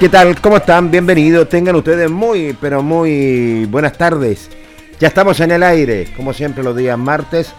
¿Qué 0.00 0.08
tal? 0.08 0.40
¿Cómo 0.40 0.56
están? 0.56 0.90
Bienvenidos. 0.90 1.46
Tengan 1.50 1.76
ustedes 1.76 2.10
muy, 2.10 2.56
pero 2.58 2.82
muy 2.82 3.66
buenas 3.66 3.98
tardes. 3.98 4.48
Ya 4.98 5.08
estamos 5.08 5.38
en 5.40 5.50
el 5.50 5.62
aire, 5.62 6.08
como 6.16 6.32
siempre 6.32 6.64
los 6.64 6.74
días 6.74 6.96
martes. 6.96 7.52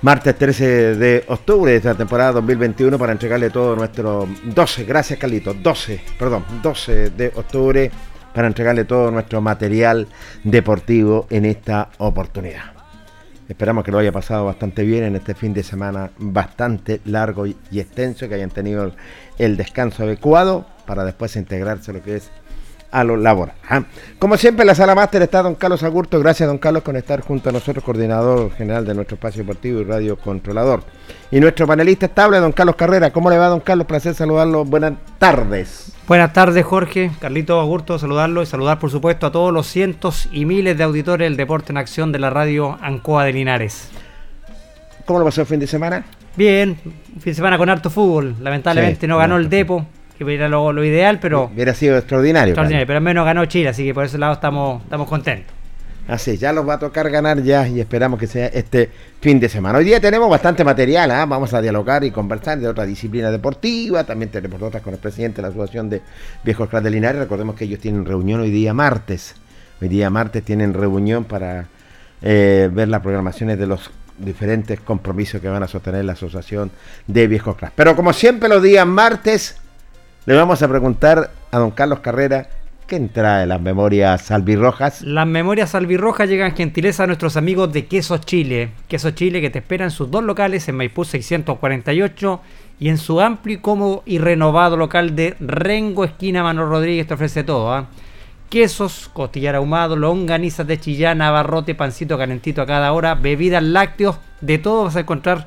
Martes 0.00 0.38
13 0.38 0.94
de 0.94 1.24
octubre 1.26 1.72
de 1.72 1.78
esta 1.78 1.96
temporada 1.96 2.34
2021 2.34 2.96
para 3.00 3.10
entregarle 3.10 3.50
todo 3.50 3.74
nuestro 3.74 4.28
12, 4.44 4.84
gracias 4.84 5.18
Carlitos, 5.18 5.60
12, 5.60 6.00
perdón, 6.16 6.44
12 6.62 7.10
de 7.10 7.32
octubre 7.34 7.90
para 8.32 8.46
entregarle 8.46 8.84
todo 8.84 9.10
nuestro 9.10 9.40
material 9.40 10.06
deportivo 10.44 11.26
en 11.30 11.46
esta 11.46 11.88
oportunidad. 11.98 12.76
Esperamos 13.48 13.84
que 13.84 13.92
lo 13.92 13.98
haya 13.98 14.12
pasado 14.12 14.44
bastante 14.44 14.82
bien 14.82 15.02
en 15.04 15.16
este 15.16 15.34
fin 15.34 15.52
de 15.52 15.62
semana 15.62 16.10
bastante 16.18 17.00
largo 17.04 17.46
y 17.46 17.56
extenso, 17.72 18.28
que 18.28 18.34
hayan 18.34 18.50
tenido 18.50 18.92
el 19.38 19.56
descanso 19.56 20.04
adecuado 20.04 20.66
para 20.86 21.04
después 21.04 21.36
integrarse 21.36 21.90
a 21.90 21.94
lo 21.94 22.02
que 22.02 22.16
es 22.16 22.30
a 22.90 23.04
lo 23.04 23.16
laboral. 23.16 23.54
¿ah? 23.68 23.82
Como 24.18 24.36
siempre, 24.36 24.62
en 24.62 24.68
la 24.68 24.74
sala 24.74 24.94
máster 24.94 25.20
está 25.20 25.42
don 25.42 25.54
Carlos 25.54 25.82
Agurto. 25.82 26.18
Gracias, 26.20 26.48
don 26.48 26.58
Carlos, 26.58 26.82
con 26.82 26.96
estar 26.96 27.20
junto 27.20 27.50
a 27.50 27.52
nosotros, 27.52 27.84
coordinador 27.84 28.52
general 28.52 28.86
de 28.86 28.94
nuestro 28.94 29.16
espacio 29.16 29.42
deportivo 29.42 29.80
y 29.80 29.84
radio 29.84 30.16
controlador. 30.16 30.82
Y 31.30 31.40
nuestro 31.40 31.66
panelista 31.66 32.06
estable, 32.06 32.38
don 32.38 32.52
Carlos 32.52 32.76
Carrera. 32.76 33.12
¿Cómo 33.12 33.28
le 33.28 33.38
va, 33.38 33.48
don 33.48 33.60
Carlos? 33.60 33.86
Placer 33.86 34.14
saludarlo. 34.14 34.64
Buenas 34.64 34.94
tardes. 35.18 35.92
Buenas 36.08 36.32
tardes, 36.32 36.64
Jorge. 36.64 37.10
Carlito 37.20 37.60
Agurto, 37.60 37.98
saludarlo 37.98 38.42
y 38.42 38.46
saludar, 38.46 38.78
por 38.78 38.90
supuesto, 38.90 39.26
a 39.26 39.32
todos 39.32 39.52
los 39.52 39.66
cientos 39.66 40.28
y 40.32 40.44
miles 40.44 40.78
de 40.78 40.84
auditores 40.84 41.26
del 41.26 41.36
Deporte 41.36 41.72
en 41.72 41.78
Acción 41.78 42.12
de 42.12 42.20
la 42.20 42.30
radio 42.30 42.78
Ancoa 42.80 43.24
de 43.24 43.32
Linares. 43.32 43.90
¿Cómo 45.04 45.18
lo 45.18 45.24
pasó 45.24 45.42
el 45.42 45.46
fin 45.46 45.60
de 45.60 45.66
semana? 45.66 46.04
Bien, 46.36 46.76
fin 46.76 47.22
de 47.24 47.34
semana 47.34 47.58
con 47.58 47.68
harto 47.68 47.90
fútbol. 47.90 48.36
Lamentablemente 48.40 49.06
no 49.06 49.18
ganó 49.18 49.36
el 49.36 49.48
Depo 49.48 49.86
que 50.18 50.34
era 50.34 50.48
lo, 50.48 50.84
ideal, 50.84 51.18
pero... 51.20 51.50
Hubiera 51.52 51.74
sido 51.74 51.98
extraordinario. 51.98 52.52
Extraordinario, 52.52 52.86
pero 52.86 52.98
al 52.98 53.04
menos 53.04 53.24
ganó 53.24 53.44
Chile, 53.44 53.68
así 53.68 53.84
que 53.84 53.92
por 53.92 54.04
ese 54.04 54.18
lado 54.18 54.32
estamos, 54.32 54.82
estamos 54.82 55.08
contentos. 55.08 55.54
Así, 56.08 56.36
ya 56.36 56.52
nos 56.52 56.66
va 56.66 56.74
a 56.74 56.78
tocar 56.78 57.10
ganar 57.10 57.42
ya 57.42 57.66
y 57.66 57.80
esperamos 57.80 58.18
que 58.20 58.28
sea 58.28 58.46
este 58.46 58.90
fin 59.20 59.40
de 59.40 59.48
semana. 59.48 59.78
Hoy 59.78 59.84
día 59.84 60.00
tenemos 60.00 60.30
bastante 60.30 60.62
material, 60.62 61.10
¿ah? 61.10 61.26
vamos 61.26 61.52
a 61.52 61.60
dialogar 61.60 62.04
y 62.04 62.12
conversar 62.12 62.58
de 62.58 62.68
otra 62.68 62.86
disciplina 62.86 63.30
deportiva, 63.30 64.04
también 64.04 64.30
tenemos 64.30 64.62
otras 64.62 64.82
con 64.82 64.94
el 64.94 65.00
presidente 65.00 65.36
de 65.36 65.42
la 65.42 65.48
Asociación 65.48 65.90
de 65.90 66.00
Viejos 66.44 66.68
Clas 66.68 66.84
de 66.84 66.90
Linares, 66.90 67.20
recordemos 67.20 67.56
que 67.56 67.64
ellos 67.64 67.80
tienen 67.80 68.06
reunión 68.06 68.40
hoy 68.40 68.50
día 68.50 68.72
martes, 68.72 69.34
hoy 69.82 69.88
día 69.88 70.08
martes 70.08 70.44
tienen 70.44 70.74
reunión 70.74 71.24
para 71.24 71.66
eh, 72.22 72.70
ver 72.72 72.86
las 72.86 73.02
programaciones 73.02 73.58
de 73.58 73.66
los 73.66 73.90
diferentes 74.18 74.80
compromisos 74.80 75.40
que 75.40 75.48
van 75.48 75.62
a 75.62 75.68
sostener 75.68 76.04
la 76.04 76.12
Asociación 76.12 76.70
de 77.06 77.26
Viejos 77.26 77.56
Clas. 77.56 77.72
Pero 77.74 77.96
como 77.96 78.12
siempre 78.12 78.48
los 78.48 78.62
días 78.62 78.86
martes 78.86 79.56
le 80.26 80.34
vamos 80.34 80.62
a 80.62 80.68
preguntar 80.68 81.30
a 81.50 81.58
don 81.58 81.70
Carlos 81.70 82.00
Carrera 82.00 82.48
¿Qué 82.86 83.00
trae 83.00 83.46
las 83.46 83.60
memorias 83.60 84.30
albirrojas? 84.30 85.02
Las 85.02 85.26
memorias 85.26 85.74
albirrojas 85.74 86.28
llegan 86.28 86.54
gentileza 86.54 87.02
a 87.02 87.08
nuestros 87.08 87.36
amigos 87.36 87.72
de 87.72 87.86
Queso 87.86 88.18
Chile. 88.18 88.70
Queso 88.86 89.10
Chile 89.10 89.40
que 89.40 89.50
te 89.50 89.58
esperan 89.58 89.90
sus 89.90 90.08
dos 90.08 90.22
locales 90.22 90.68
en 90.68 90.76
Maipú 90.76 91.04
648 91.04 92.40
y 92.78 92.88
en 92.88 92.98
su 92.98 93.20
amplio 93.20 93.56
y 93.56 93.60
cómodo 93.60 94.04
y 94.06 94.18
renovado 94.18 94.76
local 94.76 95.16
de 95.16 95.34
Rengo, 95.40 96.04
esquina 96.04 96.44
Mano 96.44 96.64
Rodríguez, 96.64 97.08
te 97.08 97.14
ofrece 97.14 97.42
todo. 97.42 97.72
¿ah? 97.72 97.88
Quesos, 98.48 99.10
costillar 99.12 99.54
ahumado, 99.54 99.96
longanizas 99.96 100.66
de 100.66 100.78
chillana, 100.78 101.30
barrote, 101.30 101.74
pancito 101.74 102.16
calentito 102.16 102.62
a 102.62 102.66
cada 102.66 102.92
hora, 102.92 103.14
bebidas 103.14 103.62
lácteos, 103.62 104.18
de 104.40 104.58
todo 104.58 104.84
vas 104.84 104.96
a 104.96 105.00
encontrar 105.00 105.46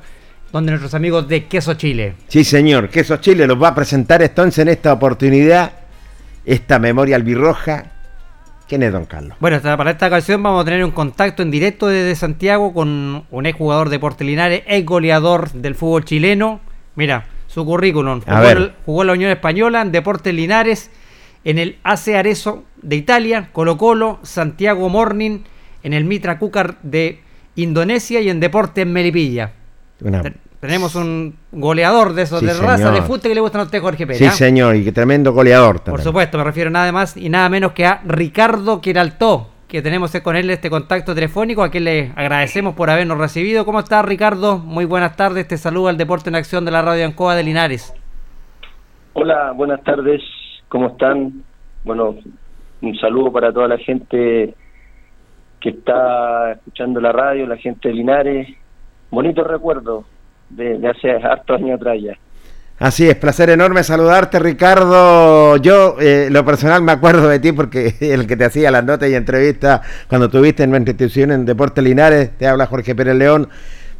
donde 0.52 0.72
nuestros 0.72 0.94
amigos 0.94 1.28
de 1.28 1.46
Queso 1.46 1.74
Chile. 1.74 2.14
Sí, 2.28 2.44
señor, 2.44 2.88
Queso 2.88 3.16
Chile 3.18 3.46
los 3.46 3.60
va 3.60 3.68
a 3.68 3.74
presentar 3.74 4.22
entonces 4.22 4.58
en 4.58 4.68
esta 4.68 4.92
oportunidad 4.92 5.72
esta 6.44 6.78
memoria 6.78 7.16
albirroja. 7.16 7.92
¿Quién 8.68 8.82
es 8.82 8.92
don 8.92 9.04
Carlos? 9.04 9.36
Bueno, 9.40 9.60
para 9.60 9.90
esta 9.90 10.06
ocasión 10.06 10.42
vamos 10.42 10.62
a 10.62 10.64
tener 10.64 10.84
un 10.84 10.92
contacto 10.92 11.42
en 11.42 11.50
directo 11.50 11.88
desde 11.88 12.14
Santiago 12.14 12.72
con 12.72 13.24
un 13.30 13.46
ex 13.46 13.58
jugador 13.58 13.88
de 13.88 13.98
Portelinares, 13.98 14.62
ex 14.66 14.86
goleador 14.86 15.50
del 15.52 15.74
fútbol 15.74 16.04
chileno. 16.04 16.60
Mira, 16.94 17.26
su 17.48 17.64
currículum. 17.64 18.20
Jugó, 18.86 19.02
en 19.02 19.06
la 19.08 19.12
Unión 19.12 19.30
Española, 19.32 19.82
en 19.82 19.90
Deportes 19.90 20.32
Linares, 20.32 20.90
en 21.42 21.58
el 21.58 21.78
AC 21.82 22.08
Arezo 22.14 22.64
de 22.82 22.96
Italia, 22.96 23.48
Colo 23.52 23.76
Colo, 23.76 24.18
Santiago 24.22 24.88
Morning, 24.88 25.40
en 25.82 25.92
el 25.92 26.04
Mitra 26.04 26.38
Cúcar 26.38 26.76
de 26.82 27.20
Indonesia 27.56 28.20
y 28.20 28.28
en 28.28 28.40
Deportes 28.40 28.86
Melipilla 28.86 29.52
Tenemos 30.60 30.94
un 30.94 31.36
goleador 31.52 32.12
de 32.12 32.22
esos, 32.22 32.40
Sí, 32.40 32.46
de 32.46 32.54
raza 32.54 32.76
señor. 32.78 32.94
de 32.94 33.02
fútbol 33.02 33.20
que 33.20 33.34
le 33.34 33.40
gustan 33.40 33.62
a 33.62 33.64
usted, 33.64 33.80
Jorge 33.80 34.06
Pérez. 34.06 34.18
Sí, 34.18 34.26
¿ah? 34.26 34.32
señor, 34.32 34.76
y 34.76 34.84
que 34.84 34.92
tremendo 34.92 35.32
goleador 35.32 35.80
también. 35.80 35.96
Por 35.96 36.02
supuesto, 36.02 36.38
me 36.38 36.44
refiero 36.44 36.70
nada 36.70 36.90
más 36.92 37.16
y 37.16 37.28
nada 37.28 37.48
menos 37.48 37.72
que 37.72 37.86
a 37.86 38.02
Ricardo 38.04 38.80
Queraltó, 38.80 39.48
que 39.68 39.82
tenemos 39.82 40.12
con 40.22 40.36
él 40.36 40.50
este 40.50 40.68
contacto 40.68 41.14
telefónico, 41.14 41.62
a 41.62 41.70
quien 41.70 41.84
le 41.84 42.12
agradecemos 42.16 42.74
por 42.74 42.90
habernos 42.90 43.18
recibido. 43.18 43.64
¿Cómo 43.64 43.80
está 43.80 44.02
Ricardo? 44.02 44.58
Muy 44.58 44.84
buenas 44.84 45.16
tardes, 45.16 45.48
te 45.48 45.56
saluda 45.56 45.90
el 45.90 45.96
Deporte 45.96 46.28
en 46.28 46.34
Acción 46.34 46.64
de 46.64 46.72
la 46.72 46.82
Radio 46.82 47.06
Ancoa 47.06 47.34
de 47.36 47.42
Linares. 47.44 47.94
Hola, 49.14 49.52
buenas 49.52 49.82
tardes, 49.82 50.20
¿cómo 50.68 50.88
están? 50.88 51.42
Bueno, 51.84 52.16
un 52.82 52.96
saludo 52.98 53.32
para 53.32 53.52
toda 53.52 53.68
la 53.68 53.78
gente 53.78 54.54
que 55.60 55.68
está 55.68 56.52
escuchando 56.52 57.00
la 57.00 57.12
radio, 57.12 57.46
la 57.46 57.56
gente 57.56 57.88
de 57.88 57.94
Linares. 57.94 58.48
Bonito 59.10 59.44
recuerdo 59.44 60.04
de, 60.48 60.78
de 60.78 60.88
hace 60.88 61.10
hartos 61.10 61.60
años 61.60 61.80
atrás 61.80 61.98
ya. 62.00 62.16
Así 62.80 63.06
es, 63.06 63.14
placer 63.14 63.50
enorme 63.50 63.82
saludarte, 63.82 64.38
Ricardo. 64.38 65.58
Yo, 65.58 65.96
eh, 66.00 66.28
lo 66.30 66.46
personal, 66.46 66.82
me 66.82 66.92
acuerdo 66.92 67.28
de 67.28 67.38
ti 67.38 67.52
porque 67.52 67.94
el 68.00 68.26
que 68.26 68.38
te 68.38 68.46
hacía 68.46 68.70
las 68.70 68.82
notas 68.82 69.10
y 69.10 69.14
entrevistas 69.14 69.82
cuando 70.08 70.30
tuviste 70.30 70.62
en 70.62 70.70
nuestra 70.70 70.92
institución 70.92 71.30
en 71.30 71.44
Deporte 71.44 71.82
Linares, 71.82 72.38
te 72.38 72.46
habla 72.46 72.64
Jorge 72.64 72.94
Pérez 72.94 73.16
León. 73.16 73.50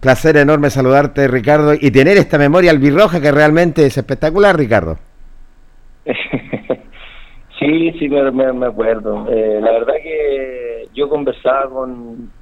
Placer 0.00 0.38
enorme 0.38 0.70
saludarte, 0.70 1.28
Ricardo, 1.28 1.74
y 1.74 1.90
tener 1.90 2.16
esta 2.16 2.38
memoria 2.38 2.70
albirroja 2.70 3.20
que 3.20 3.30
realmente 3.30 3.84
es 3.84 3.98
espectacular, 3.98 4.56
Ricardo. 4.56 4.96
sí, 7.60 7.92
sí, 7.98 8.08
me, 8.08 8.30
me- 8.32 8.66
acuerdo. 8.66 9.26
Eh, 9.30 9.60
la 9.60 9.72
verdad 9.72 9.94
que 10.02 10.88
yo 10.92 11.08
conversaba 11.08 11.70
con 11.70 12.34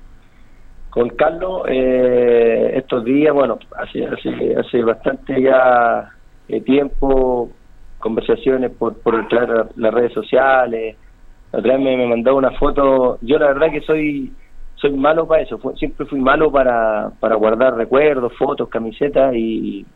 con 0.90 1.10
Carlos 1.10 1.62
eh, 1.68 2.72
estos 2.76 3.04
días, 3.04 3.34
bueno, 3.34 3.58
hace, 3.78 4.06
hace, 4.06 4.56
hace 4.56 4.82
bastante 4.82 5.40
ya 5.42 6.08
eh, 6.48 6.62
tiempo, 6.62 7.58
conversaciones 7.98 8.72
por, 8.76 9.02
por 9.02 9.32
la- 9.32 9.68
las 9.76 9.94
redes 9.94 10.12
sociales. 10.14 10.98
Otra 11.52 11.74
vez 11.76 11.82
me, 11.84 11.96
me 11.96 12.06
mandó 12.08 12.36
una 12.36 12.52
foto. 12.52 13.18
Yo 13.22 13.38
la 13.38 13.48
verdad 13.48 13.70
que 13.72 13.82
soy 13.82 14.36
soy 14.76 14.92
malo 14.92 15.26
para 15.28 15.42
eso. 15.42 15.58
Fue- 15.58 15.74
siempre 15.76 16.06
fui 16.06 16.20
malo 16.20 16.52
para, 16.52 17.12
para 17.20 17.36
guardar 17.36 17.76
recuerdos, 17.76 18.32
fotos, 18.38 18.68
camisetas 18.70 19.34
y, 19.36 19.86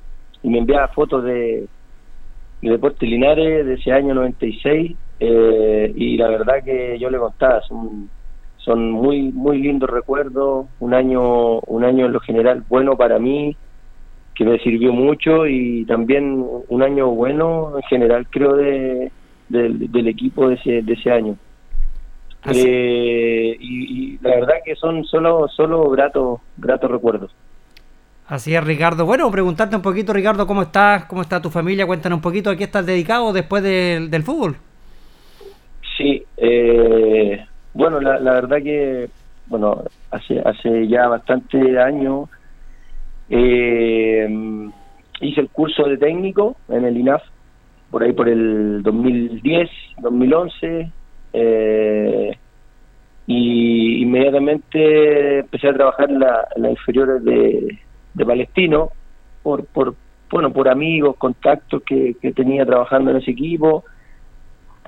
y 0.42 0.50
me 0.50 0.58
enviaba 0.58 0.88
fotos 0.88 1.24
de, 1.24 1.68
de 2.62 2.70
Deportes 2.70 3.08
Linares 3.08 3.66
de 3.66 3.74
ese 3.74 3.92
año 3.92 4.14
96 4.14 4.98
eh, 5.24 5.92
y 5.94 6.16
la 6.16 6.28
verdad 6.28 6.64
que 6.64 6.98
yo 6.98 7.08
le 7.10 7.18
contaba, 7.18 7.60
son, 7.68 8.10
son 8.58 8.90
muy 8.90 9.30
muy 9.32 9.56
lindos 9.62 9.88
recuerdos, 9.90 10.66
un 10.80 10.94
año 10.94 11.58
un 11.60 11.84
año 11.84 12.06
en 12.06 12.12
lo 12.12 12.20
general 12.20 12.64
bueno 12.68 12.96
para 12.96 13.18
mí, 13.18 13.56
que 14.34 14.44
me 14.44 14.58
sirvió 14.58 14.92
mucho 14.92 15.46
y 15.46 15.84
también 15.86 16.44
un 16.68 16.82
año 16.82 17.08
bueno 17.10 17.76
en 17.76 17.82
general 17.84 18.26
creo 18.30 18.54
de, 18.56 19.12
del- 19.48 19.90
del 19.92 20.08
equipo 20.08 20.48
de 20.48 20.54
ese, 20.56 20.82
de 20.82 20.92
ese 20.94 21.10
año. 21.10 21.36
Eh, 22.44 23.56
y, 23.60 24.14
y 24.14 24.18
la 24.20 24.30
verdad 24.30 24.54
que 24.64 24.74
son 24.74 25.04
solo 25.04 25.46
solo 25.48 25.88
gratos 25.90 26.40
gratos 26.56 26.90
recuerdos. 26.90 27.30
Así 28.26 28.54
es, 28.54 28.64
Ricardo. 28.64 29.04
Bueno, 29.04 29.30
preguntarte 29.30 29.76
un 29.76 29.82
poquito, 29.82 30.12
Ricardo, 30.12 30.46
¿cómo 30.46 30.62
estás? 30.62 31.04
¿Cómo 31.04 31.22
está 31.22 31.40
tu 31.42 31.50
familia? 31.50 31.86
Cuéntanos 31.86 32.16
un 32.16 32.22
poquito 32.22 32.50
a 32.50 32.56
qué 32.56 32.64
estás 32.64 32.86
dedicado 32.86 33.32
después 33.32 33.62
del, 33.62 34.10
del 34.10 34.22
fútbol. 34.22 34.56
Sí, 35.96 36.24
eh, 36.36 37.44
bueno, 37.72 38.00
la, 38.00 38.18
la 38.20 38.32
verdad 38.34 38.58
que, 38.62 39.10
bueno, 39.46 39.84
hace, 40.10 40.40
hace 40.40 40.88
ya 40.88 41.08
bastante 41.08 41.78
años 41.78 42.28
eh, 43.28 44.28
hice 45.20 45.40
el 45.40 45.50
curso 45.50 45.84
de 45.84 45.98
técnico 45.98 46.60
en 46.68 46.84
el 46.84 46.96
INAF, 46.96 47.22
por 47.90 48.02
ahí 48.02 48.12
por 48.12 48.28
el 48.28 48.82
2010, 48.82 49.70
2011, 49.98 50.94
eh, 51.32 52.32
y 53.26 54.02
inmediatamente 54.02 55.40
empecé 55.40 55.68
a 55.68 55.74
trabajar 55.74 56.10
en, 56.10 56.20
la- 56.20 56.46
las 56.56 56.70
inferiores 56.72 57.22
de, 57.24 57.78
Palestino, 58.26 58.90
por, 59.42 59.66
por, 59.68 59.96
bueno, 60.30 60.52
por 60.52 60.68
amigos, 60.68 61.16
contactos 61.18 61.82
que 61.86 62.14
tenía 62.34 62.64
trabajando 62.66 63.10
en 63.10 63.18
ese 63.18 63.32
equipo, 63.32 63.84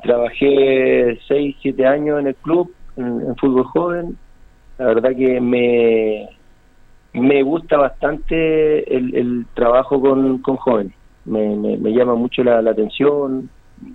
trabajé 0.05 1.19
6, 1.27 1.57
7 1.63 1.87
años 1.87 2.21
en 2.21 2.29
el 2.29 2.35
club, 2.37 2.73
en, 2.97 3.35
fútbol 3.37 3.65
joven. 3.65 4.19
La 4.79 4.87
verdad 4.87 5.11
que 5.17 5.41
me, 5.41 6.29
me 7.15 7.43
gusta 7.43 7.79
bastante 7.79 8.95
el, 8.95 9.47
trabajo 9.55 10.01
con, 10.01 10.39
con 10.39 10.57
jóvenes. 10.57 10.95
Me, 11.25 11.57
me, 11.57 11.93
llama 11.93 12.15
mucho 12.15 12.45
la, 12.45 12.59
atención, 12.59 13.49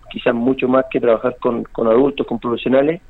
quizás 0.10 0.34
mucho 0.34 0.68
más 0.68 0.86
que 0.92 1.00
trabajar 1.00 1.38
con, 1.40 1.64
con 1.64 1.88
adultos, 1.88 2.26
con 2.26 2.40
profesionales. 2.40 3.02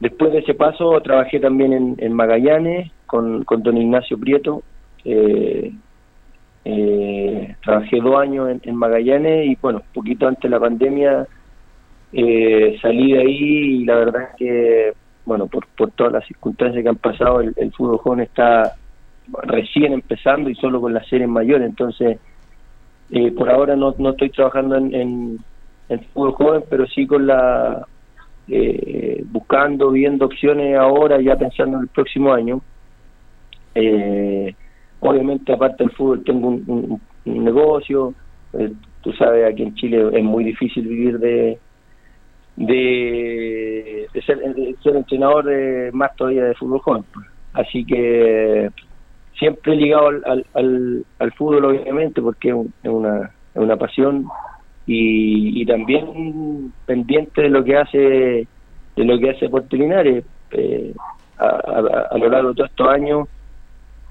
Después 0.00 0.32
de 0.32 0.40
ese 0.40 0.54
paso 0.54 1.00
trabajé 1.00 1.40
también 1.40 1.72
en, 1.72 1.96
en 1.98 2.12
Magallanes 2.12 2.90
con, 3.06 3.44
con 3.44 3.62
don 3.62 3.76
Ignacio 3.78 4.18
Prieto. 4.18 4.62
Eh, 5.04 5.72
eh, 6.66 7.56
trabajé 7.64 8.00
dos 8.00 8.20
años 8.20 8.50
en, 8.50 8.60
en 8.64 8.76
Magallanes 8.76 9.46
y 9.46 9.56
bueno, 9.62 9.82
poquito 9.94 10.28
antes 10.28 10.42
de 10.42 10.50
la 10.50 10.60
pandemia 10.60 11.26
eh, 12.12 12.78
salí 12.82 13.12
de 13.12 13.20
ahí 13.20 13.38
y 13.82 13.84
la 13.84 13.96
verdad 13.96 14.22
es 14.30 14.36
que, 14.36 14.92
bueno, 15.24 15.48
por, 15.48 15.66
por 15.76 15.92
todas 15.92 16.12
las 16.12 16.26
circunstancias 16.26 16.82
que 16.82 16.88
han 16.88 16.96
pasado, 16.98 17.40
el, 17.40 17.72
fútbol 17.76 17.98
joven 17.98 18.20
está 18.20 18.72
recién 19.44 19.92
empezando 19.92 20.50
y 20.50 20.54
solo 20.56 20.80
con 20.80 20.94
las 20.94 21.06
series 21.08 21.28
mayores, 21.28 21.68
entonces 21.68 22.20
eh, 23.10 23.32
por 23.32 23.50
ahora 23.50 23.76
no, 23.76 23.94
no 23.98 24.10
estoy 24.10 24.30
trabajando 24.30 24.76
en, 24.76 24.94
en, 25.88 26.00
fútbol 26.12 26.32
joven, 26.32 26.64
pero 26.70 26.86
sí 26.86 27.06
con 27.06 27.26
la 27.26 27.86
eh, 28.48 29.22
buscando, 29.26 29.90
viendo 29.90 30.26
opciones 30.26 30.76
ahora, 30.76 31.20
ya 31.20 31.36
pensando 31.36 31.76
en 31.78 31.84
el 31.84 31.88
próximo 31.90 32.32
año. 32.32 32.62
Eh, 33.74 34.54
obviamente, 35.00 35.52
aparte 35.52 35.84
del 35.84 35.92
fútbol, 35.92 36.24
tengo 36.24 36.48
un, 36.48 36.64
un- 36.66 37.02
un 37.26 37.44
negocio. 37.44 38.14
eh, 38.54 38.72
tú 39.02 39.12
sabes, 39.12 39.46
aquí 39.52 39.62
en 39.62 39.74
Chile 39.74 40.10
es 40.12 40.24
muy 40.24 40.44
difícil 40.44 40.86
vivir 40.88 41.18
de 41.18 41.58
de, 42.66 44.06
ser, 44.26 44.38
entrenador 44.96 45.44
de, 45.44 45.90
más 45.92 46.14
todavía 46.16 46.44
de 46.44 46.54
fútbol 46.54 46.80
joven. 46.80 47.04
pues. 47.12 47.26
Así 47.54 47.84
que 47.84 48.68
siempre 49.38 49.74
ligado 49.76 50.08
al, 50.08 50.22
al, 50.24 50.46
al, 50.54 51.04
al 51.18 51.32
fútbol, 51.32 51.64
obviamente, 51.64 52.20
porque 52.20 52.48
es, 52.50 52.54
un- 52.54 52.72
es 52.82 52.90
una, 52.90 53.18
es 53.54 53.62
una 53.62 53.76
pasión 53.76 54.26
y, 54.86 55.64
también 55.66 56.72
pendiente 56.84 57.42
de 57.42 57.50
lo 57.50 57.62
que 57.64 57.76
hace 57.76 57.98
de 58.96 59.04
lo 59.04 59.18
que 59.18 59.30
hace 59.30 59.48
Puerto 59.48 59.76
Linares 59.76 60.24
eh, 60.50 60.92
a 61.38 62.18
lo 62.18 62.28
largo 62.28 62.48
de 62.50 62.54
todos 62.56 62.70
estos 62.70 62.88
años 62.88 63.28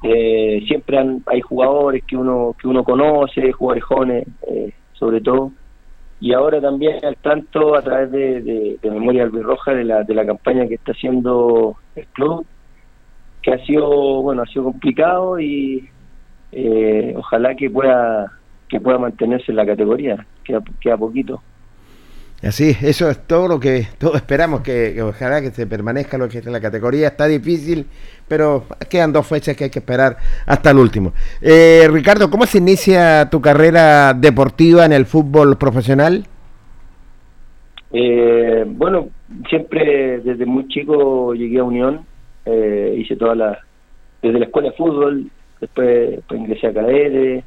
eh, 0.04 0.62
siempre 0.68 0.98
han- 0.98 1.22
hay 1.26 1.42
jugadores 1.42 2.04
que 2.08 2.16
uno 2.16 2.56
que 2.60 2.68
uno 2.68 2.84
conoce 2.84 3.52
jugadores 3.52 3.84
jóvenes 3.84 4.28
eh, 4.48 4.74
sobre 4.94 5.20
todo 5.22 5.52
y 6.22 6.34
ahora 6.34 6.60
también 6.60 7.04
al 7.04 7.16
tanto 7.18 7.76
a 7.76 7.82
través 7.82 8.12
de, 8.12 8.78
Memoria 8.84 9.24
Albirroja 9.24 9.74
de 9.74 9.84
la, 9.84 10.04
de 10.04 10.14
la 10.14 10.26
campaña 10.26 10.68
que 10.68 10.76
está 10.76 10.92
haciendo 10.92 11.78
el 11.96 12.06
club 12.08 12.46
que 13.42 13.54
ha 13.54 13.66
sido 13.66 14.22
bueno 14.22 14.42
ha 14.42 14.46
sido 14.48 14.66
complicado 14.66 15.40
y 15.40 15.90
eh, 16.52 17.14
ojalá 17.18 17.56
que 17.56 17.70
pueda 17.70 18.32
que 18.68 18.82
pueda 18.82 18.98
mantenerse 18.98 19.52
en 19.52 19.56
la 19.56 19.66
categoría 19.66 20.26
queda, 20.44 20.62
queda 20.82 20.98
poquito 20.98 21.42
Así, 22.42 22.76
eso 22.82 23.10
es 23.10 23.28
todo 23.28 23.48
lo 23.50 23.60
que 23.60 23.88
todos 23.98 24.16
esperamos, 24.16 24.62
que, 24.62 24.94
que 24.96 25.02
ojalá 25.02 25.42
que 25.42 25.52
se 25.52 25.68
permanezca 25.68 26.18
lo 26.18 26.30
que 26.30 26.38
es 26.38 26.46
la 26.46 26.62
categoría. 26.62 27.08
Está 27.08 27.28
difícil, 27.28 27.86
pero 28.30 28.64
quedan 28.90 29.12
dos 29.12 29.28
fechas 29.28 29.58
que 29.58 29.66
hay 29.66 29.70
que 29.70 29.80
esperar 29.80 30.16
hasta 30.46 30.72
el 30.72 30.78
último. 30.78 31.12
Eh, 31.42 31.86
Ricardo, 31.92 32.30
¿cómo 32.30 32.46
se 32.46 32.60
inicia 32.60 33.30
tu 33.30 33.42
carrera 33.42 34.14
deportiva 34.14 34.86
en 34.86 34.94
el 34.94 35.06
fútbol 35.06 35.58
profesional? 35.58 36.26
Eh, 37.92 38.64
bueno, 38.68 39.10
siempre 39.50 40.20
desde 40.20 40.46
muy 40.46 40.68
chico 40.68 41.34
llegué 41.34 41.60
a 41.60 41.64
Unión, 41.64 42.06
eh, 42.46 42.96
hice 42.98 43.16
todas 43.16 43.36
las, 43.36 43.58
desde 44.22 44.40
la 44.40 44.46
escuela 44.46 44.70
de 44.70 44.78
fútbol, 44.78 45.32
después, 45.60 46.20
ingresé 46.32 46.68
a 46.68 46.74
cadete 46.74 47.44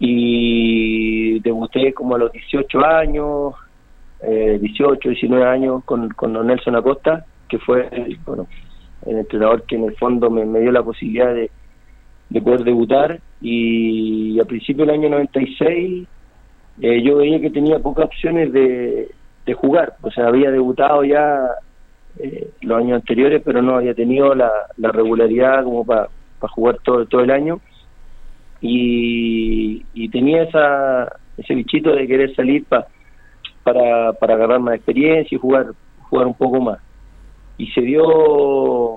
y 0.00 1.40
debuté 1.40 1.92
como 1.94 2.16
a 2.16 2.18
los 2.18 2.32
18 2.32 2.84
años, 2.84 3.54
eh, 4.22 4.58
18, 4.60 5.08
19 5.08 5.44
años 5.44 5.84
con, 5.84 6.08
con 6.10 6.32
don 6.32 6.46
Nelson 6.46 6.76
Acosta, 6.76 7.24
que 7.48 7.58
fue 7.58 7.88
el, 7.92 8.18
bueno, 8.26 8.46
el 9.06 9.18
entrenador 9.18 9.62
que 9.62 9.76
en 9.76 9.84
el 9.84 9.96
fondo 9.96 10.30
me, 10.30 10.44
me 10.44 10.60
dio 10.60 10.72
la 10.72 10.82
posibilidad 10.82 11.32
de, 11.34 11.50
de 12.28 12.42
poder 12.42 12.64
debutar 12.64 13.20
y 13.40 14.38
a 14.40 14.44
principios 14.44 14.86
del 14.88 14.96
año 14.96 15.08
96 15.08 16.06
eh, 16.80 17.02
yo 17.02 17.16
veía 17.16 17.40
que 17.40 17.50
tenía 17.50 17.78
pocas 17.78 18.06
opciones 18.06 18.52
de, 18.52 19.10
de 19.46 19.54
jugar, 19.54 19.94
o 20.02 20.10
sea, 20.10 20.28
había 20.28 20.50
debutado 20.50 21.04
ya 21.04 21.40
eh, 22.18 22.50
los 22.60 22.78
años 22.78 22.96
anteriores, 22.96 23.42
pero 23.44 23.62
no 23.62 23.76
había 23.76 23.94
tenido 23.94 24.34
la, 24.34 24.50
la 24.76 24.92
regularidad 24.92 25.64
como 25.64 25.84
para 25.84 26.08
jugar 26.40 26.78
todo, 26.84 27.06
todo 27.06 27.22
el 27.22 27.30
año. 27.30 27.60
y, 28.60 29.84
y 29.94 30.08
tenía 30.08 30.42
esa, 30.42 31.12
ese 31.36 31.54
bichito 31.54 31.92
de 31.94 32.06
querer 32.06 32.34
salir 32.34 32.64
pa, 32.64 32.86
para, 33.72 34.12
para 34.14 34.34
agarrar 34.34 34.60
más 34.60 34.76
experiencia 34.76 35.36
y 35.36 35.38
jugar, 35.38 35.66
jugar 36.08 36.26
un 36.26 36.34
poco 36.34 36.60
más. 36.60 36.78
Y 37.58 37.66
se 37.72 37.82
dio, 37.82 38.96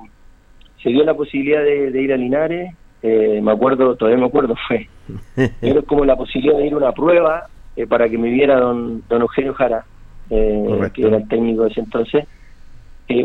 se 0.82 0.90
dio 0.90 1.04
la 1.04 1.14
posibilidad 1.14 1.62
de, 1.62 2.02
ir 2.02 2.14
a 2.14 2.18
Linares, 2.18 2.74
eh, 3.02 3.42
me 3.42 3.52
acuerdo, 3.52 3.96
todavía 3.96 4.20
me 4.20 4.28
acuerdo, 4.28 4.56
fue, 4.68 4.88
era 5.62 5.82
como 5.82 6.06
la 6.06 6.16
posibilidad 6.16 6.58
de 6.58 6.68
ir 6.68 6.74
a 6.74 6.78
una 6.78 6.92
prueba 6.92 7.48
eh, 7.76 7.86
para 7.88 8.08
que 8.08 8.18
me 8.18 8.30
viera 8.30 8.60
don, 8.60 9.04
don 9.10 9.22
Eugenio 9.22 9.54
Jara, 9.56 9.86
eh, 10.30 10.90
que 10.94 11.08
era 11.08 11.18
el 11.18 11.28
técnico 11.28 11.64
de 11.64 11.72
ese 11.72 11.82
entonces, 11.82 12.26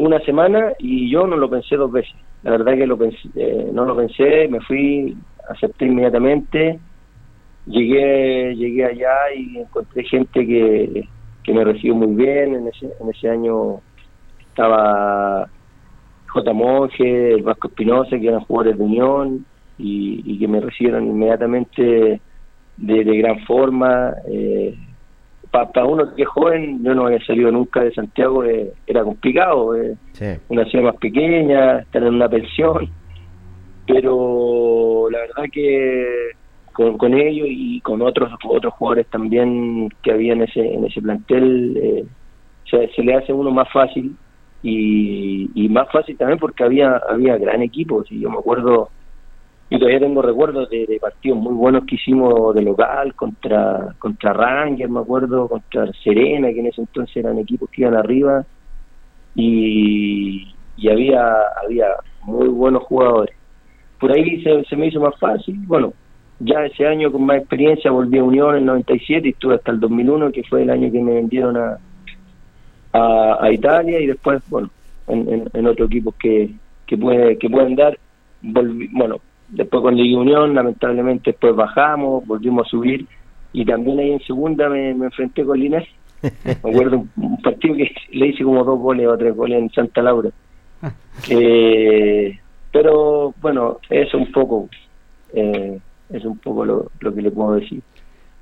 una 0.00 0.19
semana 0.21 0.73
y 0.81 1.09
yo 1.09 1.29
no 1.29 1.37
lo 1.37 1.49
pensé 1.49 1.76
dos 1.76 1.93
veces. 1.93 2.17
La 2.43 2.50
verdad 2.50 2.75
que 2.75 2.88
lo 2.88 2.99
pensé, 2.99 3.29
no 3.73 3.85
lo 3.85 3.95
pensé, 3.95 4.49
me 4.49 4.61
fui, 4.61 5.17
acepté 5.49 5.85
inmediatamente, 5.85 6.81
llegué, 7.67 8.57
llegué 8.57 8.85
allá 8.85 9.15
y 9.37 9.59
encontré 9.59 10.03
gente 10.03 10.45
que, 10.45 11.09
que 11.47 11.53
me 11.53 11.65
recibió 11.65 11.95
muy 11.95 12.15
bien. 12.15 12.55
En 12.55 12.69
ese, 12.69 12.87
en 13.00 13.09
ese 13.09 13.31
año 13.31 13.81
estaba 14.41 15.49
J. 16.26 16.53
Monge, 16.53 17.35
el 17.35 17.43
Vasco 17.43 17.69
Espinosa, 17.69 18.19
que 18.19 18.26
eran 18.26 18.41
jugadores 18.41 18.76
de 18.76 18.85
Unión 18.85 19.47
y, 19.79 20.38
que 20.38 20.49
me 20.49 20.61
recibieron 20.61 21.07
inmediatamente 21.07 22.21
de, 22.76 23.05
gran 23.05 23.38
forma. 23.47 24.12
Eh, 24.29 24.76
para 25.50 25.87
uno 25.87 26.15
que 26.15 26.23
es 26.23 26.29
joven, 26.29 26.83
yo 26.83 26.95
no 26.95 27.07
había 27.07 27.25
salido 27.25 27.50
nunca 27.50 27.81
de 27.81 27.95
Santiago, 27.95 28.45
eh, 28.45 28.73
era 28.87 29.05
complicado. 29.05 29.75
Eh, 29.75 29.97
una 30.49 30.65
ciudad 30.67 30.87
más 30.87 30.97
pequeña, 30.97 31.79
estar 31.79 32.03
en 32.03 32.15
una 32.15 32.29
pensión 32.29 32.91
pero 33.87 35.09
la 35.11 35.21
verdad 35.21 35.45
que 35.53 36.31
con, 36.76 36.99
con 36.99 37.14
ellos 37.14 37.47
y 37.50 37.80
con 37.80 38.02
otros 38.02 38.33
otros 38.49 38.75
jugadores 38.75 39.06
también 39.09 39.88
que 40.02 40.12
había 40.12 40.35
en 40.35 40.42
ese 40.42 40.61
en 40.61 40.85
ese 40.85 41.00
plantel 41.00 41.76
eh, 41.76 42.04
se, 42.71 43.02
le 43.02 43.14
hace 43.14 43.33
uno 43.33 43.50
más 43.50 43.71
fácil 43.73 44.14
y, 44.62 45.68
más 45.71 45.90
fácil 45.90 46.16
también 46.16 46.38
porque 46.38 46.64
había 46.64 47.00
había 47.09 47.38
gran 47.38 47.62
equipo 47.62 48.04
y 48.11 48.21
yo 48.21 48.30
me 48.30 48.38
acuerdo 48.38 48.90
yo 49.71 49.78
todavía 49.78 50.00
tengo 50.00 50.23
recuerdos 50.23 50.71
de, 50.71 50.99
partidos 51.00 51.38
muy 51.38 51.54
buenos 51.54 51.85
que 51.87 51.97
hicimos 51.97 52.54
de 52.54 52.62
local 52.62 53.14
contra 53.14 53.95
contra 53.99 54.33
Ranger 54.33 54.88
me 54.88 55.00
acuerdo 55.00 55.49
contra 55.49 55.90
Serena 56.04 56.52
que 56.52 56.61
en 56.61 56.66
ese 56.66 56.83
entonces 56.83 57.16
eran 57.16 57.38
equipos 57.38 57.71
que 57.71 57.83
iban 57.83 57.97
arriba 57.97 58.45
y, 59.35 60.54
y 60.76 60.88
había 60.88 61.37
había 61.62 61.87
muy 62.23 62.49
buenos 62.49 62.83
jugadores 62.85 63.37
por 63.99 64.12
ahí 64.12 64.42
se, 64.42 64.76
me 64.76 64.87
hizo 64.88 65.00
más 65.00 65.18
fácil. 65.18 65.56
Bueno, 65.66 65.92
ya 66.38 66.64
ese 66.64 66.87
año 66.87 67.11
con 67.11 67.25
más 67.25 67.38
experiencia 67.38 67.90
volví 67.90 68.19
a 68.19 68.25
Unión 68.25 68.50
en 68.50 68.61
el 68.61 68.66
97 68.66 69.26
y 69.26 69.31
estuve 69.31 69.55
hasta 69.55 69.73
el 69.73 69.81
2001, 69.81 70.33
que 70.33 70.43
fue 70.45 70.62
el 70.62 70.71
año 70.71 70.90
que 70.93 71.00
me 71.00 71.14
vendieron 71.14 71.57
a, 71.57 71.78
a, 72.93 73.50
Italia 73.50 74.00
y 74.00 74.07
después, 74.07 74.43
bueno, 74.49 74.71
en, 75.09 75.49
en, 75.52 75.66
otros 75.66 75.88
equipos 75.90 76.14
que, 76.16 76.50
que, 76.87 76.97
puede, 76.97 77.38
que 77.38 77.49
pueden 77.49 77.76
dar. 77.76 77.99
Volví, 78.43 78.88
bueno, 78.93 79.21
después 79.49 79.83
cuando 79.83 80.02
llegué 80.02 80.16
Unión, 80.16 80.55
lamentablemente 80.55 81.31
después 81.31 81.55
bajamos, 81.55 82.26
volvimos 82.26 82.66
a 82.66 82.71
subir 82.71 83.07
y 83.52 83.64
también 83.64 83.99
ahí 83.99 84.12
en 84.12 84.21
segunda 84.21 84.69
me, 84.69 84.90
enfrenté 84.90 85.45
con 85.45 85.59
Linares. 85.59 85.88
Me 86.23 86.52
acuerdo 86.52 87.07
un, 87.16 87.40
partido 87.43 87.76
que 87.76 87.95
le 88.11 88.28
hice 88.28 88.43
como 88.45 88.64
dos 88.64 88.78
goles 88.78 89.07
o 89.07 89.16
tres 89.16 89.35
goles 89.35 89.59
en 89.59 89.71
Santa 89.71 90.02
Laura. 90.02 90.31
Eh, 91.31 92.38
pero 92.71 93.35
bueno, 93.40 93.78
eso 93.88 94.19
un 94.19 94.31
poco, 94.31 94.69
eh, 95.33 95.78
es 96.11 96.25
un 96.25 96.39
poco 96.39 96.65
lo, 96.65 96.91
que 97.01 97.23
le 97.23 97.31
puedo 97.31 97.55
decir. 97.55 97.83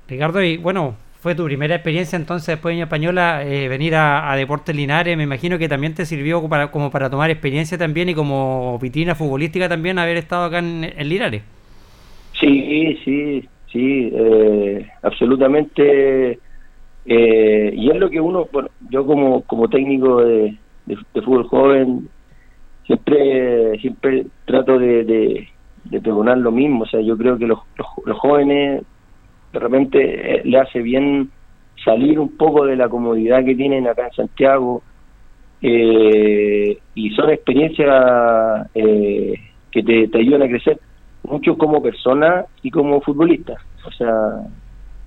Ricardo, 0.07 0.41
y 0.43 0.57
bueno, 0.57 0.95
fue 1.19 1.35
tu 1.35 1.45
primera 1.45 1.75
experiencia 1.75 2.17
entonces 2.17 2.47
después 2.47 2.75
de 2.75 2.83
Española 2.83 3.43
eh, 3.43 3.67
venir 3.67 3.95
a, 3.95 4.35
Deportes 4.35 4.75
Linares. 4.75 5.17
Me 5.17 5.23
imagino 5.23 5.57
que 5.57 5.67
también 5.67 5.95
te 5.95 6.05
sirvió 6.05 6.47
para, 6.47 6.71
como 6.71 6.91
para 6.91 7.09
tomar 7.09 7.29
experiencia 7.29 7.77
también 7.77 8.09
y 8.09 8.13
como 8.13 8.77
vitrina 8.79 9.15
futbolística 9.15 9.67
también 9.67 9.97
haber 9.99 10.17
estado 10.17 10.45
acá 10.45 10.59
en, 10.59 10.91
Linares. 11.09 11.43
Sí, 12.39 12.97
sí, 13.03 13.47
sí, 13.71 14.11
eh, 14.13 14.87
absolutamente. 15.01 16.39
y 17.05 17.89
es 17.89 17.97
lo 17.97 18.09
que 18.09 18.19
uno, 18.19 18.47
bueno, 18.51 18.69
yo 18.89 19.05
como, 19.05 19.41
como 19.41 19.67
técnico 19.69 20.23
de 20.23 20.57
fútbol 21.13 21.47
joven, 21.47 22.07
siempre 22.85 23.79
siempre 23.79 24.25
trato 24.45 24.77
de, 24.77 25.03
de, 25.03 25.47
pregonar 25.89 26.37
lo 26.37 26.51
mismo. 26.51 26.83
O 26.83 26.87
sea, 26.87 27.01
yo 27.01 27.17
creo 27.17 27.37
que 27.37 27.45
los, 27.45 27.59
los, 28.05 28.17
jóvenes 28.17 28.83
de 29.53 29.59
repente 29.59 30.35
eh, 30.35 30.41
le 30.43 30.59
hace 30.59 30.81
bien 30.81 31.29
salir 31.83 32.19
un 32.19 32.35
poco 32.35 32.65
de 32.65 32.75
la 32.75 32.89
comodidad 32.89 33.43
que 33.43 33.55
tienen 33.55 33.87
acá 33.87 34.07
en 34.07 34.13
Santiago 34.13 34.81
eh, 35.61 36.77
y 36.95 37.09
son 37.11 37.29
experiencias 37.29 38.67
eh, 38.73 39.33
que 39.71 39.83
te, 39.83 40.07
te 40.07 40.17
ayudan 40.17 40.43
a 40.43 40.47
crecer 40.47 40.79
mucho 41.23 41.57
como 41.57 41.81
persona 41.81 42.45
y 42.61 42.71
como 42.71 43.01
futbolista. 43.01 43.55
O 43.85 43.91
sea, 43.91 44.41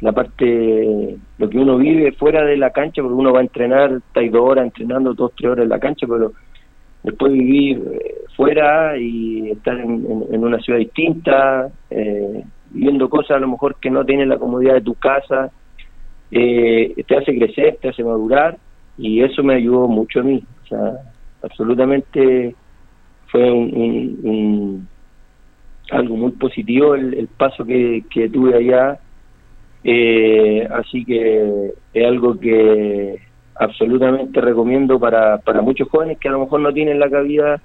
la 0.01 0.13
parte, 0.13 1.17
lo 1.39 1.51
que 1.51 1.59
uno 1.59 1.77
vive 1.77 2.13
fuera 2.13 2.45
de 2.45 2.57
la 2.57 2.71
cancha, 2.71 3.03
porque 3.03 3.15
uno 3.15 3.33
va 3.33 3.41
a 3.41 3.43
entrenar, 3.43 3.93
está 3.93 4.21
dos 4.31 4.49
horas 4.49 4.65
entrenando, 4.65 5.15
dos, 5.15 5.33
tres 5.37 5.51
horas 5.51 5.65
en 5.65 5.71
la 5.71 5.81
cancha, 5.81 6.07
pero 6.09 6.33
después 7.09 7.33
vivir 7.33 7.83
eh, 7.93 8.15
fuera 8.37 8.97
y 8.99 9.51
estar 9.51 9.79
en, 9.79 10.45
una 10.45 10.59
ciudad 10.61 10.79
distinta, 10.79 11.71
eh, 11.91 12.45
viendo 12.71 13.09
cosas 13.09 13.39
a 13.39 13.41
lo 13.41 13.49
mejor 13.49 13.77
que 13.77 13.91
no 13.91 14.05
tienen 14.05 14.29
la 14.29 14.39
comodidad 14.39 14.75
de 14.75 14.83
tu 14.83 14.95
casa, 14.95 15.51
eh, 16.31 16.95
te 17.07 17.17
hace 17.17 17.37
crecer, 17.37 17.79
te 17.81 17.89
hace 17.89 18.05
madurar 18.05 18.59
y 18.99 19.23
eso 19.23 19.43
me 19.43 19.55
ayudó 19.55 19.89
mucho 19.89 20.21
a 20.21 20.23
mí. 20.23 20.45
O 20.65 20.67
sea, 20.67 20.93
absolutamente 21.43 22.55
fue 23.29 23.51
un, 23.51 24.87
algo 25.91 26.17
muy 26.17 26.33
positivo 26.33 26.95
el, 26.95 27.29
paso 27.39 27.65
que, 27.65 28.05
que 28.11 28.29
tuve 28.29 28.55
allá. 28.55 28.99
así 30.79 31.05
que 31.07 31.73
es 31.95 32.07
algo 32.07 32.39
que 32.39 33.28
absolutamente 33.59 34.41
recomiendo 34.41 34.99
para, 34.99 35.39
para 35.39 35.61
muchos 35.63 35.89
jóvenes 35.89 36.19
que 36.19 36.29
a 36.29 36.33
lo 36.33 36.41
mejor 36.41 36.61
no 36.61 36.73
tienen 36.73 36.99
la 36.99 37.11
cabida 37.11 37.61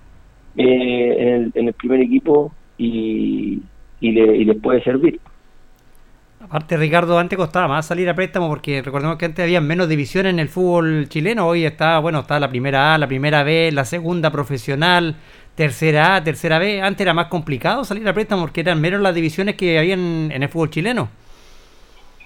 eh, 0.58 1.16
en, 1.20 1.28
el, 1.28 1.52
en 1.56 1.68
el 1.68 1.74
primer 1.74 2.02
equipo 2.02 2.52
y, 2.78 3.62
y, 4.00 4.12
les 4.12 4.58
puede 4.58 4.84
servir. 4.84 5.20
Aparte, 6.42 6.76
Ricardo, 6.76 7.18
antes 7.18 7.38
costaba 7.38 7.68
más 7.68 7.86
salir 7.86 8.10
a 8.10 8.16
préstamo 8.16 8.50
porque 8.50 8.82
recordemos 8.82 9.18
que 9.18 9.26
antes 9.26 9.44
había 9.44 9.62
menos 9.62 9.88
divisiones 9.88 10.34
en 10.34 10.40
el 10.40 10.50
fútbol 10.50 11.08
chileno. 11.08 11.48
Hoy 11.48 11.64
está, 11.64 12.00
bueno, 12.00 12.20
está 12.20 12.40
la 12.40 12.50
primera 12.50 12.94
A, 12.94 12.98
la 12.98 13.08
primera 13.08 13.44
B, 13.44 13.72
la 13.72 13.86
segunda 13.86 14.30
profesional, 14.30 15.16
tercera 15.56 16.16
A, 16.16 16.24
tercera 16.24 16.60
B. 16.60 16.82
Antes 16.82 17.02
era 17.02 17.14
más 17.14 17.28
complicado 17.28 17.86
salir 17.86 18.08
a 18.08 18.14
préstamo 18.14 18.42
porque 18.42 18.62
eran 18.62 18.82
menos 18.82 19.00
las 19.00 19.16
divisiones 19.16 19.56
que 19.56 19.80
había 19.80 19.94
en, 19.94 20.32
en 20.34 20.44
el 20.44 20.50
fútbol 20.50 20.70
chileno. 20.70 21.10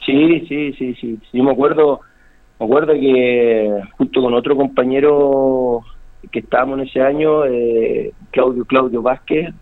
Sí, 0.06 0.46
sí, 0.48 0.74
sí, 0.74 0.96
sí. 1.00 1.20
Yo 1.34 1.44
me 1.44 1.52
acuerdo 1.52 2.00
me 2.60 2.66
acuerdo 2.66 2.94
que 2.94 3.82
junto 3.98 4.22
con 4.22 4.34
otro 4.34 4.56
compañero 4.56 5.82
que 6.32 6.40
estábamos 6.40 6.80
en 6.80 6.88
ese 6.88 7.02
año, 7.02 7.46
eh, 7.46 8.12
Claudio 8.32 8.66
Claudio 8.66 9.02
Vázquez, 9.02 9.54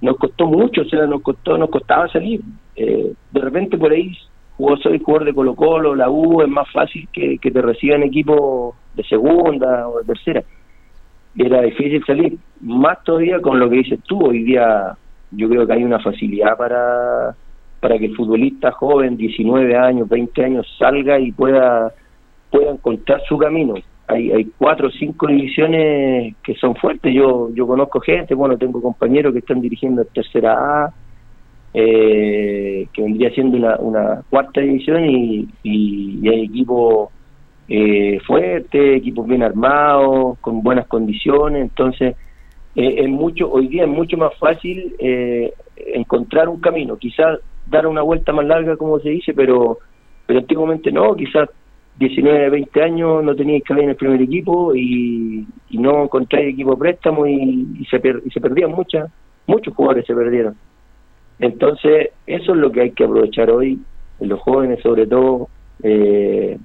nos 0.00 0.16
costó 0.16 0.46
mucho, 0.46 0.82
o 0.82 0.84
sea, 0.84 1.06
nos 1.06 1.22
costó, 1.22 1.56
nos 1.56 1.70
costaba 1.70 2.08
salir. 2.08 2.40
Eh, 2.76 3.12
de 3.32 3.40
repente 3.40 3.78
por 3.78 3.92
ahí 3.92 4.12
jugó, 4.56 4.76
soy 4.76 5.00
jugador 5.00 5.26
de 5.26 5.34
Colo 5.34 5.54
Colo, 5.54 5.94
la 5.94 6.10
U, 6.10 6.42
es 6.42 6.48
más 6.48 6.70
fácil 6.70 7.08
que, 7.12 7.38
que 7.38 7.50
te 7.50 7.62
reciban 7.62 8.02
equipos 8.02 8.74
de 8.94 9.02
segunda 9.04 9.88
o 9.88 9.98
de 9.98 10.04
tercera. 10.04 10.42
Era 11.36 11.62
difícil 11.62 12.04
salir, 12.06 12.38
más 12.60 13.02
todavía 13.04 13.40
con 13.40 13.58
lo 13.58 13.68
que 13.68 13.76
dices 13.76 14.00
tú, 14.06 14.26
hoy 14.26 14.42
día 14.42 14.96
yo 15.30 15.48
creo 15.48 15.66
que 15.66 15.72
hay 15.72 15.84
una 15.84 15.98
facilidad 15.98 16.56
para, 16.56 17.34
para 17.80 17.98
que 17.98 18.06
el 18.06 18.16
futbolista 18.16 18.72
joven, 18.72 19.16
19 19.16 19.76
años, 19.76 20.08
20 20.08 20.44
años, 20.44 20.66
salga 20.78 21.18
y 21.18 21.32
pueda 21.32 21.92
pueda 22.56 22.72
encontrar 22.72 23.22
su 23.28 23.36
camino. 23.36 23.74
Hay, 24.08 24.30
hay 24.30 24.44
cuatro 24.56 24.88
o 24.88 24.90
cinco 24.90 25.26
divisiones 25.26 26.34
que 26.42 26.54
son 26.54 26.74
fuertes. 26.76 27.12
Yo 27.12 27.66
conozco 27.66 28.00
gente, 28.00 28.34
bueno, 28.34 28.56
tengo 28.56 28.80
compañeros 28.80 29.32
que 29.32 29.40
están 29.40 29.60
dirigiendo 29.60 30.04
tercera 30.06 30.52
A, 30.84 30.94
eh, 31.74 32.86
que 32.92 33.02
vendría 33.02 33.30
siendo 33.30 33.58
una, 33.80 34.22
cuarta 34.30 34.60
división 34.60 35.04
y, 35.04 35.48
hay 36.28 36.44
equipos 36.44 37.10
eh, 37.68 38.18
fuertes, 38.26 38.96
equipos 38.96 39.26
bien 39.26 39.42
armados, 39.42 40.38
con 40.38 40.62
buenas 40.62 40.86
condiciones. 40.86 41.62
Entonces, 41.62 42.16
eh, 42.74 42.94
es 42.98 43.08
mucho 43.08 43.50
hoy 43.50 43.68
día 43.68 43.84
es 43.84 43.90
mucho 43.90 44.16
más 44.16 44.34
fácil 44.38 44.94
eh, 44.98 45.52
encontrar 45.76 46.48
un 46.48 46.60
camino. 46.60 46.96
Quizás 46.96 47.40
dar 47.66 47.86
una 47.86 48.02
vuelta 48.02 48.32
más 48.32 48.46
larga, 48.46 48.76
como 48.76 48.98
se 49.00 49.10
dice, 49.10 49.34
pero 49.34 49.78
pero 50.26 50.40
antiguamente 50.40 50.90
no, 50.90 51.14
quizás 51.14 51.48
19, 51.98 52.50
20 52.50 52.82
años 52.82 53.24
no 53.24 53.34
teníais 53.34 53.64
que 53.64 53.72
en 53.72 53.88
el 53.88 53.96
primer 53.96 54.20
equipo 54.20 54.74
y, 54.74 55.46
no 55.70 56.04
encontráis 56.04 56.52
equipo 56.52 56.76
préstamo 56.76 57.26
y, 57.26 57.86
se, 57.90 58.00
y 58.24 58.30
se 58.30 58.40
perdían 58.40 58.72
muchas, 58.72 59.10
muchos 59.46 59.74
jugadores 59.74 60.06
se 60.06 60.14
perdieron. 60.14 60.56
Entonces, 61.38 62.10
eso 62.26 62.52
es 62.52 62.58
lo 62.58 62.70
que 62.70 62.82
hay 62.82 62.90
que 62.92 63.04
aprovechar 63.04 63.50
hoy, 63.50 63.78
los 64.20 64.40
jóvenes 64.40 64.80
sobre 64.82 65.06
todo. 65.06 65.48
Eh, 65.82 66.58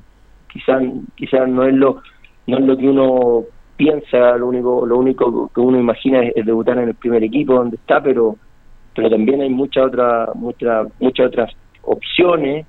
quizás 0.52 0.84
quizás 1.16 1.48
no 1.48 1.66
es 1.66 1.74
lo 1.74 2.02
no 2.48 2.58
es 2.58 2.66
lo 2.66 2.78
que 2.78 2.88
uno 2.88 3.44
piensa, 3.76 4.38
lo 4.38 4.48
único 4.48 4.86
lo 4.86 4.98
único 4.98 5.50
que 5.54 5.62
uno 5.62 5.80
imagina 5.80 6.24
es, 6.24 6.46
debutar 6.46 6.78
en 6.78 6.90
el 6.90 6.96
primer 6.96 7.24
equipo 7.24 7.56
donde 7.56 7.76
está, 7.76 8.02
pero 8.02 8.36
pero 8.96 9.10
también 9.10 9.42
hay 9.42 9.50
muchas 9.50 9.88
otras 9.88 10.36
muchas 10.36 10.88
muchas 11.00 11.28
otras 11.28 11.54
opciones 11.84 12.66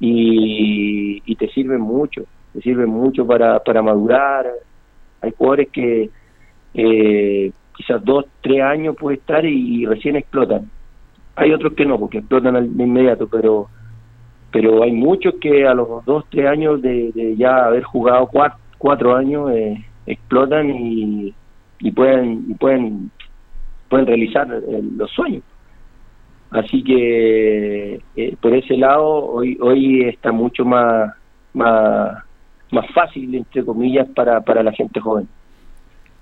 y, 0.00 1.22
y 1.24 1.36
te 1.36 1.48
sirven 1.48 1.80
mucho, 1.80 2.24
te 2.52 2.60
sirven 2.60 2.88
mucho 2.88 3.26
para, 3.26 3.58
para 3.60 3.82
madurar. 3.82 4.46
Hay 5.20 5.32
jugadores 5.36 5.68
que 5.70 6.10
eh, 6.74 7.52
quizás 7.76 8.04
dos, 8.04 8.26
tres 8.40 8.62
años 8.62 8.96
puede 8.98 9.16
estar 9.16 9.44
y, 9.44 9.86
recién 9.86 10.16
explotan. 10.16 10.70
Hay 11.36 11.52
otros 11.52 11.74
que 11.74 11.86
no, 11.86 11.98
porque 11.98 12.18
explotan 12.18 12.56
al, 12.56 12.76
de 12.76 12.84
inmediato, 12.84 13.28
pero 13.28 13.68
pero 14.50 14.82
hay 14.82 14.92
muchos 14.92 15.34
que 15.42 15.66
a 15.66 15.74
los 15.74 16.02
dos, 16.06 16.24
tres 16.30 16.46
años 16.46 16.80
de, 16.80 17.34
ya 17.36 17.66
haber 17.66 17.82
jugado 17.82 18.30
cuatro, 18.78 19.14
años 19.14 19.50
eh, 19.50 19.84
explotan 20.06 20.70
y, 20.70 21.34
y 21.80 21.92
pueden 21.92 22.46
y 22.48 22.54
pueden 22.54 23.10
pueden 23.90 24.06
realizar 24.06 24.48
eh, 24.50 24.82
los 24.96 25.10
sueños. 25.10 25.42
Así 26.50 26.82
que 26.82 28.00
eh, 28.16 28.36
por 28.40 28.54
ese 28.54 28.76
lado 28.76 29.04
hoy 29.06 29.58
hoy 29.60 30.02
está 30.08 30.32
mucho 30.32 30.64
más 30.64 31.12
más 31.52 32.24
más 32.70 32.86
fácil 32.94 33.34
entre 33.34 33.64
comillas 33.64 34.08
para 34.14 34.40
para 34.40 34.62
la 34.62 34.72
gente 34.72 35.00
joven. 35.00 35.28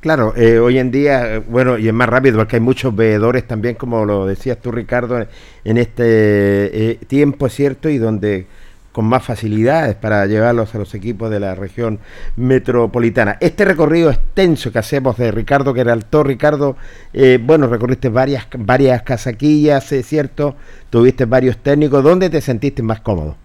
Claro, 0.01 0.35
eh, 0.37 0.59
hoy 0.59 0.79
en 0.79 0.91
día, 0.91 1.43
bueno, 1.49 1.79
y 1.79 1.89
es 1.89 1.95
más 1.95 2.09
rápido 2.09 2.39
porque 2.39 2.57
hay 2.57 2.61
muchos 2.61 2.95
veedores 2.95 3.47
también, 3.47 3.75
como 3.75 4.05
lo 4.05 4.27
decías 4.27 4.61
tú, 4.61 4.71
Ricardo, 4.71 5.27
en 5.65 5.79
este 5.79 6.91
eh, 6.91 6.95
tiempo, 7.09 7.49
¿cierto? 7.49 7.89
Y 7.89 7.99
donde 7.99 8.47
con 8.97 9.05
más 9.05 9.27
facilidades 9.27 9.95
para 9.95 10.25
llevarlos 10.25 10.75
a 10.75 10.79
los 10.79 10.95
equipos 10.95 11.29
de 11.29 11.39
la 11.39 11.55
región 11.55 11.99
metropolitana. 12.35 13.37
Este 13.43 13.67
recorrido 13.67 14.09
extenso 14.09 14.73
que 14.73 14.79
hacemos 14.79 15.19
de 15.19 15.31
Ricardo 15.31 15.75
Queraltó, 15.75 16.23
Ricardo, 16.23 16.79
eh, 17.13 17.39
bueno, 17.39 17.67
recorriste 17.67 18.09
varias, 18.09 18.49
varias 18.59 19.03
casaquillas, 19.03 19.93
es 19.93 20.07
cierto, 20.07 20.55
tuviste 20.89 21.27
varios 21.27 21.59
técnicos, 21.59 22.03
¿dónde 22.03 22.31
te 22.31 22.41
sentiste 22.41 22.83
más 22.83 23.03
cómodo? 23.03 23.37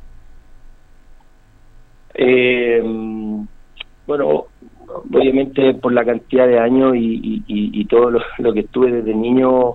Eh, 2.13 2.81
bueno, 4.07 4.45
obviamente 4.87 5.73
por 5.73 5.91
la 5.91 6.05
cantidad 6.05 6.47
de 6.47 6.59
años 6.59 6.93
y, 6.95 7.85
todo 7.89 8.09
lo, 8.37 8.53
que 8.53 8.61
estuve 8.61 8.89
desde 8.89 9.13
niño 9.13 9.73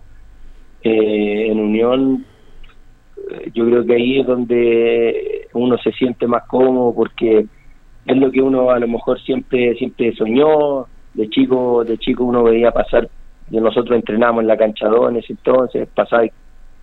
eh, 0.83 1.49
en 1.51 1.61
Unión, 1.61 2.25
yo 3.53 3.67
creo 3.67 3.85
que 3.85 3.95
ahí 3.95 4.21
es 4.21 4.27
donde 4.27 5.26
uno 5.59 5.77
se 5.79 5.93
siente 5.93 6.27
más 6.27 6.45
cómodo 6.47 6.95
porque 6.95 7.47
es 8.07 8.17
lo 8.17 8.31
que 8.31 8.41
uno 8.41 8.71
a 8.71 8.79
lo 8.79 8.89
mejor 8.89 9.21
siempre 9.21 9.75
siempre 9.75 10.15
soñó. 10.15 10.87
De 11.15 11.31
chico 11.31 11.83
de 11.83 11.97
chico 11.97 12.25
uno 12.25 12.43
veía 12.43 12.71
pasar 12.71 13.09
nosotros 13.51 13.97
entrenamos 13.97 14.43
en 14.43 14.49
la 14.49 14.57
cancha 14.57 14.87
en 15.09 15.17
ese 15.17 15.33
entonces 15.33 15.89
pasaba 15.95 16.25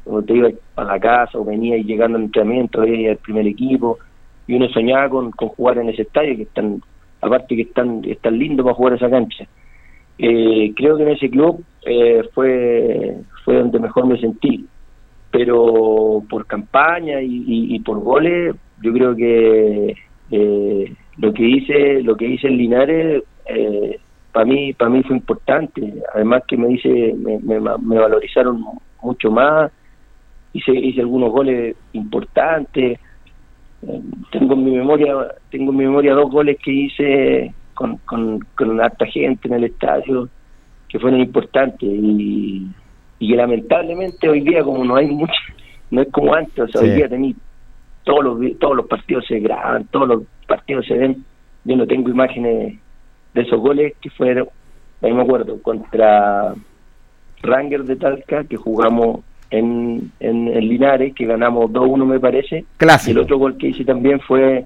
como 0.04 0.22
te 0.24 0.34
iba 0.34 0.50
a 0.76 0.84
la 0.84 1.00
casa 1.00 1.38
o 1.38 1.46
venía 1.46 1.78
y 1.78 1.84
llegando 1.84 2.18
al 2.18 2.26
entrenamiento 2.26 2.82
veía 2.82 3.12
el 3.12 3.18
primer 3.18 3.48
equipo 3.48 4.00
y 4.48 4.56
uno 4.56 4.68
soñaba 4.70 5.10
con, 5.10 5.32
con 5.32 5.50
jugar 5.50 5.78
en 5.78 5.90
ese 5.90 6.02
estadio 6.04 6.36
que 6.36 6.44
están 6.44 6.82
aparte 7.22 7.56
que 7.56 7.62
están 7.64 8.02
están 8.06 8.38
lindo 8.38 8.64
para 8.64 8.76
jugar 8.76 8.94
esa 8.94 9.10
cancha. 9.10 9.46
Eh, 10.18 10.74
creo 10.76 10.98
que 10.98 11.04
en 11.04 11.10
ese 11.10 11.30
club 11.30 11.64
eh, 11.86 12.24
fue 12.34 13.18
fue 13.46 13.56
donde 13.56 13.80
mejor 13.80 14.08
me 14.08 14.20
sentí 14.20 14.66
pero 15.34 16.24
por 16.30 16.46
campaña 16.46 17.20
y, 17.20 17.80
por 17.80 18.00
goles 18.02 18.56
yo 18.84 18.94
creo 18.94 19.16
que 19.16 19.96
eh, 20.30 20.94
lo 21.18 21.34
que 21.34 21.44
hice 21.44 22.04
lo 22.04 22.16
que 22.16 22.28
hice 22.28 22.48
en 22.48 22.58
Linares 22.58 23.24
eh, 23.48 24.00
para 24.32 24.46
mí 24.46 24.74
para 24.74 24.92
mí 24.92 25.02
fue 25.02 25.16
importante. 25.18 25.92
Además 26.14 26.44
que 26.48 26.56
me 26.56 26.68
dice 26.68 27.16
me, 27.18 27.40
me, 27.40 28.00
valorizaron 28.00 28.64
mucho 29.02 29.32
más. 29.32 29.72
Hice 30.54 30.72
hice 30.72 31.02
algunos 31.02 31.32
goles 31.32 31.76
importantes. 31.94 33.00
Eh, 33.82 34.02
tengo 34.32 34.54
en 34.54 34.64
mi 34.66 34.72
memoria 34.72 35.16
tengo 35.50 35.72
en 35.72 35.78
mi 35.78 35.86
memoria 35.86 36.14
dos 36.14 36.30
goles 36.30 36.60
que 36.64 36.72
hice 36.72 37.54
con 37.74 37.98
con, 38.06 38.40
con 38.56 38.80
harta 38.80 39.08
gente 39.08 39.48
en 39.48 39.56
el 39.56 39.64
estadio 39.64 40.30
que 40.90 41.00
fueron 41.00 41.22
importantes. 41.22 41.90
Y 41.90 42.68
y 43.24 43.30
que 43.30 43.38
lamentablemente 43.38 44.28
hoy 44.28 44.42
día 44.42 44.64
como 44.64 44.84
no 44.84 44.98
hay 44.98 45.08
mucho, 45.08 45.34
no 45.92 46.02
es 46.02 46.10
como 46.12 46.34
antes, 46.36 46.60
o 46.60 46.68
sea, 46.68 46.82
hoy 46.82 46.90
día 46.90 47.08
tenéis 47.08 47.38
todos 48.04 48.22
los 48.22 48.60
todos 48.60 48.76
los 48.76 48.86
partidos 48.86 49.26
se 49.26 49.40
graban, 49.40 49.86
todos 49.86 50.10
los 50.10 50.24
partidos 50.46 50.86
se 50.86 50.96
ven, 50.96 51.24
yo 51.64 51.78
no 51.78 51.88
tengo 51.88 52.10
imágenes 52.10 52.78
de 53.34 53.42
esos 53.42 53.62
goles 53.62 53.94
que 54.02 54.10
fueron, 54.10 54.50
ahí 55.02 55.14
me 55.14 55.22
acuerdo, 55.22 55.62
contra 55.62 56.54
Ranger 57.42 57.86
de 57.86 57.96
Talca, 57.96 58.44
que 58.44 58.58
jugamos 58.58 59.22
en, 59.52 60.12
en, 60.20 60.46
Linares, 60.68 61.16
que 61.16 61.26
ganamos 61.26 61.72
2-1 61.72 62.06
me 62.06 62.20
parece, 62.20 62.66
Clásico. 62.76 63.10
y 63.10 63.14
el 63.14 63.20
otro 63.20 63.38
gol 63.38 63.56
que 63.56 63.68
hice 63.68 63.86
también 63.86 64.20
fue 64.20 64.66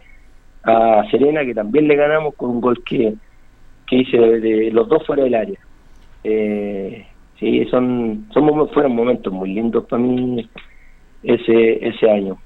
a 0.63 1.03
Serena, 1.11 1.45
que 1.45 1.53
también 1.53 1.87
le 1.87 1.95
ganamos 1.95 2.33
con 2.33 2.49
un 2.49 2.61
gol 2.61 2.83
que, 2.83 3.13
que 3.85 3.97
hice 3.97 4.17
de, 4.17 4.71
los 4.71 4.89
dos 4.89 5.05
fuera 5.05 5.25
del 5.25 5.35
área. 5.35 5.59
Eh, 6.23 7.05
sí, 7.39 7.65
son, 7.65 8.27
son 8.33 8.69
fueron 8.69 8.95
momentos 8.95 9.31
muy 9.31 9.53
lindos 9.53 9.85
para 9.85 10.01
mí 10.01 10.49
ese, 11.23 11.87
ese 11.87 12.09
año. 12.09 12.37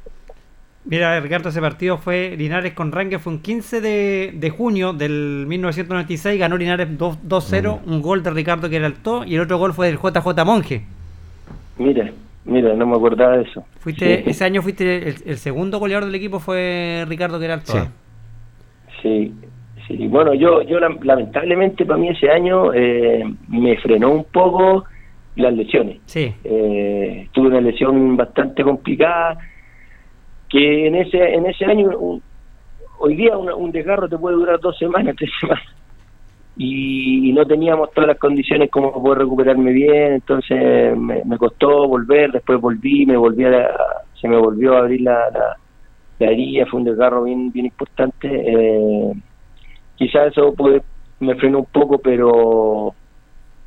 Mira, 0.84 1.20
Ricardo, 1.20 1.50
ese 1.50 1.62
partido 1.62 1.98
fue 1.98 2.36
Linares 2.36 2.74
con 2.74 2.92
Rangue, 2.92 3.20
fue 3.20 3.34
un 3.34 3.40
15 3.40 3.82
de, 3.82 4.34
de 4.34 4.50
junio 4.50 4.94
del 4.94 5.46
1996, 5.48 6.40
ganó 6.40 6.58
Linares 6.58 6.88
2-0, 6.98 7.82
mm. 7.86 7.92
un 7.92 8.02
gol 8.02 8.24
de 8.24 8.32
Ricardo 8.32 8.68
Queraltó 8.68 9.24
y 9.24 9.36
el 9.36 9.42
otro 9.42 9.60
gol 9.60 9.74
fue 9.74 9.88
del 9.88 9.98
JJ 9.98 10.44
Monje. 10.44 10.84
Mira, 11.78 12.12
mira, 12.46 12.74
no 12.74 12.88
me 12.88 12.96
acordaba 12.96 13.38
de 13.38 13.44
eso. 13.44 13.64
Fuiste, 13.80 14.28
Ese 14.28 14.44
año 14.44 14.64
fuiste 14.64 15.08
el, 15.08 15.38
segundo 15.38 15.78
goleador 15.78 16.06
del 16.06 16.16
equipo 16.16 16.40
fue 16.40 17.06
Ricardo 17.08 17.40
Queraltó. 17.40 17.74
Sí. 17.74 17.80
sí, 19.04 19.34
Sí, 19.98 20.08
bueno, 20.08 20.34
yo, 20.34 20.62
yo 20.64 20.80
lamentablemente 20.80 21.86
para 21.86 22.00
mí 22.00 22.10
ese 22.10 22.30
año 22.30 22.74
eh, 22.74 23.24
me 23.48 23.78
frenó 23.78 24.12
un 24.12 24.26
poco 24.26 24.86
las 25.36 25.54
lesiones. 25.54 26.00
Sí. 26.06 26.34
Eh, 26.44 27.28
tuve 27.32 27.48
una 27.48 27.62
lesión 27.62 28.16
bastante 28.18 28.64
complicada 28.64 29.38
que 30.50 30.88
en 30.88 30.96
ese 30.96 31.34
en 31.34 31.46
ese 31.46 31.66
año 31.66 31.90
hoy 33.00 33.16
día 33.16 33.38
un 33.38 33.72
desgarro 33.72 34.10
te 34.10 34.18
puede 34.18 34.36
durar 34.36 34.60
dos 34.60 34.78
semanas, 34.78 35.16
tres 35.18 35.32
semanas 35.40 35.64
y, 36.58 37.32
no 37.34 37.46
teníamos 37.46 37.92
todas 37.92 38.10
las 38.10 38.20
condiciones 38.20 38.70
como 38.70 38.92
poder 39.02 39.20
recuperarme 39.20 39.72
bien, 39.72 40.14
entonces 40.14 40.96
me, 40.98 41.38
costó 41.38 41.88
volver, 41.88 42.32
después 42.32 42.60
volví, 42.60 43.06
me 43.06 43.18
volví 43.18 43.46
se 44.20 44.28
me 44.28 44.38
volvió 44.38 44.76
a 44.76 44.80
abrir 44.80 45.02
la, 45.02 45.30
la, 45.32 45.58
la 46.20 46.32
herida, 46.32 46.66
fue 46.68 46.82
un 46.82 46.86
desgarro 46.86 47.24
bien 47.24 47.52
bien 47.52 47.68
importante. 47.68 48.28
Eh, 48.30 49.14
quizás 50.02 50.32
eso 50.32 50.54
puede, 50.56 50.82
me 51.20 51.36
frenó 51.36 51.60
un 51.60 51.66
poco, 51.66 52.00
pero 52.00 52.96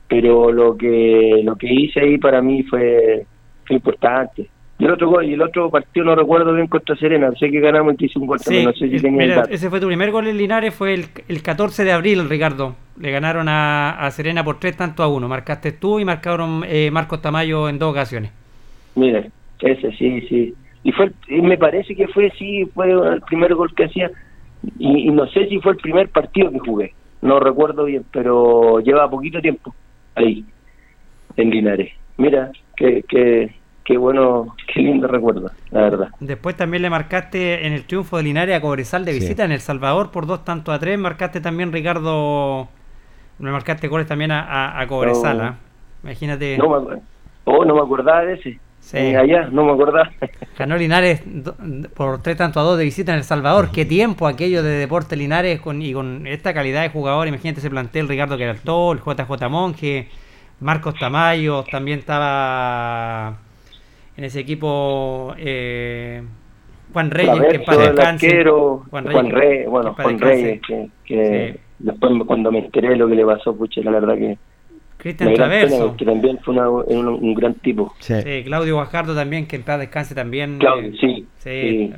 pero 0.08 0.50
lo 0.50 0.76
que 0.76 1.40
lo 1.44 1.54
que 1.54 1.72
hice 1.72 2.00
ahí 2.00 2.18
para 2.18 2.42
mí 2.42 2.64
fue, 2.64 3.24
fue 3.64 3.76
importante. 3.76 4.48
Y 4.76 4.84
el 4.84 4.90
otro 4.90 5.08
gol, 5.08 5.24
y 5.24 5.34
el 5.34 5.42
otro 5.42 5.70
partido 5.70 6.04
no 6.04 6.16
recuerdo 6.16 6.52
bien 6.52 6.66
contra 6.66 6.96
Serena, 6.96 7.30
sé 7.38 7.48
que 7.48 7.60
ganamos 7.60 7.94
y 7.94 7.96
que 7.96 8.06
hice 8.06 8.18
un 8.18 8.26
gol 8.26 8.38
no 8.64 8.72
sé 8.72 8.90
si 8.90 8.96
tenía 8.96 9.42
Ese 9.48 9.70
fue 9.70 9.78
tu 9.78 9.86
primer 9.86 10.10
gol 10.10 10.26
en 10.26 10.36
Linares, 10.36 10.74
fue 10.74 10.94
el, 10.94 11.04
el 11.28 11.42
14 11.42 11.84
de 11.84 11.92
abril, 11.92 12.28
Ricardo. 12.28 12.74
Le 12.98 13.12
ganaron 13.12 13.48
a, 13.48 13.90
a, 13.90 14.10
Serena 14.10 14.42
por 14.42 14.58
tres 14.58 14.76
tanto 14.76 15.04
a 15.04 15.08
uno. 15.08 15.28
Marcaste 15.28 15.70
tú 15.70 16.00
y 16.00 16.04
marcaron 16.04 16.64
eh, 16.66 16.90
Marcos 16.90 17.22
Tamayo 17.22 17.68
en 17.68 17.78
dos 17.78 17.92
ocasiones. 17.92 18.32
Mira, 18.96 19.24
ese 19.60 19.92
sí, 19.92 20.20
sí. 20.28 20.54
Y 20.82 20.90
fue 20.90 21.12
y 21.28 21.40
me 21.40 21.56
parece 21.56 21.94
que 21.94 22.08
fue, 22.08 22.30
sí, 22.36 22.64
fue 22.74 22.90
el 22.90 23.20
primer 23.22 23.54
gol 23.54 23.72
que 23.74 23.84
hacía 23.84 24.10
y, 24.78 25.10
no 25.10 25.26
sé 25.28 25.48
si 25.48 25.60
fue 25.60 25.72
el 25.72 25.78
primer 25.78 26.08
partido 26.08 26.50
que 26.50 26.58
jugué, 26.58 26.94
no 27.22 27.40
recuerdo 27.40 27.84
bien, 27.84 28.04
pero 28.12 28.80
lleva 28.80 29.10
poquito 29.10 29.40
tiempo 29.40 29.74
ahí, 30.14 30.44
en 31.36 31.50
Linares. 31.50 31.92
Mira, 32.16 32.52
qué, 32.76 33.04
qué, 33.08 33.54
qué 33.84 33.96
bueno, 33.96 34.54
qué 34.72 34.80
lindo 34.80 35.06
recuerdo, 35.08 35.50
la 35.70 35.80
verdad. 35.80 36.08
Después 36.20 36.56
también 36.56 36.82
le 36.82 36.90
marcaste 36.90 37.66
en 37.66 37.72
el 37.72 37.84
triunfo 37.84 38.16
de 38.16 38.24
Linares 38.24 38.56
a 38.56 38.60
Cobresal 38.60 39.04
de 39.04 39.12
visita 39.12 39.44
en 39.44 39.52
El 39.52 39.60
Salvador 39.60 40.10
por 40.10 40.26
dos 40.26 40.44
tantos 40.44 40.74
a 40.74 40.78
tres, 40.78 40.98
marcaste 40.98 41.40
también 41.40 41.72
Ricardo, 41.72 42.68
me 43.38 43.50
marcaste 43.50 43.88
goles 43.88 44.06
también 44.06 44.30
a, 44.30 44.80
a, 44.80 44.86
Cobresal, 44.86 45.40
¿ah? 45.40 45.54
imagínate. 46.02 46.56
No 46.58 46.80
me, 46.80 46.96
oh, 47.44 47.64
no 47.64 47.74
me 47.74 47.80
acordaba 47.80 48.24
de 48.24 48.34
ese. 48.34 48.58
Sí. 48.84 48.98
Allá, 48.98 49.48
no 49.50 49.64
me 49.64 49.72
acordaba. 49.72 50.10
Ganó 50.58 50.76
Linares 50.76 51.22
por 51.96 52.20
tres 52.20 52.36
tanto 52.36 52.60
a 52.60 52.62
dos 52.62 52.76
de 52.76 52.84
visita 52.84 53.12
en 53.12 53.18
El 53.18 53.24
Salvador. 53.24 53.70
Qué 53.72 53.86
tiempo 53.86 54.26
aquello 54.26 54.62
de 54.62 54.72
Deporte 54.72 55.16
Linares 55.16 55.58
con, 55.60 55.80
y 55.80 55.94
con 55.94 56.26
esta 56.26 56.52
calidad 56.52 56.82
de 56.82 56.90
jugador. 56.90 57.26
Imagínate 57.26 57.60
ese 57.60 57.70
plantel, 57.70 58.08
Ricardo 58.08 58.36
Queraltó, 58.36 58.92
el 58.92 58.98
JJ 58.98 59.48
Monge, 59.48 60.08
Marcos 60.60 60.96
Tamayo, 60.98 61.64
también 61.64 62.00
estaba 62.00 63.38
en 64.18 64.24
ese 64.24 64.40
equipo 64.40 65.34
eh, 65.38 66.22
Juan 66.92 67.10
Reyes, 67.10 67.40
que 67.40 67.56
en 67.56 67.64
paz 67.64 67.78
descanse. 67.78 68.44
Juan 68.90 69.30
Reyes, 69.30 69.66
bueno, 69.66 69.94
Juan 69.94 70.18
Reyes, 70.18 70.60
que, 71.06 71.58
después 71.78 72.12
cuando 72.26 72.52
me 72.52 72.58
enteré 72.58 72.96
lo 72.96 73.08
que 73.08 73.14
le 73.14 73.24
pasó, 73.24 73.56
pucha, 73.56 73.80
la 73.80 73.92
verdad 73.92 74.14
que... 74.16 74.36
Cristian 75.04 75.34
Traverso. 75.34 75.94
Que 75.98 76.06
también 76.06 76.38
fue 76.38 76.54
un, 76.56 77.34
gran 77.34 77.52
tipo. 77.56 77.92
Sí. 77.98 78.14
Claudio 78.46 78.76
Guajardo 78.76 79.14
también, 79.14 79.46
que 79.46 79.56
en 79.56 79.62
paz 79.62 79.78
descanse 79.78 80.14
también. 80.14 80.58
Claudio, 80.58 80.92
sí, 80.98 81.26
sí. 81.36 81.92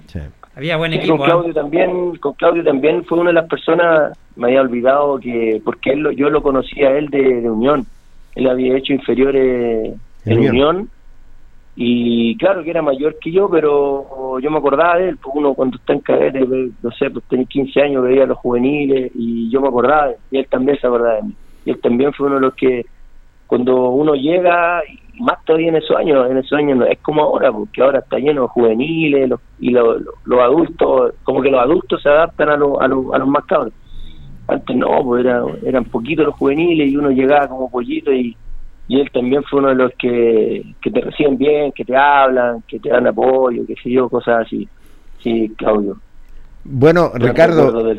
Había 0.56 0.76
buen 0.76 0.92
equipo. 0.92 1.16
Con 1.16 1.26
¿eh? 1.26 1.30
Claudio, 1.30 1.54
también, 1.54 2.16
con 2.16 2.32
Claudio 2.32 2.64
también 2.64 3.04
fue 3.04 3.20
una 3.20 3.30
de 3.30 3.34
las 3.34 3.48
personas, 3.48 4.18
me 4.34 4.48
había 4.48 4.62
olvidado 4.62 5.20
que, 5.20 5.62
porque 5.64 5.90
él, 5.92 6.16
yo 6.16 6.28
lo 6.30 6.42
conocía 6.42 6.88
a 6.88 6.98
él 6.98 7.08
de, 7.10 7.48
Unión. 7.48 7.86
Él 8.34 8.48
había 8.48 8.76
hecho 8.76 8.92
inferiores 8.92 9.94
en 10.24 10.38
Unión 10.38 10.90
y 11.76 12.36
claro 12.38 12.64
que 12.64 12.70
era 12.70 12.82
mayor 12.82 13.18
que 13.20 13.30
yo, 13.30 13.48
pero 13.48 14.40
yo 14.40 14.50
me 14.50 14.58
acordaba 14.58 14.96
de 14.96 15.10
él, 15.10 15.16
pues 15.22 15.32
uno 15.36 15.54
cuando 15.54 15.76
está 15.76 15.92
en 15.92 16.00
cadete, 16.00 16.40
no 16.82 16.90
sé, 16.90 17.08
pues 17.10 17.24
tenía 17.26 17.46
15 17.46 17.82
años, 17.82 18.02
veía 18.02 18.24
a 18.24 18.26
los 18.26 18.38
juveniles 18.38 19.12
y 19.14 19.48
yo 19.48 19.60
me 19.60 19.68
acordaba 19.68 20.08
de 20.08 20.12
él, 20.14 20.18
y 20.32 20.38
él 20.38 20.46
también 20.50 20.76
se 20.80 20.88
acordaba 20.88 21.14
de 21.16 21.22
mí. 21.22 21.34
Y 21.66 21.70
él 21.70 21.80
también 21.80 22.12
fue 22.12 22.26
uno 22.26 22.36
de 22.36 22.40
los 22.40 22.54
que 22.54 22.84
cuando 23.46 23.90
uno 23.90 24.14
llega, 24.14 24.82
y 24.86 25.22
más 25.22 25.44
todavía 25.44 25.68
en 25.68 25.76
esos 25.76 25.96
años, 25.96 26.30
en 26.30 26.38
esos 26.38 26.58
años 26.58 26.78
no 26.78 26.86
es 26.86 26.98
como 27.00 27.22
ahora, 27.22 27.52
porque 27.52 27.82
ahora 27.82 28.00
está 28.00 28.18
lleno 28.18 28.42
de 28.42 28.48
juveniles 28.48 29.30
y 29.60 29.70
los, 29.70 30.00
adultos, 30.40 31.14
como 31.22 31.42
que 31.42 31.50
los 31.50 31.60
adultos 31.60 32.02
se 32.02 32.08
adaptan 32.08 32.48
a, 32.50 32.52
a, 32.52 32.84
a 32.84 32.88
los 33.18 33.28
más 33.28 33.44
cabros. 33.46 33.72
Antes 34.48 34.76
no, 34.76 35.02
pues 35.04 35.24
era, 35.24 35.42
eran 35.64 35.84
poquitos 35.84 36.26
los 36.26 36.36
juveniles 36.36 36.90
y 36.90 36.96
uno 36.96 37.10
llegaba 37.10 37.48
como 37.48 37.70
pollito 37.70 38.12
y 38.12 38.36
y 38.88 39.00
él 39.00 39.10
también 39.10 39.42
fue 39.44 39.58
uno 39.58 39.68
de 39.70 39.74
los 39.74 39.92
que, 39.98 40.62
que 40.80 40.90
te 40.90 41.00
reciben 41.00 41.36
bien, 41.36 41.72
que 41.72 41.84
te 41.84 41.96
hablan, 41.96 42.62
que 42.68 42.78
te 42.78 42.88
dan 42.88 43.06
apoyo, 43.06 43.66
que 43.66 43.74
sé 43.82 43.90
yo, 43.90 44.08
cosas 44.08 44.46
así. 44.46 44.68
Sí, 45.18 45.52
Claudio. 45.56 45.96
Bueno, 46.68 47.12
Ricardo, 47.14 47.94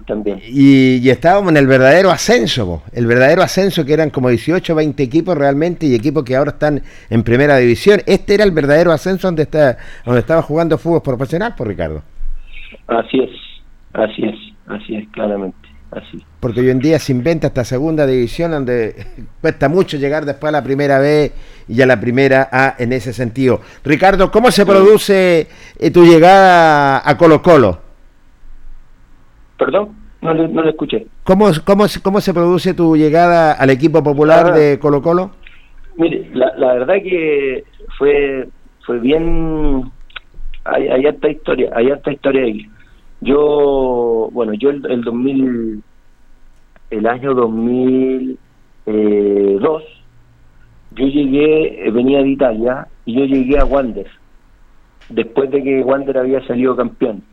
y, 0.46 0.98
y, 0.98 1.10
estábamos 1.10 1.52
en 1.52 1.58
el 1.58 1.68
verdadero 1.68 2.12
ascenso, 2.12 2.84
el 2.92 3.08
verdadero 3.08 3.42
ascenso 3.42 3.86
que 3.86 3.94
eran 3.94 4.10
como 4.10 4.28
18, 4.28 4.76
20 4.76 5.04
equipos 5.04 5.38
realmente 5.38 5.86
y 5.86 5.96
equipos 5.96 6.26
que 6.26 6.36
ahora 6.36 6.52
están 6.52 6.82
en 7.10 7.24
primera 7.24 7.56
división. 7.58 8.02
Este 8.06 8.34
era 8.34 8.44
el 8.44 8.52
verdadero 8.52 8.92
ascenso 8.92 9.30
donde 9.30 9.44
está 9.44 9.78
donde 10.06 10.20
estaba 10.20 10.42
jugando 10.42 10.78
fútbol 10.78 11.02
profesional, 11.02 11.56
por 11.56 11.68
Ricardo. 11.68 12.04
Así 12.88 13.20
es, 13.20 13.30
así 13.94 14.24
es, 14.26 14.36
así 14.68 14.96
es, 14.96 15.08
claramente. 15.10 15.68
Porque 16.42 16.60
hoy 16.60 16.70
en 16.70 16.80
día 16.80 17.00
se 17.00 17.14
inventa 17.14 17.48
esta 17.48 17.64
segunda 17.64 18.06
división 18.06 18.52
donde 18.52 19.08
cuesta 19.42 19.70
mucho 19.70 19.98
llegar 19.98 20.26
después 20.26 20.50
a 20.50 20.52
la 20.52 20.64
primera 20.64 21.00
B 21.00 21.32
y 21.70 21.82
a 21.82 21.86
la 21.86 22.00
primera 22.00 22.50
A 22.52 22.76
en 22.78 22.92
ese 22.92 23.14
sentido. 23.14 23.62
Ricardo, 23.86 24.30
¿cómo 24.30 24.52
se 24.52 24.66
produce 24.66 25.48
eh, 25.80 25.92
tu 25.92 26.06
llegada 26.06 27.02
a 27.04 27.18
Colo 27.18 27.42
Colo? 27.42 27.87
Perdón, 29.58 29.96
no 30.22 30.34
le, 30.34 30.48
no 30.48 30.67
escuché. 30.67 31.08
¿Cómo, 31.24 31.48
cómo, 31.65 31.86
¿Cómo 32.04 32.22
se 32.22 32.34
produce 32.34 32.74
tu 32.74 32.96
llegada 32.96 33.54
al 33.54 33.70
equipo 33.70 34.04
popular 34.04 34.48
ah. 34.48 34.58
de 34.58 34.80
Colo 34.80 35.02
Colo? 35.02 35.32
Mire, 35.98 36.30
la, 36.34 36.56
la 36.58 36.74
verdad 36.74 36.96
que 37.04 37.63
fue 37.98 38.48
fue 38.86 39.00
bien... 39.00 39.91
Hay, 40.63 40.88
hay 40.88 41.06
harta 41.06 41.30
historia, 41.30 41.72
hay 41.74 41.91
harta 41.91 42.12
historia 42.12 42.43
ahí 42.43 42.70
yo, 43.22 44.30
bueno, 44.32 44.54
yo 44.54 44.70
el, 44.70 44.86
el 44.89 45.02
2000, 45.02 45.84
el 46.91 47.08
año 47.08 47.34
2002, 47.34 48.38
eh, 48.86 49.60
yo 50.91 51.06
llegué, 51.08 51.88
eh, 51.88 51.91
venía 51.91 52.22
de 52.22 52.30
Italia 52.30 52.88
y 53.06 53.15
yo 53.15 53.26
llegué 53.26 53.58
a 53.58 53.65
Wander, 53.65 54.08
después 55.10 55.50
de 55.52 55.63
que 55.63 55.84
Wander 55.84 56.17
había 56.17 56.46
salido 56.48 56.76
campeón. 56.76 57.24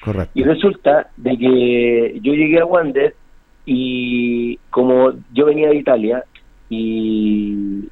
Correcto. 0.00 0.32
Y 0.34 0.42
resulta 0.44 1.10
de 1.16 1.36
que 1.36 2.20
yo 2.22 2.32
llegué 2.32 2.60
a 2.60 2.66
Wander 2.66 3.14
y 3.66 4.56
como 4.70 5.12
yo 5.32 5.46
venía 5.46 5.68
de 5.68 5.76
Italia 5.76 6.24
y, 6.68 7.88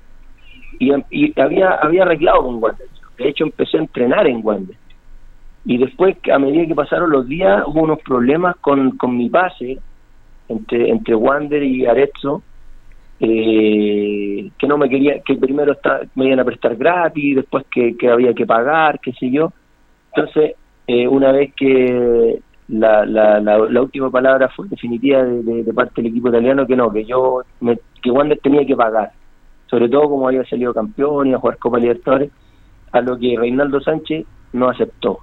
y, 0.78 1.40
había, 1.40 1.70
había 1.72 2.02
arreglado 2.02 2.44
con 2.44 2.62
Wander. 2.62 2.88
De 3.18 3.28
hecho, 3.28 3.44
empecé 3.44 3.76
a 3.76 3.80
entrenar 3.80 4.26
en 4.26 4.40
Wander 4.42 4.76
y 5.68 5.76
después, 5.76 6.16
a 6.32 6.38
medida 6.38 6.66
que 6.66 6.74
pasaron 6.74 7.10
los 7.10 7.28
días, 7.28 7.62
hubo 7.66 7.82
unos 7.82 8.00
problemas 8.00 8.56
con, 8.56 8.96
con 8.96 9.14
mi 9.14 9.28
pase 9.28 9.78
entre, 10.48 10.88
entre 10.88 11.14
Wander 11.14 11.62
y 11.62 11.84
Arezzo, 11.84 12.42
eh, 13.20 14.50
que 14.56 14.66
no 14.66 14.78
me 14.78 14.88
quería, 14.88 15.20
que 15.20 15.34
primero 15.34 15.76
me 16.14 16.24
iban 16.24 16.40
a 16.40 16.44
prestar 16.44 16.74
gratis, 16.74 17.36
después 17.36 17.66
que, 17.70 17.96
que 17.98 18.08
había 18.08 18.32
que 18.32 18.46
pagar, 18.46 18.98
qué 18.98 19.12
sé 19.12 19.30
yo. 19.30 19.52
Entonces, 20.14 20.54
eh, 20.88 21.06
una 21.06 21.32
vez 21.32 21.52
que 21.54 22.40
la, 22.68 23.04
la, 23.04 23.40
la, 23.40 23.82
última 23.82 24.10
palabra 24.10 24.48
fue 24.48 24.66
definitiva 24.68 25.22
de, 25.22 25.72
parte 25.74 26.00
del 26.00 26.10
equipo 26.10 26.30
italiano, 26.30 26.66
que 26.66 26.76
no, 26.76 26.90
que 26.90 27.04
yo, 27.04 27.42
me, 27.60 27.78
que 28.02 28.10
Wander 28.10 28.38
tenía 28.38 28.64
que 28.64 28.74
pagar, 28.74 29.12
sobre 29.66 29.90
todo 29.90 30.08
como 30.08 30.28
había 30.28 30.44
salido 30.46 30.72
campeón 30.72 31.28
y 31.28 31.34
a 31.34 31.38
jugar 31.38 31.58
Copa 31.58 31.78
Libertadores, 31.78 32.30
a 32.92 33.02
lo 33.02 33.18
que 33.18 33.36
Reinaldo 33.38 33.82
Sánchez 33.82 34.24
no 34.54 34.70
aceptó. 34.70 35.18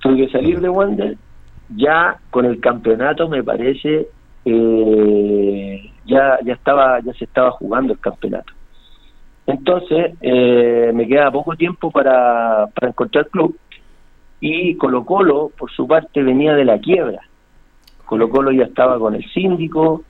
Tuve 0.00 0.26
que 0.26 0.32
salir 0.32 0.60
de 0.60 0.68
Wander 0.68 1.16
ya 1.76 2.18
con 2.30 2.44
el 2.44 2.58
campeonato 2.58 3.28
me 3.28 3.44
parece 3.44 4.08
eh, 4.44 5.92
ya 6.06 6.38
ya 6.44 6.54
estaba 6.54 6.98
ya 6.98 7.12
se 7.12 7.24
estaba 7.24 7.52
jugando 7.52 7.92
el 7.92 8.00
campeonato. 8.00 8.52
Entonces 9.46 10.14
eh, 10.20 10.90
me 10.92 11.06
queda 11.06 11.30
poco 11.30 11.54
tiempo 11.54 11.92
para, 11.92 12.66
para 12.74 12.88
encontrar 12.88 13.28
club 13.28 13.56
y 14.40 14.74
Colo 14.76 15.04
Colo 15.04 15.50
por 15.56 15.70
su 15.70 15.86
parte 15.86 16.22
venía 16.22 16.54
de 16.54 16.64
la 16.64 16.78
quiebra. 16.78 17.20
Colo 18.06 18.28
Colo 18.30 18.50
ya 18.50 18.64
estaba 18.64 18.98
con 18.98 19.14
el 19.14 19.24
síndico 19.30 20.02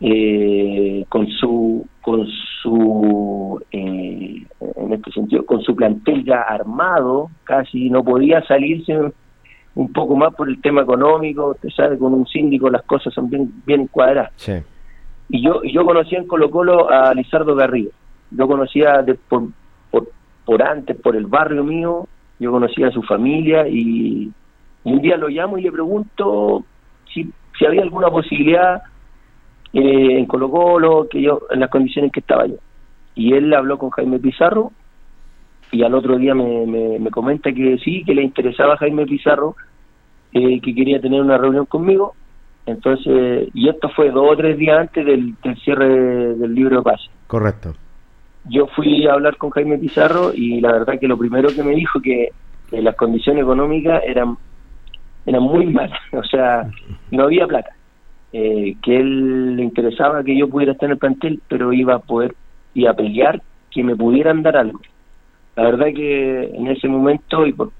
eh, 0.00 1.04
con 1.08 1.26
su 1.28 1.86
con 2.00 2.26
su 2.62 3.62
eh, 3.70 4.46
en 4.76 4.92
este 4.92 5.12
sentido 5.12 5.44
con 5.44 5.60
su 5.60 5.76
plantel 5.76 6.24
ya 6.24 6.40
armado 6.40 7.28
casi 7.44 7.90
no 7.90 8.02
podía 8.02 8.42
salirse 8.46 8.98
un 9.74 9.92
poco 9.92 10.16
más 10.16 10.34
por 10.34 10.48
el 10.48 10.60
tema 10.60 10.82
económico. 10.82 11.50
Usted 11.50 11.68
sabe 11.70 11.98
con 11.98 12.14
un 12.14 12.26
síndico 12.26 12.70
las 12.70 12.82
cosas 12.82 13.12
son 13.12 13.28
bien 13.28 13.52
bien 13.66 13.86
cuadradas. 13.88 14.32
Y 15.28 15.42
yo 15.42 15.62
yo 15.64 15.84
conocía 15.84 16.18
en 16.18 16.26
Colo 16.26 16.50
Colo 16.50 16.90
a 16.90 17.14
Lizardo 17.14 17.54
Garrido. 17.54 17.92
Yo 18.30 18.46
conocía 18.48 19.02
de, 19.02 19.14
por, 19.14 19.48
por 19.90 20.10
por 20.46 20.62
antes 20.62 20.96
por 20.96 21.14
el 21.14 21.26
barrio 21.26 21.62
mío 21.62 22.08
yo 22.40 22.50
conocía 22.50 22.88
a 22.88 22.92
su 22.92 23.02
familia 23.02 23.68
y, 23.68 24.32
un 24.82 25.02
día 25.02 25.18
lo 25.18 25.28
llamo 25.28 25.58
y 25.58 25.62
le 25.62 25.70
pregunto 25.70 26.64
si 27.12 27.30
si 27.60 27.66
había 27.66 27.82
alguna 27.82 28.08
posibilidad 28.08 28.82
eh, 29.74 30.18
en 30.18 30.24
Colo 30.24 30.50
Colo, 30.50 31.06
que 31.10 31.20
yo, 31.20 31.42
en 31.50 31.60
las 31.60 31.68
condiciones 31.68 32.10
que 32.10 32.20
estaba 32.20 32.46
yo. 32.46 32.56
Y 33.14 33.34
él 33.34 33.52
habló 33.52 33.76
con 33.76 33.90
Jaime 33.90 34.18
Pizarro 34.18 34.72
y 35.70 35.82
al 35.82 35.94
otro 35.94 36.16
día 36.16 36.34
me, 36.34 36.66
me, 36.66 37.10
comenta 37.10 37.52
que 37.52 37.78
sí, 37.78 38.02
que 38.04 38.14
le 38.14 38.22
interesaba 38.22 38.74
a 38.74 38.78
Jaime 38.78 39.04
Pizarro, 39.04 39.56
eh, 40.32 40.60
que 40.60 40.74
quería 40.74 41.00
tener 41.00 41.20
una 41.20 41.38
reunión 41.38 41.66
conmigo. 41.66 42.14
Entonces, 42.66 43.48
y 43.52 43.68
esto 43.68 43.88
fue 43.90 44.10
dos 44.10 44.32
o 44.32 44.36
tres 44.36 44.56
días 44.56 44.78
antes 44.78 45.04
del, 45.04 45.36
cierre 45.62 46.34
del 46.36 46.54
libro 46.54 46.78
de 46.78 46.82
paz. 46.82 47.00
Correcto. 47.26 47.74
Yo 48.44 48.66
fui 48.68 49.06
a 49.06 49.12
hablar 49.12 49.36
con 49.36 49.50
Jaime 49.50 49.78
Pizarro 49.78 50.32
y 50.34 50.60
la 50.60 50.72
verdad 50.72 50.98
que 50.98 51.08
lo 51.08 51.18
primero 51.18 51.48
que 51.54 51.62
me 51.62 51.74
dijo 51.74 52.00
que, 52.00 52.30
que 52.70 52.80
las 52.80 52.96
condiciones 52.96 53.42
económicas 53.42 54.02
eran 54.06 54.36
eran 55.26 55.42
muy 55.42 55.66
malas, 55.66 56.00
o 56.12 56.24
sea, 56.24 56.68
no 57.10 57.24
había 57.24 57.46
plata 57.46 57.70
eh, 58.32 58.76
que 58.82 58.96
él 58.96 59.56
le 59.56 59.62
interesaba 59.62 60.22
que 60.22 60.36
yo 60.36 60.48
pudiera 60.48 60.72
estar 60.72 60.86
en 60.86 60.92
el 60.92 60.98
plantel, 60.98 61.42
pero 61.48 61.72
iba 61.72 61.94
a 61.94 61.98
poder 61.98 62.34
y 62.74 62.86
a 62.86 62.94
pelear 62.94 63.42
que 63.70 63.82
me 63.82 63.96
pudieran 63.96 64.42
dar 64.42 64.56
algo. 64.56 64.80
La 65.56 65.64
verdad 65.64 65.86
que 65.94 66.44
en 66.44 66.68
ese 66.68 66.88
momento 66.88 67.46
y 67.46 67.52
por, 67.52 67.72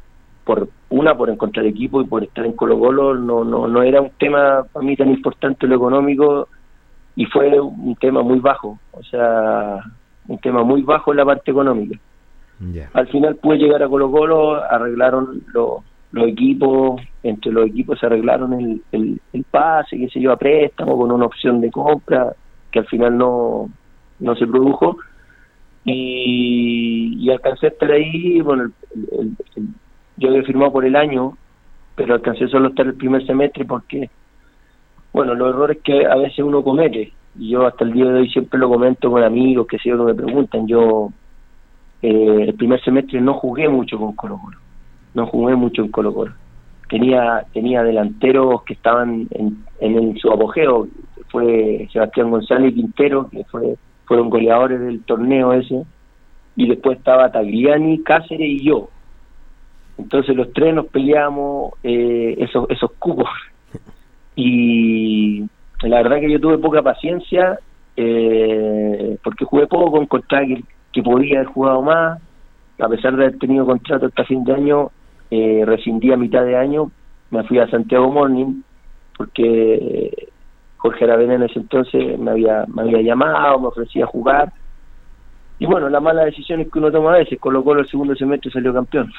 por 0.44 0.68
una 0.88 1.16
por 1.16 1.30
encontrar 1.30 1.66
equipo 1.66 2.02
y 2.02 2.06
por 2.06 2.24
estar 2.24 2.44
en 2.44 2.52
Colo 2.52 2.78
Colo 2.78 3.14
no 3.14 3.44
no 3.44 3.68
no 3.68 3.82
era 3.82 4.00
un 4.00 4.10
tema 4.18 4.64
para 4.72 4.84
mí 4.84 4.96
tan 4.96 5.10
importante 5.10 5.68
lo 5.68 5.76
económico 5.76 6.48
y 7.14 7.26
fue 7.26 7.60
un 7.60 7.94
tema 7.96 8.22
muy 8.22 8.40
bajo, 8.40 8.78
o 8.92 9.02
sea, 9.02 9.78
un 10.30 10.38
tema 10.38 10.62
muy 10.62 10.82
bajo 10.82 11.10
en 11.10 11.16
la 11.16 11.24
parte 11.24 11.50
económica. 11.50 11.98
Al 12.92 13.08
final 13.08 13.36
pude 13.36 13.58
llegar 13.58 13.82
a 13.82 13.88
Colo 13.88 14.10
Colo, 14.10 14.62
arreglaron 14.62 15.42
lo, 15.52 15.82
los 16.12 16.28
equipos, 16.28 17.00
entre 17.22 17.50
los 17.50 17.66
equipos 17.66 17.98
se 17.98 18.06
arreglaron 18.06 18.52
el, 18.52 18.82
el, 19.32 19.44
pase, 19.50 19.96
que 19.96 20.08
se 20.08 20.20
yo, 20.20 20.30
a 20.30 20.36
préstamo 20.36 20.96
con 20.96 21.10
una 21.10 21.26
opción 21.26 21.60
de 21.60 21.70
compra 21.70 22.32
que 22.70 22.80
al 22.80 22.86
final 22.86 23.16
no, 23.18 23.70
no 24.20 24.36
se 24.36 24.46
produjo. 24.46 24.98
Y, 25.84 27.16
y 27.18 27.30
alcancé 27.30 27.66
a 27.66 27.70
estar 27.70 27.90
ahí, 27.90 28.40
bueno, 28.42 28.70
yo 30.16 30.28
había 30.28 30.42
firmado 30.44 30.70
por 30.70 30.84
el 30.84 30.94
año, 30.94 31.36
pero 31.96 32.14
alcancé 32.14 32.46
solo 32.46 32.66
a 32.66 32.70
estar 32.70 32.86
el 32.86 32.94
primer 32.94 33.26
semestre 33.26 33.64
porque, 33.64 34.10
bueno, 35.12 35.34
los 35.34 35.48
errores 35.48 35.78
que 35.82 36.06
a 36.06 36.14
veces 36.16 36.40
uno 36.40 36.62
comete, 36.62 37.14
y 37.38 37.50
yo 37.50 37.66
hasta 37.66 37.84
el 37.84 37.92
día 37.92 38.06
de 38.06 38.20
hoy 38.20 38.30
siempre 38.30 38.58
lo 38.58 38.68
comento 38.68 39.10
con 39.10 39.22
amigos 39.22 39.66
que 39.66 39.78
si 39.78 39.90
me 39.90 40.14
preguntan, 40.14 40.66
yo 40.66 41.10
eh, 42.02 42.44
el 42.48 42.54
primer 42.54 42.82
semestre 42.82 43.20
no 43.20 43.34
jugué 43.34 43.68
mucho 43.68 43.98
con 43.98 44.14
Colo 44.14 44.38
Colo, 44.38 44.58
no 45.14 45.26
jugué 45.26 45.54
mucho 45.54 45.82
en 45.82 45.90
Colo 45.90 46.14
Colo. 46.14 46.32
Tenía, 46.88 47.44
tenía 47.52 47.84
delanteros 47.84 48.64
que 48.64 48.74
estaban 48.74 49.28
en, 49.30 49.64
en, 49.78 50.16
su 50.18 50.30
apogeo, 50.32 50.88
fue 51.28 51.88
Sebastián 51.92 52.30
González 52.30 52.74
Quintero, 52.74 53.28
que 53.30 53.44
fue, 53.44 53.76
fueron 54.06 54.28
goleadores 54.28 54.80
del 54.80 55.04
torneo 55.04 55.52
ese, 55.52 55.84
y 56.56 56.68
después 56.68 56.98
estaba 56.98 57.30
Tagliani, 57.30 58.02
Cáceres 58.02 58.48
y 58.48 58.64
yo. 58.64 58.88
Entonces 59.98 60.34
los 60.34 60.52
tres 60.52 60.74
nos 60.74 60.86
peleamos 60.86 61.74
eh, 61.84 62.34
esos, 62.38 62.68
esos 62.70 62.90
cubos. 62.98 63.28
Y 64.36 65.44
la 65.82 66.02
verdad 66.02 66.20
que 66.20 66.30
yo 66.30 66.40
tuve 66.40 66.58
poca 66.58 66.82
paciencia 66.82 67.58
eh, 67.96 69.18
porque 69.22 69.44
jugué 69.44 69.66
poco, 69.66 70.00
encontré 70.00 70.46
que, 70.46 70.64
que 70.92 71.02
podía 71.02 71.40
haber 71.40 71.52
jugado 71.52 71.82
más, 71.82 72.20
a 72.78 72.88
pesar 72.88 73.16
de 73.16 73.24
haber 73.24 73.38
tenido 73.38 73.66
contrato 73.66 74.06
hasta 74.06 74.24
fin 74.24 74.44
de 74.44 74.54
año, 74.54 74.90
eh, 75.30 75.64
rescindí 75.66 76.12
a 76.12 76.16
mitad 76.16 76.44
de 76.44 76.56
año, 76.56 76.90
me 77.30 77.42
fui 77.44 77.58
a 77.58 77.68
Santiago 77.68 78.10
Morning, 78.10 78.62
porque 79.16 80.28
Jorge 80.78 81.04
Aravena 81.04 81.34
en 81.34 81.42
ese 81.42 81.58
entonces 81.58 82.18
me 82.18 82.30
había, 82.30 82.64
me 82.68 82.82
había 82.82 83.02
llamado, 83.02 83.60
me 83.60 83.68
ofrecía 83.68 84.06
jugar, 84.06 84.52
y 85.58 85.66
bueno, 85.66 85.90
la 85.90 86.00
mala 86.00 86.24
decisión 86.24 86.60
es 86.60 86.70
que 86.70 86.78
uno 86.78 86.90
toma 86.90 87.14
a 87.14 87.18
veces, 87.18 87.38
colocó 87.38 87.74
el 87.74 87.86
segundo 87.86 88.14
semestre 88.16 88.48
y 88.48 88.52
salió 88.52 88.72
campeón. 88.72 89.12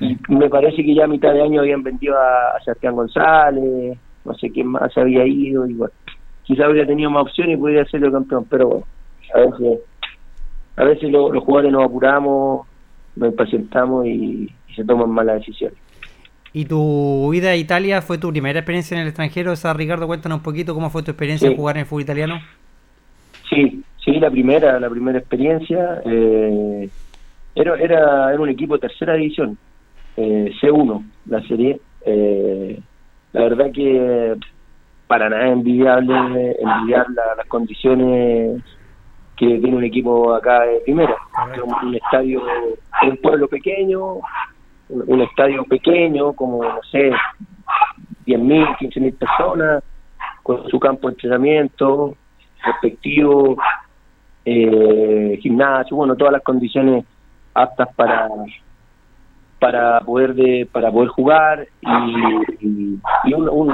Y 0.00 0.16
me 0.28 0.50
parece 0.50 0.84
que 0.84 0.92
ya 0.92 1.04
a 1.04 1.08
mitad 1.08 1.32
de 1.32 1.42
año 1.42 1.60
habían 1.60 1.84
vendido 1.84 2.18
a, 2.18 2.56
a 2.56 2.60
Sebastián 2.64 2.96
González, 2.96 3.96
no 4.24 4.34
sé 4.34 4.50
quién 4.50 4.68
más 4.68 4.96
había 4.96 5.26
ido, 5.26 5.66
y 5.66 5.74
bueno, 5.74 5.92
quizá 6.44 6.64
habría 6.64 6.86
tenido 6.86 7.10
más 7.10 7.22
opciones 7.22 7.56
y 7.56 7.60
podría 7.60 7.84
serlo 7.86 8.12
campeón, 8.12 8.46
pero 8.48 8.68
bueno, 8.68 8.86
a 9.34 9.38
veces, 9.40 9.80
a 10.76 10.84
veces 10.84 11.10
los 11.10 11.42
jugadores 11.42 11.72
nos 11.72 11.84
apuramos, 11.84 12.66
nos 13.16 13.30
impacientamos 13.30 14.06
y, 14.06 14.50
se 14.74 14.84
toman 14.84 15.08
malas 15.08 15.36
decisiones. 15.36 15.78
¿Y 16.52 16.64
tu 16.64 17.30
vida 17.30 17.50
a 17.50 17.56
Italia 17.56 18.02
fue 18.02 18.18
tu 18.18 18.30
primera 18.30 18.58
experiencia 18.58 18.96
en 18.96 19.02
el 19.02 19.08
extranjero? 19.08 19.52
Esa, 19.52 19.72
Ricardo, 19.72 20.08
cuéntanos 20.08 20.38
un 20.38 20.42
poquito 20.42 20.74
cómo 20.74 20.90
fue 20.90 21.04
tu 21.04 21.12
experiencia 21.12 21.48
en 21.48 21.56
jugar 21.56 21.76
en 21.76 21.80
el 21.80 21.86
fútbol 21.86 22.02
italiano. 22.02 22.40
Sí, 23.48 23.84
sí, 24.04 24.12
la 24.18 24.30
primera, 24.30 24.80
la 24.80 24.90
primera 24.90 25.18
experiencia. 25.18 26.02
Eh, 26.04 26.88
era, 27.54 27.76
era, 27.76 28.32
era 28.32 28.40
un 28.40 28.48
equipo 28.48 28.74
de 28.74 28.80
tercera 28.80 29.14
división, 29.14 29.56
eh, 30.16 30.52
C1, 30.60 31.04
la 31.26 31.40
serie. 31.42 31.80
Eh, 32.04 32.80
la 33.34 33.42
verdad 33.42 33.72
que 33.72 34.36
para 35.08 35.28
nada 35.28 35.48
envidiable 35.48 36.56
envidiar 36.58 37.06
las 37.36 37.46
condiciones 37.48 38.62
que 39.36 39.58
tiene 39.58 39.76
un 39.76 39.84
equipo 39.84 40.32
acá 40.32 40.60
de 40.60 40.80
primera. 40.80 41.16
Un, 41.82 41.94
estadio, 41.96 42.42
un 43.02 43.16
pueblo 43.16 43.48
pequeño, 43.48 44.20
un, 44.88 45.20
estadio 45.20 45.64
pequeño, 45.64 46.32
como, 46.32 46.62
no 46.62 46.80
sé, 46.92 47.10
10.000, 48.24 48.78
15.000 48.78 49.18
personas, 49.18 49.82
con 50.44 50.68
su 50.68 50.78
campo 50.78 51.08
de 51.08 51.14
entrenamiento 51.14 52.16
respectivo, 52.64 53.56
eh, 54.44 55.38
gimnasio, 55.42 55.96
bueno, 55.96 56.14
todas 56.14 56.34
las 56.34 56.42
condiciones 56.42 57.04
aptas 57.52 57.88
para 57.96 58.28
para 59.64 59.98
poder 60.00 60.34
de 60.34 60.68
para 60.70 60.92
poder 60.92 61.08
jugar 61.08 61.66
y, 62.60 63.32
un, 63.32 63.48
un, 63.48 63.72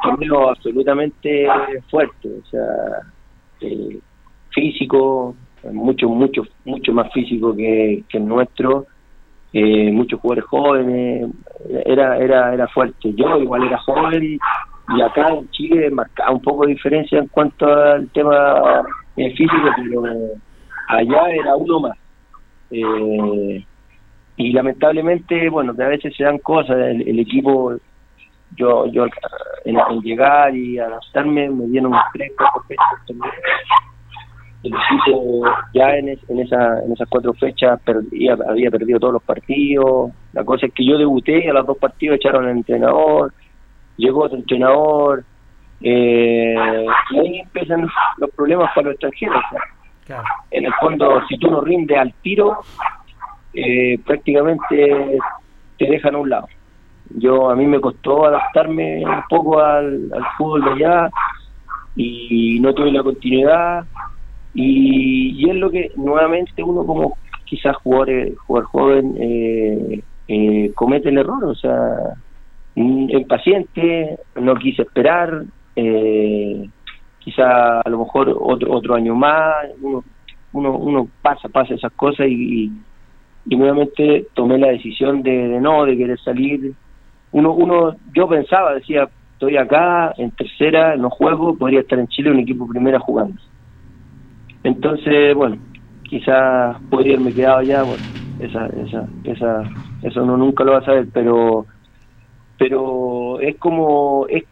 torneo 0.00 0.50
absolutamente 0.50 1.48
fuerte 1.90 2.28
o 2.28 2.46
sea 2.46 2.62
eh, 3.60 3.98
físico 4.50 5.34
mucho 5.72 6.08
mucho 6.08 6.42
mucho 6.64 6.92
más 6.92 7.12
físico 7.12 7.56
que, 7.56 8.04
que 8.08 8.18
el 8.18 8.28
nuestro 8.28 8.86
eh, 9.52 9.90
muchos 9.90 10.20
jugadores 10.20 10.44
jóvenes 10.44 11.30
era 11.86 12.18
era 12.18 12.54
era 12.54 12.68
fuerte. 12.68 13.12
Yo 13.14 13.38
igual 13.38 13.64
era 13.64 13.78
joven 13.78 14.38
y 14.94 15.02
acá 15.02 15.28
en 15.30 15.50
Chile 15.50 15.90
marcaba 15.90 16.30
un 16.30 16.42
poco 16.42 16.66
de 16.66 16.74
diferencia 16.74 17.18
en 17.18 17.26
cuanto 17.26 17.66
al 17.66 18.08
tema 18.10 18.84
eh, 19.16 19.30
físico 19.34 19.68
pero 19.76 20.02
allá 20.88 21.30
era 21.30 21.56
uno 21.56 21.80
más. 21.80 21.98
Eh, 22.70 23.64
y 24.36 24.52
lamentablemente, 24.52 25.48
bueno, 25.48 25.72
a 25.78 25.88
veces 25.88 26.14
se 26.16 26.24
dan 26.24 26.38
cosas, 26.38 26.76
el, 26.76 27.18
equipo, 27.18 27.74
yo 28.56 28.86
yo 28.86 29.06
en, 29.64 30.00
llegar 30.02 30.54
y 30.54 30.78
adaptarme 30.78 31.48
me 31.50 31.66
dieron 31.66 31.92
un 31.92 32.00
tres, 32.12 32.32
cuatro 32.36 32.62
fechas 32.68 33.36
el 34.66 34.72
equipo 34.74 35.44
ya 35.74 35.96
en, 35.96 36.08
en, 36.08 36.40
esa, 36.40 36.80
en 36.84 36.92
esas 36.92 37.08
cuatro 37.08 37.32
fechas 37.34 37.80
perdía, 37.82 38.36
había 38.48 38.70
perdido 38.70 38.98
todos 38.98 39.14
los 39.14 39.22
partidos. 39.22 40.10
La 40.32 40.44
cosa 40.44 40.66
es 40.66 40.72
que 40.72 40.84
yo 40.84 40.98
debuté 40.98 41.48
a 41.48 41.52
los 41.52 41.66
dos 41.66 41.78
partidos 41.78 42.16
echaron 42.16 42.44
al 42.44 42.50
entrenador, 42.50 43.32
llegó 43.96 44.24
otro 44.24 44.38
entrenador, 44.38 45.24
eh, 45.80 46.54
y 47.10 47.18
ahí 47.18 47.40
empiezan 47.40 47.86
los 48.18 48.30
problemas 48.30 48.70
para 48.74 48.88
los 48.88 48.94
extranjeros. 48.94 49.42
En 50.50 50.64
el 50.64 50.72
fondo, 50.74 51.20
si 51.28 51.36
tú 51.38 51.50
no 51.50 51.60
rindes 51.60 51.98
al 51.98 52.12
tiro, 52.22 52.58
eh, 53.56 53.98
prácticamente 54.04 55.18
te 55.78 55.86
dejan 55.86 56.14
a 56.14 56.18
un 56.18 56.30
lado. 56.30 56.48
Yo 57.10 57.50
a 57.50 57.56
mí 57.56 57.66
me 57.66 57.80
costó 57.80 58.26
adaptarme 58.26 59.04
un 59.04 59.22
poco 59.28 59.60
al, 59.60 60.10
fútbol 60.36 60.64
de 60.64 60.70
allá 60.72 61.10
y 61.94 62.60
no 62.60 62.74
tuve 62.74 62.92
la 62.92 63.02
continuidad 63.02 63.86
y, 64.52 65.48
es 65.48 65.56
lo 65.56 65.70
que 65.70 65.92
nuevamente 65.96 66.62
uno 66.62 66.84
como 66.84 67.16
quizás 67.44 67.76
jugador, 67.76 68.36
jugador 68.46 68.68
joven 68.68 69.16
eh, 69.18 70.02
eh, 70.28 70.72
comete 70.74 71.08
el 71.08 71.18
error, 71.18 71.44
o 71.44 71.54
sea, 71.54 72.14
impaciente, 72.74 74.18
no 74.34 74.56
quise 74.56 74.82
esperar, 74.82 75.44
eh, 75.76 76.68
quizá 77.20 77.80
a 77.80 77.88
lo 77.88 78.00
mejor 78.00 78.36
otro 78.38 78.72
otro 78.72 78.94
año 78.94 79.14
más, 79.14 79.54
uno 79.80 80.02
uno, 80.56 80.72
uno 80.76 81.08
pasa, 81.22 81.48
pasa 81.48 81.74
esas 81.74 81.92
cosas 81.92 82.26
y, 82.28 82.72
y 83.48 83.56
nuevamente 83.56 84.26
tomé 84.34 84.58
la 84.58 84.68
decisión 84.68 85.22
de, 85.22 85.60
no, 85.60 85.84
de 85.84 85.96
querer 85.96 86.18
salir. 86.20 86.72
Uno, 87.32 87.52
uno, 87.52 87.96
yo 88.14 88.28
pensaba, 88.28 88.74
decía, 88.74 89.08
estoy 89.32 89.56
acá 89.56 90.12
en 90.16 90.30
tercera, 90.32 90.96
no 90.96 91.10
juego, 91.10 91.56
podría 91.56 91.80
estar 91.80 91.98
en 91.98 92.08
Chile 92.08 92.30
un 92.30 92.40
equipo 92.40 92.66
primera 92.66 92.98
jugando. 92.98 93.40
Entonces, 94.64 95.34
bueno, 95.34 95.58
quizás 96.02 96.76
podría 96.90 97.14
haberme 97.14 97.34
quedado 97.34 97.58
allá, 97.58 97.82
bueno, 97.82 98.02
esa, 98.40 98.66
esa, 98.66 99.08
esa, 99.24 99.70
eso 100.02 100.26
no 100.26 100.36
nunca 100.36 100.64
lo 100.64 100.72
va 100.72 100.78
a 100.78 100.84
saber, 100.84 101.06
pero, 101.12 101.66
pero 102.58 103.40
es 103.40 103.56
como, 103.58 104.26
es 104.28 104.44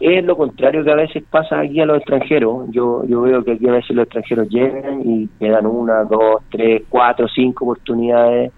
lo 0.00 0.36
contrario 0.36 0.84
que 0.84 0.92
a 0.92 0.96
veces 0.96 1.24
pasa 1.28 1.60
aquí 1.60 1.80
a 1.80 1.86
los 1.86 1.98
extranjeros. 1.98 2.70
Yo, 2.70 3.04
yo 3.04 3.22
veo 3.22 3.44
que 3.44 3.52
aquí 3.52 3.68
a 3.68 3.72
veces 3.72 3.96
los 3.96 4.04
extranjeros 4.04 4.48
llegan 4.48 5.00
y 5.08 5.28
le 5.40 5.50
dan 5.50 5.66
una, 5.66 6.04
dos, 6.04 6.42
tres, 6.50 6.82
cuatro, 6.88 7.26
cinco 7.28 7.64
oportunidades. 7.64 8.52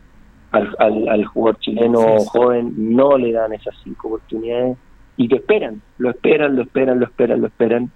Al, 0.52 0.74
al, 1.08 1.24
jugador 1.26 1.60
chileno 1.60 2.00
joven 2.26 2.74
no 2.76 3.16
le 3.16 3.30
dan 3.30 3.52
esas 3.52 3.72
cinco 3.84 4.08
oportunidades 4.08 4.76
y 5.16 5.28
te 5.28 5.36
esperan, 5.36 5.80
lo 5.98 6.10
esperan, 6.10 6.56
lo 6.56 6.62
esperan, 6.62 6.98
lo 6.98 7.04
esperan, 7.04 7.40
lo 7.40 7.46
esperan. 7.46 7.90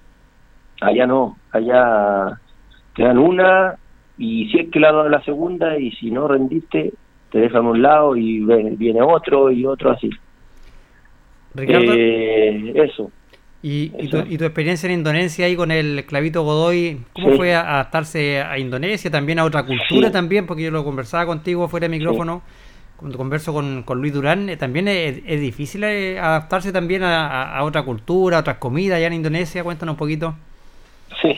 Allá 0.81 1.05
no, 1.05 1.37
allá 1.51 2.39
te 2.95 3.03
dan 3.03 3.19
una 3.19 3.77
y 4.19 4.49
si 4.51 4.59
es 4.61 4.71
que 4.71 4.79
la 4.79 4.93
dan 4.93 5.11
la 5.11 5.23
segunda 5.23 5.79
y 5.79 5.91
si 5.93 6.11
no 6.11 6.29
rendiste, 6.29 6.93
te 7.31 7.39
dejan 7.39 7.67
un 7.67 7.83
lado 7.83 8.15
y 8.15 8.45
viene 8.77 9.03
otro 9.03 9.51
y 9.51 9.67
otro 9.67 9.91
así. 9.91 10.11
Ricardo, 11.55 11.93
eh, 11.95 12.73
eso. 12.75 13.11
¿Y, 13.67 13.89
tu, 14.09 14.19
experiencia 14.19 14.87
en 14.91 14.99
Indonesia 14.99 15.47
ahí 15.47 15.57
con 15.57 15.71
el 15.71 16.05
Clavito 16.05 16.43
Godoy, 16.43 17.01
cómo 17.15 17.31
fue 17.31 17.55
adaptarse 17.55 18.43
a 18.43 18.59
Indonesia, 18.59 19.11
también 19.11 19.39
a 19.39 19.45
otra 19.45 19.65
cultura 19.65 20.13
también? 20.13 20.45
Porque 20.45 20.65
yo 20.65 20.71
lo 20.71 20.85
conversaba 20.85 21.25
contigo 21.25 21.67
fuera 21.67 21.89
de 21.89 21.97
micrófono, 21.97 22.43
cuando 22.99 23.17
converso 23.17 23.55
con, 23.55 23.83
Luis 24.03 24.13
Durán, 24.13 24.51
eh, 24.51 24.59
también 24.59 24.87
es, 24.87 25.41
difícil 25.41 25.83
eh, 25.85 26.19
adaptarse 26.19 26.73
también 26.73 27.05
a, 27.05 27.59
otra 27.63 27.85
cultura, 27.85 28.37
a 28.37 28.41
otras 28.41 28.59
comidas 28.59 28.99
allá 28.99 29.07
en 29.07 29.15
Indonesia, 29.15 29.65
cuéntanos 29.65 29.95
un 29.95 29.99
poquito. 29.99 30.35
Sí, 31.23 31.35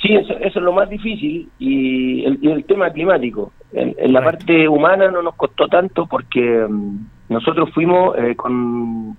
sí, 0.00 0.14
eso, 0.14 0.38
es 0.38 0.54
lo 0.54 0.72
más 0.72 0.88
difícil 0.88 1.48
y 1.58 2.26
el, 2.26 2.64
tema 2.64 2.90
climático. 2.90 3.50
En, 3.72 4.12
la 4.12 4.22
parte 4.22 4.68
humana 4.68 5.10
no 5.10 5.20
nos 5.20 5.34
costó 5.34 5.66
tanto 5.66 6.06
porque 6.06 6.64
mm, 6.68 6.98
nosotros 7.28 7.70
fuimos 7.74 8.16
eh, 8.18 8.36
con 8.36 9.16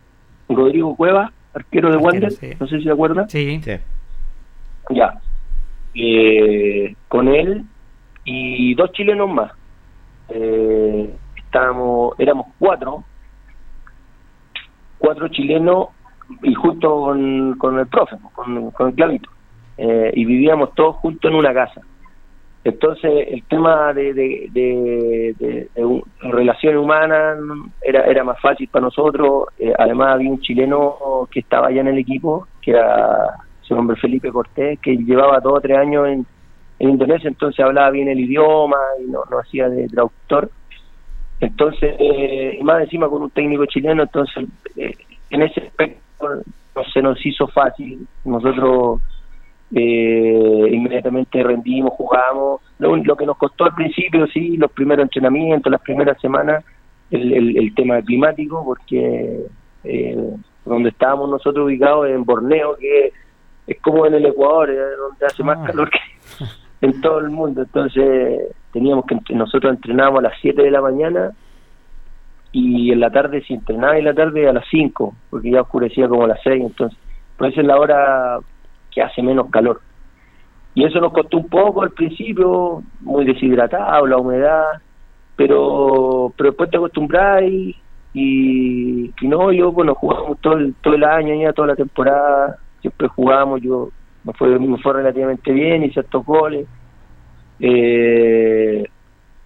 Rodrigo 0.47 0.95
Cueva, 0.95 1.33
arquero 1.53 1.91
de 1.91 1.97
Wander, 1.97 2.31
no 2.59 2.67
sé 2.67 2.77
si 2.77 2.83
se 2.83 2.91
acuerda. 2.91 3.27
Sí. 3.27 3.61
Ya. 4.89 5.19
Eh, 5.93 6.95
con 7.07 7.27
él 7.27 7.63
y 8.23 8.73
dos 8.75 8.91
chilenos 8.93 9.29
más. 9.29 9.51
Eh, 10.29 11.13
estábamos, 11.35 12.13
éramos 12.19 12.47
cuatro, 12.57 13.03
cuatro 14.97 15.27
chilenos 15.27 15.89
y 16.43 16.53
justo 16.53 17.01
con, 17.01 17.57
con 17.57 17.79
el 17.79 17.87
profe, 17.87 18.15
con, 18.33 18.71
con 18.71 18.89
el 18.89 18.95
clavito. 18.95 19.29
Eh, 19.77 20.11
y 20.13 20.25
vivíamos 20.25 20.73
todos 20.75 20.97
juntos 20.97 21.29
en 21.29 21.37
una 21.37 21.53
casa. 21.53 21.81
Entonces, 22.63 23.27
el 23.29 23.43
tema 23.45 23.91
de, 23.93 24.13
de, 24.13 24.49
de, 24.51 26.01
relaciones 26.21 26.79
humanas 26.79 27.39
era, 27.81 28.05
era 28.05 28.23
más 28.23 28.39
fácil 28.39 28.67
para 28.67 28.85
nosotros. 28.85 29.45
Eh, 29.57 29.73
además, 29.77 30.15
había 30.15 30.29
un 30.29 30.41
chileno 30.41 31.27
que 31.31 31.39
estaba 31.39 31.67
allá 31.67 31.81
en 31.81 31.87
el 31.87 31.97
equipo, 31.97 32.47
que 32.61 32.71
era 32.71 33.35
su 33.61 33.75
nombre 33.75 33.97
Felipe 33.97 34.31
Cortés, 34.31 34.79
que 34.79 34.95
llevaba 34.95 35.39
dos 35.39 35.53
o 35.53 35.61
tres 35.61 35.77
años 35.77 36.07
en, 36.07 36.25
en 36.77 36.89
Indonesia, 36.89 37.27
entonces 37.27 37.63
hablaba 37.63 37.91
bien 37.91 38.07
el 38.07 38.19
idioma 38.19 38.77
y 38.99 39.09
no, 39.09 39.21
no 39.29 39.39
hacía 39.39 39.69
de 39.69 39.87
traductor. 39.87 40.49
Entonces, 41.39 41.95
eh, 41.99 42.57
y 42.59 42.63
más 42.63 42.81
encima 42.81 43.07
con 43.07 43.23
un 43.23 43.29
técnico 43.31 43.65
chileno, 43.65 44.03
entonces 44.03 44.45
eh, 44.75 44.93
en 45.29 45.41
ese 45.41 45.61
aspecto 45.61 46.27
no 46.75 46.83
se 46.93 47.01
nos 47.01 47.23
hizo 47.25 47.47
fácil. 47.47 48.07
Nosotros 48.25 49.01
eh, 49.73 50.69
inmediatamente 50.71 51.43
rendimos, 51.43 51.93
jugamos. 51.93 52.61
Lo, 52.79 53.15
que 53.15 53.25
nos 53.25 53.37
costó 53.37 53.65
al 53.65 53.75
principio, 53.75 54.27
sí, 54.27 54.57
los 54.57 54.71
primeros 54.71 55.03
entrenamientos, 55.03 55.71
las 55.71 55.81
primeras 55.81 56.19
semanas, 56.19 56.63
el, 57.09 57.57
el, 57.57 57.75
tema 57.75 58.01
climático, 58.01 58.63
porque 58.63 59.45
donde 60.65 60.89
estábamos 60.89 61.29
nosotros 61.29 61.65
ubicados 61.65 62.07
en 62.09 62.23
Borneo, 62.23 62.75
que 62.77 63.11
es 63.67 63.81
como 63.81 64.05
en 64.05 64.15
el 64.15 64.25
Ecuador, 64.25 64.69
donde 64.97 65.25
hace 65.25 65.43
más 65.43 65.57
ah. 65.61 65.67
calor 65.67 65.89
que 65.89 65.99
en 66.81 67.01
todo 67.01 67.19
el 67.19 67.29
mundo. 67.29 67.61
Entonces 67.61 68.55
teníamos 68.73 69.05
que 69.05 69.33
nosotros 69.33 69.73
entrenábamos 69.73 70.19
a 70.19 70.29
las 70.29 70.33
7 70.41 70.61
de 70.61 70.71
la 70.71 70.81
mañana 70.81 71.31
y 72.51 72.91
en 72.91 72.99
la 72.99 73.09
tarde 73.11 73.41
si 73.43 73.53
entrenaba 73.53 73.97
en 73.97 74.05
la 74.05 74.13
tarde 74.13 74.47
a 74.47 74.53
las 74.53 74.65
5, 74.69 75.15
porque 75.29 75.51
ya 75.51 75.61
oscurecía 75.61 76.07
como 76.07 76.25
a 76.25 76.27
las 76.27 76.39
6, 76.43 76.61
entonces 76.61 76.97
pues 77.37 77.57
es 77.57 77.65
la 77.65 77.77
hora 77.77 78.39
que 78.91 79.01
hace 79.01 79.21
menos 79.21 79.49
calor. 79.49 79.81
Y 80.73 80.85
eso 80.85 80.99
nos 80.99 81.11
costó 81.11 81.37
un 81.37 81.49
poco 81.49 81.81
al 81.81 81.91
principio, 81.91 82.83
muy 83.01 83.25
deshidratado, 83.25 84.07
la 84.07 84.17
humedad, 84.17 84.65
pero 85.35 86.33
pero 86.37 86.51
después 86.51 86.69
te 86.69 86.77
acostumbras 86.77 87.43
y, 87.43 87.75
y, 88.13 89.11
no, 89.23 89.51
yo 89.51 89.71
bueno, 89.71 89.95
jugamos 89.95 90.39
todo 90.39 90.57
el, 90.57 90.73
todo 90.75 90.93
el 90.93 91.03
año, 91.03 91.35
ya 91.35 91.53
toda 91.53 91.69
la 91.69 91.75
temporada, 91.75 92.57
siempre 92.81 93.07
jugamos, 93.09 93.61
yo 93.61 93.89
me 94.23 94.33
fue, 94.33 94.57
me 94.59 94.77
fue 94.77 94.93
relativamente 94.93 95.51
bien, 95.51 95.83
hice 95.83 96.01
estos 96.01 96.25
goles. 96.25 96.67
Eh, 97.59 98.83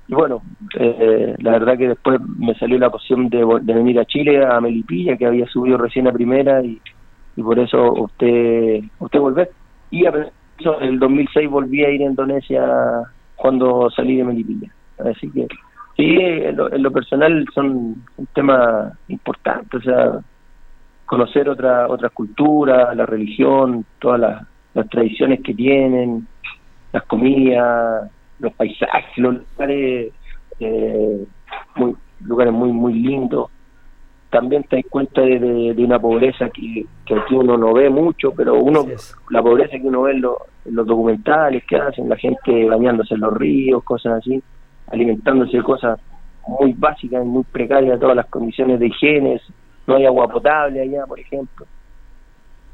y 0.08 0.14
bueno, 0.14 0.42
eh, 0.80 1.36
la 1.40 1.52
verdad 1.52 1.78
que 1.78 1.88
después 1.90 2.20
me 2.38 2.54
salió 2.56 2.78
la 2.78 2.88
opción 2.88 3.30
de, 3.30 3.44
venir 3.74 4.00
a 4.00 4.06
Chile, 4.06 4.46
a 4.46 4.62
Melipilla, 4.62 5.18
que 5.18 5.26
había 5.26 5.48
subido 5.48 5.78
recién 5.78 6.08
a 6.08 6.12
primera 6.12 6.64
y, 6.64 6.80
y 7.36 7.44
por 7.44 7.60
eso 7.60 7.84
opté, 7.84 8.84
opté 9.00 9.20
volver. 9.20 9.52
Y 9.92 10.06
eso, 10.06 10.80
el 10.80 11.00
2006 11.00 11.50
volví 11.50 11.84
a 11.84 11.90
ir 11.90 12.02
a 12.02 12.06
Indonesia 12.06 12.64
cuando 13.36 13.90
salí 13.92 14.18
de 14.18 14.24
Melipilla. 14.24 14.72
Así 15.00 15.30
que 15.32 15.48
sí, 15.98 16.18
en 16.20 16.56
lo, 16.56 16.92
personal 16.92 17.46
son 17.54 18.04
un 18.18 18.28
tema 18.34 18.92
importante, 19.10 19.78
o 19.78 19.82
sea, 19.82 20.20
conocer 21.06 21.50
otra, 21.50 21.88
otras 21.88 22.12
culturas, 22.12 22.96
la 22.96 23.06
religión, 23.06 23.86
todas 24.00 24.20
las 24.20 24.48
las 24.76 24.90
tradiciones 24.90 25.42
que 25.42 25.54
tienen, 25.54 26.28
las 26.92 27.04
comidas, 27.06 28.12
los 28.40 28.54
paisajes, 28.54 29.18
los 29.18 29.36
lugares, 29.36 30.14
eh, 30.60 31.26
muy, 31.76 31.96
lugares 32.20 32.54
muy, 32.54 32.72
muy 32.72 32.94
lindos. 32.94 33.50
También 34.36 34.64
te 34.64 34.76
das 34.76 34.86
cuenta 34.90 35.22
de, 35.22 35.74
una 35.78 35.98
pobreza 35.98 36.50
que, 36.50 36.86
que, 37.06 37.16
aquí 37.16 37.36
uno 37.36 37.56
no 37.56 37.74
ve 37.74 37.90
mucho, 37.90 38.32
pero 38.32 38.56
uno, 38.56 38.86
la 39.30 39.42
pobreza 39.42 39.78
que 39.78 39.88
uno 39.88 40.02
ve 40.02 40.12
en, 40.12 40.22
los 40.22 40.86
documentales 40.86 41.64
que 41.64 41.78
hacen, 41.78 42.10
la 42.10 42.18
gente 42.18 42.66
bañándose 42.66 43.14
en 43.14 43.22
los 43.22 43.34
ríos, 43.34 43.82
cosas 43.86 44.16
así, 44.16 44.44
alimentándose 44.92 45.56
de 45.56 45.64
cosas 45.64 46.02
muy 46.50 46.74
básicas 46.74 47.24
y 47.24 47.26
muy 47.26 47.46
precarias, 47.46 47.98
todas 47.98 48.18
las 48.18 48.26
condiciones 48.26 48.78
de 48.78 48.88
higiene, 48.88 49.40
no 49.88 49.96
hay 49.96 50.06
agua 50.06 50.28
potable 50.28 50.82
allá, 50.82 51.06
por 51.08 51.18
ejemplo. 51.18 51.66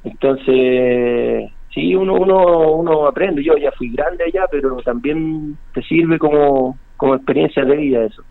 Entonces, 0.03 1.51
sí, 1.75 1.93
uno, 1.93 2.15
uno, 2.15 2.71
uno 2.71 3.05
aprende. 3.05 3.43
Yo 3.43 3.55
ya 3.55 3.71
fui 3.73 3.91
grande 3.91 4.23
allá, 4.23 4.47
pero 4.49 4.77
también 4.77 5.55
te 5.75 5.83
sirve 5.83 6.17
como, 6.17 6.75
como 6.97 7.13
experiencia 7.13 7.63
de 7.63 7.75
vida 7.75 8.03
eso, 8.03 8.23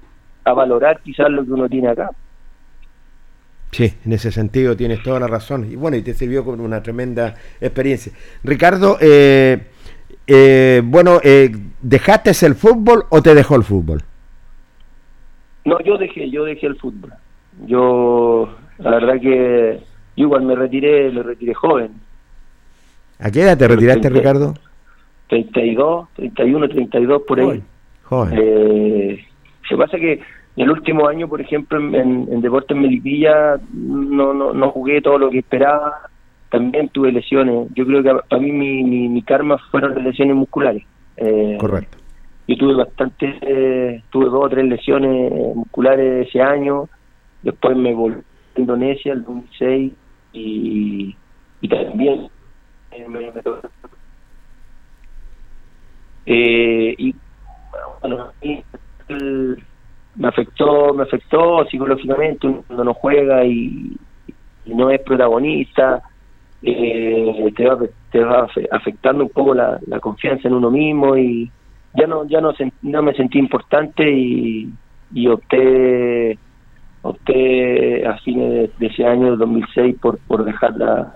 a 0.42 0.52
valorar 0.52 1.00
quizás 1.00 1.30
lo 1.30 1.44
que 1.44 1.52
uno 1.52 1.68
tiene 1.68 1.90
acá. 1.90 2.10
Sí, 3.70 3.94
en 4.04 4.12
ese 4.12 4.32
sentido 4.32 4.76
tienes 4.76 5.02
toda 5.02 5.20
la 5.20 5.26
razón. 5.26 5.70
Y 5.70 5.76
bueno, 5.76 5.96
y 5.96 6.02
te 6.02 6.14
sirvió 6.14 6.44
con 6.44 6.60
una 6.60 6.82
tremenda 6.82 7.36
experiencia. 7.60 8.12
Ricardo, 8.42 8.98
eh, 9.00 9.58
eh, 10.26 10.82
bueno, 10.84 11.18
eh, 11.22 11.50
¿dejaste 11.80 12.30
el 12.46 12.54
fútbol 12.54 13.04
o 13.10 13.22
te 13.22 13.34
dejó 13.34 13.56
el 13.56 13.64
fútbol? 13.64 14.02
No, 15.64 15.78
yo 15.80 15.98
dejé, 15.98 16.30
yo 16.30 16.44
dejé 16.44 16.66
el 16.66 16.76
fútbol. 16.76 17.12
Yo, 17.66 18.48
la 18.78 18.90
verdad 18.90 19.20
que 19.20 19.80
yo 20.16 20.24
igual 20.24 20.42
me 20.42 20.54
retiré, 20.54 21.10
me 21.10 21.22
retiré 21.22 21.54
joven. 21.54 21.92
¿A 23.18 23.30
qué 23.30 23.42
edad 23.42 23.58
te 23.58 23.68
retiraste, 23.68 24.08
Ricardo? 24.08 24.54
32, 25.28 26.08
31, 26.14 26.68
32 26.68 27.22
por 27.22 27.40
ahí. 27.40 27.62
Joven. 28.04 28.38
Eh, 28.40 29.24
se 29.68 29.76
pasa 29.76 29.96
que 29.98 30.20
el 30.56 30.70
último 30.70 31.08
año, 31.08 31.28
por 31.28 31.40
ejemplo, 31.40 31.78
en, 31.78 32.28
en 32.30 32.40
Deportes 32.40 32.76
Melipilla 32.76 33.58
no, 33.72 34.34
no, 34.34 34.52
no 34.52 34.70
jugué 34.70 35.00
todo 35.00 35.18
lo 35.18 35.30
que 35.30 35.38
esperaba. 35.38 36.08
También 36.50 36.88
tuve 36.88 37.12
lesiones. 37.12 37.68
Yo 37.74 37.86
creo 37.86 38.02
que 38.02 38.12
para 38.28 38.42
mí 38.42 38.50
mi, 38.50 39.08
mi, 39.08 39.22
karma 39.22 39.56
fueron 39.70 39.94
las 39.94 40.04
lesiones 40.04 40.34
musculares. 40.34 40.84
Eh, 41.16 41.56
Correcto. 41.60 41.98
Yo 42.48 42.56
tuve 42.56 42.74
bastante, 42.74 43.38
eh, 43.42 44.02
tuve 44.10 44.24
dos 44.24 44.44
o 44.44 44.48
tres 44.48 44.64
lesiones 44.64 45.32
musculares 45.54 46.26
ese 46.26 46.42
año. 46.42 46.88
Después 47.42 47.76
me 47.76 47.94
volví 47.94 48.20
a 48.56 48.60
Indonesia 48.60 49.12
el 49.12 49.22
2006 49.22 49.92
y, 50.32 51.16
y 51.60 51.68
también 51.68 52.28
eh, 56.26 56.94
y 56.98 57.14
bueno, 58.00 58.32
me 60.16 60.28
afectó, 60.28 60.92
me 60.94 61.04
afectó 61.04 61.64
psicológicamente 61.66 62.48
cuando 62.66 62.84
no 62.84 62.94
juega 62.94 63.44
y, 63.44 63.96
no 64.66 64.90
es 64.90 65.00
protagonista, 65.00 66.02
eh, 66.62 67.52
te, 67.56 67.66
va, 67.66 67.78
te 68.12 68.20
va 68.20 68.46
afectando 68.70 69.24
un 69.24 69.30
poco 69.30 69.54
la, 69.54 69.80
confianza 70.00 70.46
en 70.48 70.54
uno 70.54 70.70
mismo 70.70 71.16
y 71.16 71.50
ya 71.94 72.06
no 72.06 72.24
ya 72.26 72.40
no, 72.40 72.52
no 72.82 73.02
me 73.02 73.14
sentí 73.14 73.38
importante 73.38 74.08
y, 74.08 74.70
y 75.12 75.26
opté 75.26 76.38
opté 77.02 78.06
a 78.06 78.18
fines 78.18 78.70
de, 78.78 78.86
ese 78.86 79.04
año 79.06 79.36
2006 79.36 79.96
por 80.00 80.18
por 80.18 80.44
dejar 80.44 80.76
la 80.76 81.14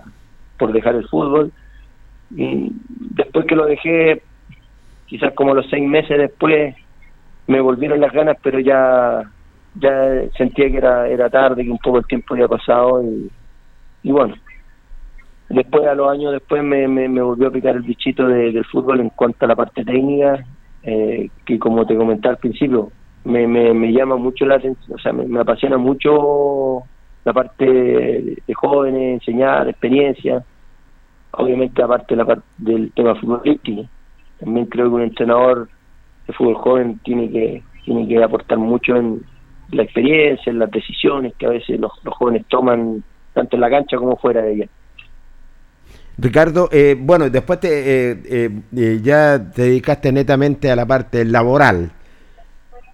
por 0.57 0.73
dejar 0.73 0.95
el 0.95 1.07
fútbol. 1.07 1.51
Y 2.35 2.71
después 3.15 3.45
que 3.45 3.55
lo 3.55 3.65
dejé, 3.65 4.21
quizás 5.05 5.33
como 5.33 5.53
los 5.53 5.69
seis 5.69 5.87
meses 5.87 6.17
después, 6.17 6.75
me 7.47 7.61
volvieron 7.61 7.99
las 7.99 8.11
ganas, 8.13 8.37
pero 8.41 8.59
ya 8.59 9.23
ya 9.75 9.91
sentía 10.37 10.69
que 10.69 10.77
era 10.77 11.07
era 11.07 11.29
tarde, 11.29 11.63
que 11.63 11.71
un 11.71 11.79
poco 11.79 11.99
el 11.99 12.05
tiempo 12.05 12.33
había 12.33 12.47
pasado 12.47 13.03
y, 13.03 13.29
y 14.03 14.11
bueno, 14.11 14.35
después 15.49 15.85
a 15.85 15.95
los 15.95 16.09
años 16.09 16.31
después 16.31 16.63
me, 16.63 16.87
me, 16.87 17.21
volvió 17.21 17.47
a 17.47 17.51
picar 17.51 17.75
el 17.75 17.81
bichito 17.81 18.27
del 18.27 18.65
fútbol 18.65 19.01
en 19.01 19.09
cuanto 19.09 19.45
a 19.45 19.49
la 19.49 19.55
parte 19.55 19.83
técnica, 19.83 20.45
eh, 20.83 21.29
que 21.45 21.59
como 21.59 21.85
te 21.85 21.95
comenté 21.95 22.29
al 22.29 22.37
principio, 22.37 22.91
me, 23.25 23.47
me, 23.47 23.73
me 23.73 23.91
llama 23.91 24.15
mucho 24.15 24.45
la 24.45 24.55
atención, 24.55 24.97
o 24.97 25.01
sea, 25.01 25.11
me, 25.13 25.39
apasiona 25.39 25.77
mucho 25.77 26.83
la 27.25 27.33
parte 27.33 27.65
de 27.65 28.53
jóvenes, 28.53 29.15
enseñar, 29.15 29.67
experiencia 29.67 30.43
obviamente 31.37 31.81
aparte 31.81 32.15
la 32.15 32.25
parte 32.25 32.45
del 32.57 32.91
tema 32.93 33.15
futbolístico. 33.15 33.85
También 34.39 34.65
creo 34.67 34.89
que 34.89 34.95
un 34.95 35.01
entrenador 35.01 35.69
de 36.27 36.33
fútbol 36.33 36.55
joven 36.55 36.99
tiene 37.03 37.29
que 37.29 37.63
tiene 37.85 38.07
que 38.07 38.23
aportar 38.23 38.57
mucho 38.57 38.95
en 38.95 39.21
la 39.71 39.83
experiencia, 39.83 40.51
en 40.51 40.59
las 40.59 40.71
decisiones 40.71 41.33
que 41.37 41.45
a 41.45 41.49
veces 41.49 41.79
los, 41.79 41.91
jóvenes 42.03 42.45
toman 42.49 43.03
tanto 43.33 43.55
en 43.55 43.61
la 43.61 43.69
cancha 43.69 43.97
como 43.97 44.17
fuera 44.17 44.41
de 44.41 44.53
ella. 44.53 44.67
Ricardo, 46.17 46.69
eh, 46.71 46.95
bueno, 46.97 47.29
después 47.29 47.59
te, 47.59 48.11
eh, 48.11 48.51
eh, 48.75 48.99
ya 49.03 49.51
te 49.51 49.63
dedicaste 49.63 50.11
netamente 50.11 50.71
a 50.71 50.75
la 50.75 50.85
parte 50.85 51.25
laboral. 51.25 51.91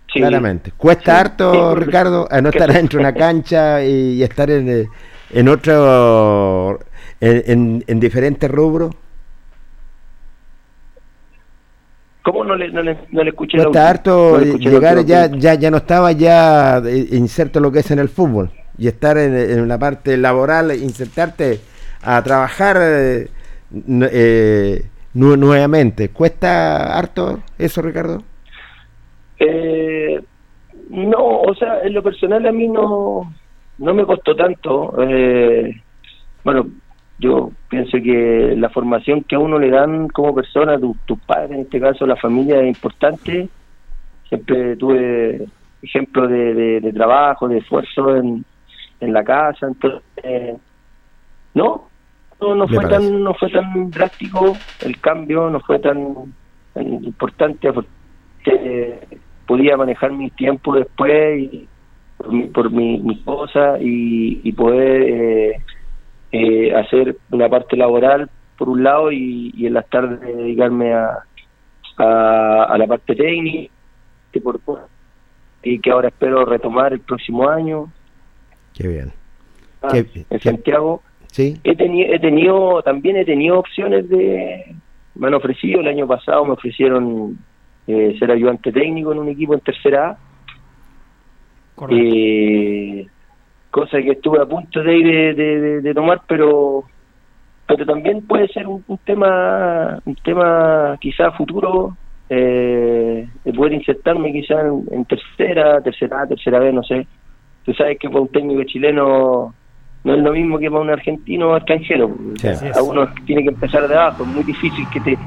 Claramente. 0.08 0.74
¿Cuesta 0.76 1.20
harto, 1.20 1.76
Ricardo, 1.76 2.28
a 2.30 2.42
no 2.42 2.50
estar 2.50 2.74
dentro 2.74 2.98
de 2.98 3.06
una 3.06 3.14
cancha 3.18 3.84
y, 3.84 4.22
estar 4.24 4.50
en, 4.50 4.88
en 5.30 5.48
otro 5.48 6.80
en, 7.22 7.84
en, 7.88 8.00
diferentes 8.00 8.50
rubros? 8.52 8.94
¿Cómo 12.24 12.44
no 12.44 12.56
le, 12.56 12.70
no 12.72 12.82
le, 12.82 12.98
no 13.12 13.24
le 13.24 13.30
escuché? 13.32 13.58
No 13.58 13.64
está 13.64 13.90
harto 13.90 14.40
llegar, 14.40 15.04
ya, 15.06 15.28
ya, 15.28 15.56
ya 15.56 15.72
no 15.72 15.78
estaba 15.78 16.12
ya 16.12 16.78
eh, 16.78 17.08
inserto 17.12 17.60
lo 17.60 17.72
que 17.72 17.80
es 17.80 17.90
en 17.92 18.00
el 18.00 18.10
fútbol 18.10 18.52
y 18.78 18.88
estar 18.88 19.18
en, 19.18 19.36
en 19.36 19.68
la 19.68 19.78
parte 19.80 20.18
laboral, 20.18 20.72
insertarte 20.76 21.60
a 22.04 22.22
trabajar, 22.24 22.78
eh, 22.80 23.28
eh, 24.12 24.86
nuevamente. 25.14 26.10
¿Cuesta 26.10 26.98
harto 26.98 27.42
eso, 27.58 27.82
Ricardo? 27.82 28.24
Eh, 29.40 30.22
no, 30.90 31.42
o 31.42 31.56
sea, 31.56 31.82
en 31.84 31.94
lo 31.94 32.04
personal 32.04 32.46
a 32.46 32.52
mí 32.52 32.68
no, 32.68 33.34
no 33.78 33.94
me 33.94 34.06
costó 34.06 34.36
tanto. 34.36 34.94
Eh, 35.08 35.82
bueno, 36.44 36.68
yo 37.22 37.52
pienso 37.70 38.00
que 38.04 38.56
la 38.58 38.70
formación 38.70 39.22
que 39.24 39.36
a 39.36 39.40
uno 39.40 39.60
le 39.60 39.70
dan 39.70 40.08
como 40.08 40.34
persona, 40.34 40.80
tus 41.06 41.20
padres, 41.20 41.52
en 41.52 41.60
este 41.62 41.80
caso 41.80 42.06
la 42.08 42.16
familia, 42.16 42.60
es 42.62 42.68
importante. 42.68 43.48
Siempre 44.28 44.76
tuve 44.76 45.46
ejemplos 45.84 46.30
de, 46.30 46.92
trabajo, 46.94 47.48
de 47.48 47.60
esfuerzo 47.60 48.16
en, 48.16 48.44
en 49.00 49.14
la 49.14 49.24
casa, 49.24 49.68
entonces, 49.68 50.58
no, 51.54 51.90
no, 52.40 52.56
no 52.56 52.68
fue 52.68 52.88
tan 52.88 53.24
no 53.24 53.34
fue 53.36 53.52
tan 53.52 53.92
drástico 53.92 54.58
el 54.82 55.00
cambio, 55.00 55.50
no 55.50 55.60
fue 55.60 55.78
tan, 55.78 56.34
importante 56.76 57.72
porque 57.72 59.00
podía 59.46 59.78
manejar 59.78 60.12
mi 60.12 60.32
tiempo 60.32 60.74
después 60.74 61.40
y 61.40 61.68
por 62.18 62.32
mi, 62.32 62.44
por 62.46 62.72
mi, 62.72 63.00
mi 63.00 63.22
cosa 63.22 63.78
y, 63.80 64.52
poder 64.54 65.02
eh, 65.04 65.62
eh, 66.32 66.74
hacer 66.76 67.18
una 67.32 67.50
parte 67.50 67.76
laboral 67.76 68.30
por 68.58 68.70
un 68.70 68.84
lado 68.84 69.12
y, 69.12 69.54
en 69.66 69.74
las 69.74 69.88
tardes 69.90 70.20
dedicarme 70.22 70.94
a, 70.94 71.24
a, 71.98 72.78
la 72.78 72.88
parte 72.88 73.16
técnica 73.16 73.74
por, 74.44 74.60
y 75.64 75.80
que 75.80 75.92
ahora 75.92 76.10
espero 76.10 76.46
retomar 76.46 76.94
el 76.94 77.02
próximo 77.02 77.50
año. 77.50 77.92
Qué 78.74 78.88
bien. 78.88 79.12
Ah, 79.82 79.98
en 79.98 80.40
Santiago 80.40 81.02
Sí. 81.32 81.58
He, 81.64 81.76
tenido, 81.76 82.14
he 82.14 82.20
tenido, 82.20 82.82
también 82.84 83.16
he 83.16 83.24
tenido 83.24 83.58
opciones 83.58 84.08
de, 84.10 84.76
me 85.16 85.28
han 85.28 85.34
ofrecido, 85.34 85.80
el 85.80 85.88
año 85.88 86.06
pasado 86.06 86.44
me 86.44 86.52
ofrecieron 86.52 87.40
eh, 87.88 88.16
ser 88.20 88.32
ayudante 88.32 88.72
técnico 88.72 89.14
en 89.14 89.20
un 89.20 89.30
equipo 89.30 89.54
en 89.54 89.62
tercera 89.62 90.10
A. 90.10 90.18
Eh, 91.90 93.08
cosa 93.72 94.02
que 94.02 94.12
estuve 94.12 94.40
a 94.40 94.46
punto 94.46 94.84
de 94.84 94.98
ir 94.98 95.36
de, 95.82 95.94
tomar, 95.94 96.22
pero 96.28 96.84
pero 97.66 97.86
también 97.86 98.22
puede 98.28 98.50
ser 98.50 98.68
un, 98.68 98.84
tema 99.06 99.98
un 100.06 100.16
tema 100.16 100.98
quizá 101.00 101.32
futuro 101.32 101.96
eh, 102.30 103.28
de 103.44 103.54
poder 103.54 103.74
insertarme 103.74 104.34
quizá 104.34 104.62
en, 104.62 105.06
tercera, 105.06 105.82
tercera 105.82 106.28
tercera 106.28 106.60
B, 106.60 106.74
no 106.74 106.84
sé. 106.84 107.08
Tú 107.64 107.74
sabes 107.74 107.98
que 107.98 108.10
para 108.10 108.22
un 108.22 108.28
técnico 108.28 108.64
chileno 108.66 109.54
no 110.04 110.14
es 110.14 110.22
lo 110.22 110.32
mismo 110.34 110.60
que 110.60 110.70
para 110.70 110.82
un 110.82 110.90
argentino 110.90 111.50
o 111.50 111.58
extranjero. 111.58 112.10
a 112.76 112.82
uno 112.82 113.08
tiene 113.26 113.44
que 113.44 113.50
empezar 113.50 113.88
de 113.88 113.96
abajo, 113.96 114.24
es 114.24 114.30
muy 114.30 114.44
difícil 114.44 114.86
que 114.92 115.00
te, 115.00 115.18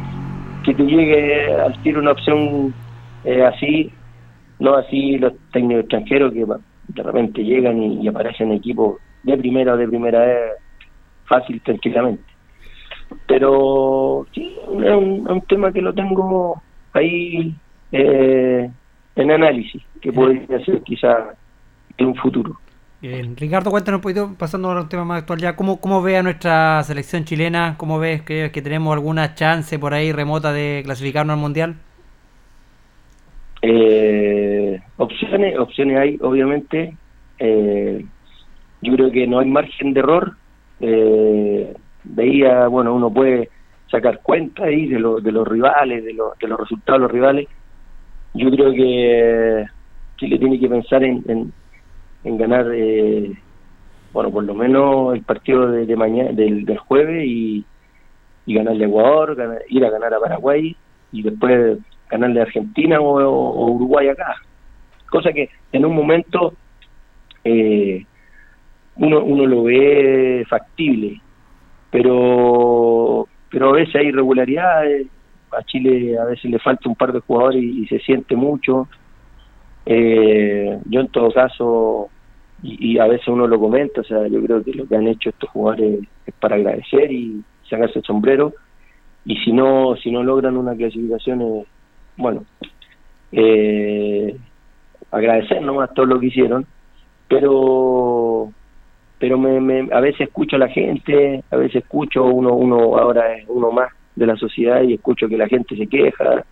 que 0.65 0.75
te 0.75 0.83
llegue 0.83 1.55
al 1.55 1.81
tiro 1.83 2.01
una 2.01 2.13
opción 2.13 2.75
eh, 3.25 3.43
así, 3.43 3.91
no 4.59 4.75
así 4.75 5.17
los 5.19 5.33
técnicos 5.53 5.85
extranjeros 5.85 6.33
que 6.33 6.45
de 6.89 7.03
repente 7.03 7.43
llegan 7.43 7.83
y, 7.83 8.09
aparecen 8.09 8.53
equipos 8.53 8.99
de 9.23 9.37
primera 9.37 9.75
o 9.75 9.77
de 9.77 9.89
primera 9.89 10.21
vez 10.21 10.53
fácil, 11.25 11.61
tranquilamente. 11.63 12.25
Pero 13.27 14.27
sí, 14.33 14.57
es 14.83 14.95
un, 14.95 15.43
tema 15.49 15.73
que 15.73 15.81
lo 15.81 15.93
tengo 15.93 16.63
ahí 16.93 17.55
eh, 17.93 18.71
en 19.17 19.31
análisis, 19.31 19.83
que 20.01 20.13
podría 20.13 20.65
ser 20.65 20.83
quizá 20.83 21.35
en 21.97 22.07
un 22.07 22.15
futuro. 22.17 22.59
Ricardo, 23.37 23.71
cuéntanos 23.71 23.99
un 23.99 24.03
poquito, 24.03 24.35
pasando 24.39 24.71
a 24.71 24.81
un 24.81 24.89
tema 24.89 25.05
más 25.05 25.21
actual 25.21 25.39
ya, 25.39 25.57
¿cómo, 25.57 25.79
cómo 25.79 26.01
ve 26.01 26.17
a 26.17 26.23
nuestra 26.23 26.83
selección 26.85 27.25
chilena? 27.25 27.75
¿Cómo 27.77 27.99
ves 27.99 28.23
que, 28.23 28.51
que 28.51 28.63
tenemos 28.63 28.95
alguna 28.95 29.35
chance 29.35 29.79
por 29.79 29.93
ahí 29.93 30.11
remota 30.11 30.55
de 30.55 30.81
clasificarnos 30.85 31.35
al 31.35 31.41
Mundial? 31.41 31.77
Eh, 33.67 34.81
opciones, 34.97 35.59
opciones 35.59 35.99
hay, 35.99 36.19
obviamente. 36.21 36.97
Eh, 37.39 38.05
yo 38.83 38.93
creo 38.95 39.11
que 39.11 39.27
no 39.27 39.39
hay 39.39 39.49
margen 39.49 39.95
de 39.95 40.01
error. 40.01 40.37
Eh, 40.81 41.75
veía, 42.05 42.67
bueno, 42.69 42.95
uno 42.95 43.13
puede 43.13 43.49
sacar 43.91 44.21
cuenta 44.23 44.65
ahí 44.65 44.87
de, 44.87 44.97
de 44.97 45.33
los 45.33 45.49
rivales, 45.49 46.05
de, 46.05 46.13
de 46.13 46.49
los 46.49 46.61
resultados 46.61 47.01
de 47.01 47.05
los 47.05 47.13
rivales. 47.13 47.49
Yo 48.35 48.51
creo 48.51 48.73
que 48.73 49.65
Chile 50.19 50.39
tiene 50.39 50.61
que 50.61 50.69
pensar 50.69 51.03
en 51.05 51.53
en 52.25 52.39
ganar, 52.39 52.67
eh, 52.75 53.33
bueno, 54.13 54.31
por 54.31 54.45
lo 54.45 54.55
menos 54.55 55.15
el 55.15 55.23
partido 55.23 55.71
de, 55.71 55.97
mañana, 55.97 56.33
del, 56.33 56.65
del, 56.65 56.79
jueves 56.79 57.25
y, 57.27 57.65
y 58.47 58.55
ganarle 58.55 58.87
a 58.87 58.89
Ecuador, 58.89 59.63
ir 59.69 59.85
a 59.85 59.91
ganar 59.91 60.15
a 60.15 60.21
Paraguay 60.21 60.75
y 61.13 61.23
después 61.23 61.79
ganarle 62.11 62.41
a 62.41 62.45
Argentina 62.45 63.01
o, 63.01 63.75
Uruguay 63.75 64.09
acá. 64.09 64.37
Cosa 65.11 65.33
que 65.33 65.49
en 65.73 65.85
un 65.85 65.95
momento 65.95 66.55
eh, 67.45 68.05
uno, 68.97 69.25
uno 69.25 69.47
lo 69.47 69.65
ve 69.65 70.45
factible, 70.49 71.21
pero, 71.91 73.29
pero 73.51 73.71
a 73.71 73.73
veces 73.73 73.95
hay 73.97 74.07
irregularidades. 74.09 75.07
A 75.53 75.63
Chile 75.63 76.19
a 76.19 76.25
veces 76.25 76.51
le 76.51 76.59
falta 76.59 76.89
un 76.89 76.97
par 76.97 77.13
de 77.13 77.21
jugadores 77.21 77.63
y, 77.63 77.87
se 77.87 78.01
siente 78.01 78.35
mucho. 78.35 78.89
Eh, 79.87 80.79
yo 80.87 81.01
en 81.01 81.09
todo 81.09 81.31
caso 81.31 82.09
y, 82.65 82.99
a 82.99 83.07
veces 83.07 83.29
uno 83.29 83.47
lo 83.47 83.61
comenta, 83.61 84.01
o 84.01 84.05
sea, 84.05 84.27
yo 84.27 84.43
creo 84.43 84.65
que 84.65 84.73
lo 84.73 84.87
que 84.87 84.97
han 84.97 85.07
hecho 85.07 85.29
estos 85.29 85.51
jugadores 85.51 86.01
es 86.27 86.35
para 86.41 86.57
agradecer 86.57 87.13
y 87.13 87.43
sacarse 87.69 87.99
el 87.99 88.05
sombrero 88.05 88.55
y 89.27 89.37
si 89.39 89.53
no 89.53 89.97
si 89.97 90.11
no 90.11 90.23
logran 90.23 90.57
una 90.57 90.75
clasificación 90.75 91.43
eh, 91.43 91.67
bueno 92.17 92.45
eh, 93.33 94.37
agradecer 95.11 95.63
nomás 95.63 95.93
todo 95.95 96.07
lo 96.07 96.21
que 96.21 96.27
hicieron 96.27 96.67
pero 97.29 98.53
pero 99.19 99.39
me, 99.39 99.89
a 99.93 100.01
veces 100.01 100.23
escucho 100.23 100.57
a 100.57 100.61
la 100.61 100.69
gente 100.69 101.43
a 101.51 101.57
veces 101.57 101.83
escucho 101.83 102.25
uno 102.25 102.55
uno 102.55 102.97
ahora 102.99 103.35
es 103.37 103.45
uno 103.49 103.71
más 103.71 103.91
de 104.15 104.27
la 104.27 104.37
sociedad 104.37 104.83
y 104.83 104.95
escucho 104.95 105.29
que 105.29 105.37
la 105.37 105.49
gente 105.49 105.77
se 105.77 105.87
queja 105.87 106.45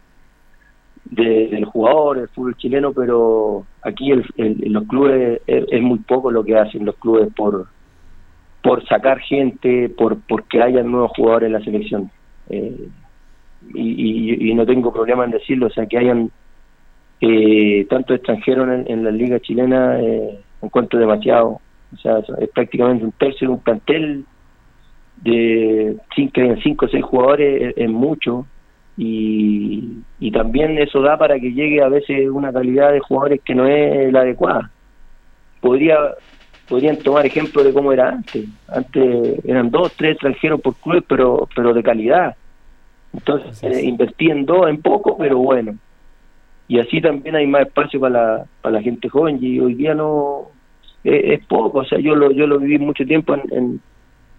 del 1.05 1.65
jugador, 1.67 2.19
del 2.19 2.29
fútbol 2.29 2.57
chileno, 2.57 2.93
pero 2.93 3.67
aquí 3.83 4.13
el, 4.13 4.25
los 4.37 4.85
clubes 4.85 5.41
es, 5.47 5.83
muy 5.83 5.99
poco 5.99 6.31
lo 6.31 6.45
que 6.45 6.57
hacen 6.57 6.87
los 6.87 6.97
clubes 6.97 7.29
por 7.35 7.67
por 8.63 8.87
sacar 8.87 9.19
gente, 9.19 9.89
por 9.89 10.21
porque 10.29 10.63
haya 10.63 10.83
nuevos 10.85 11.11
jugadores 11.17 11.49
en 11.49 11.53
la 11.53 11.65
selección. 11.65 12.11
Eh, 12.49 12.89
y, 13.75 14.55
no 14.55 14.67
tengo 14.67 14.93
problema 14.93 15.25
en 15.25 15.31
decirlo, 15.31 15.67
o 15.67 15.71
sea, 15.71 15.87
que 15.87 15.99
hayan 15.99 16.31
eh, 17.21 17.87
tanto 17.89 18.15
extranjeros 18.15 18.69
en, 18.87 19.05
la 19.05 19.11
liga 19.11 19.41
chilena, 19.41 20.01
eh, 20.01 20.39
encuentro 20.61 20.99
demasiado. 20.99 21.61
O 21.93 21.97
sea, 21.97 22.19
es 22.39 22.49
prácticamente 22.51 23.05
un 23.05 23.13
tercio 23.13 23.49
de 23.49 23.55
un 23.55 23.61
plantel 23.61 24.25
de 25.23 25.97
cinco, 26.15 26.41
cinco 26.63 26.87
o 26.87 26.89
seis 26.89 27.05
jugadores, 27.05 27.75
es 27.77 27.91
mucho 27.91 28.47
y, 28.97 30.03
y 30.21 30.31
también 30.31 30.79
eso 30.79 31.01
da 31.01 31.17
para 31.17 31.39
que 31.39 31.53
llegue 31.53 31.83
a 31.83 31.89
veces 31.89 32.29
una 32.31 32.53
calidad 32.53 32.93
de 32.93 33.01
jugadores 33.01 33.41
que 33.45 33.55
no 33.55 33.67
es 33.67 34.13
la 34.13 34.21
adecuada. 34.21 34.71
Podría 35.61 35.97
podrían 36.69 36.97
tomar 36.97 37.27
ejemplo 37.27 37.63
de 37.63 37.73
cómo 37.73 37.93
era 37.93 38.09
antes. 38.09 38.47
Antes 38.69 39.45
eran 39.45 39.71
dos, 39.71 39.93
tres 39.97 40.13
extranjeros 40.13 40.61
por 40.61 40.75
club, 40.77 41.05
pero 41.09 41.49
pero 41.55 41.73
de 41.73 41.83
calidad. 41.83 42.37
Entonces 43.13 43.63
eh, 43.63 43.85
invertí 43.85 44.31
en 44.31 44.47
dos, 44.47 44.69
en 44.69 44.81
poco, 44.81 45.17
pero 45.17 45.39
bueno. 45.39 45.77
Y 46.69 46.79
así 46.79 47.01
también 47.01 47.37
hay 47.37 47.47
más 47.47 47.63
espacio 47.63 48.01
para 48.01 48.15
la, 48.15 48.45
para 48.63 48.77
la 48.77 48.83
gente 48.83 49.09
joven 49.09 49.39
y 49.41 49.61
hoy 49.61 49.75
día 49.75 49.95
no 49.95 50.49
es, 51.05 51.45
poco. 51.47 51.81
O 51.81 51.85
sea, 51.85 51.99
yo 51.99 52.15
lo 52.15 52.31
yo 52.31 52.47
lo 52.47 52.59
viví 52.59 52.79
mucho 52.79 53.05
tiempo 53.05 53.35
en, 53.35 53.81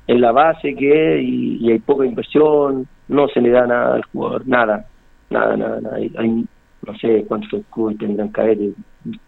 en, 0.08 0.22
la 0.22 0.32
base 0.32 0.76
que 0.76 1.16
es 1.16 1.24
y 1.24 1.72
hay 1.72 1.80
poca 1.80 2.06
inversión 2.06 2.88
no 3.08 3.28
se 3.28 3.42
le 3.42 3.50
da 3.50 3.68
nada 3.68 3.96
al 3.96 4.04
jugador, 4.06 4.48
nada, 4.48 4.86
nada, 5.30 5.58
nada, 5.58 5.82
nada. 5.82 5.98
Hay, 5.98 6.46
no 6.86 6.98
sé 7.00 7.26
cuántos 7.28 7.64
clubes 7.72 7.98
tendrán 7.98 8.32
que 8.32 8.42
haber, 8.42 8.58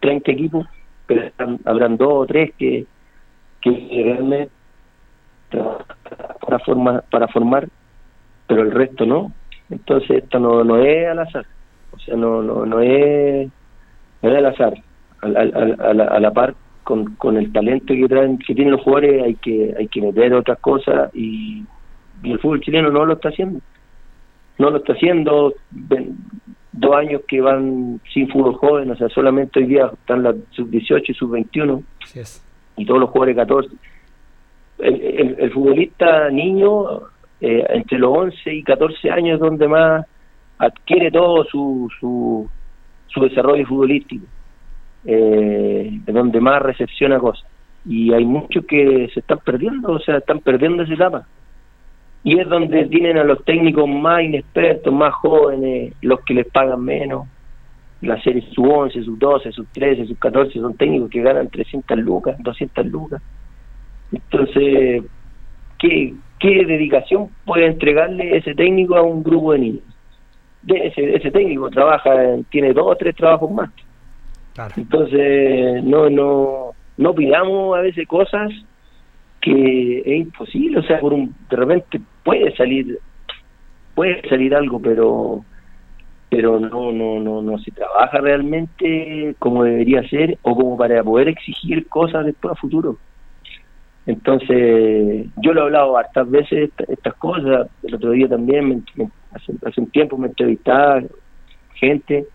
30 0.00 0.32
equipos, 0.32 0.66
pero 1.06 1.30
habrán 1.64 1.96
dos 1.96 2.12
o 2.12 2.26
tres 2.26 2.52
que, 2.58 2.86
que 3.60 3.70
realmente 4.04 4.50
para 6.40 6.58
formar, 6.60 7.04
para 7.10 7.28
formar, 7.28 7.68
pero 8.46 8.62
el 8.62 8.70
resto 8.70 9.06
no. 9.06 9.32
Entonces 9.70 10.22
esto 10.22 10.38
no, 10.38 10.62
no 10.64 10.78
es 10.78 11.08
al 11.08 11.18
azar, 11.18 11.46
o 11.92 11.98
sea, 11.98 12.16
no, 12.16 12.42
no, 12.42 12.64
no 12.66 12.80
es, 12.80 13.48
no 14.22 14.30
es 14.30 14.36
al 14.36 14.46
azar. 14.46 14.74
A, 15.22 15.26
a, 15.26 15.94
la, 15.94 16.04
a 16.04 16.20
la 16.20 16.30
par 16.30 16.54
con, 16.84 17.16
con 17.16 17.36
el 17.36 17.52
talento 17.52 17.94
que 17.94 18.06
traen 18.06 18.38
que 18.38 18.54
tienen 18.54 18.72
los 18.72 18.82
jugadores 18.82 19.24
hay 19.24 19.34
que 19.36 19.74
hay 19.76 19.88
que 19.88 20.02
meter 20.02 20.34
otras 20.34 20.58
cosas 20.60 21.10
y 21.14 21.64
y 22.22 22.32
el 22.32 22.38
fútbol 22.38 22.60
chileno 22.60 22.90
no 22.90 23.04
lo 23.04 23.14
está 23.14 23.28
haciendo. 23.28 23.60
No 24.58 24.70
lo 24.70 24.78
está 24.78 24.92
haciendo. 24.94 25.54
dos 26.72 26.96
años 26.96 27.22
que 27.26 27.40
van 27.40 28.00
sin 28.12 28.28
fútbol 28.28 28.54
joven, 28.54 28.90
o 28.90 28.96
sea, 28.96 29.08
solamente 29.08 29.60
hoy 29.60 29.66
día 29.66 29.90
están 29.92 30.22
las 30.22 30.36
sub-18 30.50 31.04
y 31.08 31.14
sub-21. 31.14 31.82
Y 32.76 32.84
todos 32.84 33.00
los 33.00 33.10
jugadores 33.10 33.36
14. 33.36 33.70
El, 34.78 35.36
el, 35.38 35.50
futbolista 35.52 36.28
niño 36.28 37.00
eh, 37.40 37.64
entre 37.68 37.98
los 37.98 38.16
11 38.16 38.54
y 38.54 38.62
14 38.62 39.10
años 39.10 39.40
donde 39.40 39.68
más 39.68 40.06
adquiere 40.58 41.10
todo 41.10 41.44
su, 41.44 41.90
su, 42.00 42.48
su 43.08 43.20
desarrollo 43.20 43.66
futbolístico, 43.66 44.26
eh, 45.04 46.00
donde 46.06 46.40
más 46.40 46.62
recepciona 46.62 47.18
cosas. 47.18 47.46
Y 47.84 48.12
hay 48.12 48.24
muchos 48.24 48.64
que 48.66 49.08
se 49.12 49.20
están 49.20 49.38
perdiendo, 49.38 49.92
o 49.92 49.98
sea, 50.00 50.16
están 50.16 50.40
perdiendo 50.40 50.82
esa 50.82 50.94
etapa. 50.94 51.26
Y 52.24 52.40
es 52.40 52.48
donde 52.48 52.86
tienen 52.86 53.18
a 53.18 53.24
los 53.24 53.44
técnicos 53.44 53.88
más 53.88 54.22
inexpertos, 54.22 54.92
más 54.92 55.14
jóvenes, 55.14 55.94
los 56.02 56.20
que 56.22 56.34
les 56.34 56.46
pagan 56.48 56.82
menos. 56.82 57.28
La 58.00 58.20
serie 58.22 58.42
sub 58.52 58.68
11, 58.68 59.04
sub 59.04 59.18
12, 59.18 59.52
sub 59.52 59.66
13, 59.72 60.06
sub 60.06 60.18
14 60.18 60.58
son 60.58 60.74
técnicos 60.74 61.10
que 61.10 61.22
ganan 61.22 61.48
300 61.48 61.98
lucas, 61.98 62.36
200 62.40 62.86
lucas. 62.86 63.22
Entonces, 64.10 65.04
¿qué, 65.78 66.14
qué 66.38 66.64
dedicación 66.64 67.30
puede 67.44 67.66
entregarle 67.66 68.36
ese 68.36 68.54
técnico 68.54 68.96
a 68.96 69.02
un 69.02 69.22
grupo 69.22 69.52
de 69.52 69.58
niños? 69.58 69.84
De 70.62 70.88
ese, 70.88 71.16
ese 71.16 71.30
técnico 71.30 71.70
trabaja, 71.70 72.10
tiene 72.50 72.72
dos 72.72 72.86
o 72.88 72.96
tres 72.96 73.14
trabajos 73.14 73.50
más. 73.50 73.70
Entonces, 74.76 75.84
no, 75.84 76.08
no, 76.08 76.70
no 76.96 77.14
pidamos 77.14 77.76
a 77.76 77.82
veces 77.82 78.08
cosas 78.08 78.50
que 79.40 79.98
es 80.00 80.20
imposible, 80.20 80.78
o 80.78 80.82
sea, 80.82 80.98
por 80.98 81.12
un, 81.12 81.34
de 81.48 81.56
repente 81.56 82.00
puede 82.24 82.54
salir, 82.56 82.98
puede 83.94 84.26
salir 84.28 84.54
algo, 84.54 84.80
pero 84.80 85.44
pero 86.28 86.58
no 86.58 86.90
no 86.90 87.20
no 87.20 87.40
no 87.40 87.58
se 87.58 87.70
trabaja 87.70 88.18
realmente 88.18 89.36
como 89.38 89.62
debería 89.62 90.02
ser 90.08 90.36
o 90.42 90.56
como 90.56 90.76
para 90.76 91.02
poder 91.04 91.28
exigir 91.28 91.86
cosas 91.86 92.26
después 92.26 92.52
a 92.52 92.60
futuro. 92.60 92.98
Entonces, 94.06 95.26
yo 95.42 95.52
lo 95.52 95.62
he 95.62 95.64
hablado 95.64 95.96
hartas 95.96 96.30
veces 96.30 96.70
estas 96.88 97.14
cosas, 97.14 97.68
el 97.82 97.94
otro 97.96 98.12
día 98.12 98.28
también, 98.28 98.84
hace, 99.32 99.80
un 99.80 99.90
tiempo 99.90 100.16
me 100.16 100.28
entrevistaba 100.28 101.02
gente 101.74 102.26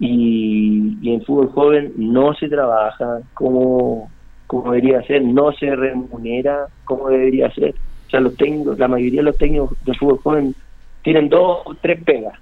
y, 0.00 1.12
en 1.12 1.22
fútbol 1.22 1.50
joven 1.52 1.92
no 1.96 2.34
se 2.34 2.48
trabaja 2.48 3.20
como, 3.34 4.10
como 4.46 4.72
debería 4.72 5.02
ser, 5.02 5.22
no 5.22 5.52
se 5.52 5.76
remunera 5.76 6.68
como 6.84 7.10
debería 7.10 7.50
ser. 7.50 7.74
O 8.06 8.10
sea, 8.10 8.20
los 8.20 8.36
técnicos, 8.36 8.78
la 8.78 8.88
mayoría 8.88 9.20
de 9.20 9.26
los 9.26 9.36
técnicos 9.36 9.76
de 9.84 9.94
fútbol 9.94 10.18
joven 10.18 10.54
tienen 11.02 11.28
dos 11.28 11.62
o 11.66 11.74
tres 11.74 12.02
pegas. 12.02 12.38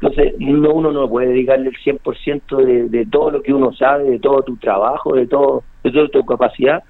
Entonces, 0.00 0.34
uno, 0.38 0.72
uno 0.72 0.92
no 0.92 1.08
puede 1.08 1.28
dedicarle 1.28 1.70
el 1.70 1.76
100% 1.76 2.64
de, 2.64 2.88
de 2.90 3.06
todo 3.06 3.32
lo 3.32 3.42
que 3.42 3.52
uno 3.52 3.72
sabe, 3.72 4.04
de 4.04 4.18
todo 4.20 4.42
tu 4.42 4.56
trabajo, 4.56 5.16
de 5.16 5.26
todo 5.26 5.64
de 5.82 5.90
toda 5.90 6.08
tu 6.08 6.24
capacidad 6.24 6.82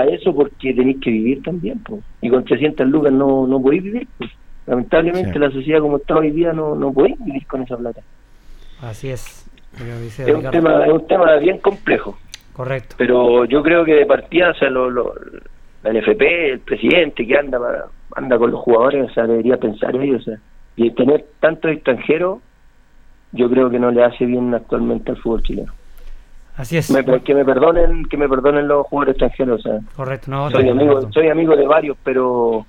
a 0.00 0.04
eso 0.04 0.34
porque 0.34 0.74
tenéis 0.74 0.98
que 1.00 1.10
vivir 1.10 1.42
también, 1.42 1.78
pues. 1.80 2.02
y 2.20 2.30
con 2.30 2.44
300 2.44 2.86
lucas 2.88 3.12
no, 3.12 3.46
no 3.46 3.60
podéis 3.60 3.82
vivir. 3.82 4.08
Pues. 4.18 4.30
Lamentablemente 4.66 5.38
la 5.38 5.50
sociedad 5.50 5.80
como 5.80 5.98
está 5.98 6.16
hoy 6.16 6.30
día 6.30 6.52
no, 6.52 6.74
no 6.74 6.92
podéis 6.92 7.16
vivir 7.24 7.46
con 7.46 7.62
esa 7.62 7.76
plata. 7.76 8.02
Así 8.82 9.08
es. 9.08 9.46
Es 10.18 10.34
un, 10.34 10.50
tema, 10.50 10.86
es 10.86 10.92
un 10.92 11.06
tema 11.06 11.36
bien 11.36 11.58
complejo. 11.58 12.18
Correcto. 12.52 12.96
Pero 12.98 13.44
yo 13.44 13.62
creo 13.62 13.84
que 13.84 13.94
de 13.94 14.06
partida, 14.06 14.50
o 14.50 14.54
sea, 14.54 14.70
lo, 14.70 14.90
lo, 14.90 15.14
la 15.82 15.92
NFP, 15.92 16.22
el 16.52 16.60
presidente 16.60 17.26
que 17.26 17.36
anda 17.36 17.58
anda 18.14 18.38
con 18.38 18.50
los 18.50 18.60
jugadores, 18.60 19.10
o 19.10 19.14
sea, 19.14 19.26
debería 19.26 19.58
pensar 19.58 19.94
ellos, 19.96 20.22
o 20.22 20.24
sea, 20.24 20.38
y 20.76 20.90
tener 20.92 21.26
tantos 21.40 21.70
extranjeros, 21.70 22.38
yo 23.32 23.50
creo 23.50 23.68
que 23.70 23.78
no 23.78 23.90
le 23.90 24.02
hace 24.02 24.24
bien 24.24 24.54
actualmente 24.54 25.10
al 25.10 25.18
fútbol 25.18 25.42
chileno. 25.42 25.72
Así 26.56 26.78
es. 26.78 26.88
que 27.24 27.34
me 27.34 27.44
perdonen, 27.44 28.04
que 28.06 28.16
me 28.16 28.28
perdonen 28.28 28.66
los 28.66 28.86
jugadores 28.86 29.14
extranjeros. 29.14 29.62
Correcto, 29.94 30.30
no. 30.30 30.50
Soy 30.50 30.68
amigo, 30.68 31.12
soy 31.12 31.28
amigo 31.28 31.54
de 31.54 31.66
varios, 31.66 31.96
pero 32.02 32.64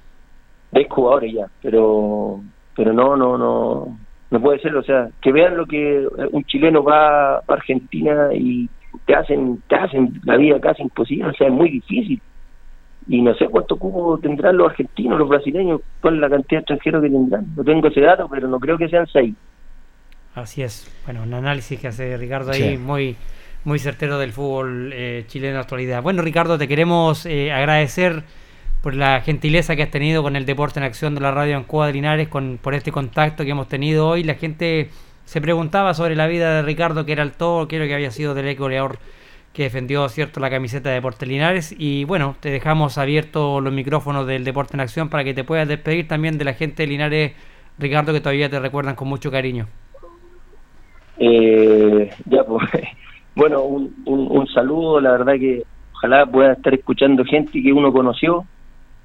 de 0.71 0.87
jugadores 0.89 1.33
ya, 1.33 1.47
pero 1.61 2.41
pero 2.75 2.93
no, 2.93 3.15
no, 3.15 3.37
no, 3.37 3.97
no 4.29 4.41
puede 4.41 4.59
ser. 4.59 4.75
O 4.75 4.83
sea, 4.83 5.09
que 5.21 5.31
vean 5.31 5.57
lo 5.57 5.65
que 5.65 6.07
un 6.31 6.43
chileno 6.45 6.83
va 6.83 7.37
a 7.37 7.43
Argentina 7.47 8.29
y 8.33 8.69
te 9.05 9.15
hacen, 9.15 9.61
te 9.67 9.75
hacen 9.75 10.21
la 10.23 10.37
vida 10.37 10.59
casi 10.59 10.83
imposible. 10.83 11.29
O 11.29 11.33
sea, 11.33 11.47
es 11.47 11.53
muy 11.53 11.71
difícil. 11.71 12.21
Y 13.09 13.21
no 13.21 13.33
sé 13.35 13.47
cuánto 13.47 13.77
cubo 13.77 14.17
tendrán 14.17 14.57
los 14.57 14.69
argentinos, 14.69 15.17
los 15.17 15.29
brasileños, 15.29 15.81
cuál 16.01 16.15
es 16.15 16.19
la 16.19 16.29
cantidad 16.29 16.59
de 16.59 16.63
extranjeros 16.63 17.01
que 17.01 17.09
tendrán. 17.09 17.45
No 17.55 17.63
tengo 17.63 17.87
ese 17.87 18.01
dato, 18.01 18.27
pero 18.29 18.49
no 18.49 18.59
creo 18.59 18.77
que 18.77 18.89
sean 18.89 19.07
seis. 19.07 19.33
Así 20.35 20.61
es. 20.61 20.93
Bueno, 21.05 21.23
un 21.23 21.33
análisis 21.33 21.79
que 21.79 21.87
hace 21.87 22.15
Ricardo 22.17 22.51
ahí 22.51 22.77
muy 22.77 23.15
muy 23.67 23.79
certero 23.79 24.17
del 24.17 24.31
fútbol 24.31 24.91
eh, 24.93 25.25
chileno 25.27 25.49
en 25.49 25.55
la 25.55 25.61
actualidad. 25.61 26.01
Bueno, 26.01 26.21
Ricardo, 26.21 26.57
te 26.57 26.69
queremos 26.69 27.25
eh, 27.25 27.51
agradecer 27.51 28.23
por 28.81 28.95
la 28.95 29.19
gentileza 29.19 29.75
que 29.75 29.83
has 29.83 29.91
tenido 29.91 30.23
con 30.23 30.37
el 30.37 30.45
Deporte 30.45 30.79
en 30.79 30.85
Acción 30.85 31.13
de 31.15 31.19
la 31.19 31.31
Radio 31.31 31.57
en 31.57 31.93
Linares, 31.93 32.29
con, 32.29 32.59
por 32.61 32.73
este 32.73 32.93
contacto 32.93 33.43
que 33.43 33.51
hemos 33.51 33.67
tenido 33.67 34.07
hoy. 34.07 34.23
La 34.23 34.35
gente 34.35 34.89
se 35.25 35.41
preguntaba 35.41 35.93
sobre 35.93 36.15
la 36.15 36.27
vida 36.27 36.55
de 36.55 36.61
Ricardo, 36.61 37.05
que 37.05 37.11
era 37.11 37.23
el 37.23 37.33
todo, 37.33 37.67
creo 37.67 37.85
que 37.87 37.93
había 37.93 38.09
sido 38.09 38.33
del 38.33 38.55
goleador 38.55 38.99
que 39.51 39.63
defendió 39.63 40.07
cierto 40.07 40.39
la 40.39 40.49
camiseta 40.49 40.87
de 40.87 40.95
Deporte 40.95 41.25
Linares. 41.25 41.75
Y 41.77 42.05
bueno, 42.05 42.37
te 42.39 42.49
dejamos 42.49 42.97
abiertos 42.97 43.61
los 43.61 43.73
micrófonos 43.73 44.25
del 44.27 44.45
Deporte 44.45 44.77
en 44.77 44.79
Acción 44.79 45.09
para 45.09 45.25
que 45.25 45.33
te 45.33 45.43
puedas 45.43 45.67
despedir 45.67 46.07
también 46.07 46.37
de 46.37 46.45
la 46.45 46.53
gente 46.53 46.83
de 46.83 46.87
Linares, 46.87 47.33
Ricardo, 47.77 48.13
que 48.13 48.21
todavía 48.21 48.49
te 48.49 48.61
recuerdan 48.61 48.95
con 48.95 49.09
mucho 49.09 49.29
cariño. 49.29 49.67
Eh, 51.19 52.11
ya, 52.27 52.45
pues 52.45 52.63
bueno, 53.37 53.61
un, 53.61 53.93
un, 54.05 54.47
saludo, 54.47 54.99
la 54.99 55.11
verdad 55.11 55.33
que 55.33 55.63
ojalá 55.93 56.25
pueda 56.25 56.53
estar 56.53 56.73
escuchando 56.73 57.23
gente 57.23 57.61
que 57.61 57.71
uno 57.71 57.93
conoció 57.93 58.45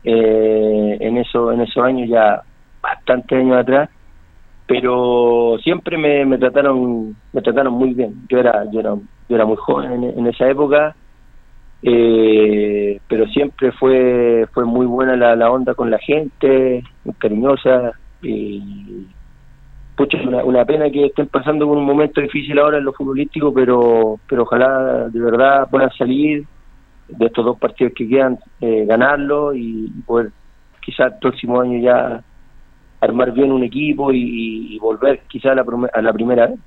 eh, 0.04 0.96
en 1.00 1.18
eso 1.18 1.52
en 1.52 1.60
esos 1.60 1.84
años 1.84 2.08
ya 2.08 2.42
bastantes 2.82 3.38
años 3.38 3.58
atrás 3.58 3.90
pero 4.66 5.58
siempre 5.62 5.98
me, 5.98 6.24
me 6.24 6.38
trataron 6.38 7.14
me 7.32 7.42
trataron 7.42 7.74
muy 7.74 7.92
bien. 7.92 8.26
Yo 8.28 8.38
era 8.38 8.64
yo 8.70 8.80
era 8.80 8.94
yo 9.28 9.36
era 9.36 9.44
muy 9.44 9.56
joven 9.56 10.02
en, 10.02 10.26
esa 10.26 10.48
época 10.48 10.96
eh, 11.82 12.98
pero 13.06 13.26
siempre 13.26 13.70
fue 13.72 14.46
fue 14.54 14.64
muy 14.64 14.86
buena 14.86 15.14
la, 15.14 15.36
la 15.36 15.50
onda 15.50 15.74
con 15.74 15.90
la 15.90 15.98
gente 15.98 16.82
muy 17.04 17.14
cariñosa 17.16 17.92
y 18.22 19.06
pucha, 19.96 20.18
una, 20.22 20.44
una 20.44 20.64
pena 20.64 20.90
que 20.90 21.06
estén 21.06 21.26
pasando 21.28 21.66
por 21.66 21.76
un 21.76 21.84
momento 21.84 22.20
difícil 22.20 22.58
ahora 22.58 22.78
en 22.78 22.84
lo 22.84 22.92
futbolístico, 22.92 23.52
pero, 23.52 24.18
pero 24.28 24.42
ojalá 24.42 25.08
de 25.08 25.20
verdad 25.20 25.68
puedan 25.70 25.90
salir 25.92 26.44
de 27.08 27.26
estos 27.26 27.44
dos 27.44 27.58
partidos 27.58 27.92
que 27.94 28.08
quedan, 28.08 28.38
eh, 28.60 28.84
ganarlo 28.86 29.54
y, 29.54 29.88
poder 30.06 30.30
quizás 30.80 31.12
el 31.12 31.18
próximo 31.20 31.60
año 31.60 31.78
ya 31.78 32.22
armar 33.00 33.32
bien 33.32 33.52
un 33.52 33.62
equipo 33.62 34.12
y, 34.12 34.78
volver 34.78 35.20
quizás 35.28 35.52
a 35.52 35.54
la, 35.56 35.64
a 35.92 36.02
la 36.02 36.12
primera 36.12 36.46
vez. 36.46 36.58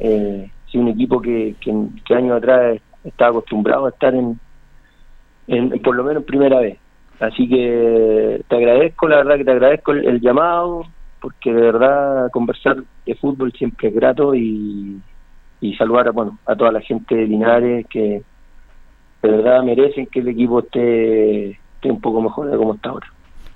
Eh, 0.00 0.50
un 0.74 0.88
equipo 0.88 1.20
que, 1.20 1.56
que, 1.60 2.14
años 2.14 2.36
atrás 2.36 2.78
estaba 3.02 3.30
acostumbrado 3.30 3.86
a 3.86 3.88
estar 3.88 4.14
en, 4.14 4.38
en, 5.48 5.70
por 5.82 5.96
lo 5.96 6.04
menos 6.04 6.24
primera 6.24 6.60
vez. 6.60 6.78
Así 7.18 7.48
que 7.48 8.42
te 8.46 8.56
agradezco, 8.56 9.08
la 9.08 9.16
verdad 9.16 9.36
que 9.38 9.44
te 9.44 9.50
agradezco 9.50 9.92
el 9.92 10.20
llamado, 10.20 10.84
porque 11.20 11.52
de 11.52 11.60
verdad 11.60 12.30
conversar 12.30 12.76
de 13.06 13.14
fútbol 13.16 13.52
siempre 13.52 13.88
es 13.88 13.94
grato 13.94 14.34
y, 14.34 15.00
y 15.60 15.74
saludar 15.76 16.08
a, 16.08 16.10
bueno, 16.12 16.38
a 16.46 16.54
toda 16.54 16.72
la 16.72 16.80
gente 16.80 17.14
de 17.14 17.26
Linares 17.26 17.86
que 17.88 18.22
de 19.22 19.30
verdad 19.30 19.62
merecen 19.62 20.06
que 20.06 20.20
el 20.20 20.28
equipo 20.28 20.60
esté, 20.60 21.50
esté 21.50 21.90
un 21.90 22.00
poco 22.00 22.20
mejor 22.22 22.50
de 22.50 22.56
como 22.56 22.74
está 22.74 22.90
ahora. 22.90 23.08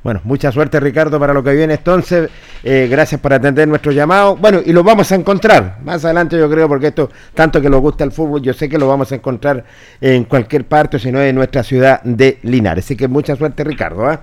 Bueno, 0.02 0.20
mucha 0.24 0.50
suerte 0.50 0.80
Ricardo 0.80 1.20
para 1.20 1.32
lo 1.32 1.44
que 1.44 1.52
viene 1.52 1.74
entonces. 1.74 2.28
Eh, 2.64 2.88
gracias 2.90 3.20
por 3.20 3.32
atender 3.32 3.68
nuestro 3.68 3.92
llamado. 3.92 4.36
Bueno, 4.36 4.58
y 4.64 4.72
lo 4.72 4.82
vamos 4.82 5.12
a 5.12 5.14
encontrar 5.14 5.78
más 5.84 6.04
adelante 6.04 6.36
yo 6.36 6.50
creo, 6.50 6.68
porque 6.68 6.88
esto, 6.88 7.08
tanto 7.34 7.60
que 7.60 7.70
nos 7.70 7.80
gusta 7.80 8.02
el 8.02 8.10
fútbol, 8.10 8.42
yo 8.42 8.52
sé 8.52 8.68
que 8.68 8.78
lo 8.78 8.88
vamos 8.88 9.12
a 9.12 9.14
encontrar 9.14 9.64
en 10.00 10.24
cualquier 10.24 10.64
parte, 10.64 10.98
si 10.98 11.12
no 11.12 11.20
en 11.20 11.36
nuestra 11.36 11.62
ciudad 11.62 12.02
de 12.02 12.38
Linares. 12.42 12.84
Así 12.84 12.96
que 12.96 13.06
mucha 13.06 13.36
suerte 13.36 13.62
Ricardo. 13.62 14.10
¿eh? 14.10 14.18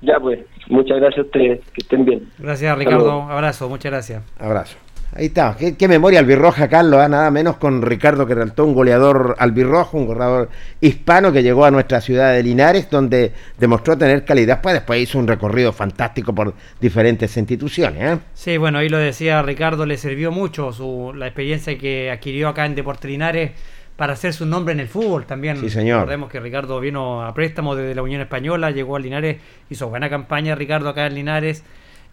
Ya 0.00 0.18
pues, 0.20 0.40
muchas 0.68 0.98
gracias 0.98 1.18
a 1.18 1.26
ustedes, 1.26 1.60
que 1.72 1.80
estén 1.82 2.04
bien. 2.04 2.28
Gracias 2.38 2.78
Ricardo, 2.78 3.22
abrazo, 3.22 3.68
muchas 3.68 3.92
gracias. 3.92 4.22
Abrazo. 4.38 4.76
Ahí 5.14 5.26
está, 5.26 5.56
qué, 5.56 5.88
memoria 5.88 6.20
albirroja, 6.20 6.68
Carlos, 6.68 7.02
¿eh? 7.02 7.08
nada 7.08 7.30
menos 7.30 7.56
con 7.56 7.80
Ricardo 7.80 8.26
que 8.26 8.34
resultó 8.34 8.66
un 8.66 8.74
goleador 8.74 9.36
albirrojo, 9.38 9.96
un 9.96 10.06
goleador 10.06 10.50
hispano 10.82 11.32
que 11.32 11.42
llegó 11.42 11.64
a 11.64 11.70
nuestra 11.70 12.02
ciudad 12.02 12.34
de 12.34 12.42
Linares, 12.42 12.90
donde 12.90 13.32
demostró 13.58 13.96
tener 13.96 14.26
calidad, 14.26 14.60
pues 14.60 14.74
después 14.74 15.00
hizo 15.00 15.18
un 15.18 15.26
recorrido 15.26 15.72
fantástico 15.72 16.34
por 16.34 16.52
diferentes 16.78 17.34
instituciones. 17.38 18.18
¿eh? 18.18 18.20
Sí, 18.34 18.58
bueno, 18.58 18.78
ahí 18.78 18.90
lo 18.90 18.98
decía 18.98 19.40
Ricardo, 19.40 19.86
le 19.86 19.96
sirvió 19.96 20.30
mucho 20.30 20.72
su, 20.72 21.14
la 21.16 21.26
experiencia 21.26 21.78
que 21.78 22.10
adquirió 22.10 22.48
acá 22.48 22.66
en 22.66 22.74
Deportes 22.74 23.10
Linares 23.10 23.52
para 23.98 24.12
hacer 24.12 24.32
su 24.32 24.46
nombre 24.46 24.72
en 24.72 24.78
el 24.78 24.86
fútbol 24.86 25.26
también. 25.26 25.56
Sí, 25.56 25.68
señor. 25.70 26.02
Recordemos 26.02 26.30
que 26.30 26.38
Ricardo 26.38 26.78
vino 26.78 27.26
a 27.26 27.34
préstamo 27.34 27.74
desde 27.74 27.96
la 27.96 28.02
Unión 28.02 28.20
Española, 28.20 28.70
llegó 28.70 28.94
a 28.94 29.00
Linares, 29.00 29.38
hizo 29.70 29.88
buena 29.88 30.08
campaña 30.08 30.54
Ricardo 30.54 30.88
acá 30.88 31.08
en 31.08 31.16
Linares. 31.16 31.64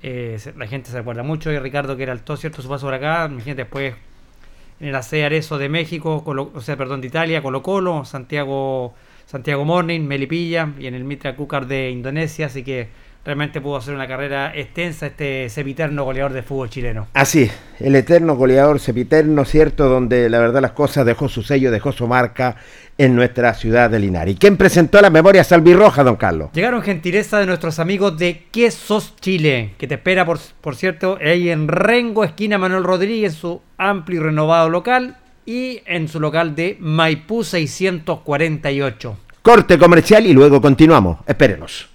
Eh, 0.01 0.39
la 0.57 0.65
gente 0.65 0.89
se 0.89 0.97
recuerda 0.97 1.21
mucho 1.21 1.51
de 1.51 1.59
Ricardo 1.59 1.95
que 1.95 2.01
era 2.01 2.11
el 2.11 2.21
todo 2.21 2.37
cierto 2.37 2.63
su 2.63 2.69
paso 2.69 2.87
por 2.87 2.95
acá. 2.95 3.27
Mi 3.27 3.43
gente 3.43 3.61
después 3.61 3.93
en 4.79 4.87
el 4.87 4.95
AC 4.95 5.13
Arezo 5.23 5.59
de 5.59 5.69
México, 5.69 6.23
o 6.25 6.59
sea, 6.59 6.75
perdón, 6.75 7.01
de 7.01 7.07
Italia, 7.07 7.43
Colo 7.43 7.61
Colo, 7.61 8.03
Santiago, 8.03 8.95
Santiago 9.27 9.63
Morning, 9.63 10.01
Melipilla 10.01 10.71
y 10.79 10.87
en 10.87 10.95
el 10.95 11.03
Mitra 11.03 11.35
Kukar 11.35 11.67
de 11.67 11.91
Indonesia. 11.91 12.47
Así 12.47 12.63
que 12.63 12.87
realmente 13.25 13.59
pudo 13.59 13.77
hacer 13.77 13.95
una 13.95 14.07
carrera 14.07 14.55
extensa 14.55 15.07
este 15.07 15.49
sepiterno 15.49 16.03
goleador 16.03 16.31
de 16.31 16.43
fútbol 16.43 16.69
chileno. 16.69 17.07
Así, 17.13 17.49
el 17.79 17.95
eterno 17.95 18.35
goleador 18.35 18.79
sepiterno, 18.79 19.43
¿cierto? 19.45 19.89
Donde 19.89 20.29
la 20.29 20.37
verdad 20.37 20.61
las 20.61 20.73
cosas 20.73 21.05
dejó 21.07 21.27
su 21.27 21.41
sello, 21.41 21.71
dejó 21.71 21.91
su 21.91 22.07
marca 22.07 22.57
en 22.99 23.15
nuestra 23.15 23.55
ciudad 23.55 23.89
de 23.89 23.99
Linares. 23.99 24.35
¿Y 24.35 24.37
quién 24.37 24.57
presentó 24.57 25.01
la 25.01 25.09
memoria 25.09 25.43
salvirroja, 25.43 26.03
don 26.03 26.15
Carlos? 26.17 26.51
Llegaron 26.53 26.83
gentileza 26.83 27.39
de 27.39 27.47
nuestros 27.47 27.79
amigos 27.79 28.17
de 28.17 28.45
Quesos 28.51 29.15
Chile, 29.19 29.73
que 29.79 29.87
te 29.87 29.95
espera, 29.95 30.23
por, 30.23 30.37
por 30.61 30.75
cierto, 30.75 31.17
ahí 31.19 31.49
en 31.49 31.67
Rengo, 31.67 32.23
esquina 32.23 32.59
Manuel 32.59 32.83
Rodríguez, 32.83 33.33
su 33.33 33.59
amplio 33.77 34.21
y 34.21 34.23
renovado 34.23 34.69
local, 34.69 35.17
y 35.47 35.81
en 35.85 36.07
su 36.07 36.19
local 36.19 36.55
de 36.55 36.77
Maipú 36.79 37.43
648. 37.43 39.17
Corte 39.41 39.77
comercial 39.77 40.25
y 40.25 40.33
luego 40.33 40.61
continuamos. 40.61 41.19
Espérenos. 41.27 41.94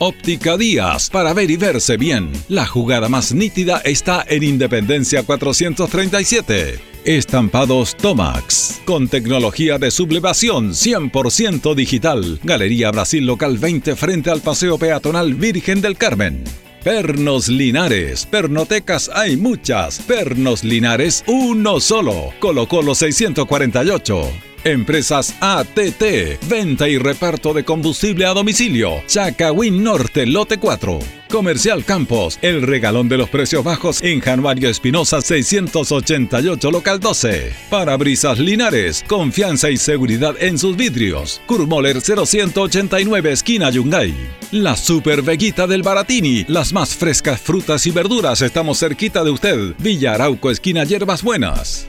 Óptica 0.00 0.56
Díaz, 0.56 1.10
para 1.10 1.34
ver 1.34 1.50
y 1.50 1.56
verse 1.56 1.96
bien. 1.96 2.30
La 2.48 2.66
jugada 2.66 3.08
más 3.08 3.34
nítida 3.34 3.78
está 3.84 4.24
en 4.28 4.44
Independencia 4.44 5.24
437. 5.24 6.78
Estampados 7.04 7.96
Tomax, 7.96 8.80
con 8.84 9.08
tecnología 9.08 9.76
de 9.78 9.90
sublevación 9.90 10.70
100% 10.70 11.74
digital. 11.74 12.38
Galería 12.44 12.92
Brasil 12.92 13.26
Local 13.26 13.58
20 13.58 13.96
frente 13.96 14.30
al 14.30 14.40
Paseo 14.40 14.78
Peatonal 14.78 15.34
Virgen 15.34 15.80
del 15.80 15.96
Carmen. 15.96 16.44
Pernos 16.88 17.48
Linares, 17.48 18.24
pernotecas 18.24 19.10
hay 19.12 19.36
muchas. 19.36 19.98
Pernos 19.98 20.64
Linares, 20.64 21.22
uno 21.26 21.80
solo. 21.80 22.32
Colo 22.40 22.66
Colo 22.66 22.94
648. 22.94 24.22
Empresas 24.64 25.34
ATT, 25.38 26.40
venta 26.48 26.88
y 26.88 26.96
reparto 26.96 27.52
de 27.52 27.62
combustible 27.62 28.24
a 28.24 28.32
domicilio. 28.32 29.02
Chacawin 29.06 29.84
Norte, 29.84 30.24
lote 30.24 30.56
4. 30.56 31.17
Comercial 31.28 31.84
Campos, 31.84 32.38
el 32.42 32.62
regalón 32.62 33.08
de 33.08 33.18
los 33.18 33.28
precios 33.28 33.62
bajos 33.62 34.02
en 34.02 34.20
Januario 34.20 34.68
Espinosa 34.68 35.20
688 35.20 36.70
local 36.70 37.00
12. 37.00 37.52
Parabrisas 37.70 38.38
Linares, 38.38 39.04
confianza 39.06 39.70
y 39.70 39.76
seguridad 39.76 40.34
en 40.40 40.58
sus 40.58 40.76
vidrios. 40.76 41.40
Kurmoller 41.46 42.00
0189 42.00 43.32
esquina 43.32 43.70
Yungay. 43.70 44.14
La 44.52 44.76
Super 44.76 45.22
Veguita 45.22 45.66
del 45.66 45.82
Baratini, 45.82 46.44
las 46.48 46.72
más 46.72 46.94
frescas 46.94 47.40
frutas 47.40 47.86
y 47.86 47.90
verduras 47.90 48.40
estamos 48.40 48.78
cerquita 48.78 49.22
de 49.22 49.30
usted. 49.30 49.74
Villa 49.78 50.14
Arauco 50.14 50.50
esquina 50.50 50.84
Hierbas 50.84 51.22
Buenas. 51.22 51.88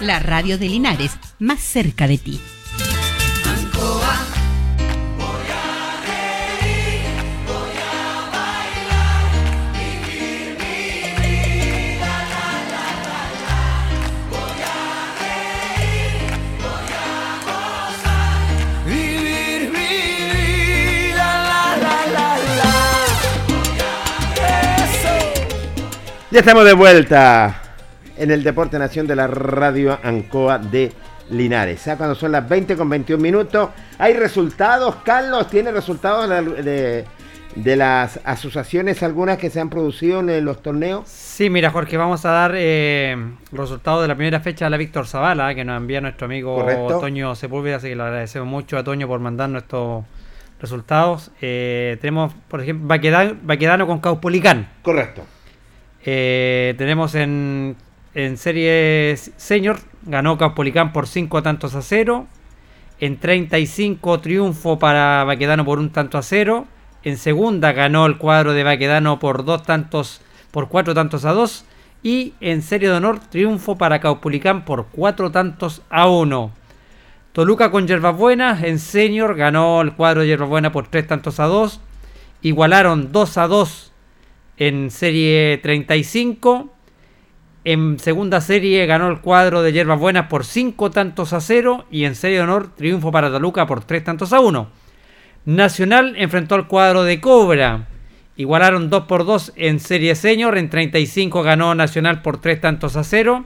la 0.00 0.18
radio 0.18 0.58
de 0.58 0.68
Linares, 0.68 1.12
más 1.38 1.60
cerca 1.60 2.06
de 2.06 2.18
ti. 2.18 2.40
Ya 26.30 26.40
estamos 26.40 26.66
de 26.66 26.74
vuelta 26.74 27.65
en 28.18 28.30
el 28.30 28.42
Deporte 28.42 28.78
Nación 28.78 29.06
de 29.06 29.16
la 29.16 29.26
Radio 29.26 29.98
Ancoa 30.02 30.58
de 30.58 30.92
Linares. 31.30 31.86
¿ah? 31.88 31.96
Cuando 31.96 32.14
son 32.14 32.32
las 32.32 32.48
20 32.48 32.76
con 32.76 32.88
21 32.88 33.22
minutos. 33.22 33.70
Hay 33.98 34.14
resultados, 34.14 34.96
Carlos, 35.04 35.48
¿tiene 35.48 35.72
resultados 35.72 36.28
de, 36.28 37.04
de, 37.54 37.76
las 37.76 38.20
asociaciones 38.24 39.02
algunas 39.02 39.38
que 39.38 39.50
se 39.50 39.60
han 39.60 39.70
producido 39.70 40.20
en 40.20 40.44
los 40.44 40.62
torneos? 40.62 41.08
Sí, 41.08 41.50
mira 41.50 41.70
Jorge, 41.70 41.96
vamos 41.96 42.24
a 42.24 42.30
dar 42.30 42.52
eh, 42.54 43.16
resultados 43.52 44.02
de 44.02 44.08
la 44.08 44.14
primera 44.14 44.40
fecha 44.40 44.66
de 44.66 44.70
la 44.70 44.76
Víctor 44.76 45.06
Zavala, 45.06 45.54
que 45.54 45.64
nos 45.64 45.76
envía 45.76 46.00
nuestro 46.00 46.26
amigo 46.26 46.64
Toño 47.00 47.34
Sepúlveda, 47.34 47.76
así 47.76 47.88
que 47.88 47.96
le 47.96 48.02
agradecemos 48.02 48.48
mucho 48.48 48.78
a 48.78 48.84
Toño 48.84 49.08
por 49.08 49.20
mandarnos 49.20 49.62
estos 49.62 50.04
resultados. 50.60 51.30
Eh, 51.40 51.98
tenemos, 52.00 52.32
por 52.48 52.62
ejemplo, 52.62 52.86
Baquedano, 52.88 53.86
con 53.86 54.00
Caupolicán. 54.00 54.68
Correcto. 54.82 55.22
Eh, 56.04 56.74
tenemos 56.78 57.14
en, 57.16 57.76
en 58.16 58.38
serie 58.38 59.14
senior, 59.36 59.76
ganó 60.04 60.38
Caupolicán 60.38 60.90
por 60.94 61.06
5 61.06 61.42
tantos 61.42 61.74
a 61.74 61.82
0. 61.82 62.26
En 62.98 63.18
35 63.18 64.20
triunfo 64.20 64.78
para 64.78 65.22
Baquedano 65.24 65.66
por 65.66 65.78
un 65.78 65.90
tanto 65.90 66.16
a 66.16 66.22
0. 66.22 66.66
En 67.02 67.18
segunda 67.18 67.72
ganó 67.72 68.06
el 68.06 68.16
cuadro 68.16 68.54
de 68.54 68.64
Baquedano 68.64 69.18
por 69.18 69.44
tantos, 69.60 70.22
por 70.50 70.68
cuatro 70.68 70.94
tantos 70.94 71.26
a 71.26 71.32
2. 71.32 71.66
Y 72.02 72.32
en 72.40 72.62
serie 72.62 72.88
de 72.88 72.94
honor, 72.94 73.18
triunfo 73.18 73.76
para 73.76 74.00
Caupolicán 74.00 74.64
por 74.64 74.86
cuatro 74.86 75.30
tantos 75.30 75.82
a 75.90 76.08
1. 76.08 76.50
Toluca 77.32 77.70
con 77.70 77.86
Buenas 78.16 78.62
en 78.62 78.78
senior 78.78 79.36
ganó 79.36 79.82
el 79.82 79.92
cuadro 79.92 80.22
de 80.22 80.36
Buena 80.36 80.72
por 80.72 80.88
3 80.88 81.06
tantos 81.06 81.38
a 81.38 81.44
2. 81.44 81.82
Igualaron 82.40 83.12
2 83.12 83.36
a 83.36 83.46
2 83.46 83.92
en 84.56 84.90
serie 84.90 85.60
35. 85.62 86.75
En 87.66 87.98
segunda 87.98 88.40
serie 88.40 88.86
ganó 88.86 89.08
el 89.08 89.20
cuadro 89.20 89.60
de 89.60 89.72
Hierbas 89.72 89.98
Buenas 89.98 90.28
por 90.28 90.44
5 90.44 90.92
tantos 90.92 91.32
a 91.32 91.40
0 91.40 91.86
y 91.90 92.04
en 92.04 92.14
serie 92.14 92.36
de 92.36 92.44
honor 92.44 92.72
triunfo 92.76 93.10
para 93.10 93.28
Toluca 93.28 93.66
por 93.66 93.82
3 93.82 94.04
tantos 94.04 94.32
a 94.32 94.38
1. 94.38 94.68
Nacional 95.46 96.14
enfrentó 96.16 96.54
al 96.54 96.68
cuadro 96.68 97.02
de 97.02 97.20
Cobra. 97.20 97.88
Igualaron 98.36 98.88
2 98.88 99.06
por 99.06 99.26
2 99.26 99.54
en 99.56 99.80
serie 99.80 100.14
senior. 100.14 100.56
En 100.56 100.70
35 100.70 101.42
ganó 101.42 101.74
Nacional 101.74 102.22
por 102.22 102.40
3 102.40 102.60
tantos 102.60 102.94
a 102.94 103.02
0. 103.02 103.44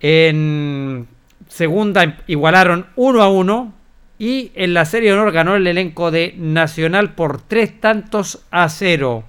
En 0.00 1.06
segunda 1.46 2.16
igualaron 2.26 2.86
1 2.96 3.22
a 3.22 3.28
1. 3.28 3.74
Y 4.18 4.50
en 4.54 4.72
la 4.72 4.86
serie 4.86 5.10
de 5.10 5.18
honor 5.18 5.32
ganó 5.32 5.56
el 5.56 5.66
elenco 5.66 6.10
de 6.10 6.32
Nacional 6.38 7.12
por 7.12 7.42
3 7.42 7.82
tantos 7.82 8.46
a 8.50 8.70
0. 8.70 9.24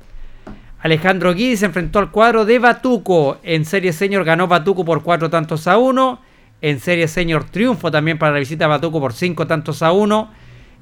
Alejandro 0.81 1.35
Guidi 1.35 1.57
se 1.57 1.67
enfrentó 1.67 1.99
al 1.99 2.11
cuadro 2.11 2.43
de 2.45 2.57
Batuco. 2.57 3.37
En 3.43 3.65
Serie 3.65 3.93
Senior 3.93 4.23
ganó 4.23 4.47
Batuco 4.47 4.83
por 4.83 5.03
4 5.03 5.29
tantos 5.29 5.67
a 5.67 5.77
1. 5.77 6.19
En 6.61 6.79
Serie 6.79 7.07
Senior 7.07 7.43
triunfo 7.43 7.91
también 7.91 8.17
para 8.17 8.33
la 8.33 8.39
visita 8.39 8.67
Batuco 8.67 8.99
por 8.99 9.13
5 9.13 9.45
tantos 9.45 9.83
a 9.83 9.91
1. 9.91 10.31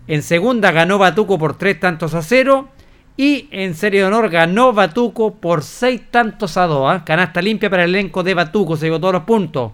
En 0.07 0.23
segunda 0.23 0.71
ganó 0.71 0.97
Batuco 0.97 1.37
por 1.37 1.57
3 1.57 1.79
tantos 1.79 2.13
a 2.13 2.21
0. 2.21 2.69
Y 3.17 3.49
en 3.51 3.75
Serie 3.75 3.99
de 3.99 4.07
Honor 4.07 4.29
ganó 4.29 4.71
Batuco 4.71 5.35
por 5.35 5.63
6 5.63 6.03
tantos 6.09 6.55
a 6.55 6.67
2. 6.67 6.89
¿ah? 6.89 7.03
Canasta 7.03 7.41
limpia 7.41 7.69
para 7.69 7.83
el 7.83 7.89
elenco 7.89 8.23
de 8.23 8.33
Batuco. 8.33 8.77
Se 8.77 8.85
llevó 8.85 9.01
todos 9.01 9.13
los 9.13 9.23
puntos. 9.23 9.73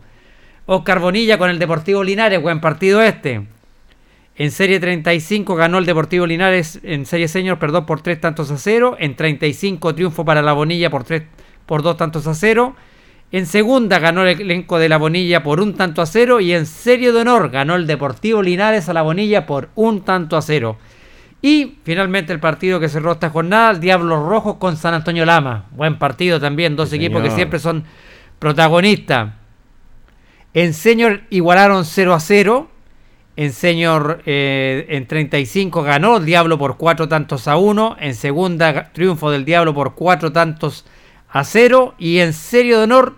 Oscar 0.65 0.99
Bonilla 0.99 1.37
con 1.37 1.51
el 1.51 1.59
Deportivo 1.59 2.03
Linares, 2.03 2.41
buen 2.41 2.59
partido 2.59 3.03
este. 3.03 3.45
En 4.37 4.51
Serie 4.51 4.81
35 4.81 5.55
ganó 5.55 5.77
el 5.77 5.85
Deportivo 5.85 6.25
Linares 6.25 6.79
en 6.83 7.05
Serie 7.05 7.29
Senior, 7.29 7.57
perdón, 7.57 7.85
por 7.85 8.01
3 8.01 8.19
tantos 8.19 8.51
a 8.51 8.57
0. 8.57 8.97
En 8.99 9.15
35 9.15 9.95
triunfo 9.95 10.25
para 10.25 10.41
la 10.41 10.51
Bonilla 10.51 10.89
por, 10.89 11.05
3, 11.05 11.23
por 11.65 11.83
2 11.83 11.95
tantos 11.95 12.27
a 12.27 12.33
0. 12.33 12.75
En 13.31 13.45
segunda 13.45 13.99
ganó 13.99 14.25
el 14.25 14.41
elenco 14.41 14.77
de 14.77 14.89
la 14.89 14.97
Bonilla 14.97 15.41
por 15.41 15.61
un 15.61 15.73
tanto 15.73 16.01
a 16.01 16.05
0. 16.05 16.41
Y 16.41 16.51
en 16.51 16.65
Serie 16.65 17.13
de 17.13 17.19
Honor 17.19 17.49
ganó 17.49 17.75
el 17.75 17.87
Deportivo 17.87 18.41
Linares 18.41 18.89
a 18.89 18.93
la 18.93 19.03
Bonilla 19.03 19.45
por 19.45 19.69
un 19.75 20.03
tanto 20.03 20.35
a 20.35 20.41
0. 20.41 20.77
Y 21.41 21.77
finalmente 21.83 22.33
el 22.33 22.41
partido 22.41 22.79
que 22.79 22.89
cerró 22.89 23.13
esta 23.13 23.29
jornada, 23.29 23.71
el 23.71 23.79
Diablo 23.79 24.27
Rojo 24.27 24.59
con 24.59 24.75
San 24.75 24.93
Antonio 24.93 25.25
Lama. 25.25 25.65
Buen 25.71 25.97
partido 25.97 26.41
también, 26.41 26.75
dos 26.75 26.91
equipos 26.91 27.21
que 27.21 27.31
siempre 27.31 27.59
son 27.59 27.85
protagonistas. 28.39 29.31
En 30.53 30.73
Senior 30.73 31.21
igualaron 31.29 31.85
0 31.85 32.13
a 32.13 32.19
0. 32.19 32.69
En 33.37 33.51
Senior 33.51 34.21
eh, 34.25 34.85
en 34.89 35.07
35 35.07 35.83
ganó 35.83 36.17
el 36.17 36.25
Diablo 36.25 36.57
por 36.57 36.77
4 36.77 37.09
tantos 37.09 37.47
a 37.47 37.57
1. 37.57 37.97
En 37.99 38.15
segunda 38.15 38.91
triunfo 38.93 39.29
del 39.29 39.43
Diablo 39.43 39.73
por 39.73 39.95
4 39.95 40.31
tantos 40.31 40.85
a 41.29 41.43
0. 41.43 41.95
Y 41.97 42.19
en 42.19 42.33
Serio 42.33 42.77
de 42.77 42.83
Honor 42.85 43.15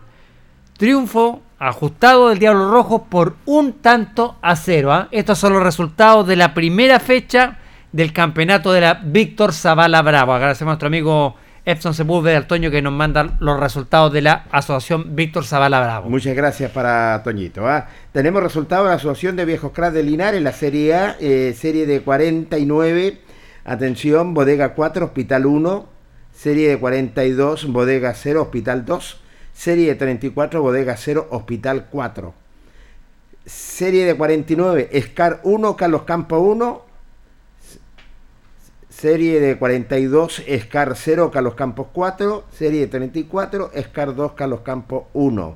triunfo 0.78 1.42
ajustado 1.60 2.30
del 2.30 2.40
Diablo 2.40 2.72
Rojo 2.72 3.06
por 3.06 3.36
un 3.46 3.74
tanto 3.74 4.38
a 4.42 4.56
0. 4.56 4.94
¿ah? 4.94 5.08
Estos 5.12 5.38
son 5.38 5.54
los 5.54 5.64
resultados 5.64 6.26
de 6.28 6.36
la 6.36 6.54
primera 6.54 7.00
fecha 7.00 7.60
del 7.92 8.14
campeonato 8.14 8.72
de 8.72 8.82
la 8.82 8.96
Víctor 8.96 9.54
Zavala 9.54 10.02
Bravo. 10.02 10.34
Agradecemos 10.34 10.72
a 10.72 10.74
nuestro 10.74 10.88
amigo 10.88 11.36
Epson 11.68 11.94
Sepúlveda 11.94 12.36
del 12.36 12.48
Toño 12.48 12.72
que 12.72 12.82
nos 12.82 12.94
manda 12.94 13.36
los 13.42 13.60
resultados 13.60 14.14
de 14.14 14.22
la 14.22 14.46
Asociación 14.52 15.18
Víctor 15.18 15.44
Zavala 15.44 15.82
Bravo. 15.82 16.10
Muchas 16.10 16.34
gracias 16.34 16.72
para 16.72 17.22
Toñito. 17.24 17.68
¿ah? 17.68 17.90
Tenemos 18.14 18.42
resultados 18.42 18.86
de 18.86 18.92
la 18.92 18.96
Asociación 18.96 19.36
de 19.36 19.44
Viejos 19.44 19.74
Cras 19.74 19.92
de 19.92 20.02
Linares, 20.02 20.42
la 20.42 20.54
Serie 20.54 20.96
A, 20.96 21.18
eh, 21.20 21.54
serie 21.58 21.86
de 21.86 22.00
49. 22.00 23.20
Atención, 23.66 24.34
Bodega 24.34 24.76
4, 24.76 25.08
Hospital 25.08 25.46
1. 25.46 25.90
Serie 26.32 26.70
de 26.70 26.80
42, 26.80 27.66
Bodega 27.74 28.14
0, 28.14 28.44
Hospital 28.44 28.86
2. 28.86 29.22
Serie 29.52 29.88
de 29.88 29.96
34, 29.96 30.62
Bodega 30.62 30.96
0, 30.96 31.28
Hospital 31.32 31.88
4. 31.90 32.34
Serie 33.46 34.06
de 34.06 34.16
49, 34.16 34.90
Scar 35.02 35.42
1, 35.44 35.76
Carlos 35.76 36.04
Campo 36.04 36.40
1, 36.40 36.86
Serie 39.00 39.40
de 39.40 39.60
42, 39.60 40.44
SCAR 40.60 40.96
0, 40.96 41.30
Carlos 41.30 41.54
Campos 41.54 41.86
4. 41.94 42.46
Serie 42.52 42.80
de 42.80 42.88
34, 42.88 43.70
SCAR 43.80 44.16
2, 44.16 44.32
Carlos 44.32 44.62
Campos 44.62 45.04
1. 45.14 45.56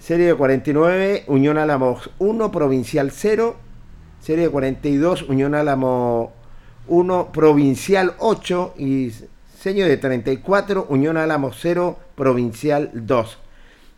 Serie 0.00 0.26
de 0.26 0.34
49, 0.34 1.22
Unión 1.28 1.56
Álamos 1.56 2.10
1, 2.18 2.50
Provincial 2.50 3.12
0. 3.12 3.54
Serie 4.18 4.46
de 4.46 4.50
42, 4.50 5.22
Unión 5.28 5.54
Álamo 5.54 6.32
1, 6.88 7.30
Provincial 7.30 8.14
8. 8.18 8.74
Y 8.76 9.12
serie 9.56 9.84
de 9.84 9.96
34, 9.96 10.86
Unión 10.88 11.16
Álamos 11.16 11.58
0, 11.60 11.96
Provincial 12.16 12.90
2. 12.92 13.38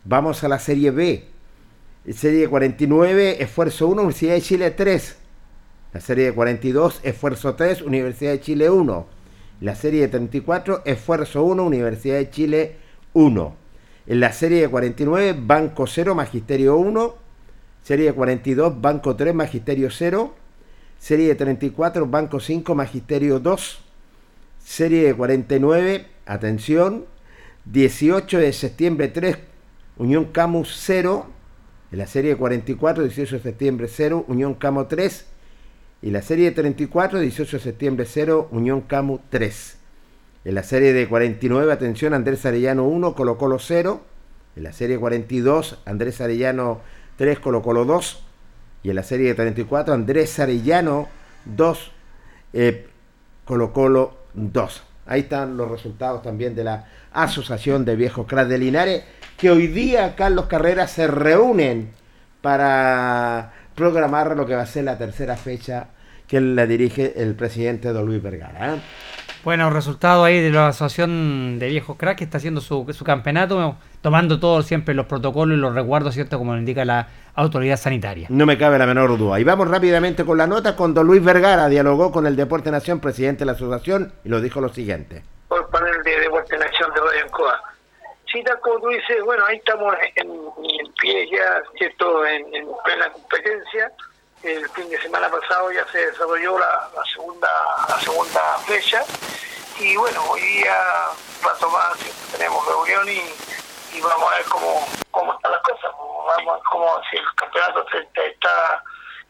Vamos 0.03 0.43
a 0.43 0.49
la 0.49 0.59
Serie 0.59 0.91
B. 0.91 1.23
Serie 2.13 2.41
de 2.41 2.47
49, 2.47 3.41
Esfuerzo 3.41 3.87
1, 3.87 4.03
Universidad 4.03 4.35
de 4.35 4.41
Chile 4.41 4.69
3. 4.69 5.16
La 5.97 6.01
serie 6.01 6.25
de 6.25 6.33
42, 6.33 6.99
Esfuerzo 7.01 7.55
3, 7.55 7.81
Universidad 7.81 8.33
de 8.33 8.39
Chile 8.39 8.69
1. 8.69 9.07
La 9.61 9.73
serie 9.73 10.01
de 10.01 10.07
34, 10.09 10.83
Esfuerzo 10.85 11.43
1, 11.43 11.63
Universidad 11.63 12.17
de 12.17 12.29
Chile 12.29 12.75
1. 13.13 13.55
En 14.05 14.19
la 14.19 14.31
serie 14.31 14.61
de 14.61 14.69
49, 14.69 15.35
Banco 15.41 15.87
0, 15.87 16.13
Magisterio 16.13 16.77
1. 16.77 17.15
Serie 17.81 18.05
de 18.05 18.13
42, 18.13 18.79
Banco 18.79 19.15
3, 19.15 19.33
Magisterio 19.33 19.89
0. 19.89 20.35
Serie 20.99 21.29
de 21.29 21.33
34, 21.33 22.05
Banco 22.05 22.39
5, 22.39 22.75
Magisterio 22.75 23.39
2. 23.39 23.79
Serie 24.63 25.03
de 25.03 25.15
49, 25.15 26.05
atención, 26.27 27.05
18 27.65 28.37
de 28.37 28.53
septiembre 28.53 29.07
3, 29.07 29.39
Unión 29.97 30.25
Camus 30.25 30.77
0. 30.79 31.25
En 31.91 31.97
la 31.97 32.05
serie 32.05 32.29
de 32.29 32.37
44, 32.37 33.03
18 33.03 33.37
de 33.37 33.41
septiembre 33.41 33.87
0, 33.87 34.25
Unión 34.27 34.53
Camo 34.53 34.85
3. 34.85 35.36
Y 36.01 36.11
la 36.11 36.21
serie 36.21 36.45
de 36.45 36.51
34, 36.51 37.19
18 37.19 37.57
de 37.57 37.63
septiembre 37.63 38.05
0, 38.07 38.49
Unión 38.51 38.81
Camu 38.81 39.19
3. 39.29 39.77
En 40.45 40.55
la 40.55 40.63
serie 40.63 40.93
de 40.93 41.07
49, 41.07 41.73
atención, 41.73 42.13
Andrés 42.13 42.45
Arellano 42.45 42.85
1, 42.85 43.15
Colo 43.15 43.37
Colo 43.37 43.57
0. 43.59 44.01
En 44.55 44.63
la 44.63 44.73
serie 44.73 44.97
42, 44.97 45.79
Andrés 45.85 46.21
Arellano 46.21 46.81
3, 47.17 47.39
Colo 47.39 47.61
Colo 47.61 47.85
2. 47.85 48.23
Y 48.83 48.89
en 48.89 48.95
la 48.95 49.03
serie 49.03 49.29
de 49.29 49.33
34, 49.33 49.93
Andrés 49.93 50.39
Arellano 50.39 51.09
2, 51.45 51.91
eh, 52.53 52.87
Colo 53.43 53.73
Colo 53.73 54.17
2. 54.35 54.83
Ahí 55.07 55.21
están 55.21 55.57
los 55.57 55.69
resultados 55.69 56.21
también 56.21 56.53
de 56.53 56.63
la 56.63 56.85
Asociación 57.11 57.85
de 57.85 57.95
Viejos 57.95 58.27
Cras 58.27 58.47
de 58.47 58.57
Linares, 58.57 59.03
que 59.37 59.49
hoy 59.49 59.67
día, 59.67 60.15
Carlos 60.15 60.45
Carreras, 60.45 60.91
se 60.91 61.07
reúnen 61.07 61.91
para 62.41 63.53
programar 63.77 64.35
lo 64.35 64.45
que 64.45 64.55
va 64.55 64.63
a 64.63 64.65
ser 64.65 64.83
la 64.83 64.97
tercera 64.97 65.37
fecha 65.37 65.89
que 66.27 66.41
la 66.41 66.65
dirige 66.65 67.13
el 67.21 67.35
presidente 67.35 67.93
Don 67.93 68.07
Luis 68.07 68.21
Vergara. 68.21 68.73
¿eh? 68.73 68.79
Bueno, 69.45 69.69
resultado 69.69 70.25
ahí 70.25 70.41
de 70.41 70.49
la 70.49 70.69
Asociación 70.69 71.59
de 71.59 71.69
Viejos 71.69 71.95
Cracks 71.95 72.17
que 72.17 72.23
está 72.25 72.39
haciendo 72.39 72.59
su, 72.59 72.85
campeonato, 73.05 73.77
tomando 74.01 74.39
todos 74.39 74.65
siempre 74.65 74.95
los 74.95 75.05
protocolos 75.05 75.57
y 75.57 75.61
los 75.61 75.73
resguardos, 75.73 76.15
¿cierto? 76.15 76.39
Como 76.39 76.53
lo 76.53 76.59
indica 76.59 76.83
la 76.83 77.07
autoridad 77.35 77.77
sanitaria. 77.77 78.27
No 78.29 78.47
me 78.47 78.57
cabe 78.57 78.79
la 78.79 78.87
menor 78.87 79.15
duda. 79.15 79.39
Y 79.39 79.43
vamos 79.43 79.69
rápidamente 79.69 80.25
con 80.25 80.39
la 80.39 80.47
nota, 80.47 80.75
con 80.75 80.93
Don 80.93 81.05
Luis 81.05 81.23
Vergara 81.23 81.69
dialogó 81.69 82.11
con 82.11 82.25
el 82.25 82.35
Deporte 82.35 82.71
Nación, 82.71 82.99
presidente 82.99 83.39
de 83.39 83.45
la 83.45 83.51
asociación, 83.51 84.11
y 84.25 84.29
lo 84.29 84.41
dijo 84.41 84.59
lo 84.59 84.69
siguiente. 84.69 85.23
Por 85.47 85.59
el 85.61 85.67
panel 85.67 86.03
de 86.03 86.19
Deporte 86.19 86.57
Nación 86.57 86.89
de 86.93 86.99
Radio 86.99 87.25
Encoa. 87.25 87.76
Tal 88.43 88.59
como 88.59 88.79
tú 88.81 88.87
dices, 88.89 89.23
bueno, 89.23 89.45
ahí 89.45 89.57
estamos 89.57 89.95
en, 90.15 90.93
pie 90.99 91.29
ya, 91.29 91.61
¿cierto?, 91.77 92.25
en, 92.25 92.53
en, 92.53 92.67
plena 92.83 93.09
competencia. 93.11 93.91
El 94.43 94.69
fin 94.69 94.89
de 94.89 95.01
semana 95.01 95.29
pasado 95.29 95.71
ya 95.71 95.85
se 95.87 96.05
desarrolló 96.05 96.59
la, 96.59 96.89
segunda 97.11 97.49
la 97.89 97.99
segunda 97.99 98.57
fecha 98.59 99.03
y 99.79 99.95
bueno, 99.95 100.23
hoy 100.29 100.41
día 100.41 100.75
rato 101.43 101.69
más 101.69 101.97
tenemos 102.31 102.65
reunión 102.67 103.07
y, 103.09 103.97
y, 103.97 104.01
vamos 104.01 104.31
a 104.31 104.37
ver 104.37 104.45
cómo, 104.45 104.87
cómo 105.11 105.33
están 105.33 105.51
las 105.51 105.61
cosas, 105.61 105.91
vamos 105.91 106.49
a 106.49 106.53
ver 106.53 106.63
cómo 106.71 107.01
si 107.09 107.17
el 107.17 107.25
campeonato 107.35 107.85
está 108.13 108.83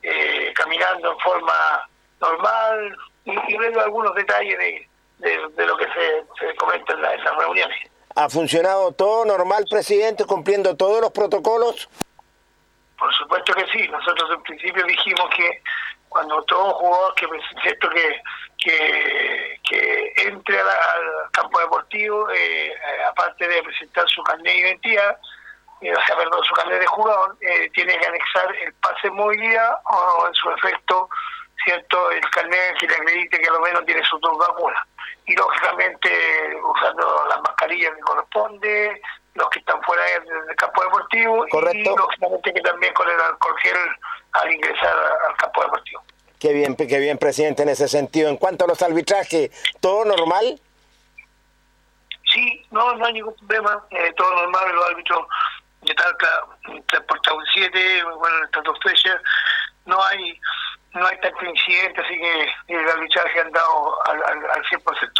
eh, 0.03 0.53
caminando 0.55 1.11
en 1.11 1.19
forma 1.19 1.89
normal 2.19 2.97
y, 3.25 3.57
viendo 3.57 3.81
algunos 3.81 4.13
detalles 4.15 4.57
de, 4.57 5.49
de, 5.55 5.65
lo 5.65 5.77
que 5.77 5.85
se, 5.85 6.25
se 6.39 6.55
comenta 6.55 6.93
en, 6.93 7.05
en 7.05 7.23
las 7.23 7.37
reuniones. 7.37 7.89
¿Ha 8.19 8.29
funcionado 8.29 8.93
todo 8.93 9.25
normal, 9.25 9.65
presidente, 9.69 10.25
cumpliendo 10.25 10.75
todos 10.75 11.01
los 11.01 11.11
protocolos? 11.11 11.87
Por 12.97 13.13
supuesto 13.13 13.53
que 13.53 13.65
sí. 13.67 13.87
Nosotros 13.89 14.31
en 14.33 14.41
principio 14.41 14.83
dijimos 14.85 15.29
que 15.35 15.61
cuando 16.09 16.41
todo 16.45 16.73
jugador 16.73 17.13
que 17.13 17.27
cierto 17.61 17.87
que 17.89 18.21
que, 18.57 20.13
entre 20.17 20.59
al 20.59 21.31
campo 21.31 21.59
deportivo, 21.59 22.29
eh, 22.31 22.67
eh, 22.67 23.03
aparte 23.07 23.47
de 23.47 23.61
presentar 23.61 24.07
su 24.09 24.23
carnet 24.23 24.45
de 24.45 24.59
identidad, 24.59 25.17
eh, 25.81 25.93
o 25.93 26.05
sea, 26.05 26.15
perdón, 26.15 26.43
su 26.43 26.53
carnet 26.55 26.79
de 26.79 26.87
jugador, 26.87 27.37
tiene 27.73 27.97
que 27.99 28.05
anexar 28.07 28.55
el 28.63 28.73
pase 28.73 28.99
de 29.03 29.11
movilidad 29.11 29.75
o 29.85 30.27
en 30.27 30.33
su 30.33 30.49
efecto, 30.49 31.07
cierto, 31.63 32.11
el 32.11 32.21
carnet 32.29 32.77
que 32.79 32.87
le 32.87 32.95
acredite 32.95 33.41
que 33.41 33.49
a 33.49 33.53
lo 33.53 33.61
menos 33.61 33.85
tiene 33.85 34.03
sus 34.05 34.19
dos 34.21 34.37
vacunas 34.37 34.83
y 35.25 35.35
lógicamente 35.35 36.09
usando 36.63 37.25
las 37.29 37.39
mascarillas 37.41 37.93
que 37.95 38.01
corresponde, 38.01 39.01
los 39.33 39.49
que 39.49 39.59
están 39.59 39.81
fuera 39.83 40.03
del, 40.03 40.55
campo 40.55 40.83
deportivo 40.83 41.45
y 41.47 41.83
lógicamente 41.83 42.53
que 42.53 42.61
también 42.61 42.93
con 42.93 43.09
el 43.09 43.19
alcohol 43.19 43.55
gel 43.61 43.77
al 44.33 44.53
ingresar 44.53 44.95
al 45.27 45.35
campo 45.37 45.63
deportivo. 45.63 46.03
Qué 46.39 46.53
bien, 46.53 46.75
qué 46.75 46.99
bien, 46.99 47.17
presidente, 47.17 47.63
en 47.63 47.69
ese 47.69 47.87
sentido. 47.87 48.29
En 48.29 48.37
cuanto 48.37 48.65
a 48.65 48.67
los 48.67 48.81
arbitrajes, 48.81 49.49
¿todo 49.81 50.05
normal? 50.05 50.59
Sí, 52.31 52.65
no, 52.71 52.93
no 52.95 53.05
hay 53.05 53.13
ningún 53.13 53.35
problema, 53.35 53.83
eh, 53.89 54.13
todo 54.15 54.31
normal, 54.35 54.75
los 54.75 54.85
árbitros 54.89 55.27
de 55.81 55.95
Talca, 55.95 56.27
Transportado 56.87 57.39
7, 57.53 58.03
bueno, 58.17 58.45
estas 58.45 58.63
dos 58.63 58.77
fechas, 58.83 59.21
no 59.85 60.03
hay 60.03 60.39
no 60.93 61.07
hay 61.07 61.19
tanto 61.19 61.45
incidente, 61.45 62.01
así 62.01 62.15
que 62.17 62.73
el 62.73 62.89
arbitraje 62.89 63.39
han 63.41 63.51
dado 63.51 64.07
al, 64.07 64.23
al, 64.23 64.51
al 64.51 64.63
100%. 64.63 65.11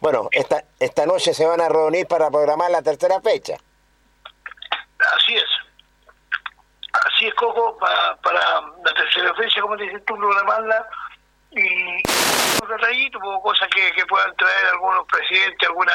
Bueno, 0.00 0.28
esta, 0.32 0.62
esta 0.78 1.06
noche 1.06 1.34
se 1.34 1.46
van 1.46 1.60
a 1.60 1.68
reunir 1.68 2.06
para 2.06 2.30
programar 2.30 2.70
la 2.70 2.82
tercera 2.82 3.20
fecha. 3.20 3.56
Así 5.16 5.36
es. 5.36 5.44
Así 7.06 7.26
es, 7.26 7.34
Coco, 7.34 7.76
para, 7.78 8.16
para 8.16 8.40
la 8.84 8.94
tercera 8.94 9.34
fecha, 9.34 9.60
como 9.60 9.76
te 9.76 9.84
dices 9.84 10.04
tú, 10.04 10.16
programarla 10.16 10.86
y 11.50 11.96
un 12.62 12.68
detallito, 12.68 13.18
cosas 13.42 13.68
que, 13.68 13.92
que 13.92 14.06
puedan 14.06 14.34
traer 14.36 14.66
algunos 14.66 15.06
presidentes, 15.06 15.68
alguna 15.68 15.92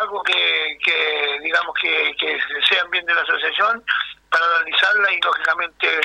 algo 0.00 0.22
que, 0.22 0.78
que 0.82 1.38
digamos 1.42 1.74
que, 1.80 2.14
que 2.18 2.38
sean 2.68 2.90
bien 2.90 3.04
de 3.04 3.14
la 3.14 3.20
asociación 3.22 3.84
para 4.30 4.44
analizarla 4.56 5.12
y 5.12 5.20
lógicamente 5.20 6.00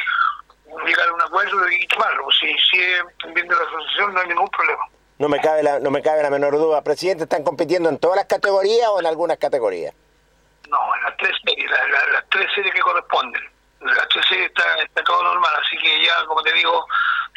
llegar 0.86 1.10
a 1.10 1.14
un 1.14 1.22
acuerdo 1.22 1.70
y 1.70 1.88
tomarlo. 1.88 2.32
Si, 2.32 2.48
si 2.70 2.82
es 2.82 3.04
bien 3.34 3.48
de 3.48 3.56
la 3.56 3.62
asociación 3.62 4.14
no 4.14 4.22
hay 4.22 4.28
ningún 4.28 4.50
problema. 4.50 4.84
No 5.18 5.30
me 5.30 5.40
cabe 5.40 5.64
la, 5.64 5.80
no 5.80 5.92
me 5.92 6.02
cabe 6.02 6.24
la 6.24 6.30
menor 6.30 6.54
duda. 6.58 6.82
Presidente, 6.84 7.24
¿están 7.24 7.44
compitiendo 7.44 7.90
en 7.90 7.98
todas 8.00 8.18
las 8.18 8.26
categorías 8.26 8.88
o 8.90 9.00
en 9.00 9.06
algunas 9.06 9.38
categorías? 9.38 9.94
No, 10.70 10.96
en 10.96 11.04
las 11.04 11.18
tres 11.18 11.32
series, 11.46 11.72
las 11.72 12.30
tres 12.30 12.52
series 12.54 12.74
que 12.74 12.82
corresponden. 12.82 13.42
En 13.82 13.88
las 13.88 14.08
tres 14.10 14.26
series 14.28 14.48
está, 14.48 14.82
está 14.82 15.04
todo 15.04 15.24
normal, 15.24 15.52
así 15.64 15.78
que 15.78 16.06
ya, 16.06 16.26
como 16.26 16.42
te 16.42 16.52
digo, 16.54 16.86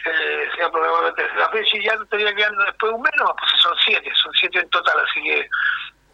eh, 0.07 0.49
sea 0.57 0.71
problema 0.71 1.03
de 1.03 1.13
tercera 1.13 1.49
fecha 1.51 1.77
y 1.77 1.85
ya 1.85 1.95
no 1.95 2.05
estaría 2.05 2.35
quedando 2.35 2.65
después 2.65 2.93
un 2.93 3.03
menos, 3.03 3.31
pues 3.39 3.63
son 3.63 3.77
siete, 3.85 4.11
son 4.23 4.33
siete 4.33 4.59
en 4.61 4.71
total, 4.71 4.99
así 5.01 5.23
que 5.23 5.49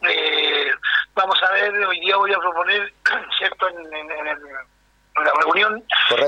eh, 0.03 0.71
vamos 1.15 1.41
a 1.43 1.53
ver, 1.53 1.73
hoy 1.87 2.01
día 2.01 2.17
voy 2.17 2.33
a 2.33 2.39
proponer, 2.39 2.93
¿cierto?, 3.39 3.69
en, 3.69 3.95
en, 3.95 4.11
en 4.11 4.27
el 4.27 4.39
la 5.23 5.33
reunión, 5.43 5.85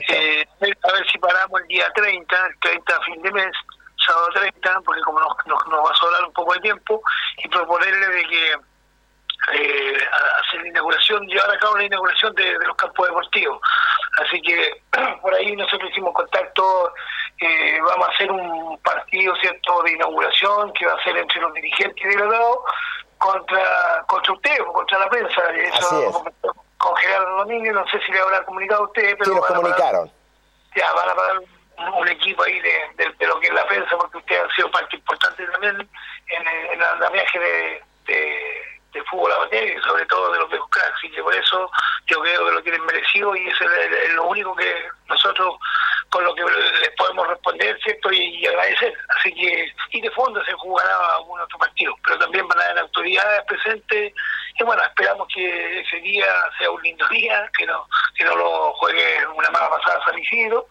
eh, 0.09 0.47
a 0.61 0.93
ver 0.93 1.11
si 1.11 1.19
paramos 1.19 1.61
el 1.61 1.67
día 1.69 1.91
30, 1.95 2.47
el 2.47 2.61
30 2.61 3.01
fin 3.03 3.23
de 3.23 3.33
mes, 3.33 3.53
sábado 4.05 4.29
30, 4.35 4.81
porque 4.83 5.01
como 5.03 5.21
nos, 5.21 5.37
nos, 5.47 5.85
va 5.85 5.91
a 5.91 5.97
sobrar 5.97 6.25
un 6.25 6.33
poco 6.33 6.55
de 6.55 6.61
tiempo, 6.61 7.03
y 7.39 7.49
proponerle 7.49 8.07
de 8.09 8.27
que 8.27 8.53
eh, 9.53 9.99
hacer 10.41 10.63
la 10.63 10.69
inauguración, 10.69 11.27
llevar 11.27 11.51
a 11.51 11.59
cabo 11.59 11.77
la 11.77 11.85
inauguración 11.85 12.35
de, 12.35 12.53
los 12.65 12.77
campos 12.77 13.09
deportivos. 13.09 13.61
Así 14.25 14.41
que 14.43 14.83
por 15.21 15.35
ahí 15.35 15.55
nosotros 15.57 15.91
hicimos 15.91 16.15
contacto, 16.15 16.93
eh, 17.41 17.79
vamos 17.83 18.09
a 18.09 18.13
hacer 18.13 18.31
un 18.31 18.79
partido 18.79 19.35
cierto 19.37 19.83
de 19.83 19.93
inauguración 19.93 20.73
que 20.73 20.87
va 20.87 20.95
a 20.95 21.03
ser 21.03 21.17
entre 21.17 21.41
los 21.41 21.53
dirigentes 21.55 22.05
y 22.05 22.09
delegados 22.09 22.59
contra, 23.19 24.05
contra 24.07 24.33
ustedes, 24.33 24.63
contra 24.73 24.99
la 25.01 25.09
prensa. 25.09 25.43
Eso 25.51 26.25
con 26.97 27.03
Gerardo 27.03 27.37
Domínguez, 27.39 27.75
no 27.75 27.87
sé 27.89 28.01
si 28.05 28.13
le 28.13 28.21
habrá 28.21 28.45
comunicado 28.45 28.83
a 28.83 28.87
ustedes, 28.87 29.17
pero... 29.19 29.33
Sí, 29.33 29.37
nos 29.37 29.47
comunicaron. 29.47 30.11
ya, 30.75 30.93
van 30.93 31.09
a 31.09 31.15
pagar 31.15 31.43
un, 31.99 32.09
equipo 32.09 32.43
ahí 32.43 32.59
de, 32.61 33.15
de, 33.19 33.27
lo 33.27 33.39
que 33.41 33.49
es 33.49 33.55
la 33.55 33.67
prensa, 33.67 33.97
porque 33.99 34.19
ustedes 34.19 34.43
han 34.43 34.51
sido 34.51 34.71
parte 34.71 34.97
importante 34.97 35.47
también 35.47 35.89
en, 36.29 36.47
el 36.73 36.83
andamiaje 36.83 37.39
de, 37.39 37.83
de, 38.07 39.05
fútbol 39.11 39.31
amateur 39.31 39.63
y 39.63 39.81
sobre 39.83 40.07
todo 40.07 40.33
de 40.33 40.39
los 40.39 40.49
viejos 40.49 40.71
Así 40.95 41.11
que 41.11 41.23
por 41.23 41.35
eso 41.35 41.71
yo 42.07 42.19
creo 42.23 42.47
que 42.47 42.53
lo 42.53 42.63
tienen 42.63 42.85
merecido 42.87 43.37
y 43.37 43.47
eso 43.47 43.65
es, 43.65 44.13
lo 44.15 44.25
único 44.25 44.57
que 44.57 44.89
nosotros 45.07 45.55
con 46.11 46.25
lo 46.25 46.35
que 46.35 46.43
les 46.45 46.91
podemos 46.97 47.27
responder, 47.29 47.79
¿cierto? 47.83 48.13
Y, 48.13 48.47
agradecer. 48.47 48.93
Así 49.19 49.33
que, 49.35 49.73
y 49.93 50.01
de 50.01 50.11
fondo 50.13 50.45
se 50.45 50.53
jugará 50.53 50.97
algún 51.17 51.41
otro 51.41 51.59
partido, 51.59 51.95
pero 52.05 52.19
también 52.19 52.47
van 52.49 52.61
a 52.61 52.65
haber 52.65 52.79
autoridades 52.79 53.43
presentes 53.45 54.13
y 54.59 54.65
bueno, 54.65 54.83
esperamos 54.83 55.29
que 55.35 55.81
ese 55.81 55.97
día 56.01 56.27
sea 56.59 56.71
un 56.71 56.83
lindo 56.83 57.07
día, 57.09 57.51
que 57.59 57.67
no, 57.67 57.87
que 58.15 58.25
no 58.25 58.35
lo 58.37 58.73
juegue 58.75 59.27
una 59.35 59.51
mala 59.51 59.69
pasada 59.69 60.01
San 60.05 60.19
Isidro, 60.19 60.67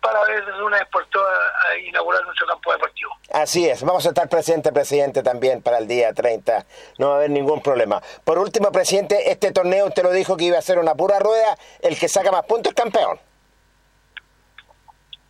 para 0.00 0.22
ver 0.24 0.44
una 0.62 0.78
vez 0.78 0.88
por 0.90 1.04
todas 1.06 1.38
inaugurar 1.84 2.24
nuestro 2.24 2.46
campo 2.46 2.72
deportivo. 2.72 3.10
Así 3.32 3.68
es, 3.68 3.82
vamos 3.82 4.06
a 4.06 4.10
estar 4.10 4.28
presente, 4.28 4.72
presidente, 4.72 5.22
también 5.22 5.62
para 5.62 5.78
el 5.78 5.86
día 5.86 6.14
30, 6.14 6.64
no 6.98 7.08
va 7.08 7.14
a 7.14 7.16
haber 7.18 7.30
ningún 7.30 7.60
problema. 7.60 8.00
Por 8.24 8.38
último, 8.38 8.72
presidente, 8.72 9.30
este 9.30 9.52
torneo 9.52 9.86
usted 9.86 10.02
lo 10.02 10.12
dijo 10.12 10.36
que 10.36 10.44
iba 10.44 10.58
a 10.58 10.62
ser 10.62 10.78
una 10.78 10.94
pura 10.94 11.18
rueda, 11.18 11.58
el 11.82 11.98
que 11.98 12.08
saca 12.08 12.30
más 12.30 12.44
puntos 12.46 12.70
es 12.70 12.76
campeón. 12.76 13.18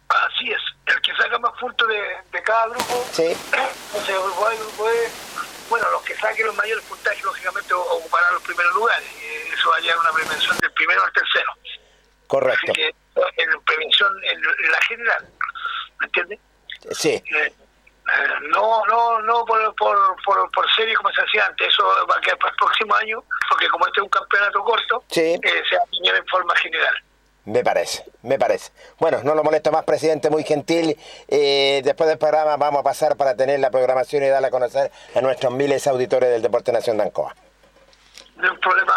Así 0.08 0.50
es, 0.50 0.62
el 0.86 1.00
que 1.00 1.14
saca 1.16 1.38
más 1.38 1.52
puntos 1.58 1.88
de, 1.88 2.42
cada 2.42 2.68
grupo, 2.68 3.04
sí. 3.12 3.36
o 3.92 4.00
sea, 4.02 4.18
grupo 4.18 4.46
A 4.46 4.54
y 4.54 4.58
grupo 4.58 4.84
B, 4.84 4.92
bueno, 5.68 5.90
los 5.90 6.02
que 6.02 6.14
saquen 6.14 6.46
los 6.46 6.56
mayores 6.56 6.84
puntajes, 6.84 7.24
lógicamente, 7.24 7.74
ocuparán 7.74 8.34
los 8.34 8.42
primeros 8.42 8.72
lugares. 8.74 9.08
Eso 9.52 9.70
va 9.70 9.76
a 9.76 9.80
llevar 9.80 9.98
una 9.98 10.12
prevención 10.12 10.56
del 10.58 10.72
primero 10.72 11.02
al 11.02 11.12
tercero. 11.12 11.52
Correcto. 12.28 12.72
Así 12.72 12.72
que 12.72 12.94
en 13.36 13.60
prevención, 13.62 14.12
en, 14.24 14.42
la 14.42 14.80
general, 14.88 15.28
¿me 16.00 16.06
entiendes? 16.06 16.38
Sí. 16.92 17.10
Eh, 17.10 17.22
eh, 17.34 18.28
no, 18.50 18.84
no, 18.86 19.20
no 19.22 19.44
por, 19.44 19.74
por, 19.74 19.96
por, 20.24 20.50
por, 20.52 20.74
serie 20.74 20.94
como 20.94 21.10
se 21.10 21.22
hacía 21.22 21.46
antes, 21.46 21.68
eso 21.68 21.84
va 22.08 22.16
a 22.16 22.20
quedar 22.20 22.38
para 22.38 22.50
el 22.50 22.56
próximo 22.56 22.94
año, 22.94 23.24
porque 23.48 23.68
como 23.68 23.86
este 23.86 24.00
es 24.00 24.04
un 24.04 24.10
campeonato 24.10 24.62
corto, 24.62 25.04
sí. 25.10 25.34
eh, 25.42 25.62
se 25.68 25.76
va 25.76 25.82
a 25.82 26.16
en 26.16 26.26
forma 26.26 26.54
general. 26.56 26.94
Me 27.46 27.62
parece, 27.62 28.04
me 28.22 28.40
parece. 28.40 28.72
Bueno, 28.98 29.20
no 29.22 29.36
lo 29.36 29.44
molesto 29.44 29.70
más, 29.70 29.84
presidente, 29.84 30.30
muy 30.30 30.42
gentil. 30.42 30.96
Eh, 31.28 31.80
después 31.84 32.08
del 32.08 32.18
programa 32.18 32.56
vamos 32.56 32.80
a 32.80 32.82
pasar 32.82 33.16
para 33.16 33.36
tener 33.36 33.60
la 33.60 33.70
programación 33.70 34.24
y 34.24 34.26
darla 34.26 34.48
a 34.48 34.50
conocer 34.50 34.90
a 35.14 35.20
nuestros 35.20 35.52
miles 35.52 35.84
de 35.84 35.90
auditores 35.90 36.28
del 36.28 36.42
Deporte 36.42 36.72
Nación 36.72 36.96
de 36.96 37.04
Ancoa. 37.04 37.36
No 38.34 38.44
hay 38.44 38.50
un 38.50 38.60
problema, 38.60 38.94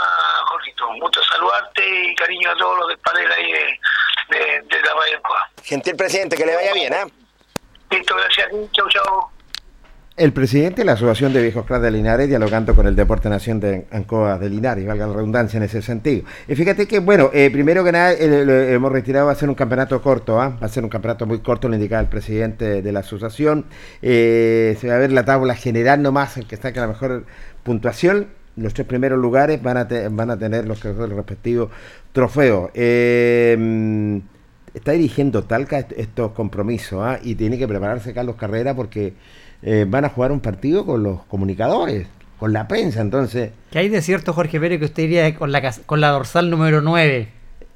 Jorgito. 0.47 0.91
Mucho 0.93 1.22
saludarte 1.24 1.88
y 1.88 2.16
cariño 2.16 2.50
a 2.50 2.56
todos 2.56 2.80
los 2.80 2.88
del 2.88 2.97
panel 2.97 3.32
ahí 3.32 3.52
de, 3.52 4.62
de, 4.64 4.82
la 4.82 4.93
Valle 4.95 5.16
Ancoa. 5.16 5.50
Gentil 5.64 5.95
presidente, 5.95 6.36
que 6.36 6.45
le 6.47 6.56
vaya 6.56 6.74
bien, 6.74 6.91
¿eh? 6.91 7.06
Listo, 7.91 8.16
gracias. 8.16 8.50
Chau, 8.72 8.89
chau. 8.89 9.39
El 10.20 10.34
presidente 10.34 10.82
de 10.82 10.86
la 10.86 10.91
Asociación 10.93 11.32
de 11.32 11.41
Viejos 11.41 11.65
Cras 11.65 11.82
de 11.82 11.89
Linares 11.89 12.28
dialogando 12.28 12.76
con 12.76 12.86
el 12.86 12.93
Deporte 12.93 13.30
Nación 13.30 13.61
de 13.61 13.86
Ancoa 13.89 14.38
de 14.38 14.49
Linares, 14.49 14.86
valga 14.86 15.07
la 15.07 15.13
redundancia 15.13 15.55
en 15.55 15.63
ese 15.63 15.82
sentido. 15.82 16.26
Y 16.45 16.55
fíjate 16.55 16.89
que, 16.89 16.99
bueno, 16.99 17.30
eh, 17.34 17.49
primero 17.49 17.86
que 17.86 17.93
nada, 17.93 18.11
eh, 18.11 18.74
hemos 18.74 18.91
retirado 18.91 19.28
va 19.28 19.32
a 19.32 19.36
ser 19.36 19.47
un 19.47 19.55
campeonato 19.55 20.01
corto, 20.01 20.41
¿ah? 20.41 20.57
va 20.61 20.65
a 20.65 20.67
ser 20.67 20.84
un 20.84 20.89
campeonato 20.89 21.26
muy 21.26 21.39
corto, 21.39 21.70
lo 21.70 21.76
indicaba 21.76 22.01
el 22.01 22.09
presidente 22.09 22.82
de 22.82 22.91
la 22.91 22.99
asociación. 22.99 23.63
Eh, 24.01 24.76
se 24.82 24.89
va 24.89 24.95
a 24.95 24.97
ver 24.97 25.13
la 25.13 25.24
tabla 25.24 25.55
general 25.55 26.01
nomás, 26.01 26.36
el 26.36 26.47
que 26.47 26.55
está 26.55 26.74
con 26.74 26.82
la 26.82 26.89
mejor 26.89 27.24
puntuación. 27.63 28.28
Los 28.57 28.74
tres 28.74 28.88
primeros 28.88 29.20
lugares 29.20 29.63
van 29.63 29.78
a, 29.78 29.88
tener 29.88 30.67
los, 30.67 30.84
los 30.84 31.09
respectivos 31.11 31.70
trofeos. 32.11 32.72
está 32.74 34.11
dirigiendo 34.91 35.45
Talca 35.45 35.80
estos 35.80 36.34
compromisos 36.34 37.20
y 37.24 37.36
tiene 37.36 37.57
que 37.57 37.70
prepararse 37.70 38.13
Carlos 38.13 38.36
Carrera 38.36 38.76
porque 38.76 39.13
eh, 39.62 39.86
van 39.88 40.05
a 40.05 40.10
jugar 40.10 40.32
un 40.32 40.39
partido 40.39 40.86
con 40.86 41.03
los 41.03 41.24
comunicadores. 41.26 42.07
con 42.39 42.53
la 42.53 42.68
prensa, 42.70 43.01
entonces... 43.01 43.51
¿Qué 43.70 43.80
hay 43.80 43.89
de 43.89 44.01
cierto, 44.01 44.32
Jorge 44.32 44.62
Pérez, 44.62 44.80
que 44.80 44.86
usted 44.86 45.03
iría 45.03 45.36
con 45.36 45.51
la, 45.51 45.74
con 45.86 45.99
la 45.99 46.10
dorsal 46.10 46.49
número 46.49 46.82
9? 46.82 47.28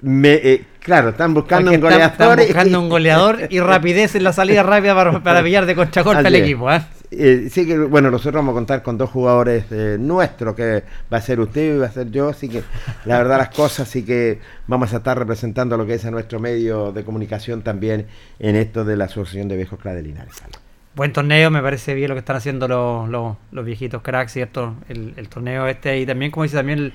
Me, 0.01 0.34
eh, 0.34 0.65
claro, 0.79 1.09
están 1.09 1.34
buscando 1.34 1.71
un 1.71 1.81
goleador. 1.81 2.11
Están, 2.11 2.38
buscando 2.38 2.79
un 2.79 2.89
goleador 2.89 3.39
y 3.49 3.59
rapidez 3.61 4.15
en 4.15 4.23
la 4.23 4.31
salida 4.31 4.63
rápida 4.63 4.95
para, 4.95 5.21
para 5.21 5.43
pillar 5.43 5.65
de 5.65 5.75
concha 5.75 6.03
corta 6.03 6.27
al 6.27 6.36
equipo. 6.36 6.71
¿eh? 6.71 6.81
Eh, 7.15 7.49
sí 7.51 7.67
que, 7.67 7.77
bueno, 7.77 8.09
nosotros 8.09 8.36
vamos 8.36 8.53
a 8.53 8.55
contar 8.55 8.81
con 8.81 8.97
dos 8.97 9.09
jugadores 9.09 9.65
eh, 9.71 9.97
nuestros, 9.99 10.55
que 10.55 10.84
va 11.11 11.17
a 11.17 11.21
ser 11.21 11.39
usted 11.39 11.75
y 11.75 11.77
va 11.77 11.86
a 11.86 11.91
ser 11.91 12.09
yo, 12.09 12.29
así 12.29 12.49
que 12.49 12.63
la 13.05 13.17
verdad 13.19 13.38
las 13.38 13.49
cosas, 13.49 13.88
sí 13.88 14.03
que 14.03 14.39
vamos 14.67 14.93
a 14.93 14.97
estar 14.97 15.17
representando 15.17 15.77
lo 15.77 15.86
que 15.86 15.93
es 15.93 16.05
a 16.05 16.11
nuestro 16.11 16.39
medio 16.39 16.91
de 16.91 17.03
comunicación 17.03 17.61
también 17.61 18.07
en 18.39 18.55
esto 18.55 18.84
de 18.84 18.97
la 18.97 19.05
Asociación 19.05 19.47
de 19.47 19.57
Viejos 19.57 19.79
Cladelinares. 19.79 20.34
Buen 20.95 21.11
torneo, 21.11 21.49
me 21.49 21.61
parece 21.61 21.95
bien 21.95 22.09
lo 22.09 22.15
que 22.15 22.19
están 22.19 22.35
haciendo 22.35 22.67
los, 22.67 23.37
los, 23.51 23.65
viejitos 23.65 24.03
cracks, 24.03 24.31
¿cierto? 24.33 24.75
El, 24.87 25.13
el, 25.17 25.27
torneo 25.27 25.65
este 25.67 25.99
y 25.99 26.05
también, 26.05 26.29
como 26.29 26.43
dice 26.43 26.55
también 26.55 26.93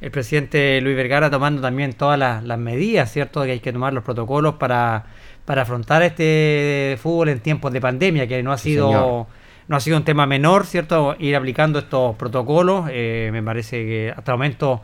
el, 0.00 0.10
presidente 0.12 0.80
Luis 0.80 0.94
Vergara, 0.94 1.30
tomando 1.30 1.60
también 1.60 1.92
todas 1.94 2.16
las, 2.16 2.58
medidas, 2.58 3.12
¿cierto? 3.12 3.42
Que 3.42 3.52
hay 3.52 3.60
que 3.60 3.72
tomar 3.72 3.92
los 3.92 4.04
protocolos 4.04 4.54
para, 4.54 5.04
para 5.44 5.62
afrontar 5.62 6.02
este 6.02 6.96
fútbol 7.02 7.30
en 7.30 7.40
tiempos 7.40 7.72
de 7.72 7.80
pandemia, 7.80 8.28
que 8.28 8.40
no 8.42 8.52
ha 8.52 8.58
sido 8.58 9.26
no 9.70 9.76
ha 9.76 9.80
sido 9.80 9.96
un 9.96 10.04
tema 10.04 10.26
menor, 10.26 10.66
¿cierto? 10.66 11.14
Ir 11.18 11.36
aplicando 11.36 11.78
estos 11.78 12.16
protocolos. 12.16 12.88
Eh, 12.90 13.30
me 13.32 13.40
parece 13.40 13.84
que 13.84 14.14
hasta 14.16 14.32
el 14.32 14.38
momento 14.38 14.80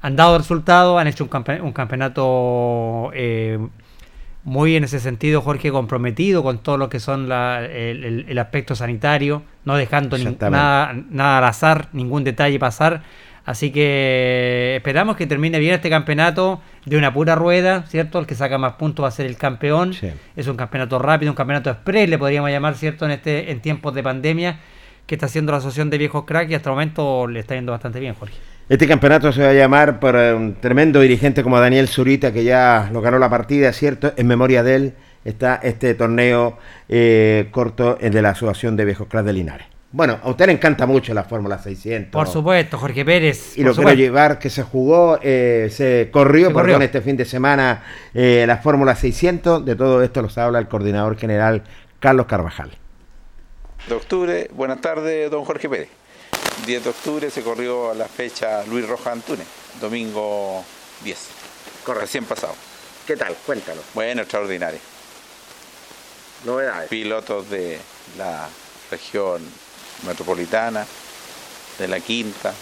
han 0.00 0.14
dado 0.14 0.38
resultados, 0.38 1.00
han 1.00 1.08
hecho 1.08 1.24
un, 1.24 1.72
campeonato 1.72 3.10
eh, 3.14 3.58
muy 4.48 4.76
en 4.76 4.84
ese 4.84 4.98
sentido, 4.98 5.42
Jorge, 5.42 5.70
comprometido 5.70 6.42
con 6.42 6.58
todo 6.58 6.78
lo 6.78 6.88
que 6.88 7.00
son 7.00 7.30
el, 7.30 8.38
aspecto 8.38 8.74
sanitario, 8.74 9.42
no 9.66 9.76
dejando 9.76 10.16
nada, 10.16 10.94
nada 11.10 11.38
al 11.38 11.44
azar, 11.44 11.88
ningún 11.92 12.24
detalle 12.24 12.58
pasar. 12.58 13.02
Así 13.44 13.70
que 13.70 14.74
esperamos 14.76 15.16
que 15.16 15.26
termine 15.26 15.58
bien 15.58 15.74
este 15.74 15.90
campeonato 15.90 16.62
de 16.86 16.96
una 16.96 17.12
pura 17.12 17.34
rueda, 17.34 17.84
¿cierto? 17.88 18.18
El 18.18 18.26
que 18.26 18.34
saca 18.34 18.56
más 18.56 18.74
puntos 18.74 19.04
va 19.04 19.08
a 19.08 19.12
ser 19.12 19.26
el 19.26 19.36
campeón. 19.36 19.94
Es 20.34 20.46
un 20.46 20.56
campeonato 20.56 20.98
rápido, 20.98 21.30
un 21.30 21.36
campeonato 21.36 21.70
express, 21.70 22.08
le 22.08 22.18
podríamos 22.18 22.50
llamar, 22.50 22.74
¿cierto? 22.74 23.04
En 23.04 23.10
este 23.10 23.50
en 23.50 23.60
tiempos 23.60 23.94
de 23.94 24.02
pandemia 24.02 24.60
que 25.06 25.14
está 25.14 25.26
haciendo 25.26 25.52
la 25.52 25.58
Asociación 25.58 25.90
de 25.90 25.98
Viejos 25.98 26.24
Crack 26.24 26.50
y 26.50 26.54
hasta 26.54 26.70
el 26.70 26.74
momento 26.74 27.26
le 27.26 27.40
está 27.40 27.54
yendo 27.54 27.72
bastante 27.72 28.00
bien, 28.00 28.14
Jorge. 28.14 28.36
Este 28.68 28.86
campeonato 28.86 29.32
se 29.32 29.42
va 29.42 29.50
a 29.50 29.54
llamar 29.54 29.98
por 29.98 30.16
eh, 30.16 30.34
un 30.34 30.54
tremendo 30.60 31.00
dirigente 31.00 31.42
como 31.42 31.58
Daniel 31.58 31.88
Zurita, 31.88 32.32
que 32.32 32.44
ya 32.44 32.90
lo 32.92 33.00
ganó 33.00 33.18
la 33.18 33.30
partida, 33.30 33.72
¿cierto? 33.72 34.12
En 34.16 34.26
memoria 34.26 34.62
de 34.62 34.74
él 34.74 34.94
está 35.24 35.56
este 35.62 35.94
torneo 35.94 36.58
eh, 36.88 37.48
corto 37.50 37.96
de 38.00 38.22
la 38.22 38.30
Asociación 38.30 38.76
de 38.76 38.84
Viejos 38.84 39.08
Crack 39.08 39.24
de 39.24 39.32
Linares. 39.32 39.66
Bueno, 39.90 40.18
a 40.22 40.28
usted 40.28 40.46
le 40.46 40.52
encanta 40.52 40.84
mucho 40.84 41.14
la 41.14 41.24
Fórmula 41.24 41.58
600. 41.58 42.12
Por 42.12 42.26
supuesto, 42.26 42.76
Jorge 42.76 43.06
Pérez. 43.06 43.56
Y 43.56 43.62
lo 43.62 43.74
quiero 43.74 43.94
llevar 43.94 44.38
que 44.38 44.50
se 44.50 44.62
jugó, 44.62 45.18
eh, 45.22 45.68
se 45.70 46.10
corrió, 46.12 46.52
perdón, 46.52 46.82
este 46.82 47.00
fin 47.00 47.16
de 47.16 47.24
semana 47.24 47.82
eh, 48.12 48.44
la 48.46 48.58
Fórmula 48.58 48.94
600. 48.94 49.64
De 49.64 49.76
todo 49.76 50.02
esto 50.02 50.20
los 50.20 50.36
habla 50.36 50.58
el 50.58 50.68
coordinador 50.68 51.16
general 51.16 51.62
Carlos 52.00 52.26
Carvajal. 52.26 52.72
De 53.88 53.94
octubre, 53.94 54.50
buenas 54.52 54.82
tardes, 54.82 55.30
don 55.30 55.44
Jorge 55.46 55.70
Pérez. 55.70 55.88
10 56.66 56.84
de 56.84 56.90
octubre 56.90 57.30
se 57.30 57.42
corrió 57.42 57.94
la 57.94 58.06
fecha 58.06 58.64
Luis 58.64 58.86
Rojas 58.86 59.14
Antunes, 59.14 59.46
domingo 59.80 60.64
10. 61.02 61.18
Corre. 61.84 62.00
Recién 62.02 62.24
pasado. 62.24 62.54
¿Qué 63.06 63.16
tal? 63.16 63.34
Cuéntalo. 63.46 63.80
Bueno, 63.94 64.22
extraordinario. 64.22 64.80
Novedades. 66.44 66.88
Pilotos 66.88 67.48
de 67.50 67.78
la 68.16 68.48
región 68.90 69.42
metropolitana, 70.06 70.86
de 71.78 71.88
La 71.88 72.00
Quinta, 72.00 72.52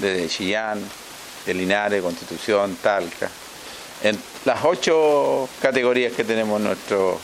de 0.00 0.28
Chillán, 0.28 0.80
de 1.46 1.54
Linares, 1.54 2.02
Constitución, 2.02 2.76
Talca, 2.82 3.30
en 4.02 4.18
las 4.44 4.64
ocho 4.64 5.48
categorías 5.60 6.12
que 6.12 6.24
tenemos 6.24 6.58
en 6.60 6.66
nuestro 6.66 7.18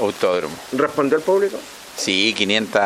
autódromo. 0.00 0.54
¿Respondió 0.72 1.18
el 1.18 1.24
público? 1.24 1.58
Sí, 1.96 2.34
500, 2.36 2.82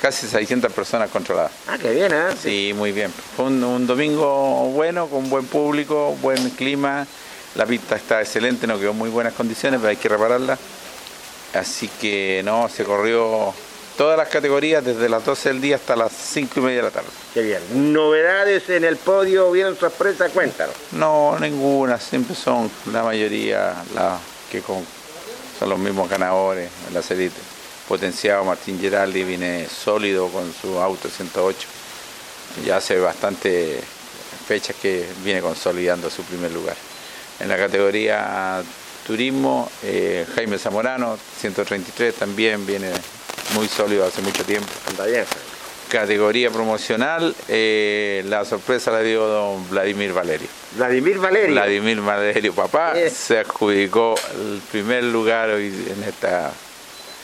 casi 0.00 0.26
600 0.26 0.72
personas 0.72 1.10
controladas. 1.10 1.52
Ah, 1.68 1.78
qué 1.80 1.92
bien, 1.92 2.12
¿eh? 2.12 2.34
Sí, 2.42 2.72
muy 2.74 2.90
bien. 2.90 3.12
Fue 3.36 3.46
un, 3.46 3.86
domingo 3.86 4.68
bueno, 4.74 5.06
con 5.06 5.30
buen 5.30 5.46
público, 5.46 6.16
buen 6.20 6.50
clima. 6.50 7.06
La 7.54 7.66
pista 7.66 7.96
está 7.96 8.20
excelente, 8.20 8.66
no 8.66 8.78
quedó 8.78 8.90
en 8.90 8.98
muy 8.98 9.10
buenas 9.10 9.34
condiciones, 9.34 9.78
pero 9.78 9.90
hay 9.90 9.96
que 9.96 10.08
repararla. 10.08 10.58
Así 11.54 11.88
que 12.00 12.42
no, 12.44 12.68
se 12.68 12.84
corrió 12.84 13.54
todas 13.96 14.18
las 14.18 14.28
categorías 14.28 14.84
desde 14.84 15.08
las 15.08 15.24
12 15.24 15.48
del 15.50 15.60
día 15.60 15.76
hasta 15.76 15.94
las 15.94 16.12
5 16.12 16.54
y 16.56 16.60
media 16.60 16.76
de 16.78 16.82
la 16.82 16.90
tarde. 16.90 17.08
Qué 17.32 17.42
bien. 17.42 17.92
¿Novedades 17.92 18.68
en 18.70 18.84
el 18.84 18.96
podio? 18.96 19.52
¿Vieron 19.52 19.78
sorpresa? 19.78 20.28
Cuéntanos. 20.30 20.74
No, 20.92 21.38
ninguna. 21.38 21.98
Siempre 21.98 22.34
son 22.34 22.68
la 22.92 23.04
mayoría 23.04 23.74
las 23.94 24.20
que 24.50 24.60
son 24.60 25.68
los 25.68 25.78
mismos 25.78 26.10
ganadores 26.10 26.68
en 26.88 26.94
la 26.94 27.02
serie. 27.02 27.30
Potenciado 27.88 28.44
Martín 28.44 28.78
Geraldi 28.78 29.24
viene 29.24 29.66
sólido 29.66 30.28
con 30.28 30.52
su 30.52 30.78
auto 30.78 31.08
108. 31.08 31.66
Ya 32.66 32.76
hace 32.76 32.98
bastante 32.98 33.80
fechas 34.46 34.76
que 34.76 35.06
viene 35.24 35.40
consolidando 35.40 36.10
su 36.10 36.22
primer 36.22 36.52
lugar. 36.52 36.76
En 37.40 37.48
la 37.48 37.56
categoría 37.56 38.62
turismo, 39.06 39.70
eh, 39.82 40.26
Jaime 40.34 40.58
Zamorano, 40.58 41.18
133, 41.40 42.14
también 42.14 42.66
viene 42.66 42.90
muy 43.54 43.66
sólido 43.68 44.04
hace 44.04 44.20
mucho 44.20 44.44
tiempo. 44.44 44.68
Anda 44.90 45.06
bien. 45.06 45.24
Categoría 45.88 46.50
promocional, 46.50 47.34
eh, 47.48 48.22
la 48.26 48.44
sorpresa 48.44 48.90
la 48.90 49.00
dio 49.00 49.26
don 49.26 49.66
Vladimir 49.70 50.12
Valerio. 50.12 50.48
Vladimir 50.76 51.18
Valerio. 51.18 51.52
Vladimir 51.52 52.02
Valerio, 52.02 52.52
papá, 52.52 52.92
se 53.10 53.38
adjudicó 53.38 54.14
el 54.34 54.60
primer 54.70 55.04
lugar 55.04 55.48
hoy 55.48 55.68
en 55.68 56.04
esta 56.04 56.52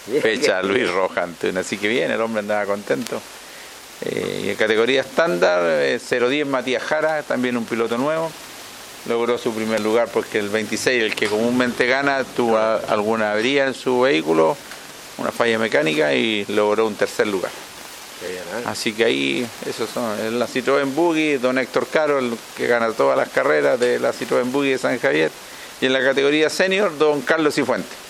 fecha 0.23 0.63
Luis 0.63 0.91
Roja 0.91 1.27
Así 1.59 1.79
que 1.79 1.89
bien, 1.89 2.11
el 2.11 2.21
hombre 2.21 2.41
andaba 2.41 2.67
contento. 2.67 3.21
Eh, 4.03 4.43
y 4.47 4.49
en 4.51 4.57
categoría 4.57 5.01
estándar, 5.01 5.63
010 5.63 6.13
eh, 6.13 6.45
Matías 6.45 6.83
Jara, 6.83 7.23
también 7.23 7.57
un 7.57 7.65
piloto 7.65 7.97
nuevo. 7.97 8.31
Logró 9.09 9.37
su 9.39 9.53
primer 9.55 9.81
lugar 9.81 10.09
porque 10.13 10.39
el 10.39 10.49
26, 10.49 11.03
el 11.03 11.15
que 11.15 11.27
comúnmente 11.27 11.87
gana, 11.87 12.25
tuvo 12.25 12.59
alguna 12.59 13.33
avería 13.33 13.67
en 13.67 13.75
su 13.75 14.01
vehículo 14.01 14.57
una 15.19 15.31
falla 15.31 15.59
mecánica 15.59 16.13
y 16.15 16.45
logró 16.47 16.87
un 16.87 16.95
tercer 16.95 17.27
lugar. 17.27 17.51
¿eh? 18.25 18.63
Así 18.67 18.93
que 18.93 19.05
ahí, 19.05 19.47
esos 19.67 19.91
son, 19.91 20.39
la 20.39 20.47
Citroën 20.47 20.93
Buggy, 20.95 21.37
don 21.37 21.59
Héctor 21.59 21.87
Carol, 21.89 22.37
que 22.57 22.67
gana 22.67 22.91
todas 22.93 23.17
las 23.17 23.29
carreras 23.29 23.79
de 23.79 23.99
la 23.99 24.13
Citroën 24.13 24.51
Buggy 24.51 24.71
de 24.71 24.79
San 24.79 24.99
Javier, 24.99 25.31
y 25.81 25.87
en 25.87 25.93
la 25.93 26.03
categoría 26.03 26.49
senior, 26.51 26.97
don 26.99 27.21
Carlos 27.23 27.55
Cifuente. 27.55 28.04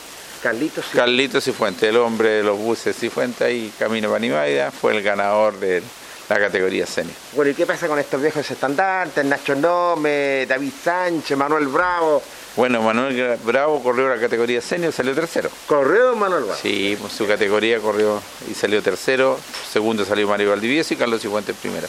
Carlitos 0.44 0.84
Cifuente. 0.84 0.98
Carlitos 0.98 1.82
el 1.84 1.96
hombre 1.96 2.28
de 2.28 2.42
los 2.42 2.58
buses 2.58 2.94
Cifuente 2.94 3.44
ahí, 3.44 3.72
Camino 3.78 4.10
Panimaida, 4.10 4.70
fue 4.70 4.94
el 4.94 5.02
ganador 5.02 5.58
de 5.58 5.82
la 6.28 6.38
categoría 6.38 6.84
senior. 6.84 7.16
Bueno, 7.32 7.50
¿y 7.50 7.54
qué 7.54 7.64
pasa 7.64 7.88
con 7.88 7.98
estos 7.98 8.20
viejos 8.20 8.50
estandartes? 8.50 9.24
Nacho 9.24 9.54
Nome, 9.54 10.44
David 10.46 10.72
Sánchez, 10.84 11.38
Manuel 11.38 11.68
Bravo. 11.68 12.22
Bueno, 12.56 12.82
Manuel 12.82 13.38
Bravo 13.42 13.82
corrió 13.82 14.06
la 14.06 14.20
categoría 14.20 14.60
senior, 14.60 14.92
salió 14.92 15.14
tercero. 15.14 15.48
¿Corrió 15.66 16.14
Manuel 16.14 16.44
Bravo? 16.44 16.60
Sí, 16.60 16.94
pues, 17.00 17.14
su 17.14 17.26
categoría 17.26 17.78
corrió 17.78 18.20
y 18.46 18.52
salió 18.52 18.82
tercero. 18.82 19.40
Segundo 19.72 20.04
salió 20.04 20.28
Mario 20.28 20.50
Valdivieso 20.50 20.92
y 20.92 20.98
Carlos 20.98 21.22
Cifuentes 21.22 21.56
primero. 21.56 21.88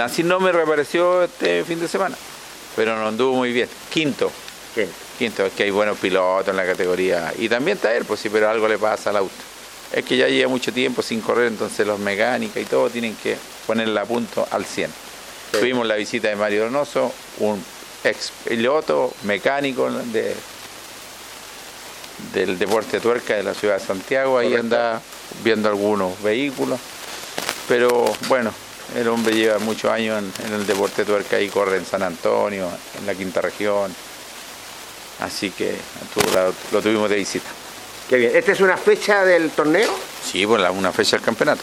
Así 0.00 0.22
no 0.22 0.38
me 0.38 0.52
reapareció 0.52 1.24
este 1.24 1.64
fin 1.64 1.80
de 1.80 1.88
semana, 1.88 2.16
pero 2.76 2.94
no 2.94 3.08
anduvo 3.08 3.34
muy 3.34 3.52
bien. 3.52 3.68
Quinto. 3.92 4.30
Quinto. 4.74 4.92
Quinto, 5.18 5.46
es 5.46 5.52
que 5.52 5.64
hay 5.64 5.70
buenos 5.70 5.98
pilotos 5.98 6.48
en 6.48 6.56
la 6.56 6.66
categoría. 6.66 7.32
Y 7.38 7.48
también 7.48 7.76
está 7.76 7.94
él, 7.94 8.04
pues 8.04 8.20
sí, 8.20 8.28
pero 8.28 8.48
algo 8.48 8.68
le 8.68 8.78
pasa 8.78 9.10
al 9.10 9.16
auto. 9.16 9.34
Es 9.92 10.04
que 10.04 10.16
ya 10.16 10.28
lleva 10.28 10.48
mucho 10.48 10.72
tiempo 10.72 11.02
sin 11.02 11.20
correr, 11.20 11.48
entonces 11.48 11.86
los 11.86 11.98
mecánicos 11.98 12.62
y 12.62 12.64
todo 12.64 12.88
tienen 12.90 13.16
que 13.16 13.36
ponerla 13.66 14.02
a 14.02 14.04
punto 14.04 14.46
al 14.50 14.64
100. 14.64 14.90
Tuvimos 15.52 15.84
la 15.86 15.96
visita 15.96 16.28
de 16.28 16.36
Mario 16.36 16.64
Donoso, 16.64 17.12
un 17.38 17.62
ex 18.04 18.32
piloto 18.44 19.12
mecánico 19.24 19.90
de, 19.90 20.34
del 22.32 22.58
deporte 22.58 23.00
tuerca 23.00 23.34
de 23.34 23.42
la 23.42 23.54
ciudad 23.54 23.78
de 23.78 23.84
Santiago, 23.84 24.38
ahí 24.38 24.54
anda 24.54 25.00
viendo 25.42 25.68
algunos 25.68 26.22
vehículos, 26.22 26.78
pero 27.68 28.12
bueno, 28.28 28.52
el 28.96 29.08
hombre 29.08 29.34
lleva 29.34 29.58
muchos 29.58 29.90
años 29.90 30.22
en, 30.44 30.52
el 30.52 30.66
deporte 30.66 31.04
tuerca 31.04 31.40
y 31.40 31.48
corre 31.48 31.76
en 31.76 31.86
San 31.86 32.02
Antonio, 32.02 32.68
en 32.98 33.06
la 33.06 33.14
quinta 33.14 33.40
región, 33.40 33.94
así 35.20 35.50
que 35.50 35.74
lo, 36.72 36.82
tuvimos 36.82 37.08
de 37.10 37.16
visita. 37.16 37.48
Qué 38.08 38.16
bien, 38.16 38.32
¿esta 38.34 38.52
es 38.52 38.60
una 38.60 38.76
fecha 38.76 39.24
del 39.24 39.50
torneo? 39.50 39.90
Sí, 40.24 40.44
bueno, 40.44 40.70
una 40.72 40.92
fecha 40.92 41.16
del 41.16 41.24
campeonato. 41.24 41.62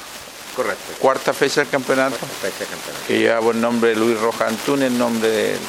Correcto. 0.55 0.93
Cuarta 0.99 1.33
fecha 1.33 1.61
del 1.61 1.69
campeonato. 1.69 2.15
Fecha 2.15 2.59
del 2.59 2.69
campeonato. 2.69 3.07
Que 3.07 3.19
lleva 3.19 3.39
por 3.41 3.55
nombre 3.55 3.95
Luis 3.95 4.19
Roja 4.19 4.47
Antunes, 4.47 4.91
el 4.91 4.97
nombre 4.97 5.29
del 5.29 5.59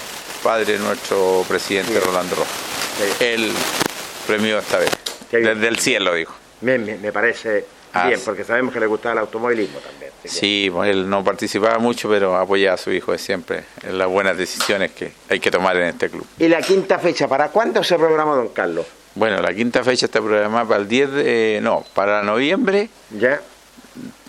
padre 0.43 0.79
nuestro 0.79 1.45
presidente 1.49 1.99
Rolando 2.01 2.37
Rojas. 2.37 3.21
Él 3.21 3.53
premió 4.27 4.59
esta 4.59 4.79
vez, 4.79 4.91
desde 5.31 5.69
el 5.69 5.79
cielo, 5.79 6.15
dijo. 6.15 6.35
Me, 6.61 6.79
me, 6.79 7.13
parece 7.13 7.67
Bien, 8.07 8.21
porque 8.25 8.45
sabemos 8.45 8.73
que 8.73 8.81
le 8.81 8.87
gustaba 8.87 9.15
el 9.15 9.19
automovilismo 9.21 9.79
también. 9.79 10.08
Sí, 10.29 10.71
él 10.85 11.09
no 11.09 11.25
participaba 11.25 11.79
mucho, 11.79 12.09
pero 12.09 12.37
apoyaba 12.37 12.75
a 12.75 12.79
su 12.79 12.93
hijo 12.93 13.17
siempre 13.19 13.65
en 13.83 13.99
las 13.99 14.09
buenas 14.09 14.37
decisiones 14.37 14.93
que 14.93 15.13
hay 15.29 15.41
que 15.41 15.51
tomar 15.51 15.77
en 15.77 15.89
este 15.89 16.11
club. 16.11 16.27
¿Y 16.39 16.49
la 16.49 16.61
quinta 16.61 16.99
fecha, 16.99 17.27
para 17.27 17.49
cuándo 17.49 17.83
se 17.83 17.97
programó, 17.97 18.37
don 18.37 18.49
Carlos? 18.49 18.87
Bueno, 19.15 19.41
la 19.41 19.53
quinta 19.53 19.83
fecha 19.83 20.07
está 20.07 20.21
programada 20.21 20.65
para 20.65 20.81
el 20.81 20.89
10 20.89 21.13
de... 21.13 21.61
no, 21.63 21.85
para 21.95 22.23
noviembre. 22.23 22.89
Ya. 23.11 23.41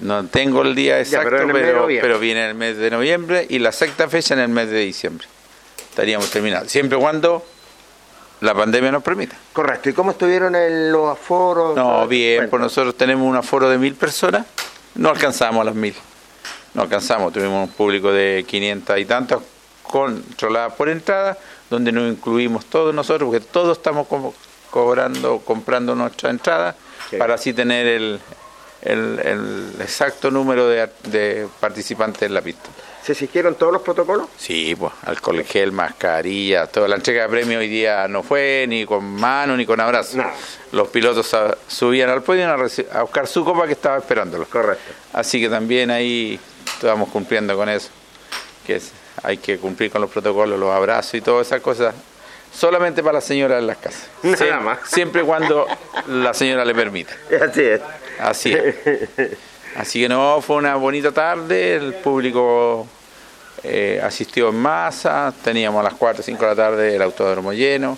No 0.01 0.25
tengo 0.25 0.63
el 0.63 0.73
día 0.73 0.99
exacto, 0.99 1.29
pero, 1.51 1.85
pero, 1.87 2.19
viene 2.19 2.43
en 2.43 2.49
el 2.49 2.55
mes 2.55 2.77
de 2.77 2.89
noviembre 2.89 3.45
y 3.49 3.59
la 3.59 3.71
sexta 3.71 4.07
fecha 4.07 4.33
en 4.33 4.39
el 4.39 4.49
mes 4.49 4.69
de 4.69 4.79
diciembre. 4.79 5.27
Estaríamos 5.89 6.31
terminados. 6.31 6.71
Siempre 6.71 6.97
cuando 6.97 7.45
la 8.41 8.55
pandemia 8.55 8.91
nos 8.91 9.03
permita. 9.03 9.35
Correcto. 9.53 9.89
¿Y 9.89 9.93
cómo 9.93 10.11
estuvieron 10.11 10.53
los 10.91 11.11
aforos? 11.11 11.75
No, 11.75 12.07
bien, 12.07 12.49
pues 12.49 12.61
nosotros 12.61 12.95
tenemos 12.95 13.27
un 13.27 13.35
aforo 13.35 13.69
de 13.69 13.77
mil 13.77 13.95
personas, 13.95 14.45
no 14.95 15.09
alcanzamos 15.09 15.61
a 15.61 15.65
las 15.65 15.75
mil. 15.75 15.95
No 16.73 16.83
alcanzamos, 16.83 17.33
tuvimos 17.33 17.67
un 17.67 17.73
público 17.73 18.11
de 18.11 18.45
500 18.47 18.99
y 18.99 19.05
tantos 19.05 19.43
controladas 19.83 20.73
por 20.73 20.89
entrada, 20.89 21.37
donde 21.69 21.91
nos 21.91 22.11
incluimos 22.11 22.65
todos 22.65 22.93
nosotros, 22.93 23.29
porque 23.29 23.45
todos 23.45 23.77
estamos 23.77 24.07
cobrando, 24.69 25.39
comprando 25.39 25.95
nuestra 25.95 26.29
entrada, 26.29 26.75
para 27.17 27.35
así 27.35 27.53
tener 27.53 27.87
el, 27.87 28.19
el, 28.81 29.73
exacto 29.79 30.29
número 30.31 30.67
de, 30.67 31.47
participantes 31.59 32.23
en 32.23 32.33
la 32.33 32.41
pista. 32.41 32.69
¿Se 33.09 33.15
siguieron 33.15 33.55
todos 33.55 33.73
los 33.73 33.81
protocolos? 33.81 34.27
Sí, 34.37 34.75
pues, 34.75 34.93
alcohol 35.03 35.43
gel, 35.43 35.71
mascarilla, 35.71 36.67
toda 36.67 36.87
la 36.87 36.95
entrega 36.95 37.23
de 37.23 37.29
premios 37.29 37.59
hoy 37.59 37.67
día 37.67 38.07
no 38.07 38.21
fue 38.21 38.67
ni 38.69 38.85
con 38.85 39.03
mano 39.03 39.57
ni 39.57 39.65
con 39.65 39.79
abrazo. 39.79 40.19
Los 40.71 40.89
pilotos 40.89 41.35
subían 41.67 42.11
al 42.11 42.21
podio 42.21 42.47
a, 42.47 43.01
buscar 43.01 43.25
su 43.25 43.43
copa 43.43 43.65
que 43.65 43.71
estaba 43.73 43.97
esperándolo. 43.97 44.45
Correcto. 44.45 44.93
Así 45.11 45.41
que 45.41 45.49
también 45.49 45.89
ahí 45.89 46.39
estamos 46.71 47.09
cumpliendo 47.09 47.57
con 47.57 47.67
eso, 47.67 47.89
que 48.67 48.79
hay 49.23 49.37
que 49.37 49.57
cumplir 49.57 49.89
con 49.89 50.01
los 50.01 50.11
protocolos, 50.11 50.59
los 50.59 50.69
abrazos 50.69 51.15
y 51.15 51.21
todas 51.21 51.47
esas 51.47 51.61
cosas 51.61 51.95
solamente 52.53 53.01
para 53.01 53.13
la 53.13 53.21
señora 53.21 53.57
en 53.57 53.65
las 53.65 53.77
casas. 53.77 54.07
Nada 54.21 54.59
más. 54.59 54.79
Siempre 54.85 55.23
cuando 55.23 55.65
la 56.09 56.35
señora 56.35 56.63
le 56.63 56.75
permita. 56.75 57.15
Así 57.41 57.61
es. 57.63 57.81
Así 58.19 58.53
es. 58.53 58.75
Así 59.75 60.01
que 60.01 60.09
no, 60.09 60.41
fue 60.41 60.57
una 60.57 60.75
bonita 60.75 61.11
tarde, 61.11 61.75
el 61.75 61.95
público 61.95 62.87
eh, 63.63 64.01
asistió 64.03 64.49
en 64.49 64.55
masa, 64.55 65.33
teníamos 65.43 65.79
a 65.81 65.83
las 65.83 65.93
4 65.93 66.21
o 66.21 66.23
5 66.23 66.41
de 66.41 66.47
la 66.47 66.55
tarde 66.55 66.95
el 66.95 67.01
autódromo 67.01 67.53
lleno, 67.53 67.97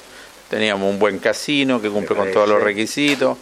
teníamos 0.49 0.89
un 0.89 0.99
buen 0.99 1.19
casino 1.19 1.81
que 1.81 1.89
cumple 1.89 2.15
con 2.15 2.31
todos 2.31 2.47
los 2.47 2.61
requisitos 2.61 3.37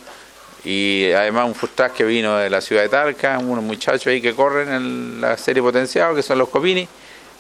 y 0.64 1.12
además 1.12 1.48
un 1.48 1.56
food 1.56 1.92
que 1.96 2.04
vino 2.04 2.38
de 2.38 2.50
la 2.50 2.62
ciudad 2.62 2.82
de 2.82 2.90
Talca, 2.90 3.40
unos 3.40 3.64
muchachos 3.64 4.08
ahí 4.08 4.22
que 4.22 4.34
corren 4.34 4.70
en 4.70 5.22
la 5.22 5.38
serie 5.38 5.62
potenciado 5.64 6.14
que 6.16 6.22
son 6.22 6.38
los 6.38 6.50
Copini 6.50 6.88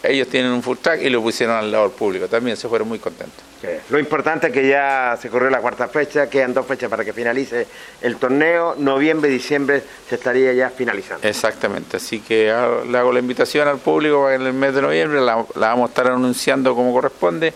ellos 0.03 0.27
tienen 0.29 0.51
un 0.51 0.63
full 0.63 0.77
track 0.77 1.01
y 1.01 1.09
lo 1.09 1.21
pusieron 1.21 1.55
al 1.55 1.71
lado 1.71 1.85
del 1.85 1.93
público. 1.93 2.27
También 2.27 2.55
se 2.55 2.67
fueron 2.67 2.87
muy 2.87 2.99
contentos. 2.99 3.43
Lo 3.89 3.99
importante 3.99 4.47
es 4.47 4.53
que 4.53 4.67
ya 4.67 5.17
se 5.21 5.29
corrió 5.29 5.49
la 5.49 5.59
cuarta 5.59 5.89
fecha, 5.89 6.29
quedan 6.29 6.53
dos 6.53 6.65
fechas 6.65 6.89
para 6.89 7.03
que 7.03 7.11
finalice 7.11 7.67
el 8.01 8.15
torneo. 8.15 8.75
Noviembre 8.77 9.29
y 9.29 9.33
diciembre 9.33 9.83
se 10.07 10.15
estaría 10.15 10.53
ya 10.53 10.69
finalizando. 10.69 11.27
Exactamente, 11.27 11.97
así 11.97 12.21
que 12.21 12.53
le 12.89 12.97
hago 12.97 13.11
la 13.11 13.19
invitación 13.19 13.67
al 13.67 13.79
público 13.79 14.29
en 14.29 14.43
el 14.43 14.53
mes 14.53 14.73
de 14.73 14.81
noviembre, 14.81 15.19
la, 15.19 15.45
vamos 15.55 15.87
a 15.87 15.89
estar 15.89 16.07
anunciando 16.07 16.73
como 16.73 16.93
corresponde. 16.93 17.53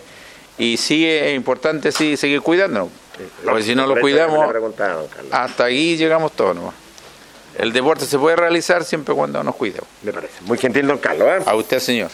Y 0.58 0.76
sí 0.76 1.08
es 1.08 1.34
importante 1.34 1.90
sí, 1.90 2.16
seguir 2.16 2.42
cuidándonos, 2.42 2.90
porque 3.44 3.62
si 3.62 3.74
no 3.74 3.86
lo 3.86 3.98
cuidamos, 3.98 4.54
hasta 5.30 5.64
ahí 5.64 5.96
llegamos 5.96 6.32
todos 6.32 6.54
nomás. 6.54 6.74
El 7.56 7.72
deporte 7.72 8.04
se 8.04 8.18
puede 8.18 8.36
realizar 8.36 8.84
siempre 8.84 9.14
cuando 9.14 9.42
nos 9.42 9.54
cuidemos. 9.54 9.88
Me 10.02 10.12
parece. 10.12 10.42
Muy 10.42 10.58
gentil, 10.58 10.86
don 10.86 10.98
Carlos. 10.98 11.28
¿eh? 11.28 11.42
A 11.46 11.54
usted, 11.54 11.78
señor. 11.78 12.10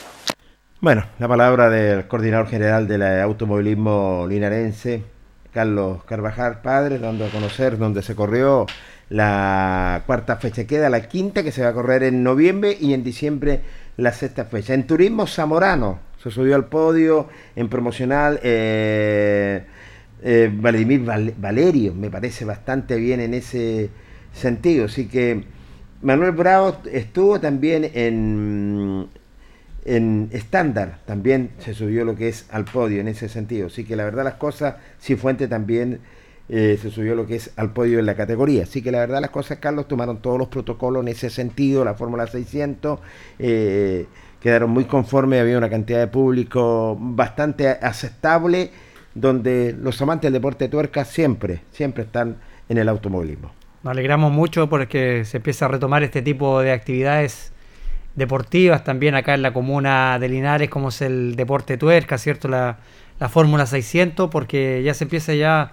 Bueno, 0.83 1.05
la 1.19 1.29
palabra 1.29 1.69
del 1.69 2.09
coordinador 2.09 2.47
general 2.49 2.89
del 2.89 3.03
automovilismo 3.03 4.25
linarense, 4.27 5.03
Carlos 5.53 6.03
Carvajal, 6.05 6.63
padre, 6.63 6.99
dando 6.99 7.27
a 7.27 7.29
conocer 7.29 7.77
dónde 7.77 8.01
se 8.01 8.15
corrió 8.15 8.65
la 9.11 10.03
cuarta 10.07 10.37
fecha. 10.37 10.65
Queda 10.65 10.89
la 10.89 11.07
quinta 11.07 11.43
que 11.43 11.53
se 11.53 11.63
va 11.63 11.69
a 11.69 11.75
correr 11.75 12.05
en 12.05 12.23
noviembre 12.23 12.75
y 12.81 12.95
en 12.95 13.05
diciembre 13.05 13.61
la 13.99 14.11
sexta 14.15 14.47
fecha. 14.47 14.73
En 14.73 14.87
turismo 14.87 15.27
zamorano 15.27 15.99
se 16.23 16.31
subió 16.31 16.55
al 16.55 16.65
podio 16.65 17.29
en 17.57 17.69
promocional 17.69 18.41
eh, 18.43 19.67
eh, 20.23 20.51
Vladimir 20.51 21.03
Valerio, 21.37 21.93
me 21.93 22.09
parece 22.09 22.47
bastante 22.47 22.97
bien 22.97 23.21
en 23.21 23.35
ese 23.35 23.91
sentido. 24.33 24.87
Así 24.87 25.09
que 25.09 25.45
Manuel 26.01 26.33
Bravo 26.33 26.79
estuvo 26.91 27.39
también 27.39 27.91
en 27.93 29.11
en 29.85 30.29
estándar 30.33 30.99
también 31.07 31.51
se 31.59 31.75
subió 31.75 32.05
lo 32.05 32.17
que 32.17 32.29
es 32.29 32.47
al 32.51 32.65
podio 32.65 33.01
en 33.01 33.09
ese 33.09 33.29
sentido. 33.29 33.69
Así 33.69 33.85
que 33.85 33.97
la 33.97 34.05
verdad 34.05 34.25
las 34.25 34.35
cosas, 34.35 34.77
Cifuente 35.01 35.49
también 35.49 36.01
eh, 36.49 36.79
se 36.81 36.91
subió 36.91 37.15
lo 37.15 37.27
que 37.27 37.37
es 37.37 37.53
al 37.57 37.73
podio 37.73 37.99
en 37.99 38.07
la 38.07 38.15
categoría. 38.15 38.65
Así 38.65 38.83
que 38.83 38.91
la 38.91 38.99
verdad 38.99 39.21
las 39.21 39.31
cosas, 39.31 39.59
Carlos, 39.59 39.89
tomaron 39.89 40.21
todos 40.21 40.39
los 40.39 40.49
protocolos 40.49 41.03
en 41.03 41.09
ese 41.09 41.31
sentido, 41.31 41.85
la 41.85 41.95
Fórmula 41.95 42.27
600, 42.27 42.99
eh, 43.39 44.07
quedaron 44.41 44.71
muy 44.71 44.85
conformes, 44.85 45.41
había 45.41 45.57
una 45.57 45.71
cantidad 45.71 46.01
de 46.01 46.09
público 46.09 46.97
bastante 47.01 47.69
aceptable, 47.69 48.71
donde 49.15 49.77
los 49.81 50.01
amantes 50.03 50.27
del 50.27 50.35
deporte 50.35 50.65
de 50.65 50.71
tuerca 50.71 51.05
siempre, 51.05 51.63
siempre 51.71 52.05
están 52.05 52.37
en 52.69 52.79
el 52.79 52.89
automovilismo. 52.89 53.53
Nos 53.83 53.93
alegramos 53.93 54.33
mucho 54.33 54.69
porque 54.69 55.25
se 55.25 55.39
empieza 55.39 55.65
a 55.65 55.69
retomar 55.69 56.03
este 56.03 56.21
tipo 56.21 56.61
de 56.61 56.73
actividades 56.73 57.53
deportivas 58.21 58.85
también 58.85 59.17
acá 59.17 59.35
en 59.35 59.43
la 59.43 59.53
comuna 59.53 60.19
de 60.21 60.29
Linares, 60.29 60.71
como 60.71 60.91
es 60.91 61.03
el 61.03 61.35
deporte 61.35 61.77
tuerca, 61.77 62.19
¿cierto? 62.19 62.47
La, 62.47 62.79
la 63.19 63.29
Fórmula 63.29 63.67
600, 63.67 64.31
porque 64.31 64.83
ya 64.85 64.95
se 64.95 65.05
empieza 65.05 65.35
ya 65.35 65.73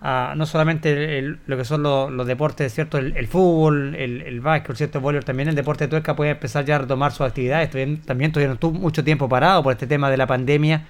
a, 0.00 0.34
no 0.36 0.46
solamente 0.46 1.20
lo 1.46 1.56
que 1.56 1.64
son 1.64 1.82
los, 1.82 2.26
deportes, 2.26 2.72
¿cierto? 2.72 2.98
El, 2.98 3.26
fútbol, 3.26 3.94
el, 3.96 4.22
el 4.22 4.40
básquet, 4.40 4.76
¿cierto? 4.76 5.10
El 5.10 5.24
también 5.24 5.48
el 5.48 5.54
deporte 5.54 5.88
tuerca 5.88 6.14
puede 6.14 6.30
empezar 6.32 6.64
ya 6.64 6.76
a 6.76 6.78
retomar 6.78 7.10
sus 7.10 7.22
actividades. 7.22 7.70
También, 7.70 8.02
también 8.02 8.32
tuvieron 8.32 8.58
mucho 8.74 9.02
tiempo 9.02 9.28
parado 9.28 9.62
por 9.62 9.72
este 9.72 9.86
tema 9.86 10.10
de 10.10 10.16
la 10.16 10.26
pandemia 10.26 10.86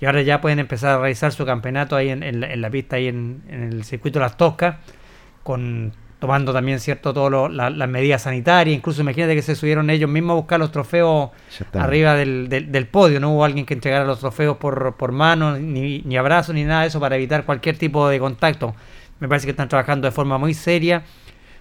y 0.00 0.06
ahora 0.06 0.22
ya 0.22 0.40
pueden 0.40 0.58
empezar 0.58 0.96
a 0.96 0.98
realizar 0.98 1.32
su 1.32 1.44
campeonato 1.46 1.94
ahí 1.96 2.08
en, 2.08 2.22
en, 2.22 2.60
la, 2.60 2.70
pista, 2.70 2.96
ahí 2.96 3.08
en, 3.08 3.42
en 3.48 3.62
el 3.64 3.84
circuito 3.84 4.18
Las 4.18 4.36
Toscas, 4.36 4.76
con 5.42 5.92
tomando 6.18 6.52
también 6.52 6.80
cierto 6.80 7.14
todo 7.14 7.48
las 7.48 7.88
medidas 7.88 8.22
sanitarias, 8.22 8.76
incluso 8.76 9.02
imagínate 9.02 9.36
que 9.36 9.42
se 9.42 9.54
subieron 9.54 9.88
ellos 9.88 10.10
mismos 10.10 10.32
a 10.32 10.36
buscar 10.36 10.58
los 10.58 10.72
trofeos 10.72 11.30
arriba 11.74 12.14
del, 12.14 12.48
del, 12.48 12.86
podio, 12.86 13.20
no 13.20 13.32
hubo 13.32 13.44
alguien 13.44 13.64
que 13.64 13.74
entregara 13.74 14.04
los 14.04 14.18
trofeos 14.18 14.56
por, 14.56 14.96
por 14.96 15.12
mano, 15.12 15.56
ni, 15.56 16.00
ni 16.00 16.16
abrazo, 16.16 16.52
ni 16.52 16.64
nada 16.64 16.82
de 16.82 16.88
eso 16.88 16.98
para 16.98 17.16
evitar 17.16 17.44
cualquier 17.44 17.78
tipo 17.78 18.08
de 18.08 18.18
contacto. 18.18 18.74
Me 19.20 19.28
parece 19.28 19.46
que 19.46 19.52
están 19.52 19.68
trabajando 19.68 20.06
de 20.06 20.12
forma 20.12 20.38
muy 20.38 20.54
seria, 20.54 21.04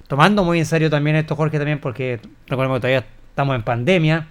tomando 0.08 0.44
muy 0.44 0.60
en 0.60 0.66
serio 0.66 0.90
también 0.90 1.16
esto, 1.18 1.36
Jorge, 1.36 1.58
también 1.60 1.80
porque 1.80 2.20
recordemos 2.48 2.78
que 2.78 2.82
todavía 2.82 3.06
estamos 3.30 3.56
en 3.56 3.62
pandemia, 3.62 4.28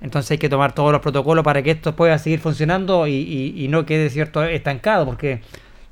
entonces 0.00 0.32
hay 0.32 0.38
que 0.38 0.48
tomar 0.48 0.72
todos 0.72 0.90
los 0.90 1.00
protocolos 1.00 1.44
para 1.44 1.62
que 1.62 1.72
esto 1.72 1.94
pueda 1.94 2.18
seguir 2.18 2.40
funcionando 2.40 3.06
y, 3.06 3.12
y, 3.14 3.64
y 3.64 3.68
no 3.68 3.86
quede 3.86 4.10
cierto 4.10 4.42
estancado, 4.42 5.06
porque 5.06 5.40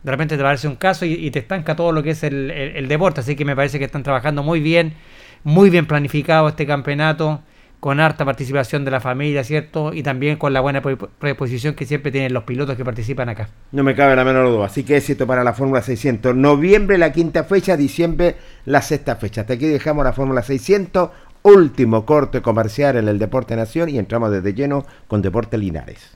de 0.06 0.12
repente 0.12 0.36
te 0.36 0.42
parece 0.44 0.68
un 0.68 0.76
caso 0.76 1.04
y, 1.04 1.32
te 1.32 1.40
estanca 1.40 1.74
todo 1.74 1.90
lo 1.90 2.00
que 2.00 2.10
es 2.10 2.22
el, 2.22 2.86
deporte. 2.88 3.22
Así 3.22 3.34
que 3.34 3.44
me 3.44 3.56
parece 3.56 3.80
que 3.80 3.86
están 3.86 4.04
trabajando 4.04 4.44
muy 4.44 4.60
bien, 4.60 4.94
muy 5.42 5.68
bien 5.68 5.84
planificado 5.86 6.46
este 6.46 6.64
campeonato, 6.64 7.40
con 7.80 7.98
harta 7.98 8.24
participación 8.24 8.84
de 8.84 8.92
la 8.92 9.00
familia, 9.00 9.42
¿cierto? 9.42 9.92
Y 9.92 10.04
también 10.04 10.36
con 10.36 10.52
la 10.52 10.60
buena 10.60 10.80
predisposición 10.80 11.74
que 11.74 11.86
siempre 11.86 12.12
tienen 12.12 12.32
los 12.32 12.44
pilotos 12.44 12.76
que 12.76 12.84
participan 12.84 13.30
acá. 13.30 13.48
No 13.72 13.82
me 13.82 13.96
cabe 13.96 14.14
la 14.14 14.22
menor 14.22 14.46
duda. 14.46 14.66
Así 14.66 14.84
que 14.84 14.96
éxito 14.96 15.26
para 15.26 15.42
la 15.42 15.54
Fórmula 15.54 15.82
600. 15.82 16.36
Noviembre 16.36 16.98
la 16.98 17.10
quinta 17.10 17.42
fecha, 17.42 17.76
diciembre 17.76 18.36
la 18.64 18.82
sexta 18.82 19.16
fecha. 19.16 19.40
Hasta 19.40 19.54
aquí 19.54 19.66
dejamos 19.66 20.04
la 20.04 20.12
Fórmula 20.12 20.44
600. 20.44 21.10
Último 21.42 22.06
corte 22.06 22.42
comercial 22.42 22.96
en 22.96 23.08
el 23.08 23.18
Deporte 23.18 23.56
Nación 23.56 23.88
y 23.88 23.98
entramos 23.98 24.30
desde 24.30 24.54
lleno 24.54 24.86
con 25.08 25.20
Deporte 25.20 25.58
Linares. 25.58 26.15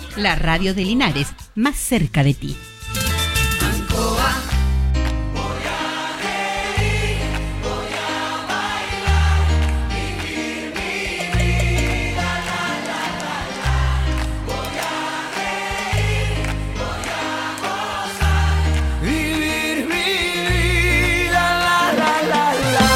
la 0.17 0.35
radio 0.35 0.73
de 0.73 0.85
Linares, 0.85 1.27
más 1.55 1.75
cerca 1.75 2.23
de 2.23 2.33
ti. 2.33 2.57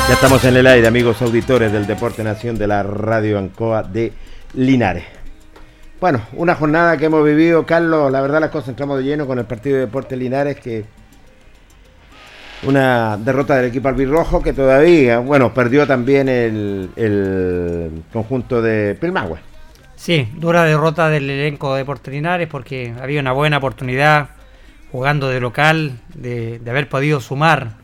Ya 0.08 0.14
estamos 0.14 0.44
en 0.46 0.56
el 0.56 0.68
aire, 0.68 0.86
amigos 0.86 1.20
auditores 1.24 1.72
del 1.72 1.88
Deporte 1.88 2.24
Nación 2.24 2.60
de 2.60 2.68
la 2.68 2.84
Radio 2.84 3.40
Ancoa 3.40 3.82
de 3.82 4.14
Linares. 4.54 5.15
Bueno, 6.06 6.22
una 6.34 6.53
jornada 6.53 6.98
que 6.98 7.06
hemos 7.06 7.26
vivido, 7.26 7.65
Carlos, 7.65 8.11
la 8.11 8.22
verdad 8.22 8.40
las 8.40 8.52
cosas 8.52 8.69
entramos 8.69 8.99
de 8.99 9.06
lleno 9.06 9.26
con 9.26 9.40
el 9.40 9.45
partido 9.45 9.77
de 9.77 9.86
Deportes 9.88 10.15
Linares, 10.15 10.60
que 10.60 10.86
una 12.61 13.18
derrota 13.18 13.56
del 13.56 13.69
equipo 13.72 13.88
albirrojo 13.88 14.44
que 14.44 14.53
todavía, 14.53 15.18
bueno, 15.18 15.52
perdió 15.52 15.88
también 15.88 16.30
el, 16.30 18.03
conjunto 18.14 18.61
de 18.61 18.94
Pilmahue. 19.02 19.40
Sí, 19.95 20.30
dura 20.36 20.64
derrota 20.64 21.10
del 21.10 21.27
elenco 21.27 21.73
de 21.73 21.80
Deportes 21.80 22.14
Linares 22.14 22.48
porque 22.49 22.94
había 23.02 23.19
una 23.19 23.32
buena 23.32 23.57
oportunidad 23.57 24.30
jugando 24.91 25.30
de 25.30 25.40
local, 25.40 26.02
de, 26.14 26.60
de 26.60 26.69
haber 26.69 26.88
podido 26.88 27.19
sumar 27.19 27.77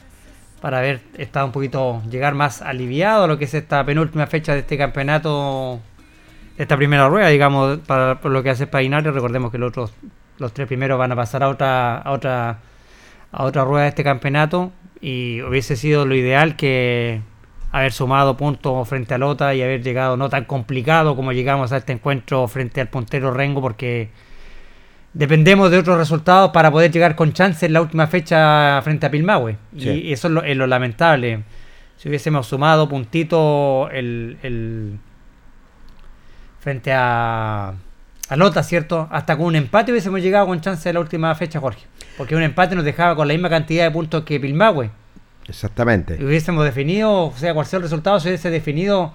para 0.61 0.77
haber 0.77 1.01
estado 1.17 1.47
un 1.47 1.51
poquito, 1.51 2.03
llegar 2.07 2.35
más 2.35 2.61
aliviado 2.61 3.23
a 3.23 3.27
lo 3.27 3.39
que 3.39 3.45
es 3.45 3.53
esta 3.55 3.83
penúltima 3.83 4.27
fecha 4.27 4.53
de 4.53 4.59
este 4.59 4.77
campeonato 4.77 5.79
esta 6.57 6.77
primera 6.77 7.07
rueda, 7.07 7.27
digamos, 7.27 7.79
para, 7.79 8.19
por 8.21 8.31
lo 8.31 8.43
que 8.43 8.49
hace 8.49 8.67
Painario. 8.67 9.11
Recordemos 9.11 9.51
que 9.51 9.57
los 9.57 9.69
otros, 9.69 9.93
los 10.37 10.53
tres 10.53 10.67
primeros 10.67 10.97
van 10.99 11.11
a 11.11 11.15
pasar 11.15 11.43
a 11.43 11.49
otra, 11.49 11.97
a 11.97 12.11
otra, 12.11 12.59
a 13.31 13.43
otra 13.43 13.63
rueda 13.63 13.83
de 13.83 13.89
este 13.89 14.03
campeonato. 14.03 14.71
Y 14.99 15.41
hubiese 15.41 15.75
sido 15.75 16.05
lo 16.05 16.15
ideal 16.15 16.55
que 16.55 17.21
haber 17.71 17.93
sumado 17.93 18.35
puntos 18.37 18.87
frente 18.87 19.13
a 19.13 19.17
Lota 19.17 19.55
y 19.55 19.61
haber 19.61 19.81
llegado 19.81 20.17
no 20.17 20.29
tan 20.29 20.45
complicado 20.45 21.15
como 21.15 21.31
llegamos 21.31 21.71
a 21.71 21.77
este 21.77 21.93
encuentro 21.93 22.47
frente 22.47 22.81
al 22.81 22.89
puntero 22.89 23.31
Rengo, 23.33 23.61
porque 23.61 24.09
dependemos 25.13 25.71
de 25.71 25.77
otros 25.77 25.97
resultados 25.97 26.51
para 26.51 26.69
poder 26.71 26.91
llegar 26.91 27.15
con 27.15 27.33
chance 27.33 27.65
en 27.65 27.73
la 27.73 27.81
última 27.81 28.07
fecha 28.07 28.81
frente 28.83 29.05
a 29.05 29.11
Pilmahue. 29.11 29.57
Y 29.75 30.11
eso 30.11 30.27
es 30.27 30.33
lo, 30.33 30.43
es 30.43 30.57
lo, 30.57 30.67
lamentable. 30.67 31.43
Si 31.97 32.09
hubiésemos 32.09 32.47
sumado 32.47 32.89
puntito 32.89 33.89
el, 33.91 34.37
el 34.43 34.99
frente 36.61 36.93
a, 36.93 37.73
a 38.29 38.35
Lota, 38.37 38.63
¿cierto? 38.63 39.09
Hasta 39.11 39.35
con 39.35 39.47
un 39.47 39.55
empate 39.57 39.91
hubiésemos 39.91 40.21
llegado 40.21 40.47
con 40.47 40.61
chance 40.61 40.87
de 40.87 40.93
la 40.93 41.01
última 41.01 41.35
fecha, 41.35 41.59
Jorge. 41.59 41.85
Porque 42.17 42.35
un 42.35 42.43
empate 42.43 42.75
nos 42.75 42.85
dejaba 42.85 43.15
con 43.15 43.27
la 43.27 43.33
misma 43.33 43.49
cantidad 43.49 43.83
de 43.83 43.91
puntos 43.91 44.23
que 44.23 44.39
Pilmahue. 44.39 44.89
Exactamente. 45.47 46.17
Y 46.19 46.23
hubiésemos 46.23 46.63
definido, 46.63 47.25
o 47.25 47.33
sea, 47.35 47.53
cual 47.53 47.65
sea 47.65 47.77
el 47.77 47.83
resultado, 47.83 48.19
se 48.19 48.29
hubiese 48.29 48.49
definido 48.49 49.13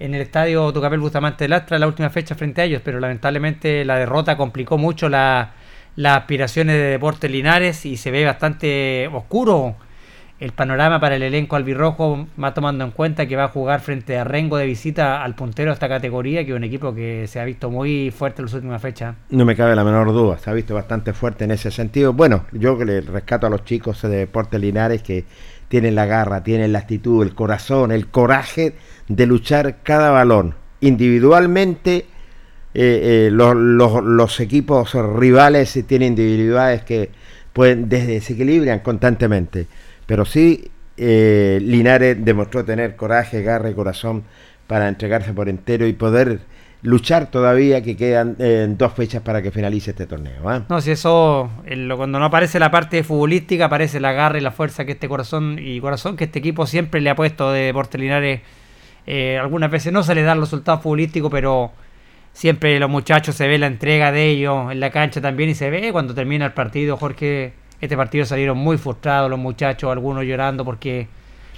en 0.00 0.14
el 0.14 0.22
estadio 0.22 0.72
Tucapel 0.72 0.98
Bustamante 0.98 1.44
del 1.44 1.52
Astra 1.52 1.78
la 1.78 1.86
última 1.86 2.10
fecha 2.10 2.34
frente 2.34 2.62
a 2.62 2.64
ellos, 2.64 2.82
pero 2.84 2.98
lamentablemente 2.98 3.84
la 3.84 3.96
derrota 3.96 4.36
complicó 4.36 4.78
mucho 4.78 5.08
las 5.08 5.48
aspiraciones 6.02 6.76
de 6.76 6.82
Deportes 6.82 7.30
Linares 7.30 7.86
y 7.86 7.96
se 7.96 8.10
ve 8.10 8.24
bastante 8.24 9.08
oscuro 9.12 9.76
el 10.40 10.52
panorama 10.52 10.98
para 10.98 11.16
el 11.16 11.22
elenco 11.22 11.56
albirrojo, 11.56 12.26
más 12.38 12.54
tomando 12.54 12.82
en 12.82 12.92
cuenta 12.92 13.26
que 13.26 13.36
va 13.36 13.44
a 13.44 13.48
jugar 13.48 13.80
frente 13.80 14.16
a 14.16 14.24
Rengo 14.24 14.56
de 14.56 14.64
visita 14.64 15.22
al 15.22 15.34
puntero 15.34 15.70
de 15.70 15.74
esta 15.74 15.88
categoría, 15.88 16.44
que 16.46 16.52
es 16.52 16.56
un 16.56 16.64
equipo 16.64 16.94
que 16.94 17.26
se 17.26 17.40
ha 17.40 17.44
visto 17.44 17.70
muy 17.70 18.10
fuerte 18.10 18.40
en 18.40 18.46
las 18.46 18.54
últimas 18.54 18.80
fechas. 18.80 19.14
No 19.28 19.44
me 19.44 19.54
cabe 19.54 19.76
la 19.76 19.84
menor 19.84 20.08
duda, 20.14 20.38
se 20.38 20.48
ha 20.48 20.54
visto 20.54 20.74
bastante 20.74 21.12
fuerte 21.12 21.44
en 21.44 21.50
ese 21.50 21.70
sentido. 21.70 22.14
Bueno, 22.14 22.46
yo 22.52 22.78
que 22.78 22.86
le 22.86 23.02
rescato 23.02 23.46
a 23.46 23.50
los 23.50 23.64
chicos 23.64 24.00
de 24.00 24.08
Deportes 24.08 24.58
Linares 24.58 25.02
que 25.02 25.26
tienen 25.68 25.94
la 25.94 26.06
garra, 26.06 26.42
tienen 26.42 26.72
la 26.72 26.80
actitud, 26.80 27.22
el 27.22 27.34
corazón, 27.34 27.92
el 27.92 28.06
coraje 28.06 28.74
de 29.08 29.26
luchar 29.26 29.82
cada 29.82 30.10
balón. 30.10 30.54
Individualmente, 30.80 32.06
eh, 32.72 33.26
eh, 33.26 33.28
los, 33.30 33.54
los, 33.54 34.40
equipos 34.40 34.94
rivales 34.94 35.78
tienen 35.86 36.12
individualidades 36.12 36.82
que 36.82 37.10
pueden 37.52 37.90
desequilibran 37.90 38.78
constantemente 38.78 39.66
pero 40.10 40.24
sí, 40.24 40.72
eh, 40.96 41.60
Linares 41.62 42.16
demostró 42.24 42.64
tener 42.64 42.96
coraje, 42.96 43.44
garra 43.44 43.70
y 43.70 43.74
corazón 43.74 44.24
para 44.66 44.88
entregarse 44.88 45.32
por 45.32 45.48
entero 45.48 45.86
y 45.86 45.92
poder 45.92 46.40
luchar 46.82 47.30
todavía 47.30 47.80
que 47.80 47.96
quedan 47.96 48.34
eh, 48.40 48.66
dos 48.76 48.92
fechas 48.94 49.22
para 49.22 49.40
que 49.40 49.52
finalice 49.52 49.92
este 49.92 50.08
torneo. 50.08 50.48
¿ah? 50.48 50.64
No, 50.68 50.80
si 50.80 50.90
eso, 50.90 51.48
cuando 51.96 52.18
no 52.18 52.24
aparece 52.24 52.58
la 52.58 52.72
parte 52.72 53.04
futbolística, 53.04 53.66
aparece 53.66 54.00
la 54.00 54.10
garra 54.10 54.36
y 54.36 54.40
la 54.40 54.50
fuerza 54.50 54.84
que 54.84 54.90
este 54.90 55.08
corazón 55.08 55.60
y 55.60 55.80
corazón 55.80 56.16
que 56.16 56.24
este 56.24 56.40
equipo 56.40 56.66
siempre 56.66 57.00
le 57.00 57.10
ha 57.10 57.14
puesto 57.14 57.52
de 57.52 57.66
Deportes 57.66 58.00
Linares. 58.00 58.40
Eh, 59.06 59.38
algunas 59.38 59.70
veces 59.70 59.92
no 59.92 60.02
se 60.02 60.16
le 60.16 60.22
da 60.22 60.32
el 60.32 60.40
resultado 60.40 60.80
futbolístico, 60.80 61.30
pero 61.30 61.70
siempre 62.32 62.80
los 62.80 62.90
muchachos 62.90 63.36
se 63.36 63.46
ve 63.46 63.58
la 63.58 63.68
entrega 63.68 64.10
de 64.10 64.28
ellos 64.28 64.72
en 64.72 64.80
la 64.80 64.90
cancha 64.90 65.20
también 65.20 65.50
y 65.50 65.54
se 65.54 65.70
ve 65.70 65.92
cuando 65.92 66.16
termina 66.16 66.46
el 66.46 66.52
partido, 66.52 66.96
Jorge 66.96 67.59
este 67.80 67.96
partido 67.96 68.24
salieron 68.24 68.58
muy 68.58 68.78
frustrados 68.78 69.30
los 69.30 69.38
muchachos, 69.38 69.90
algunos 69.90 70.24
llorando 70.24 70.64
porque 70.64 71.08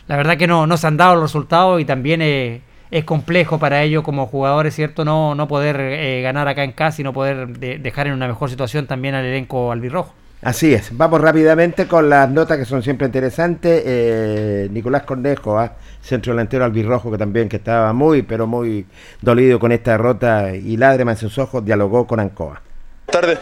la 0.08 0.16
verdad 0.16 0.36
que 0.36 0.46
no, 0.46 0.66
no 0.66 0.76
se 0.76 0.86
han 0.86 0.96
dado 0.96 1.14
los 1.14 1.24
resultados 1.24 1.80
y 1.80 1.84
también 1.84 2.22
es, 2.22 2.60
complejo 3.04 3.58
para 3.58 3.82
ellos 3.82 4.02
como 4.02 4.26
jugadores, 4.26 4.74
¿cierto? 4.74 5.04
No, 5.04 5.34
no 5.34 5.48
poder 5.48 5.80
eh, 5.80 6.20
ganar 6.22 6.46
acá 6.48 6.62
en 6.62 6.72
casa 6.72 7.00
y 7.00 7.04
no 7.04 7.12
poder 7.12 7.48
dejar 7.58 8.06
en 8.06 8.12
una 8.12 8.28
mejor 8.28 8.50
situación 8.50 8.86
también 8.86 9.14
al 9.14 9.24
elenco 9.24 9.72
albirrojo. 9.72 10.12
Así 10.42 10.74
es, 10.74 10.96
vamos 10.96 11.20
rápidamente 11.20 11.86
con 11.86 12.10
las 12.10 12.28
notas 12.28 12.58
que 12.58 12.64
son 12.64 12.82
siempre 12.82 13.06
interesantes. 13.06 13.82
Eh, 13.86 14.68
Nicolás 14.72 15.04
Cornejo, 15.04 15.56
¿ah? 15.56 15.74
centro 16.02 16.32
delantero 16.32 16.64
albirrojo, 16.64 17.12
que 17.12 17.18
también 17.18 17.48
que 17.48 17.56
estaba 17.56 17.92
muy, 17.92 18.22
pero 18.22 18.48
muy 18.48 18.84
dolido 19.20 19.60
con 19.60 19.70
esta 19.70 19.92
derrota 19.92 20.52
y 20.52 20.76
lágrimas 20.76 21.22
en 21.22 21.28
sus 21.28 21.38
ojos, 21.38 21.64
dialogó 21.64 22.08
con 22.08 22.18
Ancoa. 22.18 22.60
Tarde, 23.06 23.38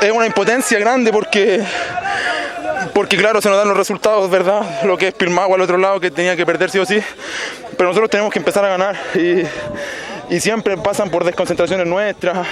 es 0.00 0.10
una 0.10 0.26
impotencia 0.26 0.78
grande 0.78 1.12
porque 1.12 1.64
porque 2.92 3.16
claro, 3.16 3.40
se 3.40 3.48
nos 3.48 3.58
dan 3.58 3.68
los 3.68 3.76
resultados, 3.76 4.30
¿verdad? 4.30 4.84
Lo 4.84 4.96
que 4.96 5.08
es 5.08 5.14
Pirmagua 5.14 5.56
al 5.56 5.62
otro 5.62 5.76
lado, 5.78 5.98
que 6.00 6.10
tenía 6.10 6.36
que 6.36 6.46
perder 6.46 6.70
sí 6.70 6.78
o 6.78 6.86
sí, 6.86 7.02
pero 7.76 7.88
nosotros 7.88 8.10
tenemos 8.10 8.32
que 8.32 8.38
empezar 8.38 8.64
a 8.64 8.68
ganar 8.68 8.96
y, 9.14 9.44
siempre 10.40 10.76
pasan 10.76 11.10
por 11.10 11.22
desconcentraciones 11.24 11.86
nuestras. 11.86 12.46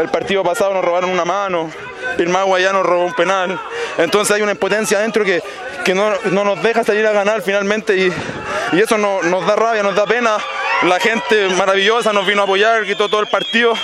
El 0.00 0.08
partido 0.08 0.42
pasado 0.42 0.74
nos 0.74 0.84
robaron 0.84 1.10
una 1.10 1.24
mano, 1.24 1.70
Pirmagua 2.16 2.58
ya 2.60 2.72
nos 2.72 2.84
robó 2.84 3.04
un 3.04 3.14
penal, 3.14 3.58
entonces 3.98 4.34
hay 4.34 4.42
una 4.42 4.52
impotencia 4.52 4.98
adentro 4.98 5.24
que, 5.24 5.42
no, 5.94 6.44
nos 6.44 6.62
deja 6.62 6.82
salir 6.82 7.06
a 7.06 7.12
ganar 7.12 7.42
finalmente 7.42 7.96
y, 7.96 8.12
eso 8.78 8.98
nos 8.98 9.46
da 9.46 9.56
rabia, 9.56 9.82
nos 9.82 9.94
da 9.94 10.06
pena. 10.06 10.38
La 10.82 10.98
gente 10.98 11.48
maravillosa 11.50 12.12
nos 12.12 12.26
vino 12.26 12.42
a 12.42 12.44
apoyar, 12.44 12.84
quitó 12.84 13.08
todo 13.08 13.20
el 13.20 13.28
partido 13.28 13.74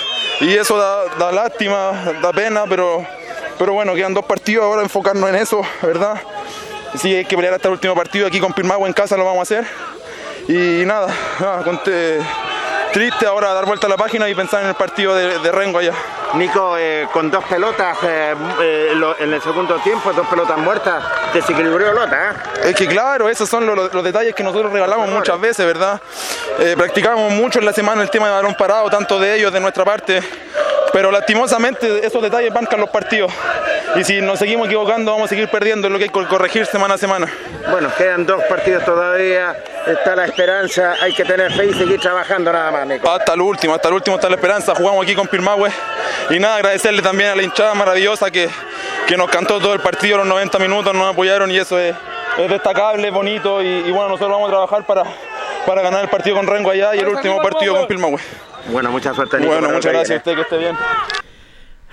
y 0.41 0.57
eso 0.57 0.75
da, 0.75 1.31
lástima, 1.31 1.91
da 2.21 2.33
pena, 2.33 2.63
pero, 2.67 3.05
pero 3.59 3.73
bueno, 3.73 3.93
quedan 3.93 4.13
dos 4.13 4.25
partidos 4.25 4.65
ahora, 4.65 4.81
enfocarnos 4.81 5.29
en 5.29 5.35
eso, 5.35 5.61
¿verdad? 5.83 6.19
Si 6.95 7.15
hay 7.15 7.25
que 7.25 7.35
pelear 7.35 7.53
hasta 7.53 7.67
el 7.67 7.73
último 7.73 7.93
partido 7.93 8.27
aquí 8.27 8.39
con 8.39 8.51
Pirmagua 8.51 8.87
en 8.87 8.93
casa, 8.93 9.15
lo 9.15 9.23
vamos 9.23 9.39
a 9.39 9.43
hacer. 9.43 9.65
Y 10.47 10.83
nada, 10.85 11.13
conté 11.63 12.19
triste 12.91 13.25
ahora 13.25 13.53
dar 13.53 13.65
vuelta 13.65 13.85
a 13.87 13.89
la 13.89 13.97
página 13.97 14.27
y 14.29 14.35
pensar 14.35 14.63
en 14.63 14.69
el 14.69 14.75
partido 14.75 15.15
de, 15.15 15.51
Rengo 15.51 15.77
allá. 15.77 15.93
Nico, 16.35 16.77
eh, 16.77 17.07
con 17.11 17.29
dos 17.29 17.43
pelotas 17.43 17.97
eh, 18.03 18.33
eh, 18.61 18.93
en 19.19 19.33
el 19.33 19.41
segundo 19.41 19.75
tiempo, 19.79 20.13
dos 20.13 20.25
pelotas 20.27 20.57
muertas, 20.57 21.03
desequilibró 21.33 21.93
Lota. 21.93 22.35
Es 22.63 22.75
que 22.75 22.87
claro, 22.87 23.27
esos 23.27 23.49
son 23.49 23.65
los, 23.65 24.03
detalles 24.03 24.33
que 24.33 24.43
nosotros 24.43 24.71
regalamos 24.71 25.09
muchas 25.09 25.39
veces, 25.39 25.65
¿verdad? 25.65 25.99
practicamos 26.77 27.31
mucho 27.31 27.59
en 27.59 27.65
la 27.65 27.73
semana 27.73 28.01
el 28.01 28.09
tema 28.09 28.27
de 28.27 28.33
balón 28.33 28.55
parado, 28.55 28.89
tanto 28.89 29.19
de 29.19 29.35
ellos, 29.35 29.51
de 29.51 29.59
nuestra 29.59 29.83
parte, 29.83 30.21
pero 30.93 31.11
lastimosamente 31.11 32.05
esos 32.05 32.21
detalles 32.21 32.53
bancan 32.53 32.79
los 32.79 32.89
partidos. 32.89 33.31
Y 33.95 34.03
si 34.03 34.21
nos 34.21 34.39
seguimos 34.39 34.67
equivocando, 34.67 35.11
vamos 35.11 35.25
a 35.25 35.29
seguir 35.29 35.49
perdiendo, 35.49 35.87
es 35.87 35.91
lo 35.91 35.97
que 35.97 36.05
hay 36.05 36.09
que 36.09 36.27
corregir 36.27 36.65
semana 36.65 36.93
a 36.93 36.97
semana. 36.97 37.27
Bueno, 37.69 37.89
quedan 37.97 38.25
dos 38.25 38.41
partidos 38.43 38.85
todavía, 38.85 39.55
está 39.85 40.15
la 40.15 40.25
esperanza, 40.25 40.95
hay 41.01 41.13
que 41.13 41.25
tener 41.25 41.51
fe 41.51 41.65
y 41.65 41.73
seguir 41.73 41.99
trabajando 41.99 42.53
nada 42.53 42.71
más, 42.71 42.87
Nico. 42.87 43.09
Hasta 43.09 43.33
el 43.33 43.41
último, 43.41 43.75
hasta 43.75 43.89
el 43.89 43.95
último 43.95 44.15
está 44.15 44.29
la 44.29 44.35
esperanza, 44.35 44.73
jugamos 44.75 45.03
aquí 45.03 45.13
con 45.13 45.27
Pirmahue. 45.27 45.71
Y 46.29 46.39
nada, 46.39 46.57
agradecerle 46.57 47.01
también 47.01 47.31
a 47.31 47.35
la 47.35 47.43
hinchada 47.43 47.73
maravillosa 47.73 48.31
que, 48.31 48.49
que 49.07 49.17
nos 49.17 49.29
cantó 49.29 49.59
todo 49.59 49.73
el 49.73 49.81
partido, 49.81 50.17
los 50.17 50.27
90 50.27 50.59
minutos, 50.59 50.93
nos 50.93 51.11
apoyaron 51.11 51.51
y 51.51 51.57
eso 51.57 51.77
es, 51.79 51.95
destacable, 52.49 53.09
bonito. 53.09 53.61
Y, 53.61 53.91
bueno, 53.91 54.09
nosotros 54.09 54.31
vamos 54.31 54.47
a 54.47 54.51
trabajar 54.51 54.85
para, 54.85 55.03
para 55.65 55.81
ganar 55.81 56.03
el 56.03 56.09
partido 56.09 56.37
con 56.37 56.47
Rengo 56.47 56.71
allá 56.71 56.95
y 56.95 56.99
el 56.99 57.07
último 57.07 57.41
partido 57.41 57.75
con 57.75 57.87
Pirmahue. 57.87 58.19
Bueno, 58.71 58.91
mucha 58.91 59.13
suerte, 59.13 59.37
Nico. 59.39 59.51
Bueno, 59.51 59.69
muchas 59.69 59.91
gracias 59.91 60.11
a 60.11 60.17
usted, 60.17 60.35
que 60.35 60.41
esté 60.41 60.57
bien. 60.57 60.77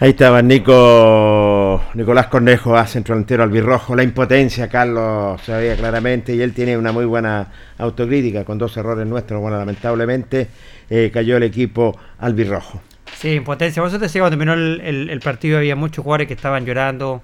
Ahí 0.01 0.11
estaba 0.11 0.41
Nico, 0.43 1.83
Nicolás 1.95 2.29
Cornejo, 2.29 2.77
a 2.77 2.87
centro 2.87 3.17
delantero 3.17 3.43
albirrojo. 3.43 3.97
La 3.97 4.05
impotencia, 4.05 4.69
Carlos, 4.69 5.43
se 5.43 5.53
veía 5.53 5.75
claramente 5.75 6.33
y 6.37 6.41
él 6.41 6.55
tiene 6.55 6.79
una 6.79 6.93
muy 6.93 7.05
buena 7.05 7.49
autocrítica 7.79 8.45
con 8.45 8.59
dos 8.59 8.77
errores 8.77 9.05
nuestros. 9.09 9.41
Bueno, 9.41 9.59
lamentablemente 9.59 10.47
eh, 10.89 11.11
cayó 11.13 11.37
el 11.37 11.43
equipo 11.43 11.99
albirrojo. 12.21 12.81
Sí, 13.17 13.33
impotencia. 13.33 13.83
Por 13.83 13.89
eso 13.89 13.99
te 13.99 14.05
decía, 14.05 14.23
cuando 14.23 14.37
terminó 14.37 14.55
el, 14.55 15.21
partido 15.23 15.59
había 15.59 15.77
muchos 15.77 16.03
jugadores 16.03 16.29
que 16.29 16.35
estaban 16.35 16.65
llorando, 16.65 17.23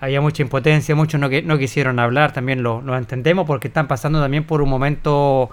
había 0.00 0.20
mucha 0.20 0.42
impotencia, 0.42 0.94
muchos 0.94 1.20
no, 1.20 1.28
no 1.28 1.58
quisieron 1.58 1.98
hablar, 1.98 2.32
también 2.32 2.62
lo, 2.62 2.80
lo 2.82 2.96
entendemos 2.96 3.46
porque 3.46 3.68
están 3.68 3.88
pasando 3.88 4.20
también 4.20 4.44
por 4.44 4.62
un 4.62 4.68
momento 4.68 5.50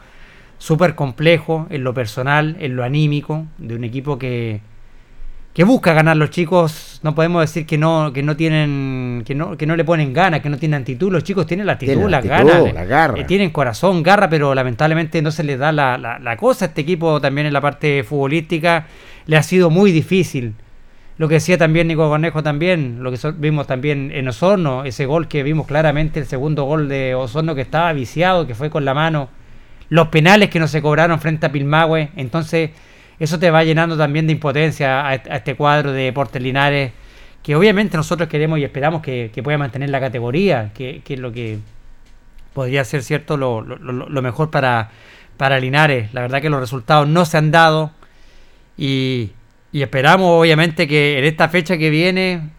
súper 0.60 0.93
complejo 0.93 1.68
en 1.69 1.84
lo 1.84 1.93
personal, 1.93 2.57
en 2.60 2.76
lo 2.76 2.84
anímico, 2.84 3.45
de 3.57 3.76
un 3.76 3.84
equipo 3.84 4.19
que, 4.19 4.61
que 5.53 5.64
busca 5.64 5.93
ganar 5.93 6.15
los 6.15 6.30
chicos, 6.30 6.99
no 7.01 7.15
podemos 7.15 7.41
decir 7.41 7.65
que 7.65 7.77
no, 7.77 8.14
que 8.14 8.22
no 8.22 8.35
tienen, 8.35 9.23
que 9.26 9.34
no, 9.34 9.57
que 9.57 9.65
no 9.65 9.76
le 9.76 9.84
ponen 9.84 10.14
ganas, 10.14 10.41
que 10.41 10.49
no 10.49 10.57
tienen 10.57 10.81
actitud, 10.81 11.11
los 11.11 11.23
chicos 11.23 11.47
tienen 11.47 11.65
la 11.65 11.73
actitud, 11.73 12.10
la 12.10 12.22
ganas, 12.22 12.73
la 12.73 12.85
garra. 12.85 13.19
Eh, 13.19 13.23
tienen 13.23 13.49
corazón, 13.49 14.03
garra, 14.03 14.30
pero 14.30 14.53
lamentablemente 14.53 15.22
no 15.22 15.31
se 15.31 15.43
les 15.43 15.57
da 15.57 15.72
la, 15.72 15.97
la, 15.97 16.38
cosa 16.38 16.65
a 16.65 16.68
este 16.68 16.81
equipo 16.81 17.19
también 17.19 17.47
en 17.47 17.53
la 17.53 17.61
parte 17.61 18.03
futbolística, 18.03 18.85
le 19.30 19.38
ha 19.38 19.43
sido 19.43 19.69
muy 19.69 19.91
difícil. 19.91 20.56
Lo 21.19 21.27
que 21.27 21.35
decía 21.35 21.56
también 21.56 21.88
Nico 21.88 22.10
Cornejo 22.10 22.41
también, 22.41 23.03
lo 23.03 23.11
que 23.11 23.19
vimos 23.38 23.68
también 23.68 24.10
en 24.11 24.27
Osorno, 24.27 24.85
ese 24.85 25.06
gol 25.06 25.27
que 25.27 25.43
vimos 25.43 25.68
claramente, 25.68 26.19
el 26.19 26.26
segundo 26.26 26.64
gol 26.64 26.89
de 26.89 27.14
Osorno 27.14 27.53
que 27.53 27.61
estaba 27.61 27.93
viciado, 27.93 28.47
que 28.47 28.56
fue 28.56 28.72
con 28.72 28.85
la 28.85 28.95
mano, 28.95 29.30
los 29.89 30.07
penales 30.07 30.49
que 30.49 30.60
no 30.60 30.68
se 30.68 30.81
cobraron 30.81 31.19
frente 31.19 31.45
a 31.45 31.51
Pilmahue, 31.51 32.10
entonces 32.15 32.72
eso 33.19 33.38
te 33.38 33.51
va 33.51 33.64
llenando 33.64 33.95
también 33.95 34.26
de 34.26 34.34
impotencia 34.34 35.07
a, 35.07 35.14
este 35.14 35.53
cuadro 35.53 35.91
de 35.91 36.06
Deportes 36.06 36.41
Linares, 36.41 36.91
que 37.43 37.56
obviamente 37.56 37.97
nosotros 37.97 38.30
queremos 38.30 38.57
y 38.57 38.64
esperamos 38.64 39.03
que, 39.03 39.30
pueda 39.43 39.60
mantener 39.60 39.91
la 39.91 39.99
categoría, 39.99 40.72
que, 40.73 41.03
es 41.07 41.19
lo 41.19 41.31
que 41.31 41.60
podría 42.53 42.84
ser 42.84 43.03
cierto 43.03 43.38
lo, 43.38 43.61
mejor 44.23 44.49
para, 44.49 44.89
para 45.38 45.60
Linares. 45.60 46.11
La 46.15 46.22
verdad 46.22 46.41
que 46.41 46.49
los 46.49 46.60
resultados 46.60 47.07
no 47.07 47.26
se 47.26 47.38
han 47.38 47.51
dado 47.51 47.91
y, 48.80 49.31
esperamos 49.73 50.39
obviamente 50.39 50.88
que 50.88 51.19
en 51.19 51.26
esta 51.26 51.49
fecha 51.49 51.77
que 51.77 51.89
viene 51.89 52.49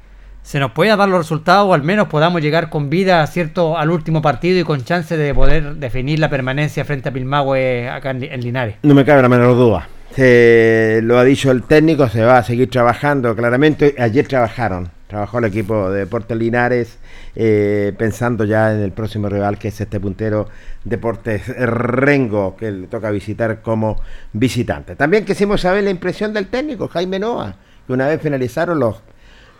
se 0.43 0.59
nos 0.59 0.73
pueda 0.73 0.97
dar 0.97 1.09
los 1.09 1.19
resultados 1.19 1.67
o 1.69 1.75
al 1.75 1.83
menos 1.83 2.09
podamos 2.09 2.43
llegar 2.43 2.71
con 2.71 2.91
vida 2.91 3.27
cierto 3.27 3.79
al 3.79 3.91
último 3.91 4.23
partido 4.23 4.59
y 4.61 4.65
con 4.65 4.85
chance 4.85 5.17
de 5.17 5.35
poder 5.35 5.77
definir 5.77 6.19
la 6.19 6.31
permanencia 6.31 6.85
frente 6.85 7.09
a 7.09 7.13
Pilmahue 7.13 7.89
acá 7.89 8.11
en 8.11 8.41
Linares. 8.41 8.77
No 8.83 8.95
me 8.95 9.05
cabe 9.05 9.23
la 9.23 9.29
menor 9.29 9.57
duda. 9.57 9.89
Se 10.15 11.01
lo 11.03 11.19
ha 11.19 11.25
dicho 11.25 11.51
el 11.51 11.63
técnico, 11.63 12.09
se 12.09 12.23
va 12.23 12.39
a 12.39 12.43
seguir 12.43 12.69
trabajando 12.69 13.35
claramente. 13.37 13.95
Ayer 13.99 14.27
trabajaron, 14.27 14.91
trabajó 15.11 15.41
el 15.41 15.45
equipo 15.47 15.91
de 15.91 16.01
Deportes 16.01 16.37
Linares, 16.37 16.99
eh, 17.35 17.93
pensando 17.99 18.45
ya 18.45 18.73
en 18.73 18.81
el 18.81 18.93
próximo 18.93 19.29
rival 19.29 19.59
que 19.59 19.69
es 19.69 19.81
este 19.81 19.99
puntero 19.99 20.49
Deportes 20.85 21.49
Rengo, 21.49 22.57
que 22.57 22.71
le 22.71 22.87
toca 22.87 23.11
visitar 23.11 23.61
como 23.61 24.01
visitante. 24.33 24.95
También 24.95 25.25
quisimos 25.25 25.63
saber 25.63 25.83
la 25.83 25.91
impresión 25.91 26.33
del 26.33 26.47
técnico, 26.47 26.87
Jaime 26.87 27.19
Noa, 27.19 27.57
que 27.87 27.93
una 27.93 28.07
vez 28.07 28.23
finalizaron 28.23 28.79
los 28.79 29.03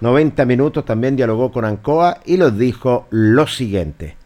90 0.01 0.47
minutos 0.47 0.85
también 0.85 1.15
dialogó 1.15 1.53
con 1.53 1.65
Ancoa 1.65 2.21
y 2.25 2.39
los 2.39 2.57
dijo 2.57 3.07
lo 3.11 3.47
siguiente. 3.47 4.17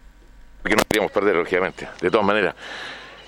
que 0.62 0.76
no 0.76 0.82
queríamos 0.88 1.10
perder, 1.10 1.36
lógicamente, 1.36 1.88
de 2.01 2.10
todas 2.10 2.26
maneras. 2.26 2.55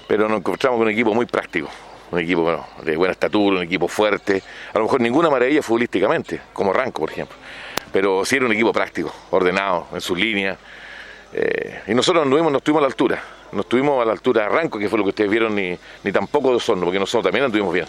Pero 0.06 0.28
nos 0.28 0.38
encontramos 0.38 0.78
con 0.78 0.86
un 0.86 0.92
equipo 0.92 1.12
muy 1.12 1.26
práctico, 1.26 1.68
un 2.12 2.20
equipo 2.20 2.64
de 2.84 2.96
buena 2.96 3.12
estatura, 3.12 3.56
un 3.56 3.64
equipo 3.64 3.88
fuerte. 3.88 4.42
A 4.72 4.78
lo 4.78 4.84
mejor 4.84 5.00
ninguna 5.00 5.28
maravilla 5.28 5.60
futbolísticamente, 5.60 6.40
como 6.52 6.72
Ranco, 6.72 7.00
por 7.00 7.10
ejemplo. 7.10 7.36
Pero 7.92 8.24
sí 8.24 8.36
era 8.36 8.46
un 8.46 8.52
equipo 8.52 8.72
práctico, 8.72 9.12
ordenado, 9.30 9.88
en 9.92 10.00
sus 10.00 10.18
líneas. 10.18 10.58
Eh, 11.32 11.82
y 11.88 11.94
nosotros 11.94 12.24
no 12.24 12.30
estuvimos, 12.30 12.52
no 12.52 12.58
estuvimos 12.58 12.80
a 12.80 12.82
la 12.82 12.88
altura. 12.88 13.22
No 13.52 13.60
estuvimos 13.60 14.02
a 14.02 14.04
la 14.04 14.12
altura 14.12 14.42
de 14.42 14.48
Ranco, 14.48 14.78
que 14.78 14.88
fue 14.88 14.98
lo 14.98 15.04
que 15.04 15.10
ustedes 15.10 15.30
vieron, 15.30 15.54
ni, 15.54 15.78
ni 16.02 16.12
tampoco 16.12 16.50
de 16.50 16.56
Osorno, 16.56 16.84
porque 16.84 16.98
nosotros 16.98 17.24
también 17.24 17.44
anduvimos 17.44 17.72
bien. 17.72 17.86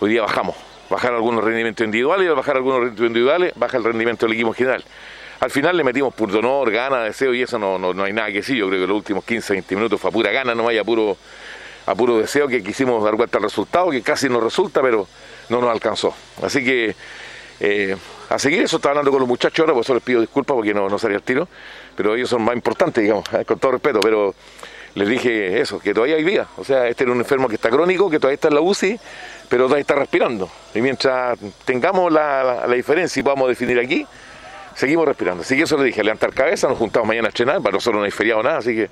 Hoy 0.00 0.10
día 0.10 0.22
bajamos. 0.22 0.56
Bajar 0.90 1.14
algunos 1.14 1.42
rendimientos 1.42 1.84
individuales 1.84 2.26
y 2.26 2.28
al 2.28 2.34
bajar 2.34 2.56
algunos 2.56 2.80
rendimientos 2.80 3.06
individuales, 3.06 3.52
baja 3.56 3.76
el 3.78 3.84
rendimiento 3.84 4.26
del 4.26 4.34
equipo 4.34 4.48
en 4.48 4.54
general. 4.54 4.84
Al 5.40 5.50
final 5.50 5.76
le 5.76 5.84
metimos 5.84 6.14
puro 6.14 6.38
honor, 6.38 6.70
gana, 6.70 7.04
deseo 7.04 7.34
y 7.34 7.42
eso 7.42 7.58
no, 7.58 7.78
no, 7.78 8.04
hay 8.04 8.12
nada 8.12 8.28
que 8.28 8.34
decir. 8.34 8.56
Yo 8.56 8.68
creo 8.68 8.80
que 8.80 8.86
los 8.86 8.96
últimos 8.96 9.24
15, 9.24 9.52
20 9.52 9.76
minutos 9.76 10.00
fue 10.00 10.10
a 10.10 10.12
pura 10.12 10.30
gana, 10.30 10.54
no 10.54 10.64
vaya 10.64 10.84
puro, 10.84 11.16
a 11.86 11.94
puro 11.94 12.18
deseo 12.18 12.48
que 12.48 12.62
quisimos 12.62 13.02
dar 13.04 13.14
vuelta 13.16 13.38
al 13.38 13.44
resultado, 13.44 13.90
que 13.90 14.02
casi 14.02 14.28
nos 14.28 14.42
resulta, 14.42 14.80
pero 14.80 15.06
no 15.48 15.60
nos 15.60 15.70
alcanzó. 15.70 16.14
Así 16.42 16.64
que 16.64 16.94
eh, 17.60 17.96
a 18.34 18.38
seguir 18.38 18.62
eso, 18.62 18.76
estaba 18.76 18.92
hablando 18.92 19.10
con 19.10 19.20
los 19.20 19.28
muchachos 19.28 19.60
ahora, 19.60 19.72
por 19.72 19.82
eso 19.82 19.94
les 19.94 20.02
pido 20.02 20.20
disculpas 20.20 20.54
porque 20.54 20.74
no, 20.74 20.88
no 20.88 20.98
salía 20.98 21.16
el 21.16 21.22
tiro, 21.22 21.48
pero 21.96 22.14
ellos 22.14 22.28
son 22.28 22.42
más 22.42 22.54
importantes, 22.54 23.02
digamos, 23.02 23.24
eh, 23.32 23.44
con 23.44 23.58
todo 23.58 23.72
respeto, 23.72 24.00
pero 24.00 24.34
les 24.94 25.08
dije 25.08 25.60
eso, 25.60 25.78
que 25.80 25.92
todavía 25.92 26.16
hay 26.16 26.24
vida. 26.24 26.46
O 26.56 26.64
sea, 26.64 26.88
este 26.88 27.04
era 27.04 27.12
un 27.12 27.18
enfermo 27.18 27.48
que 27.48 27.56
está 27.56 27.70
crónico, 27.70 28.08
que 28.08 28.18
todavía 28.18 28.34
está 28.34 28.48
en 28.48 28.54
la 28.54 28.60
UCI, 28.60 28.98
pero 29.48 29.64
todavía 29.64 29.80
está 29.82 29.94
respirando. 29.96 30.48
Y 30.74 30.80
mientras 30.80 31.38
tengamos 31.64 32.12
la, 32.12 32.66
diferencia 32.68 33.20
y 33.20 33.22
podamos 33.22 33.48
definir 33.48 33.78
aquí, 33.78 34.06
seguimos 34.74 35.06
respirando. 35.06 35.42
Así 35.42 35.56
que 35.56 35.62
eso 35.62 35.76
le 35.76 35.84
dije, 35.84 36.02
levantar 36.02 36.32
cabeza, 36.32 36.68
nos 36.68 36.78
juntamos 36.78 37.08
mañana 37.08 37.26
a 37.26 37.30
estrenar, 37.30 37.60
para 37.60 37.72
nosotros 37.72 38.00
no 38.00 38.04
hay 38.04 38.10
feriado 38.10 38.42
nada, 38.42 38.58
así 38.58 38.74
que 38.74 38.88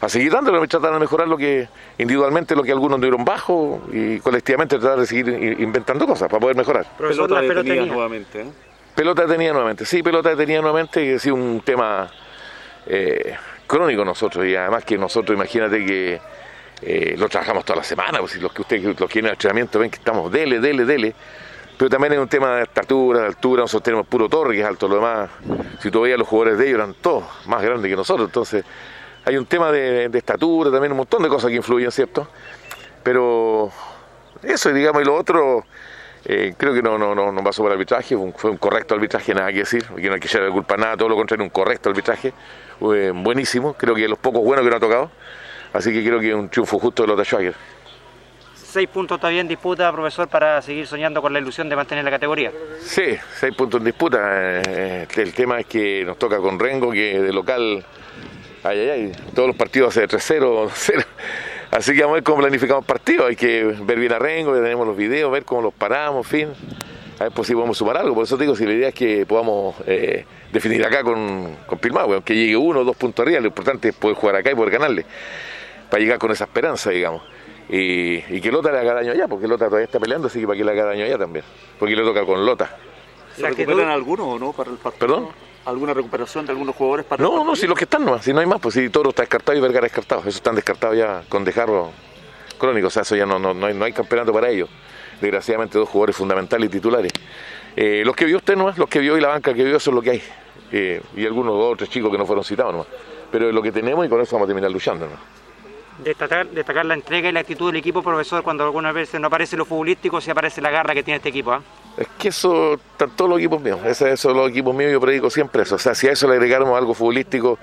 a 0.00 0.08
seguir 0.08 0.32
dándole, 0.32 0.66
tratar 0.66 0.92
de 0.92 0.98
mejorar 0.98 1.28
lo 1.28 1.36
que 1.36 1.68
individualmente 1.98 2.56
lo 2.56 2.62
que 2.62 2.72
algunos 2.72 3.00
dieron 3.00 3.24
bajo 3.24 3.82
y 3.92 4.18
colectivamente 4.20 4.78
tratar 4.78 5.00
de 5.00 5.06
seguir 5.06 5.28
inventando 5.60 6.06
cosas 6.06 6.28
para 6.28 6.40
poder 6.40 6.56
mejorar. 6.56 6.86
pelota 6.98 7.40
detenida 7.40 7.86
nuevamente. 7.86 8.40
¿eh? 8.40 8.71
Pelota 8.94 9.22
detenida 9.22 9.52
nuevamente, 9.52 9.86
sí, 9.86 10.02
pelota 10.02 10.30
detenida 10.30 10.60
nuevamente, 10.60 11.00
que 11.00 11.30
ha 11.30 11.32
un 11.32 11.62
tema 11.64 12.10
eh, 12.86 13.36
crónico 13.66 14.04
nosotros, 14.04 14.44
y 14.46 14.54
además 14.54 14.84
que 14.84 14.98
nosotros, 14.98 15.34
imagínate 15.34 15.84
que 15.86 16.20
eh, 16.82 17.14
lo 17.16 17.28
trabajamos 17.28 17.64
toda 17.64 17.78
la 17.78 17.84
semana, 17.84 18.18
pues 18.18 18.32
si 18.32 18.40
los 18.40 18.52
que 18.52 18.62
ustedes 18.62 18.84
los 18.84 19.10
quieren 19.10 19.26
el 19.26 19.32
entrenamiento 19.32 19.78
ven 19.78 19.90
que 19.90 19.96
estamos 19.96 20.30
dele, 20.30 20.60
dele, 20.60 20.84
dele, 20.84 21.14
pero 21.78 21.88
también 21.88 22.12
es 22.12 22.18
un 22.18 22.28
tema 22.28 22.56
de 22.56 22.64
estatura, 22.64 23.20
de 23.20 23.26
altura, 23.28 23.62
nosotros 23.62 23.82
tenemos 23.82 24.06
puro 24.06 24.28
torre, 24.28 24.54
que 24.54 24.60
es 24.60 24.66
alto, 24.66 24.88
lo 24.88 24.96
demás, 24.96 25.30
si 25.80 25.90
tú 25.90 26.02
veías 26.02 26.18
los 26.18 26.28
jugadores 26.28 26.58
de 26.58 26.66
ellos 26.66 26.78
eran 26.78 26.94
todos 26.94 27.24
más 27.46 27.62
grandes 27.62 27.90
que 27.90 27.96
nosotros, 27.96 28.28
entonces 28.28 28.64
hay 29.24 29.36
un 29.36 29.46
tema 29.46 29.72
de, 29.72 30.10
estatura, 30.12 30.70
también 30.70 30.92
un 30.92 30.98
montón 30.98 31.22
de 31.22 31.28
cosas 31.28 31.50
que 31.50 31.56
influyen, 31.56 31.90
¿cierto? 31.90 32.28
Pero 33.02 33.70
eso, 34.42 34.72
digamos, 34.72 35.02
y 35.02 35.04
lo 35.04 35.14
otro, 35.14 35.64
eh, 36.24 36.54
creo 36.56 36.72
que 36.72 36.82
no, 36.82 36.98
no, 36.98 37.14
no, 37.14 37.32
no 37.32 37.44
pasó 37.44 37.62
por 37.62 37.72
arbitraje, 37.72 38.16
fue 38.36 38.50
un, 38.50 38.56
correcto 38.56 38.94
arbitraje, 38.94 39.34
nada 39.34 39.50
que 39.50 39.58
decir, 39.58 39.84
aquí 39.92 40.06
no 40.06 40.14
hay 40.14 40.20
que 40.20 40.28
echarle 40.28 40.50
culpa 40.50 40.74
a 40.74 40.78
nada, 40.78 40.96
todo 40.96 41.08
lo 41.08 41.16
contrario, 41.16 41.44
un 41.44 41.50
correcto 41.50 41.90
arbitraje, 41.90 42.32
buenísimo, 42.78 43.74
creo 43.74 43.94
que 43.94 44.06
los 44.06 44.18
pocos 44.18 44.42
buenos 44.42 44.64
que 44.64 44.70
nos 44.70 44.76
ha 44.76 44.80
tocado, 44.80 45.10
así 45.72 45.92
que 45.92 46.04
creo 46.04 46.20
que 46.20 46.28
es 46.28 46.34
un 46.34 46.48
triunfo 46.48 46.78
justo 46.78 47.02
de 47.02 47.08
los 47.08 47.18
de 47.18 47.24
Schwager. 47.24 47.54
Seis 48.72 48.88
puntos 48.88 49.20
todavía 49.20 49.42
en 49.42 49.48
disputa, 49.48 49.92
profesor, 49.92 50.28
para 50.28 50.62
seguir 50.62 50.86
soñando 50.86 51.20
con 51.20 51.30
la 51.30 51.38
ilusión 51.38 51.68
de 51.68 51.76
mantener 51.76 52.04
la 52.04 52.10
categoría. 52.10 52.50
Sí, 52.80 53.18
seis 53.38 53.54
puntos 53.54 53.80
en 53.80 53.84
disputa. 53.84 54.62
Eh, 54.66 55.06
el 55.14 55.34
tema 55.34 55.60
es 55.60 55.66
que 55.66 56.02
nos 56.06 56.18
toca 56.18 56.38
con 56.38 56.58
Rengo, 56.58 56.90
que 56.90 57.20
de 57.20 57.32
local, 57.34 57.84
ay, 58.64 58.78
ay, 58.78 58.88
ay, 58.88 59.12
todos 59.34 59.48
los 59.48 59.56
partidos 59.58 59.94
hace 59.94 60.08
3-0, 60.08 60.70
0. 60.72 61.02
Así 61.72 61.94
que 61.94 62.02
vamos 62.02 62.12
a 62.12 62.14
ver 62.16 62.22
cómo 62.22 62.38
planificamos 62.42 62.84
partidos. 62.84 63.30
Hay 63.30 63.36
que 63.36 63.64
ver 63.64 63.98
bien 63.98 64.12
a 64.12 64.18
Rengo, 64.18 64.54
ya 64.54 64.62
tenemos 64.62 64.86
los 64.86 64.94
videos, 64.94 65.32
ver 65.32 65.46
cómo 65.46 65.62
los 65.62 65.72
paramos, 65.72 66.26
en 66.26 66.30
fin. 66.30 66.48
A 67.18 67.24
ver 67.24 67.32
pues, 67.32 67.48
si 67.48 67.54
podemos 67.54 67.78
sumar 67.78 67.96
algo. 67.96 68.14
Por 68.14 68.24
eso 68.24 68.36
digo, 68.36 68.54
si 68.54 68.66
la 68.66 68.74
idea 68.74 68.88
es 68.88 68.94
que 68.94 69.24
podamos 69.24 69.76
eh, 69.86 70.26
definir 70.52 70.84
acá 70.84 71.02
con, 71.02 71.56
con 71.66 71.78
Pilmahue, 71.78 72.16
aunque 72.16 72.34
llegue 72.34 72.58
uno 72.58 72.80
o 72.80 72.84
dos 72.84 72.94
puntos 72.94 73.24
arriba, 73.24 73.40
lo 73.40 73.46
importante 73.46 73.88
es 73.88 73.94
poder 73.94 74.18
jugar 74.18 74.36
acá 74.36 74.50
y 74.50 74.54
poder 74.54 74.70
ganarle, 74.70 75.06
para 75.88 76.02
llegar 76.02 76.18
con 76.18 76.30
esa 76.30 76.44
esperanza, 76.44 76.90
digamos. 76.90 77.22
Y, 77.70 78.20
que 78.20 78.52
Lota 78.52 78.70
le 78.70 78.78
haga 78.78 78.92
daño 78.92 79.12
allá, 79.12 79.26
porque 79.26 79.48
Lota 79.48 79.64
todavía 79.64 79.86
está 79.86 79.98
peleando, 79.98 80.26
así 80.26 80.40
que 80.40 80.46
para 80.46 80.58
que 80.58 80.64
le 80.64 80.72
haga 80.72 80.84
daño 80.84 81.06
allá 81.06 81.16
también, 81.16 81.44
porque 81.78 81.96
le 81.96 82.02
toca 82.02 82.26
con 82.26 82.44
Lota. 82.44 82.76
¿Se 83.34 83.48
recuperan 83.48 83.88
algunos 83.88 84.26
o 84.26 84.38
no 84.38 84.52
para 84.52 84.70
el 84.70 84.76
partido? 84.76 85.06
¿Perdón? 85.06 85.28
¿Alguna 85.64 85.94
recuperación 85.94 86.44
de 86.44 86.52
algunos 86.52 86.74
jugadores 86.74 87.06
para 87.06 87.22
No, 87.22 87.44
no, 87.44 87.54
si 87.54 87.66
los 87.66 87.78
que 87.78 87.84
están 87.84 88.04
no, 88.04 88.20
si 88.20 88.32
no 88.32 88.40
hay 88.40 88.46
más, 88.46 88.60
pues 88.60 88.74
si 88.74 88.88
Toro 88.88 89.10
está 89.10 89.22
descartado 89.22 89.56
y 89.56 89.60
Vergara 89.60 89.84
descartado, 89.84 90.20
eso 90.22 90.30
están 90.30 90.56
descartados 90.56 90.96
ya 90.96 91.22
con 91.28 91.44
dejarlo 91.44 91.90
crónico, 92.58 92.88
o 92.88 92.90
sea, 92.90 93.02
eso 93.02 93.14
ya 93.14 93.26
no, 93.26 93.38
no, 93.38 93.54
no, 93.54 93.66
hay, 93.66 93.74
no 93.74 93.84
hay 93.84 93.92
campeonato 93.92 94.32
para 94.32 94.48
ellos. 94.48 94.68
Desgraciadamente 95.20 95.78
dos 95.78 95.88
jugadores 95.88 96.16
fundamentales 96.16 96.66
y 96.68 96.70
titulares. 96.70 97.12
Eh, 97.76 98.02
los 98.04 98.16
que 98.16 98.24
vio 98.24 98.38
usted 98.38 98.56
no 98.56 98.72
los 98.76 98.88
que 98.88 98.98
vio 98.98 99.16
y 99.16 99.20
la 99.20 99.28
banca 99.28 99.54
que 99.54 99.62
vio, 99.64 99.76
eso 99.76 99.90
es 99.90 99.94
lo 99.94 100.02
que 100.02 100.10
hay. 100.10 100.22
Eh, 100.72 101.00
y 101.16 101.26
algunos 101.26 101.54
dos 101.54 101.74
o 101.74 101.76
tres 101.76 101.90
chicos 101.90 102.10
que 102.10 102.18
no 102.18 102.26
fueron 102.26 102.44
citados 102.44 102.72
nomás. 102.72 102.88
Pero 103.30 103.48
es 103.48 103.54
lo 103.54 103.62
que 103.62 103.70
tenemos 103.70 104.04
y 104.04 104.08
con 104.08 104.20
eso 104.20 104.34
vamos 104.34 104.46
a 104.46 104.48
terminar 104.48 104.70
luchando. 104.70 105.06
¿no? 105.06 105.41
Destacar, 105.98 106.48
destacar 106.48 106.84
la 106.86 106.94
entrega 106.94 107.28
y 107.28 107.32
la 107.32 107.40
actitud 107.40 107.68
del 107.68 107.76
equipo, 107.76 108.02
profesor, 108.02 108.42
cuando 108.42 108.64
algunas 108.64 108.94
veces 108.94 109.20
no 109.20 109.26
aparece 109.26 109.56
lo 109.56 109.64
futbolístico, 109.64 110.20
si 110.20 110.30
aparece 110.30 110.60
la 110.60 110.70
garra 110.70 110.94
que 110.94 111.02
tiene 111.02 111.16
este 111.16 111.28
equipo. 111.28 111.52
¿ah? 111.52 111.62
Es 111.96 112.08
que 112.18 112.28
eso 112.28 112.74
están 112.74 113.10
todos 113.10 113.30
los 113.30 113.38
equipos 113.38 113.60
míos, 113.60 113.78
eso, 113.84 114.06
eso 114.06 114.32
los 114.32 114.50
equipos 114.50 114.74
míos 114.74 114.90
yo 114.90 115.00
predico 115.00 115.30
siempre 115.30 115.62
eso. 115.62 115.76
O 115.76 115.78
sea, 115.78 115.94
si 115.94 116.08
a 116.08 116.12
eso 116.12 116.26
le 116.26 116.34
agregáramos 116.34 116.76
algo 116.76 116.94
futbolístico 116.94 117.58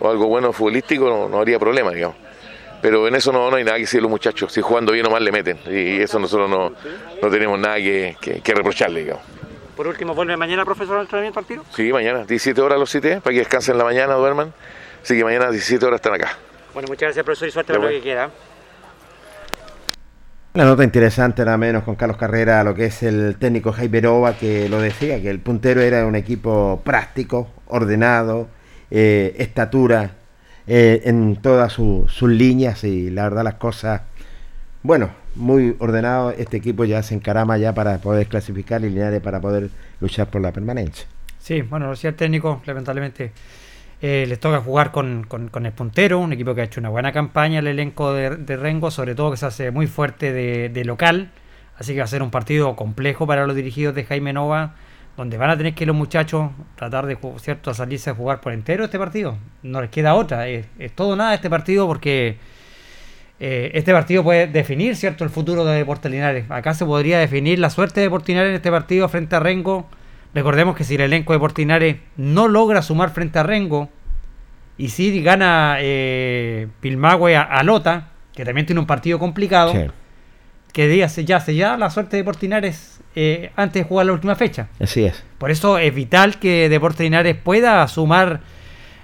o 0.00 0.10
algo 0.10 0.26
bueno 0.26 0.52
futbolístico, 0.52 1.28
no, 1.30 1.38
habría 1.38 1.58
problema, 1.58 1.90
digamos. 1.90 2.16
Pero 2.82 3.06
en 3.08 3.14
eso 3.14 3.32
no, 3.32 3.50
no 3.50 3.56
hay 3.56 3.64
nada 3.64 3.76
que 3.76 3.82
decir 3.82 4.00
los 4.00 4.10
muchachos, 4.10 4.52
si 4.52 4.60
jugando 4.60 4.92
bien 4.92 5.06
o 5.06 5.10
mal 5.10 5.24
le 5.24 5.32
meten. 5.32 5.58
Y 5.66 6.00
eso 6.00 6.18
nosotros 6.18 6.48
no, 6.48 6.72
no 7.22 7.30
tenemos 7.30 7.58
nada 7.58 7.76
que, 7.76 8.16
que 8.20 8.54
reprocharle, 8.54 9.00
digamos. 9.00 9.22
Por 9.76 9.86
último, 9.86 10.14
¿vuelve 10.14 10.36
mañana, 10.38 10.64
profesor, 10.64 10.96
al 10.96 11.02
entrenamiento 11.02 11.38
al 11.38 11.44
tiro? 11.44 11.62
Sí, 11.74 11.92
mañana, 11.92 12.20
17 12.20 12.58
horas 12.62 12.78
los 12.78 12.90
cité, 12.90 13.20
para 13.20 13.34
que 13.34 13.40
descansen 13.40 13.72
en 13.72 13.78
la 13.78 13.84
mañana, 13.84 14.14
duerman. 14.14 14.54
Así 15.02 15.16
que 15.16 15.22
mañana 15.22 15.50
17 15.50 15.84
horas 15.84 15.98
están 15.98 16.14
acá. 16.14 16.38
Bueno, 16.76 16.88
muchas 16.88 17.06
gracias, 17.06 17.24
profesor, 17.24 17.48
y 17.48 17.52
suerte 17.52 17.72
para 17.72 17.84
lo 17.86 17.90
que 17.90 18.02
quiera. 18.02 18.30
Una 20.52 20.64
nota 20.66 20.84
interesante, 20.84 21.42
nada 21.42 21.56
menos, 21.56 21.84
con 21.84 21.94
Carlos 21.94 22.18
Carrera, 22.18 22.62
lo 22.64 22.74
que 22.74 22.84
es 22.84 23.02
el 23.02 23.36
técnico 23.38 23.72
Jaime 23.72 24.02
Nova, 24.02 24.36
que 24.36 24.68
lo 24.68 24.78
decía, 24.78 25.18
que 25.22 25.30
el 25.30 25.40
puntero 25.40 25.80
era 25.80 26.04
un 26.04 26.16
equipo 26.16 26.82
práctico, 26.84 27.48
ordenado, 27.68 28.48
eh, 28.90 29.34
estatura 29.38 30.16
eh, 30.66 31.00
en 31.06 31.36
todas 31.36 31.72
sus 31.72 32.20
líneas 32.20 32.84
y 32.84 33.08
la 33.08 33.22
verdad 33.22 33.44
las 33.44 33.54
cosas, 33.54 34.02
bueno, 34.82 35.08
muy 35.34 35.76
ordenado. 35.78 36.30
Este 36.32 36.58
equipo 36.58 36.84
ya 36.84 37.02
se 37.02 37.14
encarama 37.14 37.56
ya 37.56 37.72
para 37.72 37.96
poder 38.02 38.26
clasificar 38.26 38.84
y 38.84 38.90
Linares 38.90 39.22
para 39.22 39.40
poder 39.40 39.70
luchar 39.98 40.28
por 40.28 40.42
la 40.42 40.52
permanencia. 40.52 41.06
Sí, 41.38 41.62
bueno, 41.62 41.86
lo 41.86 41.92
decía 41.92 42.10
el 42.10 42.16
técnico, 42.16 42.60
lamentablemente 42.66 43.32
eh, 44.02 44.26
les 44.28 44.38
toca 44.38 44.60
jugar 44.60 44.92
con, 44.92 45.24
con, 45.24 45.66
el 45.66 45.72
puntero, 45.72 46.18
un 46.18 46.32
equipo 46.32 46.54
que 46.54 46.60
ha 46.60 46.64
hecho 46.64 46.80
una 46.80 46.90
buena 46.90 47.12
campaña 47.12 47.60
el 47.60 47.66
elenco 47.66 48.12
de, 48.12 48.56
Rengo, 48.56 48.90
sobre 48.90 49.14
todo 49.14 49.30
que 49.30 49.38
se 49.38 49.46
hace 49.46 49.70
muy 49.70 49.86
fuerte 49.86 50.32
de, 50.32 50.84
local, 50.84 51.30
así 51.78 51.94
que 51.94 52.00
va 52.00 52.04
a 52.04 52.08
ser 52.08 52.22
un 52.22 52.30
partido 52.30 52.76
complejo 52.76 53.26
para 53.26 53.46
los 53.46 53.56
dirigidos 53.56 53.94
de 53.94 54.04
Jaime 54.04 54.34
Nova, 54.34 54.74
donde 55.16 55.38
van 55.38 55.48
a 55.48 55.56
tener 55.56 55.74
que 55.74 55.86
los 55.86 55.96
muchachos 55.96 56.50
tratar 56.74 57.06
de 57.06 57.16
cierto 57.38 57.72
salirse 57.72 58.10
a 58.10 58.14
jugar 58.14 58.42
por 58.42 58.52
entero 58.52 58.84
este 58.84 58.98
partido. 58.98 59.38
No 59.62 59.80
les 59.80 59.88
queda 59.88 60.14
otra, 60.14 60.46
es, 60.46 60.66
todo 60.94 61.16
nada 61.16 61.34
este 61.34 61.48
partido 61.48 61.86
porque 61.86 62.36
eh, 63.40 63.70
este 63.72 63.92
partido 63.94 64.22
puede 64.22 64.46
definir 64.46 64.94
cierto 64.94 65.24
el 65.24 65.30
futuro 65.30 65.64
de 65.64 65.74
Deportes 65.74 66.10
Linares. 66.10 66.44
Acá 66.50 66.74
se 66.74 66.84
podría 66.84 67.18
definir 67.18 67.58
la 67.58 67.70
suerte 67.70 68.00
de 68.00 68.06
Deportes 68.08 68.28
Linares 68.28 68.50
en 68.50 68.56
este 68.56 68.70
partido 68.70 69.08
frente 69.08 69.36
a 69.36 69.40
Rengo. 69.40 69.88
Recordemos 70.36 70.76
que 70.76 70.84
si 70.84 70.96
el 70.96 71.00
elenco 71.00 71.32
de 71.32 71.38
Deportes 71.38 71.62
Linares 71.62 71.96
no 72.18 72.46
logra 72.46 72.82
sumar 72.82 73.08
frente 73.08 73.38
a 73.38 73.42
Rengo 73.42 73.88
y 74.76 74.90
si 74.90 75.22
gana 75.22 75.78
eh, 75.80 76.68
Pilmagüe 76.80 77.34
a, 77.34 77.62
Lota, 77.62 78.08
que 78.34 78.44
también 78.44 78.66
tiene 78.66 78.80
un 78.80 78.86
partido 78.86 79.18
complicado, 79.18 79.72
que 80.74 81.08
se 81.08 81.24
ya 81.24 81.38
ya 81.42 81.78
la 81.78 81.88
suerte 81.88 82.18
de 82.18 82.22
Deportes 82.22 82.42
Linares 82.42 83.00
eh, 83.14 83.50
antes 83.56 83.82
de 83.82 83.88
jugar 83.88 84.04
la 84.04 84.12
última 84.12 84.34
fecha. 84.34 84.68
Así 84.78 85.04
es. 85.04 85.24
Por 85.38 85.50
eso 85.50 85.78
es 85.78 85.94
vital 85.94 86.38
que 86.38 86.68
Deportes 86.68 87.00
Linares 87.00 87.34
pueda 87.34 87.88
sumar 87.88 88.40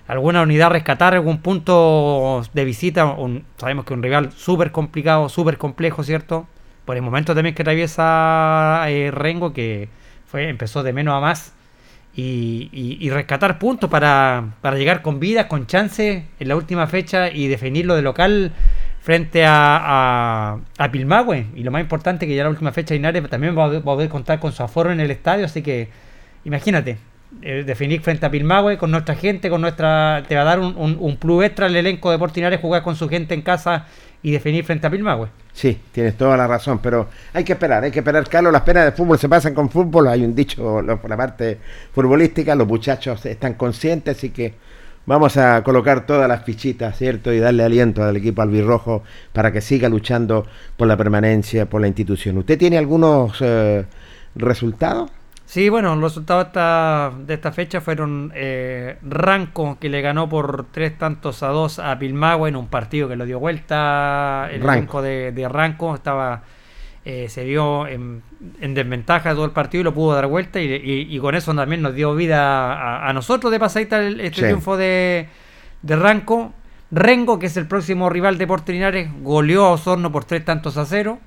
alguna 0.08 0.42
unidad 0.42 0.68
rescatar, 0.68 1.14
algún 1.14 1.40
punto 1.40 2.42
de 2.52 2.64
visita. 2.66 3.16
sabemos 3.56 3.86
que 3.86 3.94
un 3.94 4.02
rival 4.02 4.32
súper 4.32 4.70
complicado, 4.70 5.30
súper 5.30 5.56
complejo, 5.56 6.04
¿cierto? 6.04 6.46
Por 6.84 6.96
el 6.96 7.02
momento 7.02 7.34
también 7.34 7.54
que 7.54 7.62
atraviesa 7.62 8.84
eh, 8.88 9.10
Rengo, 9.10 9.54
que 9.54 9.88
fue 10.32 10.48
empezó 10.48 10.82
de 10.82 10.94
menos 10.94 11.14
a 11.14 11.20
más. 11.20 11.52
Y, 12.14 13.08
rescatar 13.10 13.58
puntos 13.58 13.88
para, 13.88 14.54
llegar 14.74 15.02
con 15.02 15.20
vida, 15.20 15.48
con 15.48 15.66
chance 15.66 16.24
en 16.38 16.48
la 16.48 16.56
última 16.56 16.86
fecha 16.86 17.30
y 17.30 17.48
definirlo 17.48 17.94
de 17.94 18.02
local 18.02 18.52
frente 19.00 19.44
a, 19.46 20.58
a, 20.78 20.90
Pilmahue. 20.90 21.46
Y 21.54 21.62
lo 21.62 21.70
más 21.70 21.82
importante 21.82 22.26
que 22.26 22.34
ya 22.34 22.44
la 22.44 22.50
última 22.50 22.72
fecha 22.72 22.94
Inares 22.94 23.28
también 23.28 23.56
va 23.56 23.66
a, 23.66 23.80
poder 23.80 24.08
contar 24.08 24.40
con 24.40 24.52
su 24.52 24.62
aforo 24.62 24.90
en 24.90 25.00
el 25.00 25.10
estadio, 25.10 25.44
así 25.44 25.62
que 25.62 25.88
imagínate, 26.44 26.98
eh, 27.40 27.64
definir 27.66 28.00
frente 28.00 28.26
a 28.26 28.30
Pilmahue 28.30 28.76
con 28.76 28.90
nuestra 28.90 29.14
gente, 29.14 29.48
con 29.48 29.60
nuestra. 29.60 30.22
Te 30.28 30.34
va 30.34 30.42
a 30.42 30.44
dar 30.44 30.60
un, 30.60 30.96
un, 30.98 31.16
plus 31.16 31.44
extra 31.44 31.66
el 31.66 31.76
elenco 31.76 32.10
de 32.10 32.18
Portinares 32.18 32.60
jugar 32.60 32.82
con 32.82 32.96
su 32.96 33.08
gente 33.08 33.34
en 33.34 33.42
casa 33.42 33.86
y 34.22 34.30
definir 34.30 34.64
frente 34.64 34.86
a 34.86 34.90
Pilmahue. 34.90 35.28
Sí, 35.52 35.78
tienes 35.92 36.16
toda 36.16 36.36
la 36.36 36.46
razón, 36.46 36.78
pero 36.82 37.08
hay 37.32 37.44
que 37.44 37.52
esperar, 37.52 37.84
hay 37.84 37.90
que 37.90 37.98
esperar, 37.98 38.26
Carlos. 38.28 38.52
Las 38.52 38.62
penas 38.62 38.84
de 38.84 38.92
fútbol 38.92 39.18
se 39.18 39.28
pasan 39.28 39.54
con 39.54 39.68
fútbol. 39.68 40.08
Hay 40.08 40.24
un 40.24 40.34
dicho 40.34 40.62
por 41.00 41.10
la 41.10 41.16
parte 41.16 41.58
futbolística, 41.92 42.54
los 42.54 42.66
muchachos 42.66 43.24
están 43.26 43.54
conscientes, 43.54 44.16
así 44.16 44.30
que 44.30 44.54
vamos 45.04 45.36
a 45.36 45.62
colocar 45.62 46.06
todas 46.06 46.28
las 46.28 46.44
fichitas, 46.44 46.96
¿cierto? 46.96 47.32
Y 47.32 47.38
darle 47.40 47.64
aliento 47.64 48.02
al 48.02 48.16
equipo 48.16 48.42
albirrojo 48.42 49.02
para 49.32 49.52
que 49.52 49.60
siga 49.60 49.88
luchando 49.88 50.46
por 50.76 50.88
la 50.88 50.96
permanencia, 50.96 51.66
por 51.66 51.80
la 51.80 51.88
institución. 51.88 52.38
¿Usted 52.38 52.58
tiene 52.58 52.78
algunos 52.78 53.36
eh, 53.40 53.84
resultados? 54.34 55.10
Sí, 55.52 55.68
bueno, 55.68 55.94
los 55.96 56.12
resultados 56.12 56.46
de 57.26 57.34
esta 57.34 57.52
fecha 57.52 57.82
fueron 57.82 58.32
eh, 58.34 58.96
Ranco, 59.02 59.76
que 59.78 59.90
le 59.90 60.00
ganó 60.00 60.26
por 60.26 60.64
tres 60.72 60.96
tantos 60.96 61.42
a 61.42 61.48
dos 61.48 61.78
a 61.78 61.98
Pilmagua 61.98 62.48
en 62.48 62.56
un 62.56 62.68
partido 62.68 63.06
que 63.06 63.16
lo 63.16 63.26
dio 63.26 63.38
vuelta. 63.38 64.48
El 64.50 64.62
Ranco 64.62 65.02
de, 65.02 65.30
de 65.30 65.46
Ranco 65.50 65.94
estaba 65.94 66.42
eh, 67.04 67.28
se 67.28 67.44
vio 67.44 67.86
en, 67.86 68.22
desventaja 68.62 69.34
todo 69.34 69.44
el 69.44 69.50
partido 69.50 69.82
y 69.82 69.84
lo 69.84 69.92
pudo 69.92 70.14
dar 70.14 70.26
vuelta 70.26 70.58
y, 70.58 71.18
con 71.18 71.34
eso 71.34 71.54
también 71.54 71.82
nos 71.82 71.94
dio 71.94 72.14
vida 72.14 73.06
a, 73.06 73.12
nosotros 73.12 73.52
de 73.52 73.60
pasadita 73.60 74.02
este 74.02 74.30
triunfo 74.30 74.78
de, 74.78 75.28
de 75.82 75.96
Ranco. 75.96 76.54
Rengo, 76.90 77.38
que 77.38 77.44
es 77.44 77.58
el 77.58 77.66
próximo 77.66 78.08
rival 78.08 78.38
de 78.38 78.46
Portinares, 78.46 79.10
goleó 79.20 79.66
a 79.66 79.72
Osorno 79.72 80.10
por 80.10 80.24
tres 80.24 80.46
tantos 80.46 80.78
a 80.78 80.86
cero. 80.86 81.18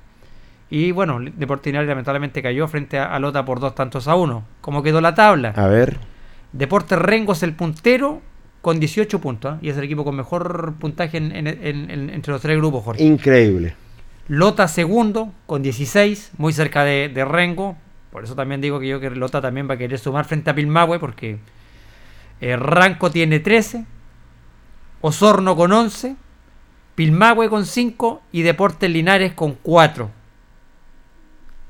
Y 0.68 0.90
bueno, 0.92 1.20
Deportes 1.20 1.72
lamentablemente 1.72 2.42
cayó 2.42 2.66
frente 2.66 2.98
a, 2.98 3.18
Lota 3.18 3.44
por 3.44 3.60
dos 3.60 3.74
tantos 3.74 4.08
a 4.08 4.16
uno. 4.16 4.44
¿Cómo 4.60 4.82
quedó 4.82 5.00
la 5.00 5.14
tabla? 5.14 5.50
A 5.56 5.68
ver. 5.68 5.98
Deportes 6.52 6.98
Rengo 6.98 7.32
es 7.32 7.42
el 7.42 7.52
puntero 7.52 8.20
con 8.62 8.80
18 8.80 9.20
puntos. 9.20 9.54
¿eh? 9.54 9.58
Y 9.62 9.68
es 9.68 9.76
el 9.76 9.84
equipo 9.84 10.04
con 10.04 10.16
mejor 10.16 10.74
puntaje 10.80 11.18
entre 11.18 12.32
los 12.32 12.42
tres 12.42 12.56
grupos, 12.56 12.84
Jorge. 12.84 13.04
Increíble. 13.04 13.76
Lota 14.28 14.66
segundo 14.66 15.32
con 15.46 15.62
16, 15.62 16.32
muy 16.38 16.52
cerca 16.52 16.82
de, 16.84 17.24
Rengo. 17.24 17.76
Por 18.10 18.24
eso 18.24 18.34
también 18.34 18.60
digo 18.60 18.80
que 18.80 18.88
yo 18.88 18.98
que 18.98 19.10
Lota 19.10 19.40
también 19.40 19.68
va 19.70 19.74
a 19.74 19.78
querer 19.78 19.98
sumar 19.98 20.24
frente 20.24 20.50
a 20.50 20.54
Pilmahue 20.54 20.98
porque 20.98 21.38
eh, 22.40 22.56
Ranco 22.56 23.10
tiene 23.10 23.38
13, 23.38 23.84
Osorno 25.00 25.54
con 25.54 25.72
11, 25.72 26.16
Pilmahue 26.96 27.48
con 27.48 27.66
5 27.66 28.22
y 28.32 28.42
Deportes 28.42 28.90
Linares 28.90 29.32
con 29.34 29.52
4. 29.62 30.10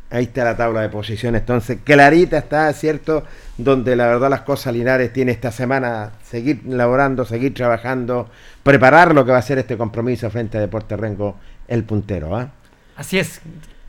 Ahí 0.08 0.24
está 0.24 0.44
la 0.44 0.56
tabla 0.56 0.82
de 0.82 0.88
posiciones. 0.88 1.40
Entonces, 1.40 1.78
clarita 1.82 2.38
está, 2.38 2.72
¿cierto? 2.72 3.24
Donde 3.58 3.96
la 3.96 4.06
verdad 4.06 4.30
las 4.30 4.42
cosas 4.42 4.72
Linares 4.72 5.12
tiene 5.12 5.32
esta 5.32 5.50
semana 5.50 6.12
seguir 6.22 6.62
laborando, 6.66 7.24
seguir 7.24 7.54
trabajando, 7.54 8.28
preparar 8.62 9.14
lo 9.14 9.24
que 9.24 9.32
va 9.32 9.38
a 9.38 9.42
ser 9.42 9.58
este 9.58 9.76
compromiso 9.76 10.30
frente 10.30 10.58
a 10.58 10.60
Deporte 10.60 10.96
Rengo, 10.96 11.36
el 11.66 11.82
puntero. 11.82 12.36
¿ah? 12.36 12.50
Así 12.96 13.18
es, 13.18 13.40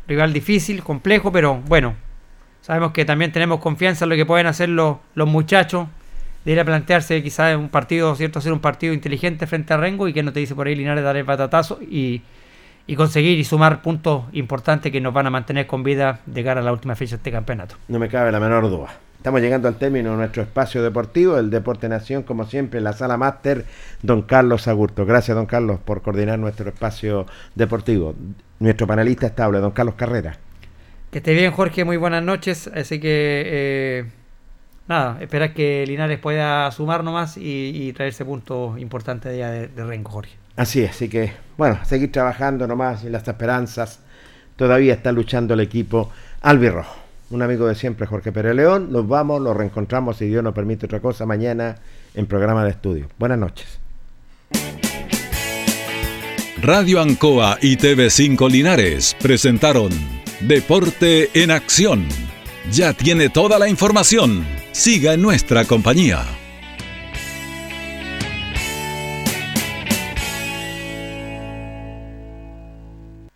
rival 0.07 0.33
difícil, 0.33 0.83
complejo, 0.83 1.31
pero 1.31 1.61
bueno, 1.67 1.95
sabemos 2.61 2.93
que 2.93 3.05
también 3.05 3.31
tenemos 3.31 3.59
confianza 3.59 4.05
en 4.05 4.09
lo 4.09 4.15
que 4.15 4.25
pueden 4.25 4.47
hacer 4.47 4.69
los, 4.69 4.97
los 5.13 5.27
muchachos 5.27 5.87
de 6.45 6.53
ir 6.53 6.59
a 6.59 6.65
plantearse 6.65 7.21
quizás 7.21 7.55
un 7.55 7.69
partido, 7.69 8.15
¿cierto? 8.15 8.39
Hacer 8.39 8.53
un 8.53 8.59
partido 8.59 8.93
inteligente 8.93 9.45
frente 9.45 9.73
a 9.73 9.77
Rengo 9.77 10.07
y 10.07 10.13
que 10.13 10.23
no 10.23 10.33
te 10.33 10.39
dice 10.39 10.55
por 10.55 10.65
ahí 10.65 10.75
Linares 10.75 11.03
dar 11.03 11.17
el 11.17 11.25
patatazo 11.25 11.79
y 11.81 12.21
y 12.87 12.95
conseguir 12.95 13.37
y 13.37 13.43
sumar 13.43 13.81
puntos 13.81 14.23
importantes 14.31 14.91
que 14.91 15.01
nos 15.01 15.13
van 15.13 15.27
a 15.27 15.29
mantener 15.29 15.67
con 15.67 15.83
vida 15.83 16.21
de 16.25 16.43
cara 16.43 16.61
a 16.61 16.63
la 16.63 16.71
última 16.71 16.95
fecha 16.95 17.11
de 17.11 17.17
este 17.17 17.31
campeonato. 17.31 17.75
No 17.89 17.99
me 17.99 18.07
cabe 18.07 18.31
la 18.31 18.39
menor 18.39 18.69
duda. 18.69 18.87
Estamos 19.17 19.41
llegando 19.41 19.67
al 19.67 19.75
término 19.75 20.11
de 20.11 20.17
nuestro 20.17 20.41
espacio 20.41 20.81
deportivo, 20.81 21.37
el 21.37 21.49
Deporte 21.49 21.89
Nación, 21.89 22.23
como 22.23 22.45
siempre, 22.45 22.77
en 22.77 22.85
la 22.85 22.93
sala 22.93 23.17
máster, 23.17 23.65
don 24.01 24.21
Carlos 24.21 24.69
Agurto. 24.69 25.05
Gracias, 25.05 25.35
don 25.35 25.47
Carlos, 25.47 25.79
por 25.83 26.01
coordinar 26.01 26.39
nuestro 26.39 26.69
espacio 26.69 27.25
deportivo. 27.55 28.15
Nuestro 28.59 28.87
panelista 28.87 29.27
estable, 29.27 29.59
don 29.59 29.71
Carlos 29.71 29.95
Carrera. 29.95 30.37
Que 31.11 31.17
esté 31.17 31.33
bien, 31.33 31.51
Jorge, 31.51 31.83
muy 31.83 31.97
buenas 31.97 32.23
noches. 32.23 32.67
Así 32.73 33.01
que, 33.01 33.43
eh, 33.45 34.05
nada, 34.87 35.17
esperar 35.19 35.53
que 35.53 35.83
Linares 35.85 36.19
pueda 36.19 36.71
sumar 36.71 37.03
nomás 37.03 37.35
y, 37.37 37.91
traerse 37.93 38.23
puntos 38.23 38.79
importantes 38.79 39.33
de, 39.33 39.67
de 39.67 39.83
Renco, 39.83 40.11
Jorge. 40.11 40.37
Así 40.55 40.83
es, 40.83 40.91
así 40.91 41.09
que, 41.09 41.31
bueno, 41.57 41.79
seguir 41.85 42.11
trabajando 42.11 42.67
nomás 42.67 43.03
en 43.03 43.11
las 43.11 43.27
esperanzas. 43.27 43.99
Todavía 44.55 44.93
está 44.93 45.11
luchando 45.11 45.53
el 45.53 45.59
equipo 45.59 46.11
albirrojo. 46.41 46.95
Un 47.29 47.41
amigo 47.41 47.67
de 47.67 47.75
siempre, 47.75 48.07
Jorge 48.07 48.31
Pérez 48.31 48.55
León. 48.55 48.91
Nos 48.91 49.07
vamos, 49.07 49.41
nos 49.41 49.57
reencontramos, 49.57 50.17
si 50.17 50.27
Dios 50.27 50.43
nos 50.43 50.53
permite 50.53 50.85
otra 50.85 50.99
cosa, 50.99 51.25
mañana 51.25 51.75
en 52.13 52.25
programa 52.25 52.63
de 52.63 52.71
estudio. 52.71 53.07
Buenas 53.17 53.37
noches. 53.37 53.79
Radio 56.61 57.01
Ancoa 57.01 57.57
y 57.61 57.77
TV5 57.77 58.49
Linares 58.49 59.15
presentaron 59.21 59.91
Deporte 60.41 61.29
en 61.33 61.51
Acción. 61.51 62.07
Ya 62.71 62.93
tiene 62.93 63.29
toda 63.29 63.59
la 63.59 63.69
información. 63.69 64.45
Siga 64.71 65.13
en 65.13 65.21
nuestra 65.21 65.65
compañía. 65.65 66.25